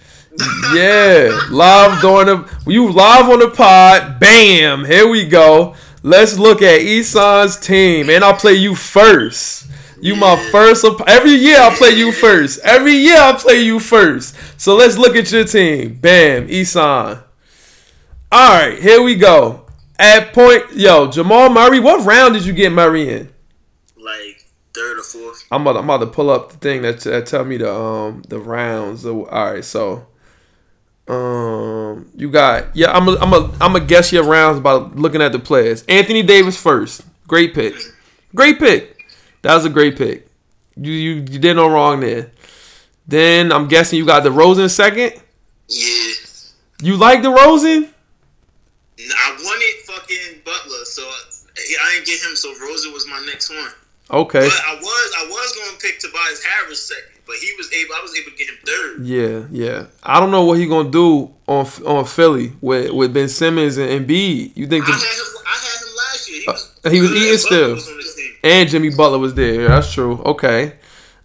Yeah, 0.73 1.39
live 1.49 2.01
during 2.01 2.25
the 2.27 2.57
you 2.67 2.91
live 2.91 3.29
on 3.29 3.39
the 3.39 3.49
pod. 3.49 4.19
Bam, 4.19 4.83
here 4.83 5.07
we 5.07 5.25
go. 5.25 5.75
Let's 6.05 6.37
look 6.37 6.61
at 6.61 6.81
Isan's 6.81 7.57
team, 7.57 8.11
and 8.11 8.23
I'll 8.23 8.35
play 8.35 8.53
you 8.53 8.75
first. 8.75 9.65
You 9.99 10.15
my 10.15 10.35
first. 10.51 10.85
op- 10.85 11.01
Every 11.07 11.31
year 11.31 11.59
I 11.59 11.73
play 11.75 11.89
you 11.89 12.11
first. 12.11 12.59
Every 12.63 12.91
year 12.93 13.17
I 13.17 13.33
play 13.33 13.61
you 13.61 13.79
first. 13.79 14.35
So 14.61 14.75
let's 14.75 14.99
look 14.99 15.15
at 15.15 15.31
your 15.31 15.45
team. 15.45 15.95
Bam, 15.95 16.47
Isan. 16.47 17.17
All 18.31 18.59
right, 18.59 18.77
here 18.79 19.01
we 19.01 19.15
go. 19.15 19.65
At 19.97 20.31
point, 20.31 20.73
yo, 20.75 21.09
Jamal 21.09 21.49
Murray. 21.49 21.79
What 21.79 22.05
round 22.05 22.35
did 22.35 22.45
you 22.45 22.53
get 22.53 22.71
Murray 22.71 23.09
in? 23.09 23.29
Like 23.97 24.45
third 24.75 24.99
or 24.99 25.03
fourth. 25.03 25.43
I'm 25.51 25.61
about, 25.61 25.77
I'm 25.77 25.85
about 25.85 26.01
to 26.01 26.07
pull 26.07 26.29
up 26.29 26.51
the 26.51 26.57
thing 26.57 26.83
that, 26.83 26.99
that 26.99 27.25
tell 27.25 27.45
me 27.45 27.57
the 27.57 27.73
um 27.73 28.21
the 28.29 28.37
rounds. 28.37 29.07
All 29.07 29.25
right, 29.25 29.65
so 29.65 30.05
um 31.07 32.09
you 32.15 32.31
got 32.31 32.75
yeah 32.75 32.91
I'm 32.91 33.07
a, 33.07 33.15
I'm 33.17 33.31
a, 33.31 33.51
I'm 33.61 33.73
gonna 33.73 33.85
guess 33.85 34.11
your 34.11 34.23
rounds 34.23 34.59
by 34.59 34.73
looking 34.73 35.21
at 35.21 35.31
the 35.31 35.39
players. 35.39 35.83
Anthony 35.87 36.23
Davis 36.23 36.59
first, 36.59 37.03
great 37.27 37.53
pick, 37.53 37.75
great 38.33 38.59
pick. 38.59 39.05
That 39.43 39.53
was 39.55 39.65
a 39.65 39.69
great 39.69 39.97
pick. 39.97 40.27
You 40.75 40.91
you 40.91 41.13
you 41.15 41.39
did 41.39 41.55
no 41.55 41.67
wrong 41.67 41.99
there. 41.99 42.31
Then 43.07 43.51
I'm 43.51 43.67
guessing 43.67 43.99
you 43.99 44.05
got 44.05 44.23
DeRozan 44.23 44.69
second. 44.69 45.21
Yeah. 45.67 46.13
You 46.81 46.97
like 46.97 47.21
DeRozan? 47.21 47.89
I 48.99 49.31
wanted 49.31 49.85
fucking 49.85 50.41
Butler, 50.43 50.85
so 50.85 51.03
I 51.03 51.93
didn't 51.93 52.07
get 52.07 52.21
him. 52.21 52.35
So 52.35 52.49
Rosa 52.59 52.89
was 52.89 53.07
my 53.07 53.23
next 53.25 53.49
one. 53.49 53.69
Okay. 54.11 54.39
But 54.39 54.61
I 54.67 54.75
was 54.75 55.11
I 55.17 55.25
was 55.27 55.55
going 55.55 55.77
to 55.77 55.81
pick 55.81 55.99
Tobias 55.99 56.43
Harris 56.43 56.87
second, 56.87 57.14
but 57.25 57.35
he 57.37 57.51
was 57.57 57.71
able. 57.73 57.93
I 57.95 58.01
was 58.01 58.15
able 58.17 58.31
to 58.31 58.37
get 58.37 58.49
him 58.49 58.55
third. 58.65 59.05
Yeah, 59.05 59.45
yeah. 59.51 59.85
I 60.03 60.19
don't 60.19 60.31
know 60.31 60.43
what 60.45 60.59
he 60.59 60.67
gonna 60.67 60.89
do 60.91 61.31
on 61.47 61.65
on 61.85 62.05
Philly 62.05 62.53
with 62.61 62.91
with 62.91 63.13
Ben 63.13 63.29
Simmons 63.29 63.77
and 63.77 63.89
Embiid. 63.89 64.51
You 64.55 64.67
think 64.67 64.85
I 64.87 64.91
had 64.91 65.01
him. 65.01 65.25
I 65.45 65.49
had 65.51 65.87
him 65.87 65.95
last 65.97 66.29
year. 66.29 66.41
He 66.41 66.47
was, 66.47 66.79
Uh, 66.85 66.89
he 66.89 67.01
was 67.01 67.11
eating 67.11 67.37
still. 67.37 67.73
was 67.73 67.87
on 67.89 67.97
the 67.97 68.03
team. 68.03 68.31
And 68.43 68.69
Jimmy 68.69 68.89
Butler 68.95 69.17
was 69.19 69.33
there. 69.33 69.61
Yeah, 69.61 69.67
that's 69.69 69.91
true. 69.91 70.21
Okay. 70.25 70.73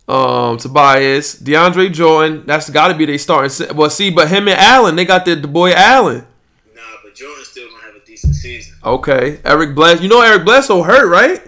Um, 0.09 0.57
Tobias, 0.59 1.37
DeAndre 1.41 1.93
Jordan. 1.93 2.45
That's 2.47 2.69
got 2.71 2.89
to 2.89 2.95
be 2.95 3.05
they 3.05 3.19
starting. 3.19 3.77
Well, 3.77 3.91
see, 3.91 4.11
but 4.11 4.29
him 4.29 4.49
and 4.49 4.59
Allen, 4.59 4.97
they 4.97 5.05
got 5.05 5.25
the, 5.25 5.37
the 5.37 5.47
boy 5.47 5.71
Allen. 5.73 6.27
Nah, 6.75 6.81
but 7.05 7.15
Jordan 7.15 7.45
still 7.45 7.69
gonna 7.71 7.85
have 7.85 7.95
a 7.95 8.05
decent 8.05 8.35
season. 8.35 8.75
Okay. 8.85 9.39
Eric 9.45 9.75
Bless. 9.77 10.01
You 10.01 10.09
know 10.09 10.21
Eric 10.23 10.45
Bledsoe 10.45 10.83
hurt, 10.83 11.09
right? 11.09 11.41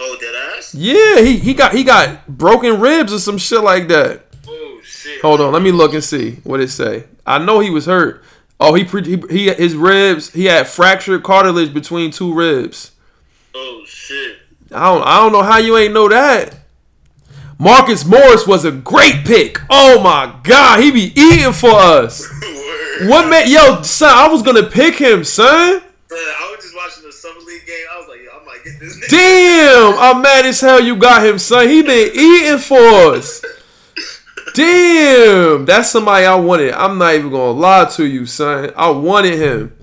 Oh, 0.00 0.16
that. 0.20 0.31
Yeah, 0.74 1.20
he, 1.20 1.38
he 1.38 1.54
got 1.54 1.74
he 1.74 1.84
got 1.84 2.26
broken 2.26 2.80
ribs 2.80 3.12
or 3.12 3.18
some 3.18 3.38
shit 3.38 3.62
like 3.62 3.88
that. 3.88 4.24
Oh 4.48 4.80
shit. 4.82 5.20
Hold 5.20 5.40
on, 5.40 5.52
let 5.52 5.62
me 5.62 5.72
look 5.72 5.94
and 5.94 6.02
see 6.02 6.36
what 6.44 6.60
it 6.60 6.68
say. 6.68 7.04
I 7.26 7.38
know 7.38 7.60
he 7.60 7.70
was 7.70 7.86
hurt. 7.86 8.24
Oh, 8.58 8.74
he 8.74 8.84
pre- 8.84 9.04
he, 9.04 9.22
he 9.30 9.52
his 9.52 9.74
ribs. 9.74 10.32
He 10.32 10.46
had 10.46 10.68
fractured 10.68 11.22
cartilage 11.22 11.74
between 11.74 12.10
two 12.10 12.32
ribs. 12.32 12.92
Oh 13.54 13.84
shit. 13.86 14.38
I 14.70 14.92
don't 14.92 15.06
I 15.06 15.18
don't 15.18 15.32
know 15.32 15.42
how 15.42 15.58
you 15.58 15.76
ain't 15.76 15.92
know 15.92 16.08
that. 16.08 16.58
Marcus 17.58 18.04
Morris 18.04 18.46
was 18.46 18.64
a 18.64 18.72
great 18.72 19.24
pick. 19.24 19.58
Oh 19.70 20.02
my 20.02 20.34
god, 20.42 20.82
he 20.82 20.90
be 20.90 21.12
eating 21.14 21.52
for 21.52 21.70
us. 21.70 22.28
What 23.02 23.28
man? 23.28 23.50
Yo, 23.50 23.82
son, 23.82 24.12
I 24.14 24.28
was 24.28 24.42
gonna 24.42 24.62
pick 24.68 24.94
him, 24.94 25.24
son. 25.24 25.82
I 26.12 26.41
Damn, 29.08 29.94
I'm 29.98 30.22
mad 30.22 30.44
as 30.44 30.60
hell 30.60 30.80
you 30.80 30.96
got 30.96 31.24
him, 31.24 31.38
son. 31.38 31.68
He 31.68 31.82
been 31.82 32.10
eating 32.14 32.58
for 32.58 33.14
us. 33.14 33.44
Damn, 34.54 35.64
that's 35.64 35.90
somebody 35.90 36.26
I 36.26 36.34
wanted. 36.34 36.72
I'm 36.72 36.98
not 36.98 37.14
even 37.14 37.30
gonna 37.30 37.52
lie 37.52 37.84
to 37.92 38.06
you, 38.06 38.26
son. 38.26 38.72
I 38.76 38.90
wanted 38.90 39.34
him. 39.34 39.76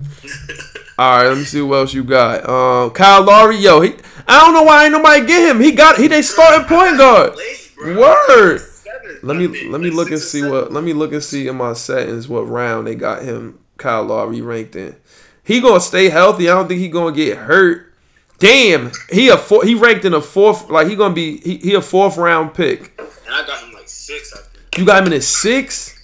All 0.98 1.16
right, 1.16 1.28
let 1.28 1.38
me 1.38 1.44
see 1.44 1.62
what 1.62 1.76
else 1.76 1.94
you 1.94 2.04
got. 2.04 2.46
Um, 2.46 2.90
Kyle 2.90 3.22
Lowry, 3.22 3.56
yo, 3.56 3.80
he. 3.80 3.94
I 4.28 4.44
don't 4.44 4.52
know 4.52 4.64
why 4.64 4.84
ain't 4.84 4.92
nobody 4.92 5.26
get 5.26 5.50
him. 5.50 5.62
He 5.62 5.72
got 5.72 5.96
he 5.96 6.06
they 6.06 6.20
starting 6.20 6.66
point 6.68 6.98
guard. 6.98 7.34
Word. 7.82 8.60
Let 9.22 9.36
me 9.36 9.68
let 9.70 9.80
me 9.80 9.90
look 9.90 10.10
and 10.10 10.20
see 10.20 10.42
what 10.42 10.72
let 10.72 10.84
me 10.84 10.92
look 10.92 11.12
and 11.12 11.22
see 11.22 11.48
in 11.48 11.56
my 11.56 11.72
settings 11.72 12.28
what 12.28 12.42
round 12.42 12.86
they 12.86 12.94
got 12.94 13.22
him 13.22 13.58
Kyle 13.78 14.04
Lowry 14.04 14.42
ranked 14.42 14.76
in. 14.76 14.94
He 15.42 15.60
gonna 15.60 15.80
stay 15.80 16.10
healthy. 16.10 16.50
I 16.50 16.54
don't 16.54 16.68
think 16.68 16.80
he 16.80 16.88
gonna 16.88 17.16
get 17.16 17.38
hurt. 17.38 17.89
Damn, 18.40 18.90
he 19.10 19.28
a 19.28 19.36
four, 19.36 19.64
he 19.64 19.74
ranked 19.74 20.06
in 20.06 20.14
a 20.14 20.20
fourth 20.20 20.70
like 20.70 20.88
he 20.88 20.96
gonna 20.96 21.12
be 21.12 21.36
he, 21.40 21.58
he 21.58 21.74
a 21.74 21.82
fourth 21.82 22.16
round 22.16 22.54
pick. 22.54 22.98
And 22.98 23.34
I 23.34 23.46
got 23.46 23.62
him 23.62 23.74
like 23.74 23.86
six, 23.86 24.32
I 24.32 24.38
think. 24.38 24.78
You 24.78 24.86
got 24.86 25.02
him 25.02 25.12
in 25.12 25.18
a 25.18 25.20
six. 25.20 25.94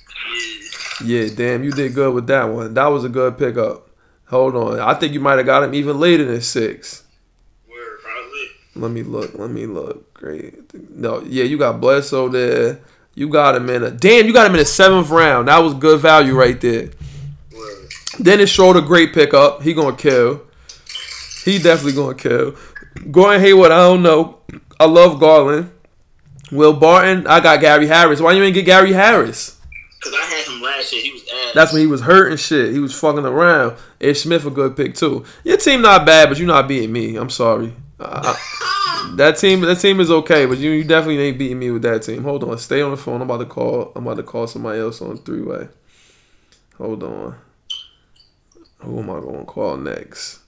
Yeah. 1.01 1.23
Yeah, 1.25 1.35
damn, 1.35 1.65
you 1.65 1.73
did 1.73 1.95
good 1.95 2.15
with 2.15 2.27
that 2.27 2.45
one. 2.45 2.75
That 2.75 2.87
was 2.87 3.05
a 3.05 3.09
good 3.09 3.39
pickup. 3.39 3.89
Hold 4.27 4.55
on, 4.55 4.81
I 4.81 4.93
think 4.95 5.15
you 5.15 5.21
might 5.21 5.39
have 5.39 5.47
got 5.47 5.63
him 5.63 5.73
even 5.75 5.99
later 5.99 6.27
than 6.27 6.43
six. 6.43 7.05
Word, 7.69 8.01
probably. 8.03 8.47
Let 8.75 8.91
me 8.91 9.03
look. 9.03 9.35
Let 9.35 9.51
me 9.51 9.65
look. 9.65 10.13
Great. 10.13 10.75
No, 10.91 11.23
yeah, 11.23 11.45
you 11.45 11.57
got 11.57 11.81
Bledsoe 11.81 12.29
there. 12.29 12.81
You 13.15 13.31
got 13.31 13.57
him 13.57 13.71
in 13.71 13.83
a 13.83 13.91
damn. 13.91 14.27
You 14.27 14.35
got 14.35 14.47
him 14.47 14.55
in 14.55 14.61
a 14.61 14.67
seventh 14.67 15.09
round. 15.09 15.49
That 15.49 15.61
was 15.61 15.73
good 15.73 16.01
value 16.01 16.35
right 16.35 16.61
there. 16.61 16.91
Word. 17.51 17.89
Dennis 18.21 18.51
Schroeder, 18.51 18.83
great 18.83 19.15
pickup. 19.15 19.63
He 19.63 19.73
gonna 19.73 19.97
kill. 19.97 20.43
He 21.47 21.59
definitely 21.61 21.93
gonna 21.93 22.15
kill. 22.17 22.57
Gordon 23.11 23.41
Hayward, 23.41 23.71
I 23.71 23.79
don't 23.79 24.03
know. 24.03 24.41
I 24.81 24.87
love 24.87 25.21
Garland. 25.21 25.71
Will 26.51 26.73
Barton, 26.73 27.25
I 27.27 27.39
got 27.41 27.61
Gary 27.61 27.87
Harris. 27.87 28.21
Why 28.21 28.33
you 28.33 28.43
ain't 28.43 28.55
get 28.55 28.67
Gary 28.67 28.93
Harris? 28.93 29.59
Cause 30.01 30.13
I 30.13 30.25
had 30.27 30.45
him 30.47 30.61
last 30.61 30.93
year. 30.93 31.03
He 31.03 31.13
was 31.13 31.23
ass. 31.23 31.55
That's 31.55 31.73
when 31.73 31.81
he 31.83 31.87
was 31.87 32.01
hurt 32.01 32.31
and 32.31 32.39
shit. 32.39 32.73
He 32.73 32.81
was 32.81 32.99
fucking 32.99 33.25
around. 33.25 33.77
Ish 34.01 34.23
Smith 34.23 34.45
a 34.45 34.51
good 34.51 34.77
pick 34.77 34.95
too. 34.97 35.25
Your 35.45 35.57
team 35.57 35.83
not 35.83 36.05
bad, 36.05 36.29
but 36.29 36.39
you 36.39 36.47
not 36.47 36.67
beating 36.69 36.93
me. 36.93 37.15
I'm 37.17 37.31
sorry. 37.31 37.73
Uh, 37.99 38.35
I- 38.35 39.13
that 39.17 39.37
team, 39.39 39.61
that 39.61 39.77
team 39.79 40.01
is 40.01 40.11
okay, 40.11 40.47
but 40.47 40.59
you, 40.59 40.71
you 40.73 40.83
definitely 40.85 41.19
ain't 41.23 41.39
beating 41.39 41.59
me 41.61 41.71
with 41.71 41.83
that 41.83 42.03
team. 42.03 42.25
Hold 42.25 42.43
on, 42.43 42.59
stay 42.59 42.83
on 42.83 42.91
the 42.91 42.97
phone. 42.97 43.17
I'm 43.23 43.31
about 43.31 43.39
to 43.39 43.47
call. 43.47 43.93
I'm 43.95 44.05
about 44.05 44.17
to 44.17 44.23
call 44.25 44.47
somebody 44.49 44.81
else 44.81 45.01
on 45.01 45.17
three 45.19 45.43
way. 45.43 45.69
Hold 46.79 47.05
on. 47.05 47.37
Who 48.81 48.99
am 48.99 49.11
I 49.11 49.21
gonna 49.21 49.45
call 49.45 49.77
next? 49.77 50.41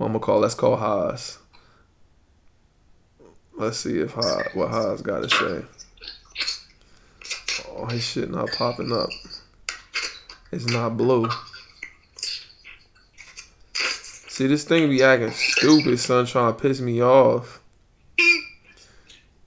I'm 0.00 0.08
gonna 0.08 0.18
call? 0.18 0.40
Let's 0.40 0.54
call 0.54 0.76
Haas. 0.76 1.38
Let's 3.56 3.78
see 3.78 3.98
if 4.00 4.12
Haas, 4.12 4.48
what 4.54 4.70
Haas 4.70 5.00
got 5.02 5.22
to 5.22 5.30
say. 5.30 5.64
Oh, 7.68 7.86
his 7.86 8.04
shit 8.04 8.30
not 8.30 8.50
popping 8.52 8.92
up. 8.92 9.08
It's 10.50 10.66
not 10.66 10.96
blue. 10.96 11.28
See, 13.74 14.48
this 14.48 14.64
thing 14.64 14.88
be 14.88 15.02
acting 15.02 15.30
stupid, 15.30 15.98
son, 16.00 16.26
trying 16.26 16.54
to 16.54 16.60
piss 16.60 16.80
me 16.80 17.00
off. 17.00 17.60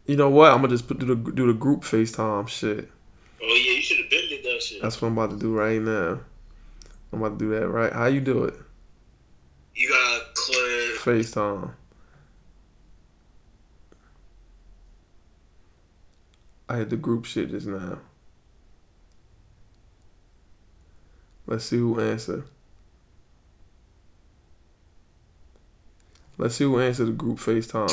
You 0.06 0.16
know 0.16 0.30
what? 0.30 0.54
I'm 0.54 0.62
gonna 0.62 0.70
just 0.70 0.88
put, 0.88 1.00
do 1.00 1.06
the 1.06 1.16
do 1.16 1.48
the 1.48 1.54
group 1.54 1.82
FaceTime 1.82 2.48
shit. 2.48 2.90
oh 3.44 3.46
yeah, 3.46 3.74
you 3.74 3.82
should 3.82 3.98
have 3.98 4.10
been 4.10 4.30
did 4.30 4.44
that 4.46 4.64
shit. 4.64 4.82
That's 4.82 5.02
what 5.02 5.10
I'm 5.10 5.18
about 5.18 5.32
to 5.32 5.38
do 5.38 5.54
right 5.54 5.82
now. 5.82 6.22
I'm 7.12 7.22
about 7.22 7.38
to 7.38 7.46
do 7.46 7.60
that 7.60 7.68
right. 7.68 7.92
How 7.92 8.06
you 8.06 8.22
do 8.22 8.46
it? 8.46 8.54
FaceTime. 11.00 11.72
I 16.70 16.78
had 16.78 16.90
the 16.90 16.98
group 16.98 17.26
shit 17.26 17.50
just 17.52 17.68
now. 17.68 18.00
Let's 21.46 21.66
see 21.66 21.78
who 21.78 22.00
answer. 22.00 22.44
Let's 26.38 26.56
see 26.56 26.66
who 26.66 26.80
answer 26.80 27.06
the 27.06 27.12
group 27.12 27.38
FaceTime. 27.38 27.90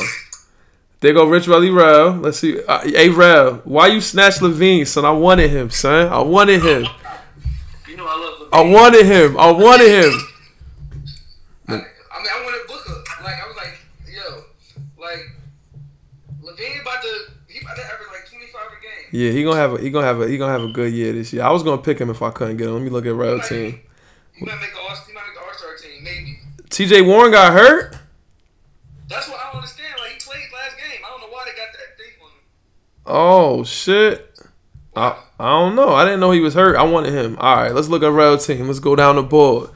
There 1.05 1.13
go 1.13 1.27
Rich 1.27 1.45
Relly 1.45 1.75
Rel. 1.75 2.13
Let's 2.13 2.39
see. 2.39 2.65
Uh, 2.65 2.81
hey 2.81 3.11
Rel, 3.11 3.57
why 3.65 3.89
you 3.89 4.01
snatch 4.01 4.37
LaVine, 4.37 4.87
son? 4.87 5.05
I 5.05 5.11
wanted 5.11 5.51
him, 5.51 5.69
son. 5.69 6.09
I 6.09 6.23
wanted 6.23 6.63
him. 6.63 6.87
You 7.87 7.99
know 7.99 8.07
I 8.07 8.17
love. 8.17 8.49
I 8.51 8.61
wanted 8.63 9.05
him. 9.05 9.39
I 9.39 9.51
wanted 9.51 9.89
him. 9.89 10.13
I, 11.69 11.73
I 11.73 11.77
mean, 11.77 11.87
I 12.11 12.43
wanted 12.43 12.67
Booker. 12.67 13.05
Like, 13.23 13.35
I 13.35 13.47
was 13.47 13.55
like, 13.55 13.79
yo, 14.09 14.45
like, 14.99 15.31
LaVine 16.43 16.81
about 16.81 17.03
to, 17.03 17.33
he 17.49 17.61
about 17.61 17.77
to 17.77 17.85
average 17.85 18.09
like 18.11 18.27
25 18.31 18.61
a 18.65 18.81
game. 18.81 19.04
Yeah, 19.15 19.31
he 19.31 19.45
gonna 19.45 19.61
have 19.61 19.75
a 19.75 19.81
he 19.81 19.91
gonna 19.91 20.09
have 20.09 20.21
a 20.21 20.29
he 20.29 20.37
gonna 20.37 20.51
have 20.51 20.69
a 20.69 20.73
good 20.73 20.93
year 20.93 21.13
this 21.13 21.33
year. 21.33 21.45
I 21.45 21.53
was 21.53 21.63
gonna 21.63 21.81
pick 21.81 22.01
him 22.01 22.11
if 22.11 22.21
I 22.21 22.33
couldn't 22.33 22.57
get 22.57 22.67
him. 22.67 22.75
Let 22.75 22.83
me 22.83 22.91
look 22.91 23.07
at 23.07 23.15
Rel 23.15 23.39
team. 23.39 23.81
He 24.33 24.45
might 24.45 24.61
make 24.61 24.73
the 24.73 24.81
All, 24.81 24.89
he 25.07 25.13
might 25.13 25.23
make 25.29 25.41
All-Star 25.41 25.77
team, 25.77 26.03
maybe. 26.03 26.41
T.J. 26.69 27.01
Warren 27.03 27.31
got 27.31 27.53
hurt. 27.53 27.97
That's 29.09 29.29
what 29.29 29.39
I 29.39 29.53
don't 29.53 29.59
understand. 29.59 29.95
Like, 30.01 30.15
he 30.15 30.19
played 30.19 30.41
last 30.53 30.77
game. 30.77 31.01
I 31.07 31.11
don't 31.11 31.21
know 31.21 31.29
why 31.29 31.45
they 31.45 31.53
got 31.53 31.69
that 31.71 31.97
thing 31.97 32.13
on 32.25 32.29
him. 32.29 32.41
Oh 33.07 33.63
shit. 33.63 34.37
I 34.97 35.17
I 35.39 35.61
don't 35.61 35.77
know. 35.77 35.91
I 35.91 36.05
didn't 36.05 36.19
know 36.19 36.33
he 36.33 36.41
was 36.41 36.55
hurt. 36.55 36.75
I 36.75 36.83
wanted 36.83 37.13
him. 37.13 37.39
All 37.39 37.55
right, 37.55 37.73
let's 37.73 37.87
look 37.87 38.03
at 38.03 38.11
Rel 38.11 38.37
team. 38.37 38.67
Let's 38.67 38.81
go 38.81 38.97
down 38.97 39.15
the 39.15 39.23
board. 39.23 39.71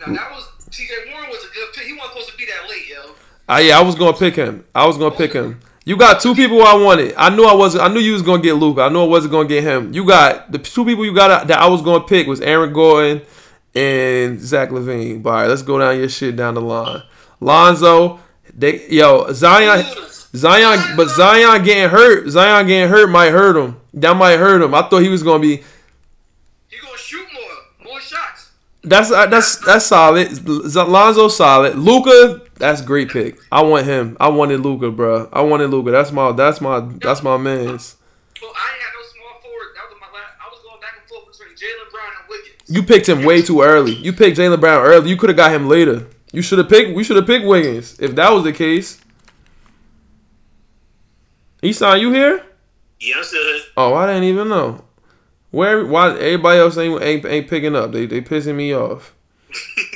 Now, 0.00 0.12
that 0.12 0.30
was, 0.32 0.46
T.J. 0.70 0.92
Warren 1.10 1.30
was 1.30 1.42
a 1.42 1.54
good 1.54 1.72
pick. 1.72 1.86
He 1.86 1.94
wasn't 1.94 2.10
supposed 2.10 2.30
to 2.32 2.36
be 2.36 2.44
that 2.44 2.68
late, 2.68 2.86
yo. 2.90 3.14
Ah, 3.48 3.56
yeah, 3.56 3.78
I 3.78 3.82
was 3.82 3.94
gonna 3.94 4.18
pick 4.18 4.36
him. 4.36 4.66
I 4.74 4.86
was 4.86 4.98
gonna 4.98 5.16
pick 5.16 5.32
him. 5.32 5.60
You 5.84 5.96
got 5.96 6.20
two 6.20 6.34
people 6.34 6.62
I 6.62 6.74
wanted. 6.74 7.14
I 7.16 7.34
knew 7.34 7.44
I 7.44 7.54
wasn't. 7.54 7.82
I 7.82 7.88
knew 7.88 7.98
you 7.98 8.12
was 8.12 8.22
gonna 8.22 8.42
get 8.42 8.54
Luka. 8.54 8.82
I 8.82 8.88
knew 8.88 9.02
I 9.02 9.06
wasn't 9.06 9.32
gonna 9.32 9.48
get 9.48 9.64
him. 9.64 9.92
You 9.92 10.04
got 10.04 10.52
the 10.52 10.58
two 10.58 10.84
people 10.84 11.04
you 11.04 11.14
got 11.14 11.48
that 11.48 11.58
I 11.58 11.66
was 11.66 11.82
gonna 11.82 12.04
pick 12.04 12.26
was 12.26 12.40
Aaron 12.40 12.72
Gordon 12.72 13.22
and 13.74 14.40
Zach 14.40 14.70
LaVine. 14.70 15.22
But 15.22 15.30
all 15.30 15.36
right, 15.36 15.48
let's 15.48 15.62
go 15.62 15.78
down 15.78 15.98
your 15.98 16.08
shit 16.08 16.36
down 16.36 16.54
the 16.54 16.60
line. 16.60 17.02
Lonzo, 17.40 18.20
they 18.54 18.88
yo 18.88 19.32
Zion, 19.32 19.84
Zion, 20.36 20.96
but 20.96 21.08
Zion 21.08 21.64
getting 21.64 21.90
hurt. 21.90 22.28
Zion 22.28 22.66
getting 22.68 22.88
hurt 22.88 23.10
might 23.10 23.30
hurt 23.30 23.56
him. 23.56 23.80
That 23.94 24.14
might 24.16 24.36
hurt 24.36 24.62
him. 24.62 24.74
I 24.74 24.82
thought 24.82 25.02
he 25.02 25.08
was 25.08 25.24
gonna 25.24 25.40
be. 25.40 25.56
He 26.68 26.78
gonna 26.80 26.96
shoot 26.96 27.26
more, 27.32 27.90
more 27.90 28.00
shots. 28.00 28.52
That's 28.84 29.10
that's 29.10 29.56
that's 29.56 29.86
solid. 29.86 30.46
Lonzo 30.46 31.26
solid. 31.26 31.76
Luka, 31.76 32.40
that's 32.62 32.80
great 32.80 33.10
pick. 33.10 33.40
I 33.50 33.60
want 33.64 33.86
him. 33.86 34.16
I 34.20 34.28
wanted 34.28 34.60
Luka, 34.60 34.92
bro. 34.92 35.28
I 35.32 35.40
wanted 35.40 35.70
Luka. 35.70 35.90
That's 35.90 36.12
my 36.12 36.30
that's 36.30 36.60
my 36.60 36.78
that's 36.78 37.20
my 37.20 37.36
man's. 37.36 37.96
Well, 38.40 38.52
I 38.54 38.78
had 38.78 38.92
no 38.94 39.02
small 39.02 39.40
forward. 39.42 39.74
That 39.74 39.90
was 39.90 39.98
my 40.00 40.06
last. 40.16 40.32
I 40.40 40.48
was 40.48 40.60
going 40.62 40.80
back 40.80 40.94
and 41.00 41.08
forth 41.08 41.36
between 41.36 41.56
Jaylen 41.56 41.90
Brown 41.90 42.12
and 42.20 42.28
Wiggins. 42.28 42.62
You 42.68 42.84
picked 42.84 43.08
him 43.08 43.24
way 43.24 43.42
too 43.42 43.62
early. 43.62 43.96
You 43.96 44.12
picked 44.12 44.38
Jaylen 44.38 44.60
Brown 44.60 44.80
early. 44.80 45.10
You 45.10 45.16
could 45.16 45.30
have 45.30 45.36
got 45.36 45.50
him 45.50 45.68
later. 45.68 46.06
You 46.32 46.40
should 46.40 46.58
have 46.58 46.68
picked. 46.68 46.94
We 46.94 47.02
should 47.02 47.16
have 47.16 47.26
picked 47.26 47.44
Wiggins 47.44 47.98
if 47.98 48.14
that 48.14 48.30
was 48.30 48.44
the 48.44 48.52
case. 48.52 49.00
Easton, 51.64 51.98
you 51.98 52.12
here? 52.12 52.44
Yeah, 53.00 53.16
I'm 53.16 53.24
still 53.24 53.42
here. 53.42 53.62
Oh, 53.76 53.94
I 53.94 54.06
didn't 54.06 54.22
even 54.22 54.48
know. 54.48 54.84
Where? 55.50 55.84
Why 55.84 56.10
everybody 56.10 56.60
else 56.60 56.78
ain't 56.78 57.02
ain't, 57.02 57.24
ain't 57.24 57.50
picking 57.50 57.74
up? 57.74 57.90
They 57.90 58.06
they 58.06 58.20
pissing 58.20 58.54
me 58.54 58.72
off. 58.72 59.16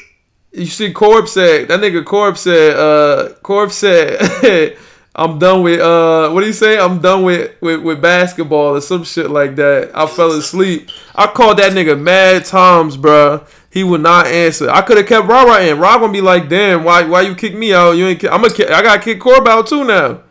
You 0.56 0.64
see, 0.64 0.90
Corb 0.90 1.28
said 1.28 1.68
that 1.68 1.80
nigga 1.80 2.02
Corb 2.02 2.38
said. 2.38 2.76
Uh, 2.76 3.34
Corb 3.42 3.70
said, 3.72 4.74
"I'm 5.14 5.38
done 5.38 5.62
with 5.62 5.80
uh, 5.80 6.30
what 6.30 6.40
do 6.40 6.46
you 6.46 6.54
say? 6.54 6.78
I'm 6.78 7.02
done 7.02 7.24
with, 7.24 7.60
with 7.60 7.82
with 7.82 8.00
basketball 8.00 8.76
or 8.76 8.80
some 8.80 9.04
shit 9.04 9.30
like 9.30 9.54
that." 9.56 9.90
I 9.94 10.06
fell 10.06 10.32
asleep. 10.32 10.88
I 11.14 11.26
called 11.26 11.58
that 11.58 11.72
nigga 11.72 12.00
mad 12.00 12.46
times, 12.46 12.96
bruh. 12.96 13.46
He 13.70 13.84
would 13.84 14.00
not 14.00 14.28
answer. 14.28 14.70
I 14.70 14.80
could 14.80 14.96
have 14.96 15.06
kept 15.06 15.28
Ra 15.28 15.42
Ra 15.42 15.58
in. 15.58 15.78
Ra 15.78 15.98
gonna 15.98 16.10
be 16.10 16.22
like, 16.22 16.48
"Damn, 16.48 16.84
why 16.84 17.02
why 17.02 17.20
you 17.20 17.34
kick 17.34 17.54
me 17.54 17.74
out? 17.74 17.92
You 17.92 18.06
ain't. 18.06 18.20
Kick. 18.20 18.32
I'm 18.32 18.40
gonna. 18.40 18.54
Kick, 18.54 18.70
I 18.70 18.80
gotta 18.80 19.02
kick 19.02 19.20
Corb 19.20 19.46
out 19.46 19.66
too 19.66 19.84
now." 19.84 20.22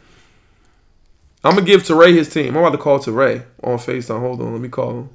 I'm 1.43 1.53
gonna 1.53 1.67
give 1.67 1.83
Teray 1.83 2.15
his 2.15 2.29
team. 2.29 2.57
I'm 2.57 2.63
about 2.63 2.71
to 2.71 2.79
call 2.79 2.97
Teray 2.97 3.45
on 3.63 3.77
FaceTime. 3.77 4.19
Hold 4.19 4.41
on, 4.41 4.53
let 4.53 4.61
me 4.61 4.69
call 4.69 5.01
him. 5.01 5.09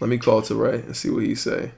Let 0.00 0.08
me 0.08 0.16
call 0.16 0.40
Teray 0.40 0.86
and 0.86 0.96
see 0.96 1.10
what 1.10 1.24
he 1.24 1.34
say. 1.34 1.72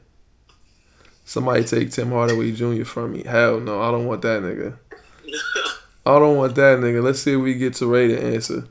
Somebody 1.25 1.65
take 1.65 1.91
Tim 1.91 2.11
Hardaway 2.11 2.53
Jr. 2.53 2.85
from 2.85 3.13
me. 3.13 3.23
Hell 3.25 3.61
no, 3.61 3.81
I 3.81 3.91
don't 3.91 4.07
want 4.07 4.23
that 4.23 4.43
nigga. 4.43 4.77
I 6.07 6.19
don't 6.19 6.37
want 6.37 6.55
that 6.57 6.79
nigga. 6.79 7.03
Let's 7.03 7.21
see 7.21 7.33
if 7.33 7.41
we 7.41 7.55
get 7.55 7.75
to 7.75 7.87
Ray 7.87 8.09
to 8.09 8.23
answer. 8.23 8.67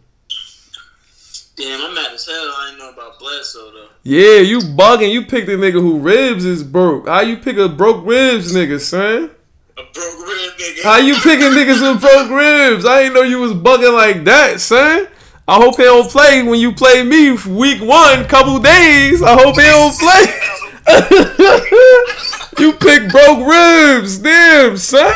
Damn, 1.55 1.81
I'm 1.81 1.95
mad 1.95 2.13
as 2.13 2.25
hell. 2.25 2.35
I 2.35 2.67
didn't 2.67 2.79
know 2.79 2.91
about 2.91 3.19
Bledsoe 3.19 3.71
though. 3.71 3.87
Yeah, 4.03 4.39
you 4.39 4.59
bugging. 4.59 5.11
You 5.11 5.25
picked 5.25 5.49
a 5.49 5.53
nigga 5.53 5.73
who 5.73 5.99
ribs 5.99 6.45
is 6.45 6.63
broke. 6.63 7.07
How 7.07 7.21
you 7.21 7.37
pick 7.37 7.57
a 7.57 7.69
broke 7.69 8.05
ribs 8.05 8.53
nigga, 8.53 8.79
son? 8.79 9.31
A 9.77 9.83
broke 9.93 10.27
rib 10.27 10.53
nigga. 10.57 10.83
How 10.83 10.97
you 10.97 11.15
picking 11.15 11.51
niggas 11.51 11.81
with 11.81 12.01
broke 12.01 12.29
ribs? 12.29 12.85
I 12.85 13.03
didn't 13.03 13.15
know 13.15 13.21
you 13.23 13.39
was 13.39 13.53
bugging 13.53 13.93
like 13.93 14.23
that, 14.25 14.61
son. 14.61 15.07
I 15.47 15.55
hope 15.55 15.75
they 15.77 15.83
don't 15.83 16.09
play 16.09 16.41
when 16.43 16.59
you 16.59 16.71
play 16.71 17.03
me 17.03 17.31
week 17.31 17.81
one, 17.81 18.25
couple 18.25 18.59
days. 18.59 19.21
I 19.21 19.33
hope 19.33 19.55
they 19.55 19.69
don't 19.69 19.97
play. 19.99 20.25
you 22.59 22.73
pick 22.73 23.09
broke 23.09 23.47
ribs, 23.47 24.17
damn, 24.19 24.77
son. 24.77 25.13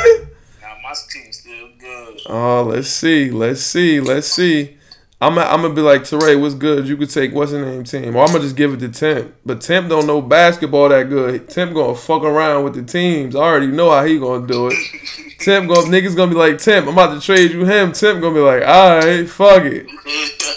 Nah, 0.61 0.67
my 0.83 0.93
team's 1.11 1.37
still 1.37 1.69
good. 1.79 2.19
Oh, 2.27 2.63
let's 2.63 2.89
see, 2.89 3.31
let's 3.31 3.61
see, 3.61 3.99
let's 3.99 4.27
see. 4.27 4.77
I'm 5.19 5.33
gonna, 5.33 5.49
I'm 5.49 5.63
gonna 5.63 5.73
be 5.73 5.81
like 5.81 6.01
Teray, 6.03 6.39
what's 6.39 6.53
good? 6.53 6.87
You 6.87 6.95
could 6.95 7.09
take 7.09 7.33
what's 7.33 7.51
the 7.51 7.59
name 7.59 7.83
team, 7.83 8.15
or 8.15 8.21
I'm 8.23 8.27
gonna 8.27 8.41
just 8.41 8.55
give 8.55 8.73
it 8.73 8.79
to 8.81 8.89
Temp. 8.89 9.33
But 9.43 9.61
Temp 9.61 9.89
don't 9.89 10.05
know 10.05 10.21
basketball 10.21 10.89
that 10.89 11.09
good. 11.09 11.49
Temp 11.49 11.73
gonna 11.73 11.95
fuck 11.95 12.21
around 12.21 12.63
with 12.63 12.75
the 12.75 12.83
teams. 12.83 13.35
I 13.35 13.39
already 13.39 13.67
know 13.67 13.89
how 13.89 14.05
he 14.05 14.19
gonna 14.19 14.45
do 14.45 14.67
it. 14.67 14.75
Temp 15.39 15.69
gonna 15.69 15.87
niggas 15.87 16.15
gonna 16.15 16.31
be 16.31 16.37
like 16.37 16.59
Temp. 16.59 16.85
I'm 16.85 16.93
about 16.93 17.19
to 17.19 17.25
trade 17.25 17.51
you 17.51 17.65
him. 17.65 17.93
Temp 17.93 18.21
gonna 18.21 18.35
be 18.35 18.41
like, 18.41 18.61
all 18.61 18.99
right, 18.99 19.27
fuck 19.27 19.63
it. 19.63 19.87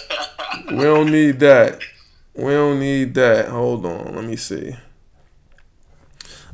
We 0.70 0.84
don't 0.84 1.10
need 1.10 1.40
that. 1.40 1.80
We 2.32 2.52
don't 2.52 2.78
need 2.78 3.14
that. 3.14 3.48
Hold 3.48 3.84
on, 3.86 4.14
let 4.14 4.24
me 4.24 4.36
see. 4.36 4.76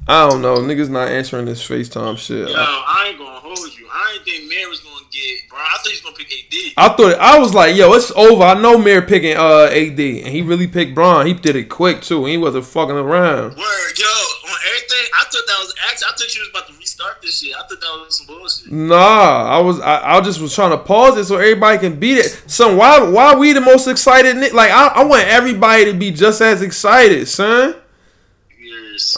I 0.08 0.28
don't 0.28 0.40
know. 0.40 0.58
Niggas 0.58 0.88
not 0.88 1.08
answering 1.08 1.46
this 1.46 1.66
FaceTime 1.66 2.16
shit. 2.16 2.48
Yo, 2.48 2.54
I 2.56 3.08
ain't 3.08 3.18
gonna 3.18 3.40
hold 3.40 3.58
you. 3.76 3.88
I 3.92 4.14
ain't 4.14 4.24
think 4.24 4.48
Mayor 4.48 4.68
was 4.68 4.78
gonna 4.78 5.04
get, 5.10 5.48
bro. 5.48 5.58
I 5.58 5.76
thought 5.78 5.86
he 5.86 5.92
was 5.94 6.00
gonna 6.00 6.16
pick 6.16 6.28
AD. 6.32 6.72
I 6.76 6.96
thought 6.96 7.18
I 7.18 7.38
was 7.40 7.54
like, 7.54 7.74
yo, 7.74 7.92
it's 7.92 8.12
over. 8.12 8.44
I 8.44 8.54
know 8.60 8.78
Mayor 8.78 9.02
picking 9.02 9.36
uh 9.36 9.68
AD, 9.72 9.98
and 9.98 10.28
he 10.28 10.42
really 10.42 10.68
picked 10.68 10.94
Braun. 10.94 11.26
He 11.26 11.34
did 11.34 11.56
it 11.56 11.64
quick 11.64 12.02
too. 12.02 12.24
He 12.24 12.36
wasn't 12.36 12.66
fucking 12.66 12.94
around. 12.94 13.56
Word, 13.56 13.98
yo, 13.98 14.06
on 14.06 14.58
everything. 14.68 15.06
I 15.18 15.24
thought 15.24 15.42
that 15.48 15.58
was 15.58 15.74
actually. 15.90 16.06
I 16.06 16.10
thought 16.12 16.34
you 16.36 16.40
was 16.42 16.50
about 16.50 16.66
to 16.68 16.72
restart 16.78 17.22
this 17.22 17.40
shit. 17.40 17.54
I 17.56 17.66
thought 17.66 17.80
that 17.80 18.04
was 18.04 18.18
some 18.18 18.26
bullshit. 18.28 18.70
Nah, 18.70 18.94
I 18.96 19.58
was 19.58 19.80
I, 19.80 20.18
I 20.18 20.20
just 20.20 20.40
was 20.40 20.54
trying 20.54 20.70
to 20.70 20.78
pause 20.78 21.16
it 21.18 21.24
so 21.24 21.34
everybody 21.34 21.78
can 21.78 21.98
beat 21.98 22.18
it. 22.18 22.44
Son, 22.46 22.76
why 22.76 23.00
why 23.00 23.34
we 23.34 23.52
the 23.52 23.60
most 23.60 23.88
excited? 23.88 24.36
Like 24.52 24.70
I, 24.70 24.86
I 24.86 25.04
want 25.04 25.26
everybody 25.26 25.86
to 25.86 25.94
be 25.94 26.12
just 26.12 26.40
as 26.40 26.62
excited, 26.62 27.26
son. 27.26 27.74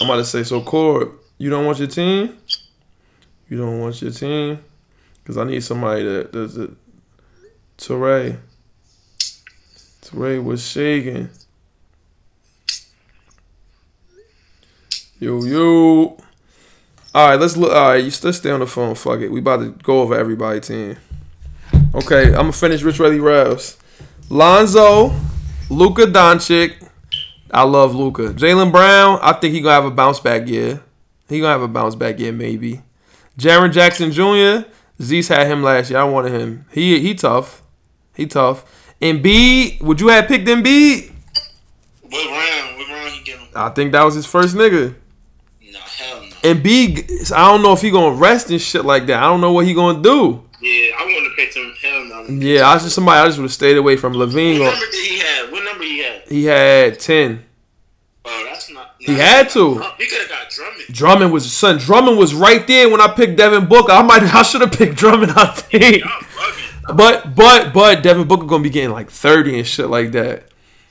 I'm 0.01 0.09
about 0.09 0.17
to 0.17 0.25
say 0.25 0.43
so. 0.43 0.61
Cord, 0.63 1.13
you 1.39 1.51
don't 1.51 1.67
want 1.67 1.79
your 1.79 1.89
team. 1.89 2.37
You 3.49 3.57
don't 3.57 3.81
want 3.81 4.01
your 4.03 4.11
team, 4.11 4.63
cause 5.25 5.39
I 5.39 5.45
need 5.45 5.63
somebody 5.65 6.05
that 6.05 6.33
does 6.33 6.57
it. 6.59 6.71
Teray. 7.79 8.39
Teray 10.03 10.43
was 10.43 10.67
shaking. 10.67 11.31
Yo 15.19 15.43
yo. 15.45 16.19
All 17.15 17.31
right, 17.31 17.41
let's 17.41 17.57
look. 17.57 17.73
All 17.73 17.91
right, 17.91 18.05
you 18.05 18.11
still 18.11 18.33
stay 18.33 18.51
on 18.51 18.61
the 18.61 18.67
phone. 18.67 18.95
Fuck 18.95 19.21
it. 19.21 19.31
We 19.31 19.41
about 19.41 19.59
to 19.59 19.71
go 19.83 20.03
over 20.03 20.15
everybody 20.15 20.61
team. 20.61 20.97
Okay, 21.95 22.27
I'm 22.27 22.33
gonna 22.35 22.53
finish 22.53 22.83
Rich 22.83 23.01
Ready 23.01 23.19
Ravs. 23.19 23.77
Lonzo, 24.29 25.13
Luka 25.71 26.03
Doncic. 26.03 26.88
I 27.51 27.63
love 27.63 27.95
Luka. 27.95 28.35
Jaylen 28.35 28.71
Brown. 28.71 29.19
I 29.23 29.33
think 29.33 29.55
he 29.55 29.61
gonna 29.61 29.75
have 29.75 29.85
a 29.85 29.91
bounce 29.91 30.21
back 30.21 30.47
year. 30.47 30.83
He 31.29 31.41
gonna 31.41 31.53
have 31.53 31.63
a 31.63 31.69
bounce 31.69 31.95
back 31.95 32.19
year 32.19 32.33
maybe. 32.33 32.83
Jaren 33.39 33.73
Jackson 33.73 34.13
Jr. 34.13 34.69
Zeus 35.01 35.29
had 35.29 35.47
him 35.47 35.63
last 35.63 35.91
year. 35.91 36.01
I 36.01 36.05
wanted 36.05 36.33
him. 36.33 36.67
He 36.73 36.99
he 37.01 37.15
tough. 37.15 37.63
He 38.15 38.27
tough. 38.27 38.65
Embiid. 39.01 39.81
Would 39.83 40.01
you 40.01 40.09
have 40.09 40.27
picked 40.27 40.47
Embiid? 40.47 41.13
What 42.03 42.27
round? 42.27 42.77
What 42.79 42.89
round 42.89 43.11
he 43.11 43.31
him? 43.31 43.41
I 43.55 43.71
think 43.71 43.93
that 43.93 44.03
was 44.03 44.15
his 44.15 44.27
first 44.27 44.57
nigga. 44.57 44.95
Nah, 45.63 45.79
hell 45.79 46.21
no. 46.21 46.27
Embiid. 46.43 47.33
I 47.33 47.51
don't 47.51 47.63
know 47.63 47.73
if 47.73 47.81
he 47.81 47.91
gonna 47.91 48.17
rest 48.17 48.51
and 48.51 48.61
shit 48.61 48.85
like 48.85 49.07
that. 49.07 49.23
I 49.23 49.27
don't 49.27 49.41
know 49.41 49.53
what 49.53 49.67
he 49.67 49.75
gonna 49.75 50.03
do. 50.03 50.45
Yeah, 50.61 50.91
I 50.99 51.05
wouldn't 51.05 51.29
have 51.29 51.37
picked 51.37 51.57
him. 51.57 51.73
Hell 51.81 52.05
no. 52.05 52.45
Yeah, 52.45 52.69
I 52.69 52.75
was 52.75 52.83
just 52.83 52.97
somebody. 52.97 53.21
I 53.21 53.27
just 53.27 53.39
would 53.39 53.45
have 53.45 53.53
stayed 53.53 53.77
away 53.77 53.97
from 53.97 54.15
LaVine. 54.15 54.33
Did 54.33 54.35
he 54.35 54.59
have? 54.59 54.65
What 54.65 54.73
number 54.75 55.18
he 56.29 56.45
had? 56.45 56.99
ten. 57.01 57.45
Oh, 58.25 58.45
that's 58.49 58.71
not. 58.71 58.95
He 58.99 59.15
had 59.15 59.49
to. 59.51 59.75
He 59.99 60.07
could 60.07 60.21
have 60.21 60.29
got 60.29 60.51
Drummond. 60.51 60.85
Drummond 60.91 61.33
was 61.33 61.53
son. 61.53 61.79
Drummond 61.79 62.19
was 62.19 62.35
right 62.35 62.67
there 62.67 62.89
when 62.91 63.01
I 63.01 63.09
picked 63.09 63.37
Devin 63.37 63.67
Booker. 63.67 63.93
I 63.93 64.03
might. 64.03 64.23
I 64.35 64.43
should 64.43 64.61
have 64.61 64.73
picked 64.73 64.97
Drummond. 64.97 65.33
I 65.37 65.47
think. 65.47 66.03
But 66.95 67.35
but 67.35 67.73
but 67.73 68.03
Devin 68.03 68.27
Booker 68.29 68.47
gonna 68.47 68.63
be 68.63 68.71
getting 68.71 68.91
like 68.91 69.11
thirty 69.11 69.57
and 69.59 69.67
shit 69.67 69.89
like 69.89 70.13
that. 70.13 70.45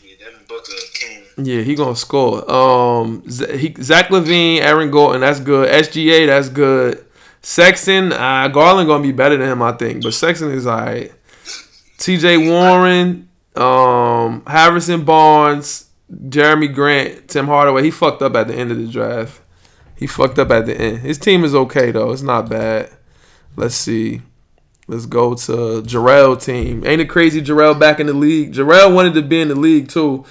Yeah, 0.04 0.14
Devin 0.20 0.46
Booker 0.48 0.72
came. 0.94 1.24
Yeah, 1.38 1.62
he 1.62 1.76
gonna 1.76 1.96
score. 1.96 2.50
Um, 2.52 3.24
Z- 3.30 3.58
he, 3.58 3.76
Zach 3.82 4.08
LaVine, 4.10 4.60
Aaron 4.62 4.90
Gordon, 4.92 5.22
that's 5.22 5.40
good. 5.40 5.70
SGA, 5.70 6.28
that's 6.28 6.50
good. 6.50 7.04
Sexton, 7.42 8.12
uh, 8.14 8.48
Garland 8.50 8.88
gonna 8.88 9.04
be 9.04 9.12
better 9.12 9.38
than 9.38 9.48
him, 9.50 9.62
I 9.62 9.72
think. 9.74 10.04
But 10.04 10.14
Sexton 10.14 10.52
is 10.52 10.66
alright. 10.68 11.14
T.J. 11.98 12.50
Warren, 12.50 13.27
um, 13.58 14.44
Harrison 14.46 15.04
Barnes, 15.04 15.90
Jerami 16.12 16.74
Grant, 16.74 17.28
Tim 17.28 17.48
Hardaway. 17.48 17.84
He 17.84 17.92
fucked 17.92 18.22
up 18.22 18.36
at 18.36 18.48
the 18.48 18.56
end 18.56 18.72
of 18.72 18.78
the 18.78 18.88
draft. 18.88 19.42
He 19.96 20.08
fucked 20.08 20.38
up 20.40 20.52
at 20.52 20.66
the 20.66 20.80
end. 20.80 21.00
His 21.00 21.18
team 21.18 21.44
is 21.44 21.56
okay 21.56 21.92
though. 21.92 22.12
It's 22.12 22.22
not 22.22 22.50
bad. 22.50 22.90
Let's 23.56 23.76
see. 23.76 24.22
Let's 24.88 25.06
go 25.06 25.34
to 25.34 25.82
Jarrell 25.82 26.42
team. 26.42 26.86
Ain't 26.86 27.02
it 27.02 27.10
crazy? 27.10 27.42
Jarrell 27.42 27.78
back 27.78 28.00
in 28.00 28.08
the 28.08 28.14
league. 28.14 28.54
Jarrell 28.54 28.94
wanted 28.94 29.16
to 29.16 29.22
be 29.22 29.42
in 29.42 29.50
the 29.50 29.56
league 29.56 29.90
too, 29.90 30.24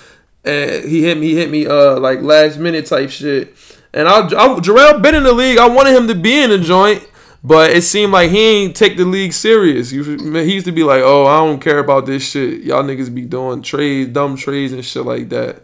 and 0.45 0.85
he 0.85 1.03
hit 1.03 1.19
me. 1.19 1.29
He 1.29 1.37
hit 1.37 1.51
me 1.51 1.67
uh 1.67 1.99
like 1.99 2.23
last 2.23 2.59
minute 2.59 2.87
type 2.87 3.11
shit. 3.11 3.55
And 3.93 4.09
I, 4.09 4.21
I 4.21 4.61
Jarrell 4.61 5.03
been 5.03 5.15
in 5.15 5.25
the 5.25 5.33
league. 5.33 5.59
I 5.59 5.69
wanted 5.69 5.95
him 5.95 6.09
to 6.09 6.15
be 6.15 6.43
in 6.43 6.51
the 6.51 6.59
joint, 6.59 7.07
but 7.47 7.71
it 7.71 7.83
seemed 7.83 8.13
like 8.13 8.31
he 8.31 8.41
ain't 8.65 8.75
take 8.77 8.97
the 8.97 9.05
league 9.05 9.33
serious. 9.33 9.91
He 9.91 9.97
used 9.99 10.67
to 10.67 10.73
be 10.73 10.83
like, 10.83 11.03
"Oh, 11.05 11.27
I 11.27 11.39
don't 11.39 11.61
care 11.61 11.79
about 11.79 12.05
this 12.07 12.29
shit. 12.29 12.63
Y'all 12.63 12.83
niggas 12.83 13.15
be 13.15 13.23
doing 13.23 13.63
trades, 13.63 14.11
dumb 14.13 14.37
trades 14.37 14.73
and 14.73 14.85
shit 14.85 15.05
like 15.05 15.29
that." 15.29 15.63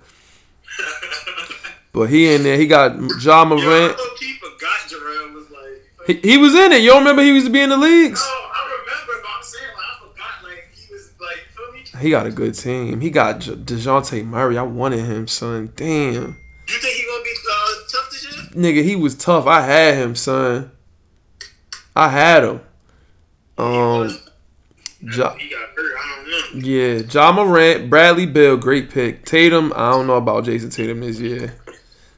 But 1.92 2.08
he 2.08 2.32
in 2.32 2.42
there. 2.42 2.56
He 2.56 2.66
got 2.66 2.94
Yo, 3.22 3.32
I 3.32 3.44
Morant. 3.44 3.96
thought 3.96 4.18
he 4.18 4.38
was 5.34 5.50
like. 5.50 6.16
He, 6.22 6.30
he 6.30 6.38
was 6.38 6.54
in 6.54 6.72
it. 6.72 6.82
You 6.82 6.90
don't 6.90 7.00
remember 7.00 7.22
he 7.22 7.28
used 7.28 7.46
to 7.46 7.52
be 7.52 7.60
in 7.60 7.68
the 7.70 7.76
leagues? 7.76 8.20
No, 8.20 8.26
I 8.26 8.78
remember, 8.80 9.22
but 9.22 9.30
I'm 9.36 9.42
saying 9.42 9.64
like 9.76 9.84
I 9.84 9.98
forgot 10.00 10.44
like 10.48 10.68
he 10.74 10.92
was 10.92 11.12
like 11.20 11.38
feel 11.54 11.72
me. 11.72 12.02
He 12.04 12.10
got 12.10 12.26
a 12.26 12.30
good 12.30 12.54
team. 12.54 13.00
He 13.00 13.10
got 13.10 13.40
J- 13.40 13.54
Dejounte 13.56 14.24
Murray. 14.24 14.56
I 14.56 14.62
wanted 14.62 15.00
him, 15.00 15.28
son. 15.28 15.72
Damn. 15.76 16.38
You 16.68 16.78
think 16.78 16.94
he 16.96 17.04
gonna 17.06 17.22
be 17.22 17.30
uh, 17.50 17.74
tough 17.90 18.10
this 18.10 18.24
year? 18.24 18.44
Nigga, 18.72 18.82
he 18.84 18.96
was 18.96 19.14
tough. 19.14 19.46
I 19.46 19.60
had 19.60 19.94
him, 19.96 20.14
son. 20.16 20.71
I 21.94 22.08
had 22.08 22.44
him. 22.44 22.60
Um, 23.58 24.08
ja, 25.00 25.34
He 25.34 25.48
got 25.50 25.68
hurt. 25.76 25.94
I 25.98 26.24
don't 26.24 26.62
know. 26.62 26.68
yeah, 26.68 27.02
Ja 27.10 27.32
Morant, 27.32 27.90
Bradley 27.90 28.26
Beal, 28.26 28.56
great 28.56 28.90
pick. 28.90 29.24
Tatum, 29.24 29.72
I 29.76 29.90
don't 29.90 30.06
know 30.06 30.16
about 30.16 30.44
Jayson 30.44 30.70
Tatum 30.70 31.00
this 31.00 31.20
year. 31.20 31.54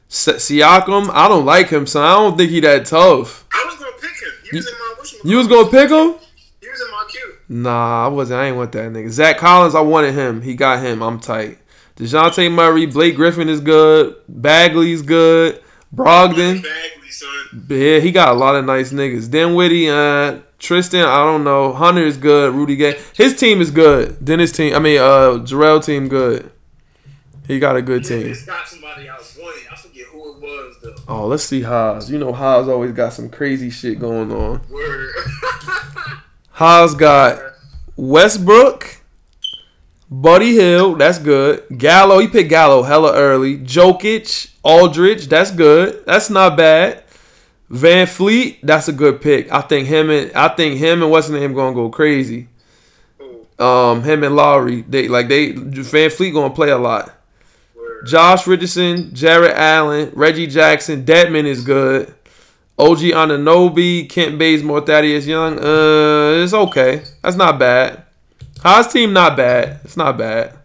Si- 0.07 0.31
Siakam, 0.33 1.09
I 1.11 1.27
don't 1.27 1.45
like 1.45 1.69
him, 1.69 1.85
son. 1.87 2.03
I 2.03 2.13
don't 2.13 2.37
think 2.37 2.51
he 2.51 2.59
that 2.61 2.85
tough. 2.85 3.45
I 3.53 3.65
was 3.65 3.75
gonna 3.79 3.91
pick 3.99 4.11
him. 4.11 4.31
He 4.49 4.57
was 4.57 4.67
in 4.67 4.73
my 4.73 4.95
wishing. 4.99 5.19
You 5.25 5.37
was 5.37 5.47
gonna 5.47 5.69
pick 5.69 5.89
him? 5.89 6.15
He 6.61 6.69
was 6.69 6.81
in 6.81 6.91
my 6.91 7.05
queue. 7.09 7.33
Nah, 7.49 8.05
I 8.05 8.07
wasn't. 8.07 8.39
I 8.39 8.45
ain't 8.47 8.55
want 8.57 8.71
that 8.73 8.91
nigga. 8.91 9.09
Zach 9.09 9.37
Collins, 9.37 9.75
I 9.75 9.81
wanted 9.81 10.13
him. 10.13 10.41
He 10.41 10.55
got 10.55 10.81
him. 10.83 11.01
I'm 11.03 11.19
tight. 11.19 11.57
Dejounte 11.97 12.51
Murray, 12.51 12.85
Blake 12.85 13.15
Griffin 13.15 13.49
is 13.49 13.59
good. 13.61 14.15
Bagley's 14.29 15.01
good. 15.01 15.61
Brogdon. 15.93 16.61
Bagley. 16.61 16.69
Yeah, 17.69 17.99
he 17.99 18.11
got 18.11 18.29
a 18.29 18.33
lot 18.33 18.55
of 18.55 18.65
nice 18.65 18.91
niggas. 18.91 19.29
Dinwiddie, 19.29 19.89
uh, 19.89 20.39
Tristan, 20.59 21.05
I 21.05 21.23
don't 21.23 21.43
know. 21.43 21.73
Hunter 21.73 22.03
is 22.05 22.17
good. 22.17 22.53
Rudy 22.53 22.75
Gay. 22.75 22.99
His 23.13 23.37
team 23.37 23.61
is 23.61 23.71
good. 23.71 24.23
Dennis 24.23 24.51
team, 24.51 24.75
I 24.75 24.79
mean, 24.79 24.99
uh, 24.99 25.39
Jarrell 25.43 25.83
team 25.83 26.07
good. 26.07 26.51
He 27.47 27.59
got 27.59 27.75
a 27.75 27.81
good 27.81 28.03
team. 28.03 28.27
It's 28.27 28.45
got 28.45 28.67
somebody 28.67 29.07
I 29.07 29.15
was 29.15 29.37
wanting. 29.39 29.63
I 29.71 29.75
forget 29.75 30.07
who 30.07 30.33
it 30.33 30.41
was 30.41 30.77
though. 30.81 30.95
Oh, 31.07 31.27
let's 31.27 31.43
see 31.43 31.61
Haas. 31.61 32.09
You 32.09 32.17
know 32.17 32.33
Haas 32.33 32.67
always 32.67 32.91
got 32.91 33.13
some 33.13 33.29
crazy 33.29 33.69
shit 33.69 33.99
going 33.99 34.31
on. 34.31 34.61
Word. 34.69 35.13
Haas 36.49 36.95
got 36.95 37.39
Westbrook, 37.95 39.01
Buddy 40.09 40.53
Hield, 40.53 40.99
that's 40.99 41.19
good. 41.19 41.63
Gallo, 41.77 42.19
he 42.19 42.27
picked 42.27 42.49
Gallo 42.49 42.83
hella 42.83 43.13
early. 43.13 43.57
Jokic, 43.57 44.51
Aldridge, 44.63 45.27
that's 45.27 45.51
good. 45.51 46.05
That's 46.05 46.29
not 46.29 46.57
bad. 46.57 47.04
VanVleet, 47.71 48.57
that's 48.61 48.87
a 48.87 48.93
good 48.93 49.21
pick. 49.21 49.51
I 49.51 49.61
think 49.61 49.87
him 49.87 50.09
and 50.09 50.31
I 50.33 50.49
think 50.49 50.77
him 50.77 51.01
and 51.01 51.11
what's 51.11 51.27
his 51.27 51.39
name 51.39 51.53
gonna 51.53 51.75
go 51.75 51.89
crazy. 51.89 52.47
Um, 53.57 54.03
him 54.03 54.23
and 54.23 54.35
Lowry, 54.35 54.81
they 54.81 55.07
like 55.07 55.27
they 55.27 55.53
VanVleet 55.53 56.33
gonna 56.33 56.53
play 56.53 56.69
a 56.69 56.77
lot. 56.77 57.11
Josh 58.05 58.45
Richardson, 58.45 59.15
Jarrett 59.15 59.55
Allen, 59.57 60.11
Reggie 60.13 60.47
Jackson, 60.47 61.05
Dedmon 61.05 61.45
is 61.45 61.63
good. 61.63 62.13
OG 62.77 62.99
Anunoby, 62.99 64.07
Kent 64.09 64.37
Bazemore, 64.37 64.81
Thaddeus 64.81 65.25
Young. 65.25 65.57
Uh, 65.57 66.43
it's 66.43 66.53
okay. 66.53 67.03
That's 67.21 67.37
not 67.37 67.57
bad. 67.57 68.03
Haas 68.61 68.91
team 68.91 69.13
not 69.13 69.37
bad. 69.37 69.79
It's 69.83 69.95
not 69.95 70.17
bad. 70.17 70.57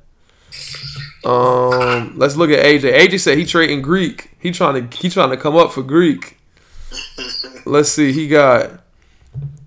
Um, 1.24 2.14
let's 2.16 2.36
look 2.36 2.50
at 2.50 2.64
AJ. 2.64 2.92
AJ 2.92 3.20
said 3.20 3.38
he 3.38 3.44
trading 3.44 3.80
Greek. 3.80 4.30
He 4.40 4.50
trying 4.50 4.88
to 4.88 4.96
he 4.96 5.08
trying 5.08 5.30
to 5.30 5.36
come 5.36 5.56
up 5.56 5.72
for 5.72 5.82
Greek. 5.82 6.39
Let's 7.64 7.90
see. 7.90 8.12
He 8.12 8.28
got 8.28 8.82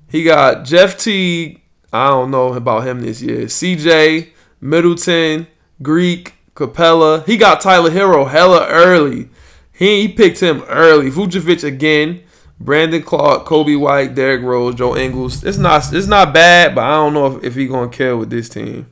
he 0.09 0.23
got 0.23 0.65
Jeff 0.65 0.97
T. 0.97 1.61
I 1.91 2.07
don't 2.07 2.31
know 2.31 2.53
about 2.53 2.87
him 2.87 3.01
this 3.01 3.21
year. 3.21 3.45
CJ 3.45 4.29
Middleton, 4.59 5.47
Greek, 5.81 6.33
Capela. 6.55 7.25
He 7.25 7.37
got 7.37 7.61
Tyler 7.61 7.91
Herro 7.91 8.29
hella 8.29 8.65
early. 8.67 9.29
He, 9.71 10.03
he 10.03 10.07
picked 10.07 10.39
him 10.39 10.63
early. 10.67 11.09
Vucevic 11.09 11.63
again. 11.63 12.23
Brandon 12.59 13.01
Clarke, 13.01 13.45
Coby 13.45 13.77
White, 13.77 14.15
Derrick 14.15 14.41
Rose, 14.41 14.75
Joe 14.75 14.95
Ingles. 14.95 15.43
It's 15.43 15.57
not 15.57 15.91
it's 15.93 16.07
not 16.07 16.33
bad, 16.33 16.75
but 16.75 16.85
I 16.85 16.91
don't 16.91 17.13
know 17.13 17.35
if, 17.35 17.43
if 17.43 17.55
he 17.55 17.67
gonna 17.67 17.89
kill 17.89 18.17
with 18.17 18.29
this 18.29 18.47
team. 18.47 18.87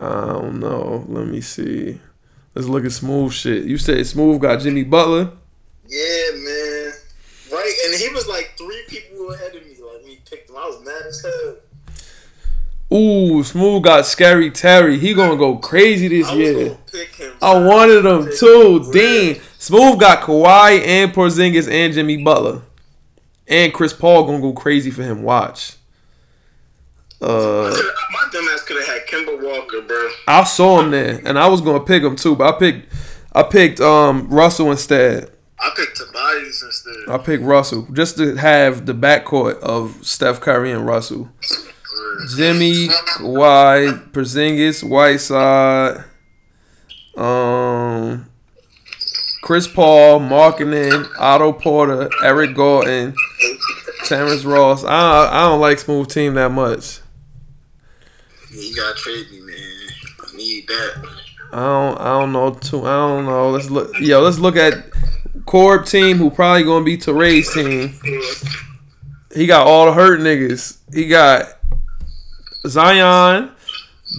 I 0.00 0.26
don't 0.26 0.58
know. 0.58 1.04
Let 1.08 1.28
me 1.28 1.40
see. 1.40 2.00
Let's 2.54 2.66
look 2.66 2.84
at 2.84 2.92
smooth 2.92 3.32
shit. 3.32 3.64
You 3.64 3.78
said 3.78 4.04
smooth 4.06 4.40
got 4.40 4.60
Jimmy 4.60 4.82
Butler. 4.82 5.30
Yeah, 5.92 6.36
man. 6.36 6.92
Right, 7.52 7.74
and 7.86 8.00
he 8.00 8.08
was 8.14 8.26
like 8.26 8.52
three 8.56 8.82
people 8.88 9.30
ahead 9.32 9.54
of 9.54 9.62
me. 9.66 9.74
Like 9.78 10.04
me 10.06 10.18
picked 10.28 10.48
him. 10.48 10.56
I 10.56 10.66
was 10.66 10.82
mad 10.82 11.02
as 11.06 11.20
hell. 11.22 11.56
Ooh, 12.98 13.42
smooth 13.42 13.82
got 13.82 14.06
scary 14.06 14.50
Terry. 14.50 14.98
He 14.98 15.12
gonna 15.12 15.36
go 15.36 15.56
crazy 15.56 16.08
this 16.08 16.28
I 16.28 16.34
year. 16.34 16.68
him. 16.68 17.32
I 17.42 17.58
wanted 17.58 18.06
him 18.06 18.30
too. 18.38 18.90
Dean. 18.90 19.40
Smooth 19.58 20.00
got 20.00 20.22
Kawhi 20.22 20.80
and 20.80 21.12
Porzingis 21.12 21.70
and 21.70 21.92
Jimmy 21.92 22.22
Butler. 22.22 22.62
And 23.46 23.72
Chris 23.74 23.92
Paul 23.92 24.24
gonna 24.24 24.40
go 24.40 24.54
crazy 24.54 24.90
for 24.90 25.02
him. 25.02 25.22
Watch. 25.22 25.76
Uh, 27.20 27.70
My 28.12 28.28
dumb 28.32 28.48
ass 28.52 28.62
could 28.64 28.78
have 28.78 28.86
had 28.86 29.06
Kemba 29.06 29.42
Walker, 29.42 29.82
bro. 29.82 30.10
I 30.26 30.44
saw 30.44 30.80
him 30.80 30.90
there, 30.90 31.20
and 31.24 31.38
I 31.38 31.48
was 31.48 31.60
gonna 31.60 31.80
pick 31.84 32.02
him 32.02 32.16
too, 32.16 32.34
but 32.34 32.54
I 32.54 32.58
picked, 32.58 32.92
I 33.34 33.42
picked 33.42 33.80
um 33.80 34.28
Russell 34.30 34.70
instead. 34.70 35.30
I 35.62 35.70
picked 35.76 35.96
Tobias 35.96 36.62
instead. 36.62 37.08
I 37.08 37.18
picked 37.18 37.44
Russell 37.44 37.86
just 37.92 38.16
to 38.16 38.34
have 38.34 38.84
the 38.86 38.94
backcourt 38.94 39.60
of 39.60 40.04
Steph 40.04 40.40
Curry 40.40 40.72
and 40.72 40.84
Russell. 40.84 41.30
Jimmy, 42.36 42.88
Kawhi, 42.88 44.10
Porzingis, 44.10 44.82
Whiteside, 44.82 46.04
um, 47.16 48.28
Chris 49.42 49.68
Paul, 49.68 50.20
Markkanen, 50.20 51.08
Otto 51.18 51.52
Porter, 51.52 52.10
Eric 52.22 52.54
Gordon, 52.54 53.14
Terrence 54.04 54.44
Ross. 54.44 54.84
I 54.84 55.28
I 55.30 55.40
don't 55.48 55.60
like 55.60 55.78
smooth 55.78 56.08
team 56.08 56.34
that 56.34 56.50
much. 56.50 57.00
You 58.50 58.74
trade 58.96 59.30
me, 59.30 59.40
man. 59.40 59.88
I 60.20 60.36
need 60.36 60.66
that. 60.68 61.08
I 61.52 61.56
don't 61.56 62.00
I 62.00 62.20
don't 62.20 62.32
know 62.32 62.50
too. 62.50 62.84
I 62.84 62.96
don't 62.96 63.26
know. 63.26 63.50
Let's 63.50 63.70
look. 63.70 63.98
Yo, 64.00 64.20
let's 64.20 64.38
look 64.38 64.56
at 64.56 64.91
Corb 65.46 65.86
team 65.86 66.18
who 66.18 66.30
probably 66.30 66.64
gonna 66.64 66.84
be 66.84 66.96
Teray's 66.96 67.52
team. 67.52 67.98
He 69.34 69.46
got 69.46 69.66
all 69.66 69.86
the 69.86 69.92
hurt 69.92 70.20
niggas. 70.20 70.78
He 70.92 71.08
got 71.08 71.46
Zion, 72.66 73.50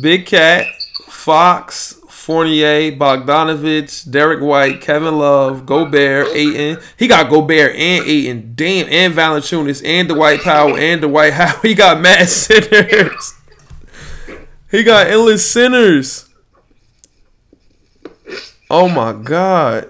Big 0.01 0.25
Cat, 0.25 0.65
Fox, 1.07 1.99
Fournier, 2.09 2.91
Bogdanovich, 2.93 4.09
Derrick 4.09 4.41
White, 4.41 4.81
Kevin 4.81 5.17
Love, 5.17 5.65
Gobert, 5.65 6.27
Ayton. 6.33 6.77
He 6.97 7.07
got 7.07 7.29
Gobert 7.29 7.75
and 7.75 8.05
Ayton. 8.05 8.53
Damn, 8.55 8.87
and 8.89 9.13
Valanciunas 9.13 9.85
and 9.85 10.07
Dwight 10.07 10.41
Powell 10.41 10.75
and 10.77 11.01
Dwight 11.01 11.33
Howard. 11.33 11.61
He 11.61 11.73
got 11.73 12.01
mad 12.01 12.27
sinners. 12.29 13.33
He 14.71 14.83
got 14.83 15.07
endless 15.07 15.49
sinners. 15.49 16.29
Oh 18.69 18.89
my 18.89 19.13
god. 19.13 19.89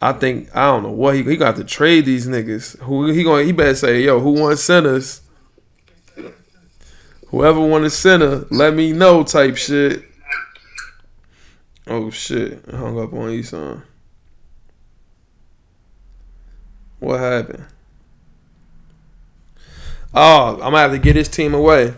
I 0.00 0.12
think 0.12 0.54
I 0.54 0.66
don't 0.66 0.82
know 0.82 0.90
what 0.90 1.14
he 1.14 1.22
he 1.22 1.36
got 1.36 1.56
to 1.56 1.64
trade 1.64 2.04
these 2.04 2.26
niggas. 2.26 2.78
Who 2.80 3.06
he 3.06 3.22
going? 3.22 3.46
He 3.46 3.52
better 3.52 3.74
say, 3.74 4.02
yo, 4.02 4.20
who 4.20 4.32
wants 4.32 4.62
centers? 4.62 5.22
Whoever 7.28 7.60
want 7.60 7.84
a 7.84 7.90
center, 7.90 8.46
let 8.50 8.74
me 8.74 8.92
know. 8.92 9.24
Type 9.24 9.56
shit. 9.56 10.04
Oh 11.86 12.10
shit! 12.10 12.64
I 12.72 12.76
hung 12.76 12.98
up 12.98 13.12
on 13.12 13.30
Eson. 13.30 13.82
What 16.98 17.20
happened? 17.20 17.64
Oh, 20.14 20.54
I'm 20.54 20.58
gonna 20.58 20.78
have 20.78 20.92
to 20.92 20.98
get 20.98 21.16
his 21.16 21.28
team 21.28 21.52
away. 21.52 21.94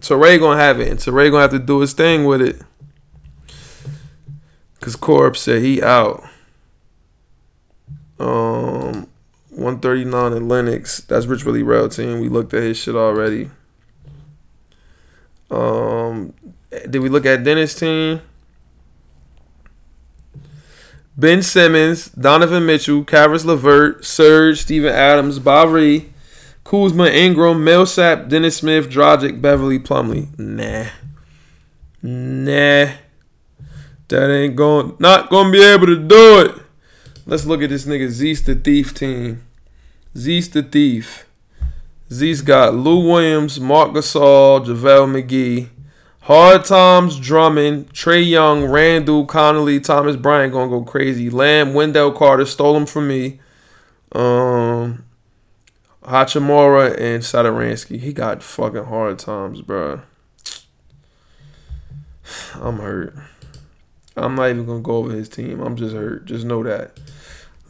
Teray 0.00 0.38
gonna 0.38 0.60
have 0.60 0.80
it, 0.80 0.88
and 0.88 0.98
Teray 0.98 1.30
gonna 1.30 1.42
have 1.42 1.50
to 1.52 1.58
do 1.58 1.80
his 1.80 1.92
thing 1.92 2.24
with 2.24 2.40
it. 2.42 2.60
Cause 4.80 4.96
Corb 4.96 5.36
said 5.36 5.62
he 5.62 5.82
out. 5.82 6.24
Um, 8.20 9.08
139 9.48 10.32
in 10.34 10.48
Lennox. 10.48 11.00
That's 11.02 11.26
Rich 11.26 11.44
Willie 11.44 11.62
Rail 11.62 11.88
team. 11.88 12.20
We 12.20 12.28
looked 12.28 12.54
at 12.54 12.62
his 12.62 12.76
shit 12.76 12.94
already. 12.94 13.50
Um, 15.50 16.34
did 16.70 16.98
we 16.98 17.08
look 17.08 17.26
at 17.26 17.42
Dennis 17.42 17.74
team? 17.74 18.20
Ben 21.16 21.42
Simmons, 21.42 22.08
Donovan 22.10 22.64
Mitchell, 22.64 23.04
Caris 23.04 23.44
LeVert, 23.44 24.04
Serge, 24.04 24.60
Steven 24.60 24.92
Adams, 24.92 25.38
Bari, 25.38 26.12
Kuzma, 26.64 27.06
Ingram, 27.06 27.64
Millsap, 27.64 28.28
Dennis 28.28 28.58
Smith, 28.58 28.88
Dragic, 28.88 29.42
Beverley, 29.42 29.78
Plumlee. 29.78 30.28
Nah. 30.38 30.90
Nah. 32.02 32.92
That 34.08 34.30
ain't 34.30 34.56
going 34.56 34.96
not 34.98 35.30
gonna 35.30 35.50
be 35.50 35.62
able 35.62 35.86
to 35.86 35.96
do 35.96 36.40
it. 36.40 36.54
Let's 37.30 37.46
look 37.46 37.62
at 37.62 37.70
this 37.70 37.86
nigga 37.86 38.08
Zeus 38.08 38.40
the 38.40 38.56
Thief 38.56 38.92
team. 38.92 39.46
Zeus 40.16 40.48
the 40.48 40.64
Thief. 40.64 41.26
Zeus 42.10 42.40
got 42.40 42.74
Lou 42.74 43.08
Williams, 43.08 43.60
Marc 43.60 43.92
Gasol, 43.92 44.66
JaVale 44.66 45.22
McGee, 45.22 45.68
Hard 46.22 46.64
Times, 46.64 47.20
Drummond, 47.20 47.92
Trae 47.92 48.28
Young, 48.28 48.64
Randle, 48.64 49.26
Conley, 49.26 49.78
Thomas 49.78 50.16
Bryant 50.16 50.52
gonna 50.52 50.68
go 50.68 50.82
crazy. 50.82 51.30
Lamb, 51.30 51.72
Wendell 51.72 52.10
Carter 52.10 52.44
stole 52.44 52.76
him 52.76 52.84
from 52.84 53.06
me. 53.06 53.38
Um, 54.10 55.04
Hachimura 56.02 56.98
and 56.98 57.22
Satoransky. 57.22 58.00
He 58.00 58.12
got 58.12 58.42
fucking 58.42 58.86
hard 58.86 59.20
times, 59.20 59.62
bro. 59.62 60.00
I'm 62.54 62.80
hurt. 62.80 63.14
I'm 64.16 64.34
not 64.34 64.50
even 64.50 64.66
gonna 64.66 64.80
go 64.80 64.96
over 64.96 65.12
his 65.12 65.28
team. 65.28 65.60
I'm 65.60 65.76
just 65.76 65.94
hurt. 65.94 66.24
Just 66.24 66.44
know 66.44 66.64
that. 66.64 66.98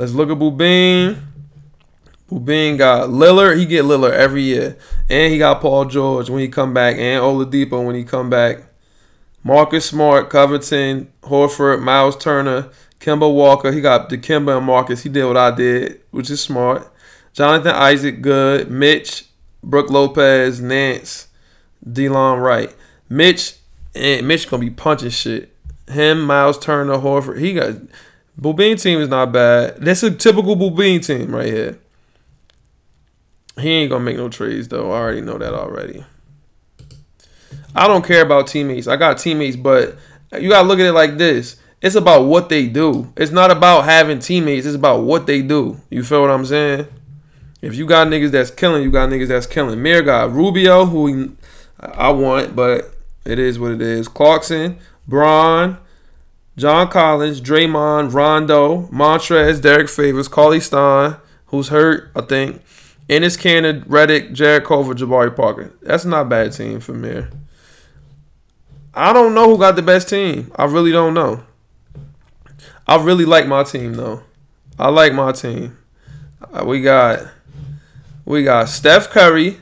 Let's 0.01 0.15
look 0.15 0.31
at 0.31 0.39
Boobin. 0.39 1.21
Boobin 2.31 2.79
got 2.79 3.11
Lillard. 3.11 3.59
He 3.59 3.67
get 3.67 3.85
Lillard 3.85 4.13
every 4.13 4.41
year, 4.45 4.79
and 5.11 5.31
he 5.31 5.37
got 5.37 5.61
Paul 5.61 5.85
George 5.85 6.31
when 6.31 6.41
he 6.41 6.49
come 6.49 6.73
back, 6.73 6.97
and 6.97 7.23
Oladipo 7.23 7.85
when 7.85 7.95
he 7.95 8.03
come 8.03 8.31
back. 8.31 8.63
Marcus 9.45 9.85
Smart, 9.85 10.31
Covington, 10.31 11.13
Horford, 11.25 11.83
Miles 11.83 12.17
Turner, 12.17 12.71
Kemba 12.99 13.31
Walker. 13.31 13.73
He 13.73 13.83
got 13.83 14.09
the 14.09 14.17
Kemba 14.17 14.57
and 14.57 14.65
Marcus. 14.65 15.03
He 15.03 15.11
did 15.11 15.27
what 15.27 15.37
I 15.37 15.51
did, 15.51 16.01
which 16.13 16.31
is 16.31 16.41
smart. 16.41 16.91
Jonathan 17.35 17.75
Isaac, 17.75 18.23
good. 18.23 18.71
Mitch, 18.71 19.27
Brook 19.63 19.91
Lopez, 19.91 20.63
Nance, 20.63 21.29
Delon 21.87 22.43
Wright. 22.43 22.75
Mitch 23.11 23.57
and 23.95 24.27
Mitch 24.27 24.49
gonna 24.49 24.63
be 24.63 24.71
punching 24.71 25.11
shit. 25.11 25.55
Him, 25.91 26.23
Miles 26.23 26.59
Turner, 26.59 26.97
Horford. 26.97 27.39
He 27.39 27.53
got 27.53 27.75
Boobin 28.39 28.81
team 28.81 29.01
is 29.01 29.09
not 29.09 29.33
bad. 29.33 29.77
That's 29.79 30.03
a 30.03 30.11
typical 30.11 30.57
Boobin 30.57 31.05
team 31.05 31.35
right 31.35 31.47
here. 31.47 31.79
He 33.59 33.69
ain't 33.71 33.91
gonna 33.91 34.05
make 34.05 34.17
no 34.17 34.29
trades 34.29 34.69
though. 34.69 34.91
I 34.91 34.99
already 34.99 35.21
know 35.21 35.39
that 35.39 35.55
already. 35.55 36.05
I 37.75 37.87
don't 37.87 38.05
care 38.05 38.23
about 38.23 38.47
teammates. 38.47 38.89
I 38.89 38.97
got 38.97 39.19
teammates, 39.19 39.57
but 39.57 39.97
you 40.39 40.49
gotta 40.49 40.67
look 40.67 40.81
at 40.81 40.87
it 40.87 40.93
like 40.93 41.19
this. 41.19 41.57
It's 41.83 41.95
about 41.95 42.25
what 42.25 42.49
they 42.49 42.67
do. 42.67 43.13
It's 43.17 43.33
not 43.33 43.51
about 43.51 43.85
having 43.85 44.19
teammates. 44.19 44.67
It's 44.67 44.75
about 44.77 45.03
what 45.03 45.27
they 45.27 45.41
do. 45.41 45.81
You 45.89 46.03
feel 46.03 46.21
what 46.21 46.31
I'm 46.31 46.45
saying? 46.45 46.87
If 47.63 47.75
you 47.75 47.87
got 47.87 48.09
niggas 48.09 48.31
that's 48.31 48.51
killing, 48.51 48.83
you 48.83 48.91
got 48.91 49.09
niggas 49.09 49.29
that's 49.29 49.47
killing. 49.47 49.83
Mir 49.83 50.03
got 50.03 50.33
Rubio, 50.33 50.87
who 50.87 51.37
I 51.79 52.11
want, 52.11 52.57
but 52.57 52.95
it 53.25 53.39
is 53.39 53.59
what 53.59 53.73
it 53.73 53.83
is. 53.83 54.09
Clarkson, 54.09 54.79
Braun, 55.07 55.79
John 56.61 56.89
Collins, 56.89 57.41
Draymond, 57.41 58.13
Rondo, 58.13 58.83
Montrez, 58.89 59.63
Derrick 59.63 59.89
Favors, 59.89 60.29
Cauley-Stein, 60.29 61.17
who's 61.47 61.69
hurt, 61.69 62.11
I 62.15 62.21
think. 62.21 62.63
Enes 63.09 63.39
Kanter, 63.39 63.83
Redick, 63.87 64.35
Jarrett 64.35 64.67
Culver, 64.67 64.95
Jabari 64.95 65.35
Parker. 65.35 65.73
That's 65.81 66.05
not 66.05 66.27
a 66.27 66.29
bad 66.29 66.53
team 66.53 66.81
for 66.81 66.93
Mir. 66.93 67.31
I 68.93 69.15
don't 69.15 69.35
know 69.35 69.49
who 69.49 69.59
got 69.59 69.75
the 69.75 69.83
best 69.83 70.11
team. 70.11 70.53
I 70.55 70.67
really 70.67 70.93
don't 70.93 71.15
know. 71.15 71.45
I 72.87 73.03
really 73.03 73.25
like 73.25 73.47
my 73.47 73.63
team 73.63 73.95
though. 73.95 74.23
I 74.79 74.91
like 74.91 75.15
my 75.15 75.33
team. 75.33 75.79
Uh, 76.53 76.65
we 76.67 76.83
got 76.83 77.27
we 78.25 78.45
got 78.45 78.69
Steph 78.69 79.09
Curry, 79.09 79.59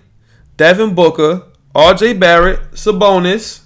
Devin 0.56 0.94
Booker, 0.94 1.44
R.J. 1.74 2.14
Barrett, 2.14 2.72
Sabonis, 2.72 3.60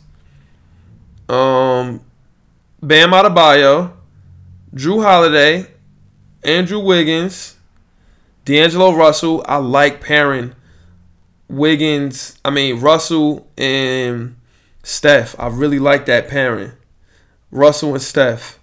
um, 1.28 2.00
Bam 2.84 3.12
Adebayo, 3.12 3.92
Jrue 4.74 5.04
Holiday, 5.04 5.68
Andrew 6.42 6.80
Wiggins, 6.80 7.56
D'Angelo 8.44 8.92
Russell. 8.92 9.44
I 9.46 9.59
like 9.59 10.00
pairing 10.00 10.56
Wiggins. 11.48 12.40
I 12.44 12.50
mean 12.50 12.80
Russell 12.80 13.46
and 13.56 14.34
Steph. 14.82 15.38
I 15.38 15.46
really 15.46 15.78
like 15.78 16.06
that 16.06 16.26
pairing. 16.26 16.72
Russell 17.52 17.94
and 17.94 18.02
Steph. 18.02 18.59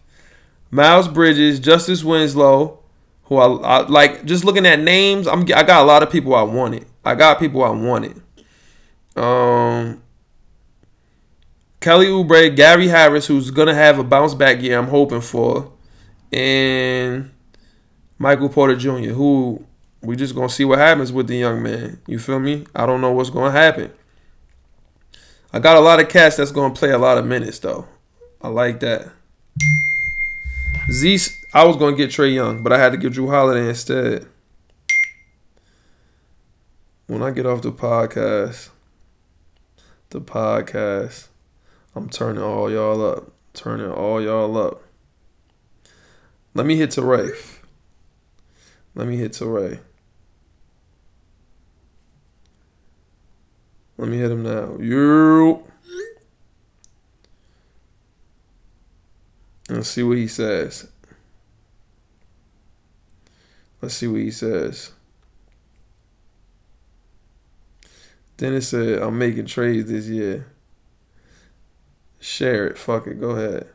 Miles 0.69 1.07
Bridges, 1.07 1.57
Justice 1.61 2.03
Winslow, 2.03 2.79
who 3.23 3.37
I, 3.37 3.45
I 3.45 3.87
like. 3.87 4.25
Just 4.25 4.43
looking 4.43 4.65
at 4.65 4.81
names, 4.81 5.27
I'm 5.27 5.43
I 5.43 5.63
got 5.63 5.81
a 5.81 5.85
lot 5.85 6.03
of 6.03 6.11
people 6.11 6.35
I 6.35 6.41
wanted. 6.41 6.85
I 7.05 7.15
got 7.15 7.39
people 7.39 7.63
I 7.63 7.69
wanted. 7.69 8.21
Um, 9.15 10.03
Kelly 11.79 12.07
Oubre, 12.07 12.53
Gary 12.55 12.87
Harris, 12.87 13.27
who's 13.27 13.51
gonna 13.51 13.73
have 13.73 13.99
a 13.99 14.03
bounce 14.03 14.33
back 14.33 14.61
year. 14.61 14.77
I'm 14.77 14.87
hoping 14.87 15.21
for, 15.21 15.71
and 16.31 17.31
Michael 18.17 18.49
Porter 18.49 18.75
Jr., 18.75 19.11
who 19.11 19.65
we 20.01 20.15
just 20.15 20.35
gonna 20.35 20.49
see 20.49 20.65
what 20.65 20.79
happens 20.79 21.11
with 21.13 21.27
the 21.27 21.37
young 21.37 21.63
man. 21.63 22.01
You 22.05 22.19
feel 22.19 22.39
me? 22.39 22.65
I 22.75 22.85
don't 22.85 23.01
know 23.01 23.13
what's 23.13 23.29
gonna 23.29 23.51
happen. 23.51 23.91
I 25.53 25.59
got 25.59 25.77
a 25.77 25.81
lot 25.81 26.01
of 26.01 26.09
cats 26.09 26.35
that's 26.35 26.51
gonna 26.51 26.73
play 26.73 26.91
a 26.91 26.97
lot 26.97 27.17
of 27.17 27.25
minutes 27.25 27.59
though. 27.59 27.87
I 28.41 28.49
like 28.49 28.81
that. 28.81 29.09
Z, 30.91 31.19
I 31.53 31.63
was 31.63 31.77
gonna 31.77 31.95
get 31.95 32.09
Trae 32.09 32.33
Young, 32.33 32.61
but 32.61 32.73
I 32.73 32.77
had 32.77 32.91
to 32.91 32.97
get 32.97 33.13
Jrue 33.13 33.29
Holiday 33.29 33.69
instead. 33.69 34.27
When 37.07 37.23
I 37.23 37.31
get 37.31 37.45
off 37.45 37.61
the 37.61 37.71
podcast, 37.71 38.69
the 40.09 40.21
podcast, 40.21 41.29
I'm 41.95 42.09
turning 42.09 42.41
all 42.41 42.71
y'all 42.71 43.05
up, 43.05 43.31
turning 43.53 43.91
all 43.91 44.21
y'all 44.21 44.57
up. 44.57 44.83
Let 46.53 46.65
me 46.65 46.75
hit 46.77 46.91
to 46.91 47.01
Rafe. 47.01 47.63
Let 48.95 49.07
me 49.07 49.17
hit 49.17 49.33
to 49.33 49.45
Ray. 49.45 49.79
Let 53.97 54.07
me 54.07 54.17
hit 54.17 54.31
him 54.31 54.43
now. 54.43 54.77
You. 54.79 55.63
Let's 59.69 59.89
see 59.89 60.03
what 60.03 60.17
he 60.17 60.27
says. 60.27 60.87
Let's 63.81 63.95
see 63.95 64.07
what 64.07 64.21
he 64.21 64.31
says. 64.31 64.91
Dennis 68.37 68.69
said, 68.69 69.01
I'm 69.01 69.17
making 69.17 69.45
trades 69.45 69.89
this 69.89 70.07
year. 70.07 70.47
Share 72.19 72.67
it. 72.67 72.77
Fuck 72.77 73.07
it. 73.07 73.19
Go 73.19 73.31
ahead. 73.31 73.67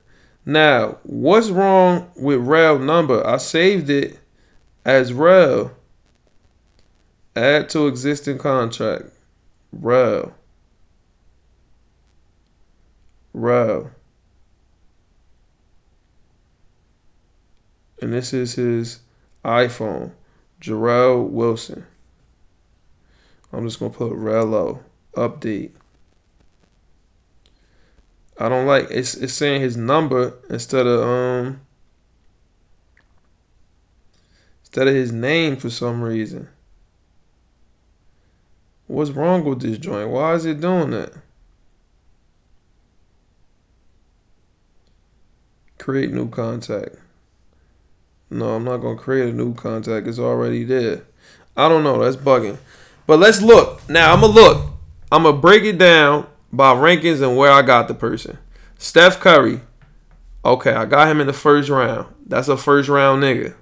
Now, 0.47 0.99
what's 1.03 1.49
wrong 1.49 2.11
with 2.17 2.41
Rel 2.41 2.79
number? 2.79 3.27
I 3.27 3.39
saved 3.39 3.89
it 3.89 4.19
as 4.85 5.13
Rel. 5.13 5.73
Add 7.35 7.69
to 7.71 7.87
existing 7.87 8.39
contract. 8.39 9.07
Rel. 9.73 10.35
Rel. 13.33 13.91
And 18.01 18.13
this 18.13 18.35
is 18.35 18.55
his 18.55 19.01
iPhone. 19.45 20.13
Jarrell 20.61 21.29
Wilson. 21.29 21.87
I'm 23.53 23.67
just 23.67 23.79
gonna 23.79 23.93
put 23.93 24.13
Rello 24.13 24.81
update. 25.17 25.73
I 28.39 28.49
don't 28.49 28.67
like 28.67 28.89
it's 28.91 29.15
it's 29.15 29.33
saying 29.33 29.61
his 29.61 29.77
number 29.77 30.35
instead 30.51 30.87
of 30.87 31.03
um 31.03 31.61
instead 34.63 34.89
of 34.89 34.95
his 34.95 35.13
name 35.13 35.57
for 35.57 35.71
some 35.71 36.03
reason. 36.03 36.49
What's 38.87 39.11
wrong 39.11 39.45
with 39.45 39.61
this 39.61 39.79
joint? 39.79 40.11
Why 40.11 40.35
is 40.35 40.45
it 40.45 40.61
doing 40.61 40.91
that? 40.91 41.13
Create 45.79 46.13
new 46.13 46.29
contact. 46.29 46.97
No, 48.31 48.55
I'm 48.55 48.65
not 48.65 48.79
gonna 48.79 48.99
create 48.99 49.29
a 49.29 49.33
new 49.33 49.55
contact. 49.55 50.07
It's 50.07 50.19
already 50.19 50.65
there. 50.65 51.03
I 51.57 51.69
don't 51.69 51.85
know. 51.85 52.03
That's 52.03 52.17
bugging. 52.17 52.59
But 53.07 53.21
let's 53.21 53.41
look. 53.41 53.89
Now 53.89 54.13
I'm 54.13 54.21
gonna 54.21 54.33
look. 54.33 54.73
I'm 55.13 55.23
gonna 55.23 55.39
break 55.39 55.63
it 55.63 55.79
down 55.79 56.27
by 56.57 56.73
rankings 56.75 57.23
and 57.23 57.37
where 57.37 57.51
I 57.51 57.63
got 57.63 57.89
the 57.89 57.95
person. 57.95 58.39
Steph 58.79 59.21
Curry. 59.21 59.61
Okay, 60.45 60.73
I 60.73 60.85
got 60.85 61.09
him 61.09 61.21
in 61.21 61.27
the 61.27 61.33
first 61.33 61.71
round. 61.71 62.13
That's 62.27 62.49
a 62.49 62.57
first 62.57 62.89
round 62.89 63.23
nigga. 63.23 63.55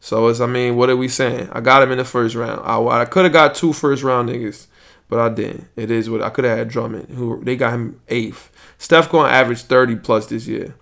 So 0.00 0.28
it's 0.28 0.40
I 0.40 0.46
mean, 0.46 0.76
what 0.76 0.90
are 0.90 0.96
we 0.96 1.08
saying? 1.08 1.48
I 1.52 1.60
got 1.60 1.82
him 1.82 1.92
in 1.92 1.98
the 1.98 2.04
first 2.04 2.34
round. 2.34 2.60
I, 2.64 2.78
I 2.80 3.04
could 3.04 3.24
have 3.24 3.32
got 3.32 3.54
two 3.54 3.72
first 3.72 4.02
round 4.02 4.28
niggas, 4.28 4.66
but 5.08 5.18
I 5.18 5.28
didn't. 5.28 5.68
It 5.76 5.90
is 5.90 6.10
what 6.10 6.22
I 6.22 6.30
could 6.30 6.44
have 6.44 6.58
had 6.58 6.68
Drummond, 6.68 7.10
who 7.10 7.42
they 7.44 7.56
got 7.56 7.72
him 7.72 8.00
eighth. 8.08 8.50
Steph 8.78 9.10
going 9.10 9.28
to 9.28 9.34
average 9.34 9.62
30 9.62 9.96
plus 9.96 10.26
this 10.26 10.46
year. 10.46 10.74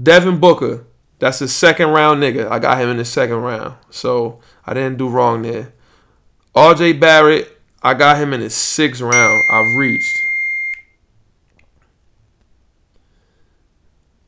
Devin 0.00 0.38
Booker, 0.38 0.84
that's 1.18 1.40
a 1.40 1.48
second 1.48 1.90
round 1.90 2.22
nigga. 2.22 2.50
I 2.50 2.58
got 2.58 2.80
him 2.80 2.88
in 2.88 2.96
the 2.96 3.04
second 3.04 3.36
round. 3.36 3.76
So 3.90 4.40
I 4.64 4.74
didn't 4.74 4.98
do 4.98 5.08
wrong 5.08 5.42
there. 5.42 5.72
RJ 6.54 7.00
Barrett, 7.00 7.60
I 7.82 7.94
got 7.94 8.18
him 8.18 8.32
in 8.32 8.40
the 8.40 8.50
sixth 8.50 9.00
round. 9.00 9.40
I've 9.50 9.78
reached. 9.78 10.21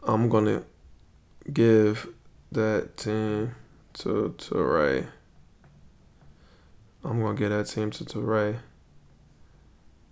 I'm 0.06 0.28
gonna 0.28 0.64
give 1.50 2.08
that 2.52 2.98
team 2.98 3.54
to 3.94 4.34
to 4.36 4.62
Ray. 4.62 5.06
I'm 7.02 7.22
gonna 7.22 7.38
give 7.38 7.48
that 7.48 7.68
team 7.68 7.90
to 7.90 8.20
Ray. 8.20 8.56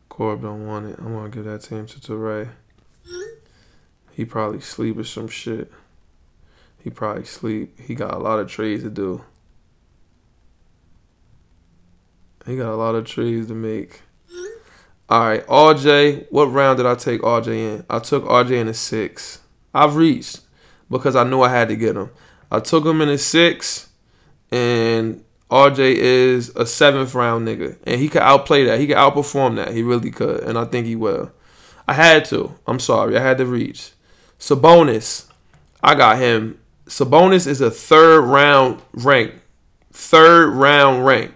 Corb 0.08 0.42
don't 0.42 0.66
want 0.66 0.86
it. 0.86 0.98
I'm 0.98 1.12
gonna 1.12 1.28
give 1.28 1.44
that 1.44 1.62
team 1.62 1.84
to 1.86 2.16
Ray. 2.16 2.48
He 4.12 4.24
probably 4.24 4.60
sleep 4.60 4.96
or 4.96 5.04
some 5.04 5.28
shit. 5.28 5.70
He 6.82 6.88
probably 6.88 7.24
sleep. 7.24 7.78
He 7.78 7.94
got 7.94 8.14
a 8.14 8.18
lot 8.18 8.38
of 8.38 8.48
trades 8.48 8.82
to 8.84 8.90
do. 8.90 9.24
He 12.46 12.56
got 12.56 12.72
a 12.72 12.76
lot 12.76 12.94
of 12.94 13.04
trades 13.04 13.48
to 13.48 13.54
make. 13.54 14.00
All 15.10 15.20
right, 15.20 15.46
RJ. 15.46 16.28
What 16.30 16.46
round 16.46 16.78
did 16.78 16.86
I 16.86 16.94
take 16.94 17.20
RJ 17.20 17.48
in? 17.48 17.84
I 17.90 17.98
took 17.98 18.24
RJ 18.24 18.52
in 18.52 18.68
a 18.68 18.74
six. 18.74 19.41
I've 19.74 19.96
reached 19.96 20.40
because 20.90 21.16
I 21.16 21.24
knew 21.24 21.42
I 21.42 21.48
had 21.48 21.68
to 21.68 21.76
get 21.76 21.96
him. 21.96 22.10
I 22.50 22.60
took 22.60 22.84
him 22.84 23.00
in 23.00 23.08
a 23.08 23.18
six, 23.18 23.88
and 24.50 25.24
RJ 25.50 25.78
is 25.78 26.50
a 26.56 26.66
seventh 26.66 27.14
round 27.14 27.46
nigga, 27.46 27.78
and 27.84 28.00
he 28.00 28.08
could 28.08 28.22
outplay 28.22 28.64
that. 28.64 28.78
He 28.80 28.86
could 28.86 28.96
outperform 28.96 29.56
that. 29.56 29.72
He 29.72 29.82
really 29.82 30.10
could, 30.10 30.42
and 30.44 30.58
I 30.58 30.64
think 30.66 30.86
he 30.86 30.96
will. 30.96 31.32
I 31.88 31.94
had 31.94 32.24
to. 32.26 32.54
I'm 32.66 32.78
sorry. 32.78 33.16
I 33.16 33.20
had 33.20 33.38
to 33.38 33.46
reach. 33.46 33.92
Sabonis, 34.38 35.26
I 35.82 35.94
got 35.94 36.18
him. 36.18 36.58
Sabonis 36.86 37.46
is 37.46 37.60
a 37.60 37.70
third 37.70 38.22
round 38.22 38.82
rank. 38.92 39.34
Third 39.92 40.50
round 40.50 41.04
rank. 41.04 41.34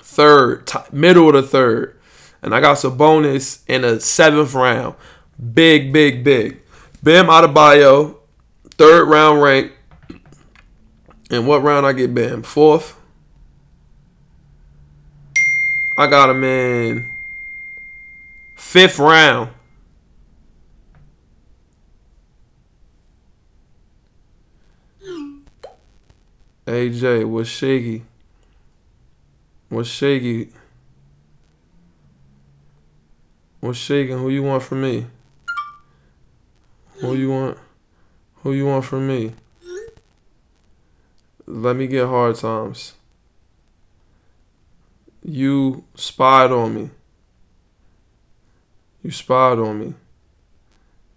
Third, 0.00 0.66
t- 0.66 0.78
middle 0.92 1.28
of 1.28 1.34
the 1.34 1.42
third. 1.42 1.98
And 2.42 2.54
I 2.54 2.60
got 2.60 2.76
Sabonis 2.76 3.62
in 3.66 3.84
a 3.84 4.00
seventh 4.00 4.54
round. 4.54 4.94
Big, 5.52 5.92
big, 5.92 6.22
big. 6.22 6.60
Bam 7.04 7.26
Adebayo, 7.26 8.16
third 8.78 9.06
round 9.06 9.42
rank. 9.42 9.72
And 11.30 11.46
what 11.46 11.62
round 11.62 11.84
I 11.84 11.92
get 11.92 12.14
Bam? 12.14 12.42
Fourth. 12.42 12.96
I 15.98 16.06
got 16.06 16.30
him 16.30 16.42
in 16.42 17.12
fifth 18.56 18.98
round. 18.98 19.50
AJ, 26.66 27.26
what's 27.26 27.50
shaky? 27.50 28.02
What's 29.68 29.90
shaky? 29.90 30.48
What's 33.60 33.78
shaking? 33.78 34.16
Who 34.16 34.30
you 34.30 34.42
want 34.42 34.62
from 34.62 34.80
me? 34.80 35.06
Who 37.04 37.14
you 37.16 37.30
want? 37.30 37.58
Who 38.42 38.52
you 38.52 38.66
want 38.66 38.84
from 38.84 39.06
me? 39.06 39.32
Let 41.46 41.76
me 41.76 41.86
get 41.86 42.06
hard 42.06 42.36
times. 42.36 42.94
You 45.22 45.84
spied 45.94 46.50
on 46.50 46.74
me. 46.74 46.90
You 49.02 49.10
spied 49.10 49.58
on 49.58 49.78
me. 49.78 49.86
You 49.86 49.94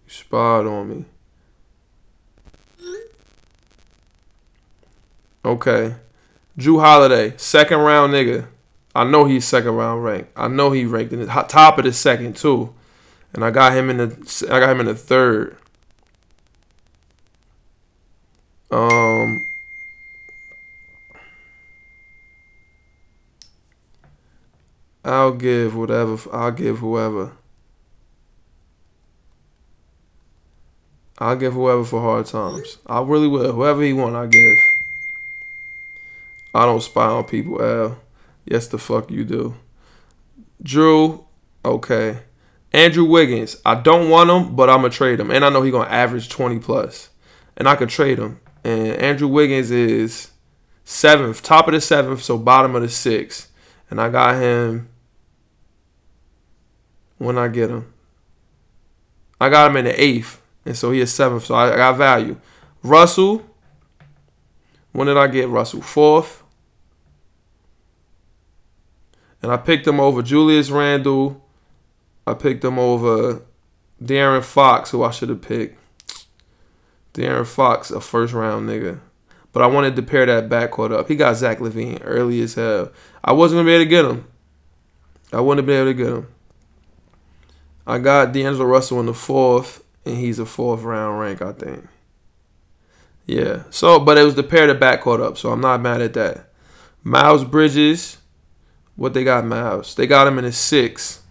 spied 0.07 0.65
on 0.65 0.89
me. 0.89 1.05
Okay. 5.45 5.95
Jrue 6.57 6.81
Holiday, 6.81 7.33
second 7.37 7.79
round 7.79 8.13
nigga. 8.13 8.47
I 8.93 9.03
know 9.03 9.25
he's 9.25 9.45
second 9.45 9.75
round 9.75 10.03
ranked. 10.03 10.31
I 10.35 10.47
know 10.47 10.71
he 10.71 10.85
ranked 10.85 11.13
in 11.13 11.19
the 11.19 11.27
top 11.27 11.77
of 11.77 11.85
the 11.85 11.93
second 11.93 12.35
too, 12.35 12.73
and 13.31 13.45
I 13.45 13.51
got 13.51 13.73
him 13.73 13.89
in 13.89 13.97
the 13.97 14.47
I 14.49 14.59
got 14.59 14.69
him 14.69 14.79
in 14.79 14.87
the 14.87 14.95
third. 14.95 15.55
Um. 18.71 19.45
I'll 25.03 25.31
give 25.31 25.75
whatever. 25.75 26.17
I'll 26.33 26.51
give 26.51 26.79
whoever. 26.79 27.31
I'll 31.19 31.35
give 31.35 31.53
whoever 31.53 31.83
for 31.83 32.01
hard 32.01 32.25
times. 32.25 32.77
I 32.85 33.01
really 33.01 33.27
will. 33.27 33.53
Whoever 33.53 33.81
he 33.81 33.93
want, 33.93 34.15
I 34.15 34.27
give. 34.27 34.57
I 36.53 36.65
don't 36.65 36.81
spy 36.81 37.05
on 37.05 37.23
people, 37.23 37.61
L. 37.61 37.99
Yes, 38.45 38.67
the 38.67 38.77
fuck 38.77 39.09
you 39.09 39.23
do. 39.23 39.55
Drew, 40.61 41.25
okay. 41.63 42.19
Andrew 42.73 43.05
Wiggins, 43.05 43.57
I 43.65 43.75
don't 43.75 44.09
want 44.09 44.29
him, 44.29 44.55
but 44.55 44.69
I'm 44.69 44.81
gonna 44.81 44.89
trade 44.89 45.19
him, 45.19 45.31
and 45.31 45.45
I 45.45 45.49
know 45.49 45.61
he 45.61 45.71
gonna 45.71 45.89
average 45.89 46.29
20 46.29 46.59
plus, 46.59 47.09
and 47.55 47.67
I 47.67 47.75
could 47.75 47.89
trade 47.89 48.19
him. 48.19 48.39
And 48.67 48.97
Andrew 48.97 49.29
Wiggins 49.29 49.71
is 49.71 50.31
seventh, 50.83 51.41
top 51.41 51.69
of 51.69 51.73
the 51.73 51.79
seventh, 51.79 52.21
so 52.21 52.37
bottom 52.37 52.75
of 52.75 52.81
the 52.81 52.89
sixth, 52.89 53.49
and 53.89 54.01
I 54.01 54.09
got 54.09 54.35
him 54.41 54.89
when 57.17 57.37
I 57.37 57.47
get 57.47 57.69
him. 57.69 57.93
I 59.39 59.47
got 59.47 59.71
him 59.71 59.77
in 59.77 59.85
the 59.85 60.03
eighth, 60.03 60.41
and 60.65 60.75
so 60.75 60.91
he 60.91 60.99
is 60.99 61.13
seventh, 61.13 61.45
so 61.45 61.55
I, 61.55 61.77
got 61.77 61.95
value. 61.95 62.41
Russell, 62.83 63.45
when 64.91 65.07
did 65.07 65.15
I 65.15 65.27
get 65.27 65.47
Russell? 65.47 65.81
Fourth. 65.81 66.43
And 69.41 69.49
I 69.49 69.55
picked 69.55 69.87
him 69.87 70.01
over 70.01 70.21
Julius 70.21 70.69
Randle. 70.69 71.41
I 72.25 72.33
picked 72.33 72.65
him 72.65 72.77
over 72.77 73.43
De'Aaron 74.03 74.43
Fox, 74.43 74.91
who 74.91 75.03
I 75.05 75.11
should 75.11 75.29
have 75.29 75.41
picked. 75.41 75.79
De'Aaron 77.17 77.47
Fox, 77.47 77.89
a 77.89 77.99
first 77.99 78.31
round 78.31 78.69
nigga. 78.69 78.99
But 79.51 79.63
I 79.63 79.67
wanted 79.67 79.95
to 79.95 80.03
pair 80.03 80.27
that 80.27 80.49
backcourt 80.49 80.91
up. 80.91 81.07
He 81.07 81.15
got 81.15 81.35
Zach 81.35 81.57
LaVine 81.57 82.01
early 82.03 82.41
as 82.41 82.53
hell. 82.53 82.91
I 83.23 83.33
wasn't 83.33 83.57
gonna 83.57 83.65
be 83.65 83.73
able 83.73 83.85
to 83.85 83.89
get 83.89 84.05
him. 84.05 84.27
I 85.33 85.41
wouldn't 85.41 85.65
be 85.65 85.73
able 85.73 85.89
to 85.89 85.93
get 85.95 86.07
him. 86.07 86.27
I 87.87 87.97
got 87.97 88.33
D'Angelo 88.33 88.65
Russell 88.65 88.99
in 88.99 89.07
the 89.07 89.15
fourth, 89.15 89.83
and 90.05 90.17
he's 90.17 90.37
a 90.37 90.45
fourth 90.45 90.83
round 90.83 91.19
rank, 91.19 91.41
I 91.41 91.53
think. 91.53 91.87
Yeah. 93.25 93.63
So, 93.71 93.99
but 93.99 94.17
it 94.17 94.23
was 94.23 94.35
the 94.35 94.43
pair 94.43 94.67
the 94.67 94.75
backcourt 94.75 95.25
up, 95.25 95.37
so 95.37 95.51
I'm 95.51 95.61
not 95.61 95.81
mad 95.81 96.01
at 96.01 96.13
that. 96.13 96.51
Miles 97.03 97.43
Bridges, 97.43 98.17
what 98.95 99.13
they 99.15 99.23
got 99.23 99.43
Miles? 99.43 99.95
They 99.95 100.05
got 100.05 100.27
him 100.27 100.37
in 100.37 100.45
the 100.45 100.51
six, 100.51 101.23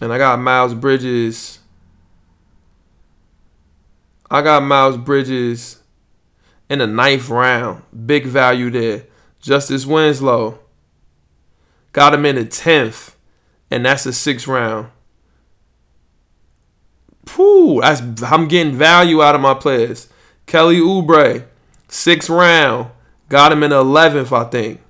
and 0.00 0.10
I 0.10 0.16
got 0.16 0.38
Miles 0.38 0.72
Bridges. 0.72 1.58
I 4.30 4.42
got 4.42 4.62
Miles 4.62 4.96
Bridges 4.96 5.80
in 6.68 6.80
the 6.80 6.86
ninth 6.86 7.28
round, 7.28 7.82
big 8.06 8.26
value 8.26 8.70
there. 8.70 9.04
Justice 9.40 9.86
Winslow 9.86 10.58
got 11.92 12.14
him 12.14 12.26
in 12.26 12.36
the 12.36 12.44
tenth, 12.44 13.16
and 13.70 13.86
that's 13.86 14.04
the 14.04 14.12
sixth 14.12 14.48
round. 14.48 14.88
Whew, 17.34 17.80
that's 17.80 18.00
I'm 18.22 18.48
getting 18.48 18.74
value 18.74 19.22
out 19.22 19.34
of 19.34 19.40
my 19.40 19.54
players. 19.54 20.08
Kelly 20.46 20.78
Oubre, 20.78 21.44
sixth 21.88 22.28
round, 22.28 22.90
got 23.28 23.52
him 23.52 23.62
in 23.62 23.70
the 23.70 23.78
eleventh, 23.78 24.32
I 24.32 24.44
think. 24.44 24.80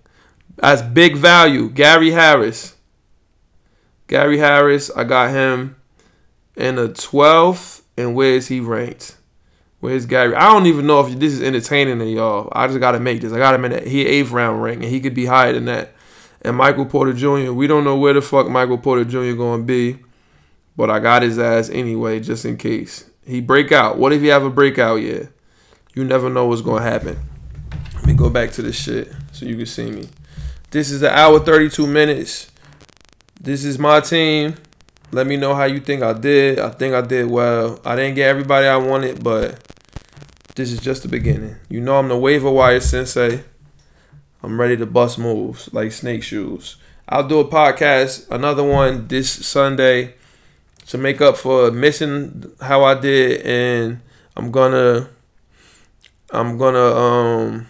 That's 0.56 0.80
big 0.80 1.16
value. 1.16 1.68
Gary 1.68 2.12
Harris. 2.12 2.74
Gary 4.06 4.38
Harris, 4.38 4.90
I 4.96 5.04
got 5.04 5.30
him 5.30 5.76
in 6.56 6.76
the 6.76 6.88
twelfth, 6.88 7.82
and 7.98 8.14
where 8.14 8.34
is 8.34 8.48
he 8.48 8.60
ranked? 8.60 9.16
Where's 9.86 10.04
Gary? 10.04 10.34
I 10.34 10.52
don't 10.52 10.66
even 10.66 10.88
know 10.88 10.98
if 11.06 11.16
this 11.16 11.32
is 11.32 11.40
entertaining 11.40 12.00
to 12.00 12.06
y'all. 12.06 12.48
I 12.50 12.66
just 12.66 12.80
gotta 12.80 12.98
make 12.98 13.20
this. 13.20 13.32
I 13.32 13.38
got 13.38 13.54
him 13.54 13.66
in 13.66 13.70
that 13.70 13.86
he 13.86 14.04
eighth 14.04 14.32
round 14.32 14.60
rank, 14.60 14.82
and 14.82 14.90
he 14.90 14.98
could 14.98 15.14
be 15.14 15.26
higher 15.26 15.52
than 15.52 15.66
that. 15.66 15.92
And 16.42 16.56
Michael 16.56 16.86
Porter 16.86 17.12
Jr. 17.12 17.52
We 17.52 17.68
don't 17.68 17.84
know 17.84 17.96
where 17.96 18.12
the 18.12 18.20
fuck 18.20 18.48
Michael 18.48 18.78
Porter 18.78 19.04
Jr. 19.04 19.36
gonna 19.36 19.62
be. 19.62 20.00
But 20.76 20.90
I 20.90 20.98
got 20.98 21.22
his 21.22 21.38
ass 21.38 21.70
anyway, 21.70 22.18
just 22.18 22.44
in 22.44 22.56
case. 22.56 23.08
He 23.24 23.40
break 23.40 23.70
out. 23.70 23.96
What 23.96 24.12
if 24.12 24.22
he 24.22 24.26
have 24.26 24.42
a 24.42 24.50
breakout 24.50 25.02
year? 25.02 25.32
You 25.94 26.02
never 26.02 26.28
know 26.28 26.46
what's 26.46 26.62
gonna 26.62 26.82
happen. 26.82 27.16
Let 27.94 28.06
me 28.06 28.14
go 28.14 28.28
back 28.28 28.50
to 28.52 28.62
this 28.62 28.74
shit 28.74 29.12
so 29.30 29.46
you 29.46 29.56
can 29.56 29.66
see 29.66 29.88
me. 29.92 30.08
This 30.72 30.90
is 30.90 30.98
the 30.98 31.16
hour 31.16 31.38
32 31.38 31.86
minutes. 31.86 32.50
This 33.40 33.62
is 33.62 33.78
my 33.78 34.00
team. 34.00 34.56
Let 35.12 35.28
me 35.28 35.36
know 35.36 35.54
how 35.54 35.66
you 35.66 35.78
think 35.78 36.02
I 36.02 36.12
did. 36.12 36.58
I 36.58 36.70
think 36.70 36.92
I 36.92 37.02
did 37.02 37.30
well. 37.30 37.78
I 37.84 37.94
didn't 37.94 38.16
get 38.16 38.28
everybody 38.28 38.66
I 38.66 38.78
wanted, 38.78 39.22
but 39.22 39.62
this 40.56 40.72
is 40.72 40.80
just 40.80 41.02
the 41.02 41.08
beginning. 41.08 41.56
You 41.68 41.80
know 41.80 41.98
I'm 41.98 42.08
the 42.08 42.16
waiver 42.16 42.50
wire 42.50 42.80
sensei. 42.80 43.44
I'm 44.42 44.58
ready 44.58 44.76
to 44.78 44.86
bust 44.86 45.18
moves 45.18 45.72
like 45.72 45.92
snake 45.92 46.22
shoes. 46.22 46.76
I'll 47.08 47.28
do 47.28 47.38
a 47.38 47.44
podcast, 47.44 48.28
another 48.30 48.64
one 48.64 49.06
this 49.06 49.30
Sunday 49.30 50.14
to 50.88 50.98
make 50.98 51.20
up 51.20 51.36
for 51.36 51.70
missing 51.70 52.52
how 52.60 52.84
I 52.84 52.98
did, 52.98 53.42
and 53.42 54.00
I'm 54.36 54.50
gonna, 54.50 55.10
I'm 56.30 56.56
gonna, 56.56 56.84
um, 56.84 57.66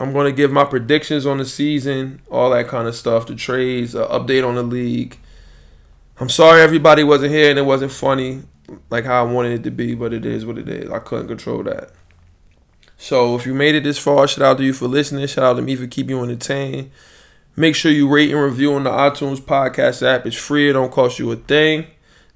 I'm 0.00 0.12
gonna 0.12 0.32
give 0.32 0.50
my 0.50 0.64
predictions 0.64 1.24
on 1.24 1.38
the 1.38 1.44
season, 1.44 2.20
all 2.30 2.50
that 2.50 2.68
kind 2.68 2.88
of 2.88 2.96
stuff, 2.96 3.26
the 3.26 3.36
trades, 3.36 3.94
uh, 3.94 4.08
update 4.08 4.46
on 4.46 4.56
the 4.56 4.62
league. 4.62 5.18
I'm 6.18 6.28
sorry 6.28 6.62
everybody 6.62 7.04
wasn't 7.04 7.32
here 7.32 7.50
and 7.50 7.58
it 7.58 7.62
wasn't 7.62 7.92
funny 7.92 8.42
like 8.90 9.04
how 9.04 9.24
I 9.24 9.30
wanted 9.30 9.52
it 9.52 9.62
to 9.64 9.70
be, 9.70 9.94
but 9.94 10.12
it 10.12 10.24
is 10.24 10.46
what 10.46 10.58
it 10.58 10.68
is. 10.68 10.90
I 10.90 10.98
couldn't 10.98 11.28
control 11.28 11.62
that. 11.64 11.90
So 12.96 13.34
if 13.34 13.46
you 13.46 13.54
made 13.54 13.74
it 13.74 13.84
this 13.84 13.98
far, 13.98 14.28
shout 14.28 14.44
out 14.44 14.58
to 14.58 14.64
you 14.64 14.72
for 14.72 14.86
listening. 14.86 15.26
Shout 15.26 15.44
out 15.44 15.54
to 15.54 15.62
me 15.62 15.74
for 15.74 15.86
keeping 15.86 16.16
you 16.16 16.22
entertained. 16.22 16.90
Make 17.56 17.74
sure 17.74 17.90
you 17.92 18.08
rate 18.08 18.30
and 18.30 18.40
review 18.40 18.74
on 18.74 18.84
the 18.84 18.90
iTunes 18.90 19.38
podcast 19.40 20.06
app. 20.06 20.24
It's 20.24 20.36
free. 20.36 20.70
It 20.70 20.74
don't 20.74 20.92
cost 20.92 21.18
you 21.18 21.30
a 21.32 21.36
thing. 21.36 21.86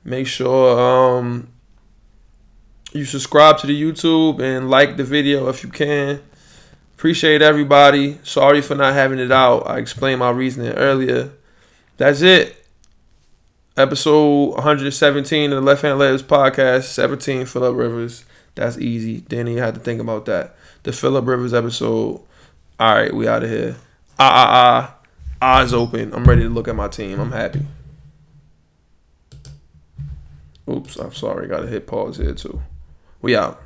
Make 0.05 0.27
sure 0.27 0.79
um, 1.19 1.49
you 2.93 3.05
subscribe 3.05 3.59
to 3.59 3.67
the 3.67 3.81
YouTube 3.81 4.41
and 4.41 4.69
like 4.69 4.97
the 4.97 5.05
video 5.05 5.49
if 5.49 5.63
you 5.63 5.71
can. 5.71 6.21
Appreciate 6.97 7.43
everybody. 7.43 8.19
Sorry 8.25 8.61
for 8.61 8.75
not 8.75 8.95
having 8.95 9.19
it 9.19 9.31
out. 9.31 9.69
I 9.69 9.79
explained 9.79 10.21
my 10.21 10.31
reasoning 10.31 10.73
earlier. 10.73 11.31
That's 11.97 12.23
it. 12.23 12.66
Episode 13.79 14.55
117 14.55 15.53
of 15.53 15.57
the 15.57 15.61
Left 15.61 15.83
Hand 15.83 16.01
Layups 16.01 16.23
podcast. 16.23 16.85
17 16.85 17.45
Philip 17.45 17.77
Rivers. 17.77 18.25
That's 18.55 18.79
easy. 18.79 19.21
Didn't 19.21 19.49
even 19.49 19.63
have 19.63 19.75
to 19.75 19.81
think 19.81 20.01
about 20.01 20.25
that. 20.25 20.57
The 20.85 20.93
Philip 20.93 21.27
Rivers 21.27 21.53
episode. 21.53 22.23
All 22.81 22.95
right, 22.95 23.13
we 23.13 23.29
out 23.29 23.43
of 23.43 23.51
here. 23.51 23.77
Ah 24.19 24.33
ah 24.33 24.97
ah. 25.43 25.59
Eyes 25.61 25.75
open. 25.75 26.15
I'm 26.15 26.25
ready 26.25 26.45
to 26.45 26.49
look 26.49 26.69
at 26.69 26.75
my 26.75 26.89
team. 26.89 27.21
I'm 27.21 27.33
happy. 27.33 27.67
Oops, 30.71 30.97
I'm 30.97 31.13
sorry. 31.13 31.47
Got 31.47 31.61
to 31.61 31.67
hit 31.67 31.87
pause 31.87 32.17
here 32.17 32.33
too. 32.33 32.63
We 33.21 33.37
out. 33.37 33.63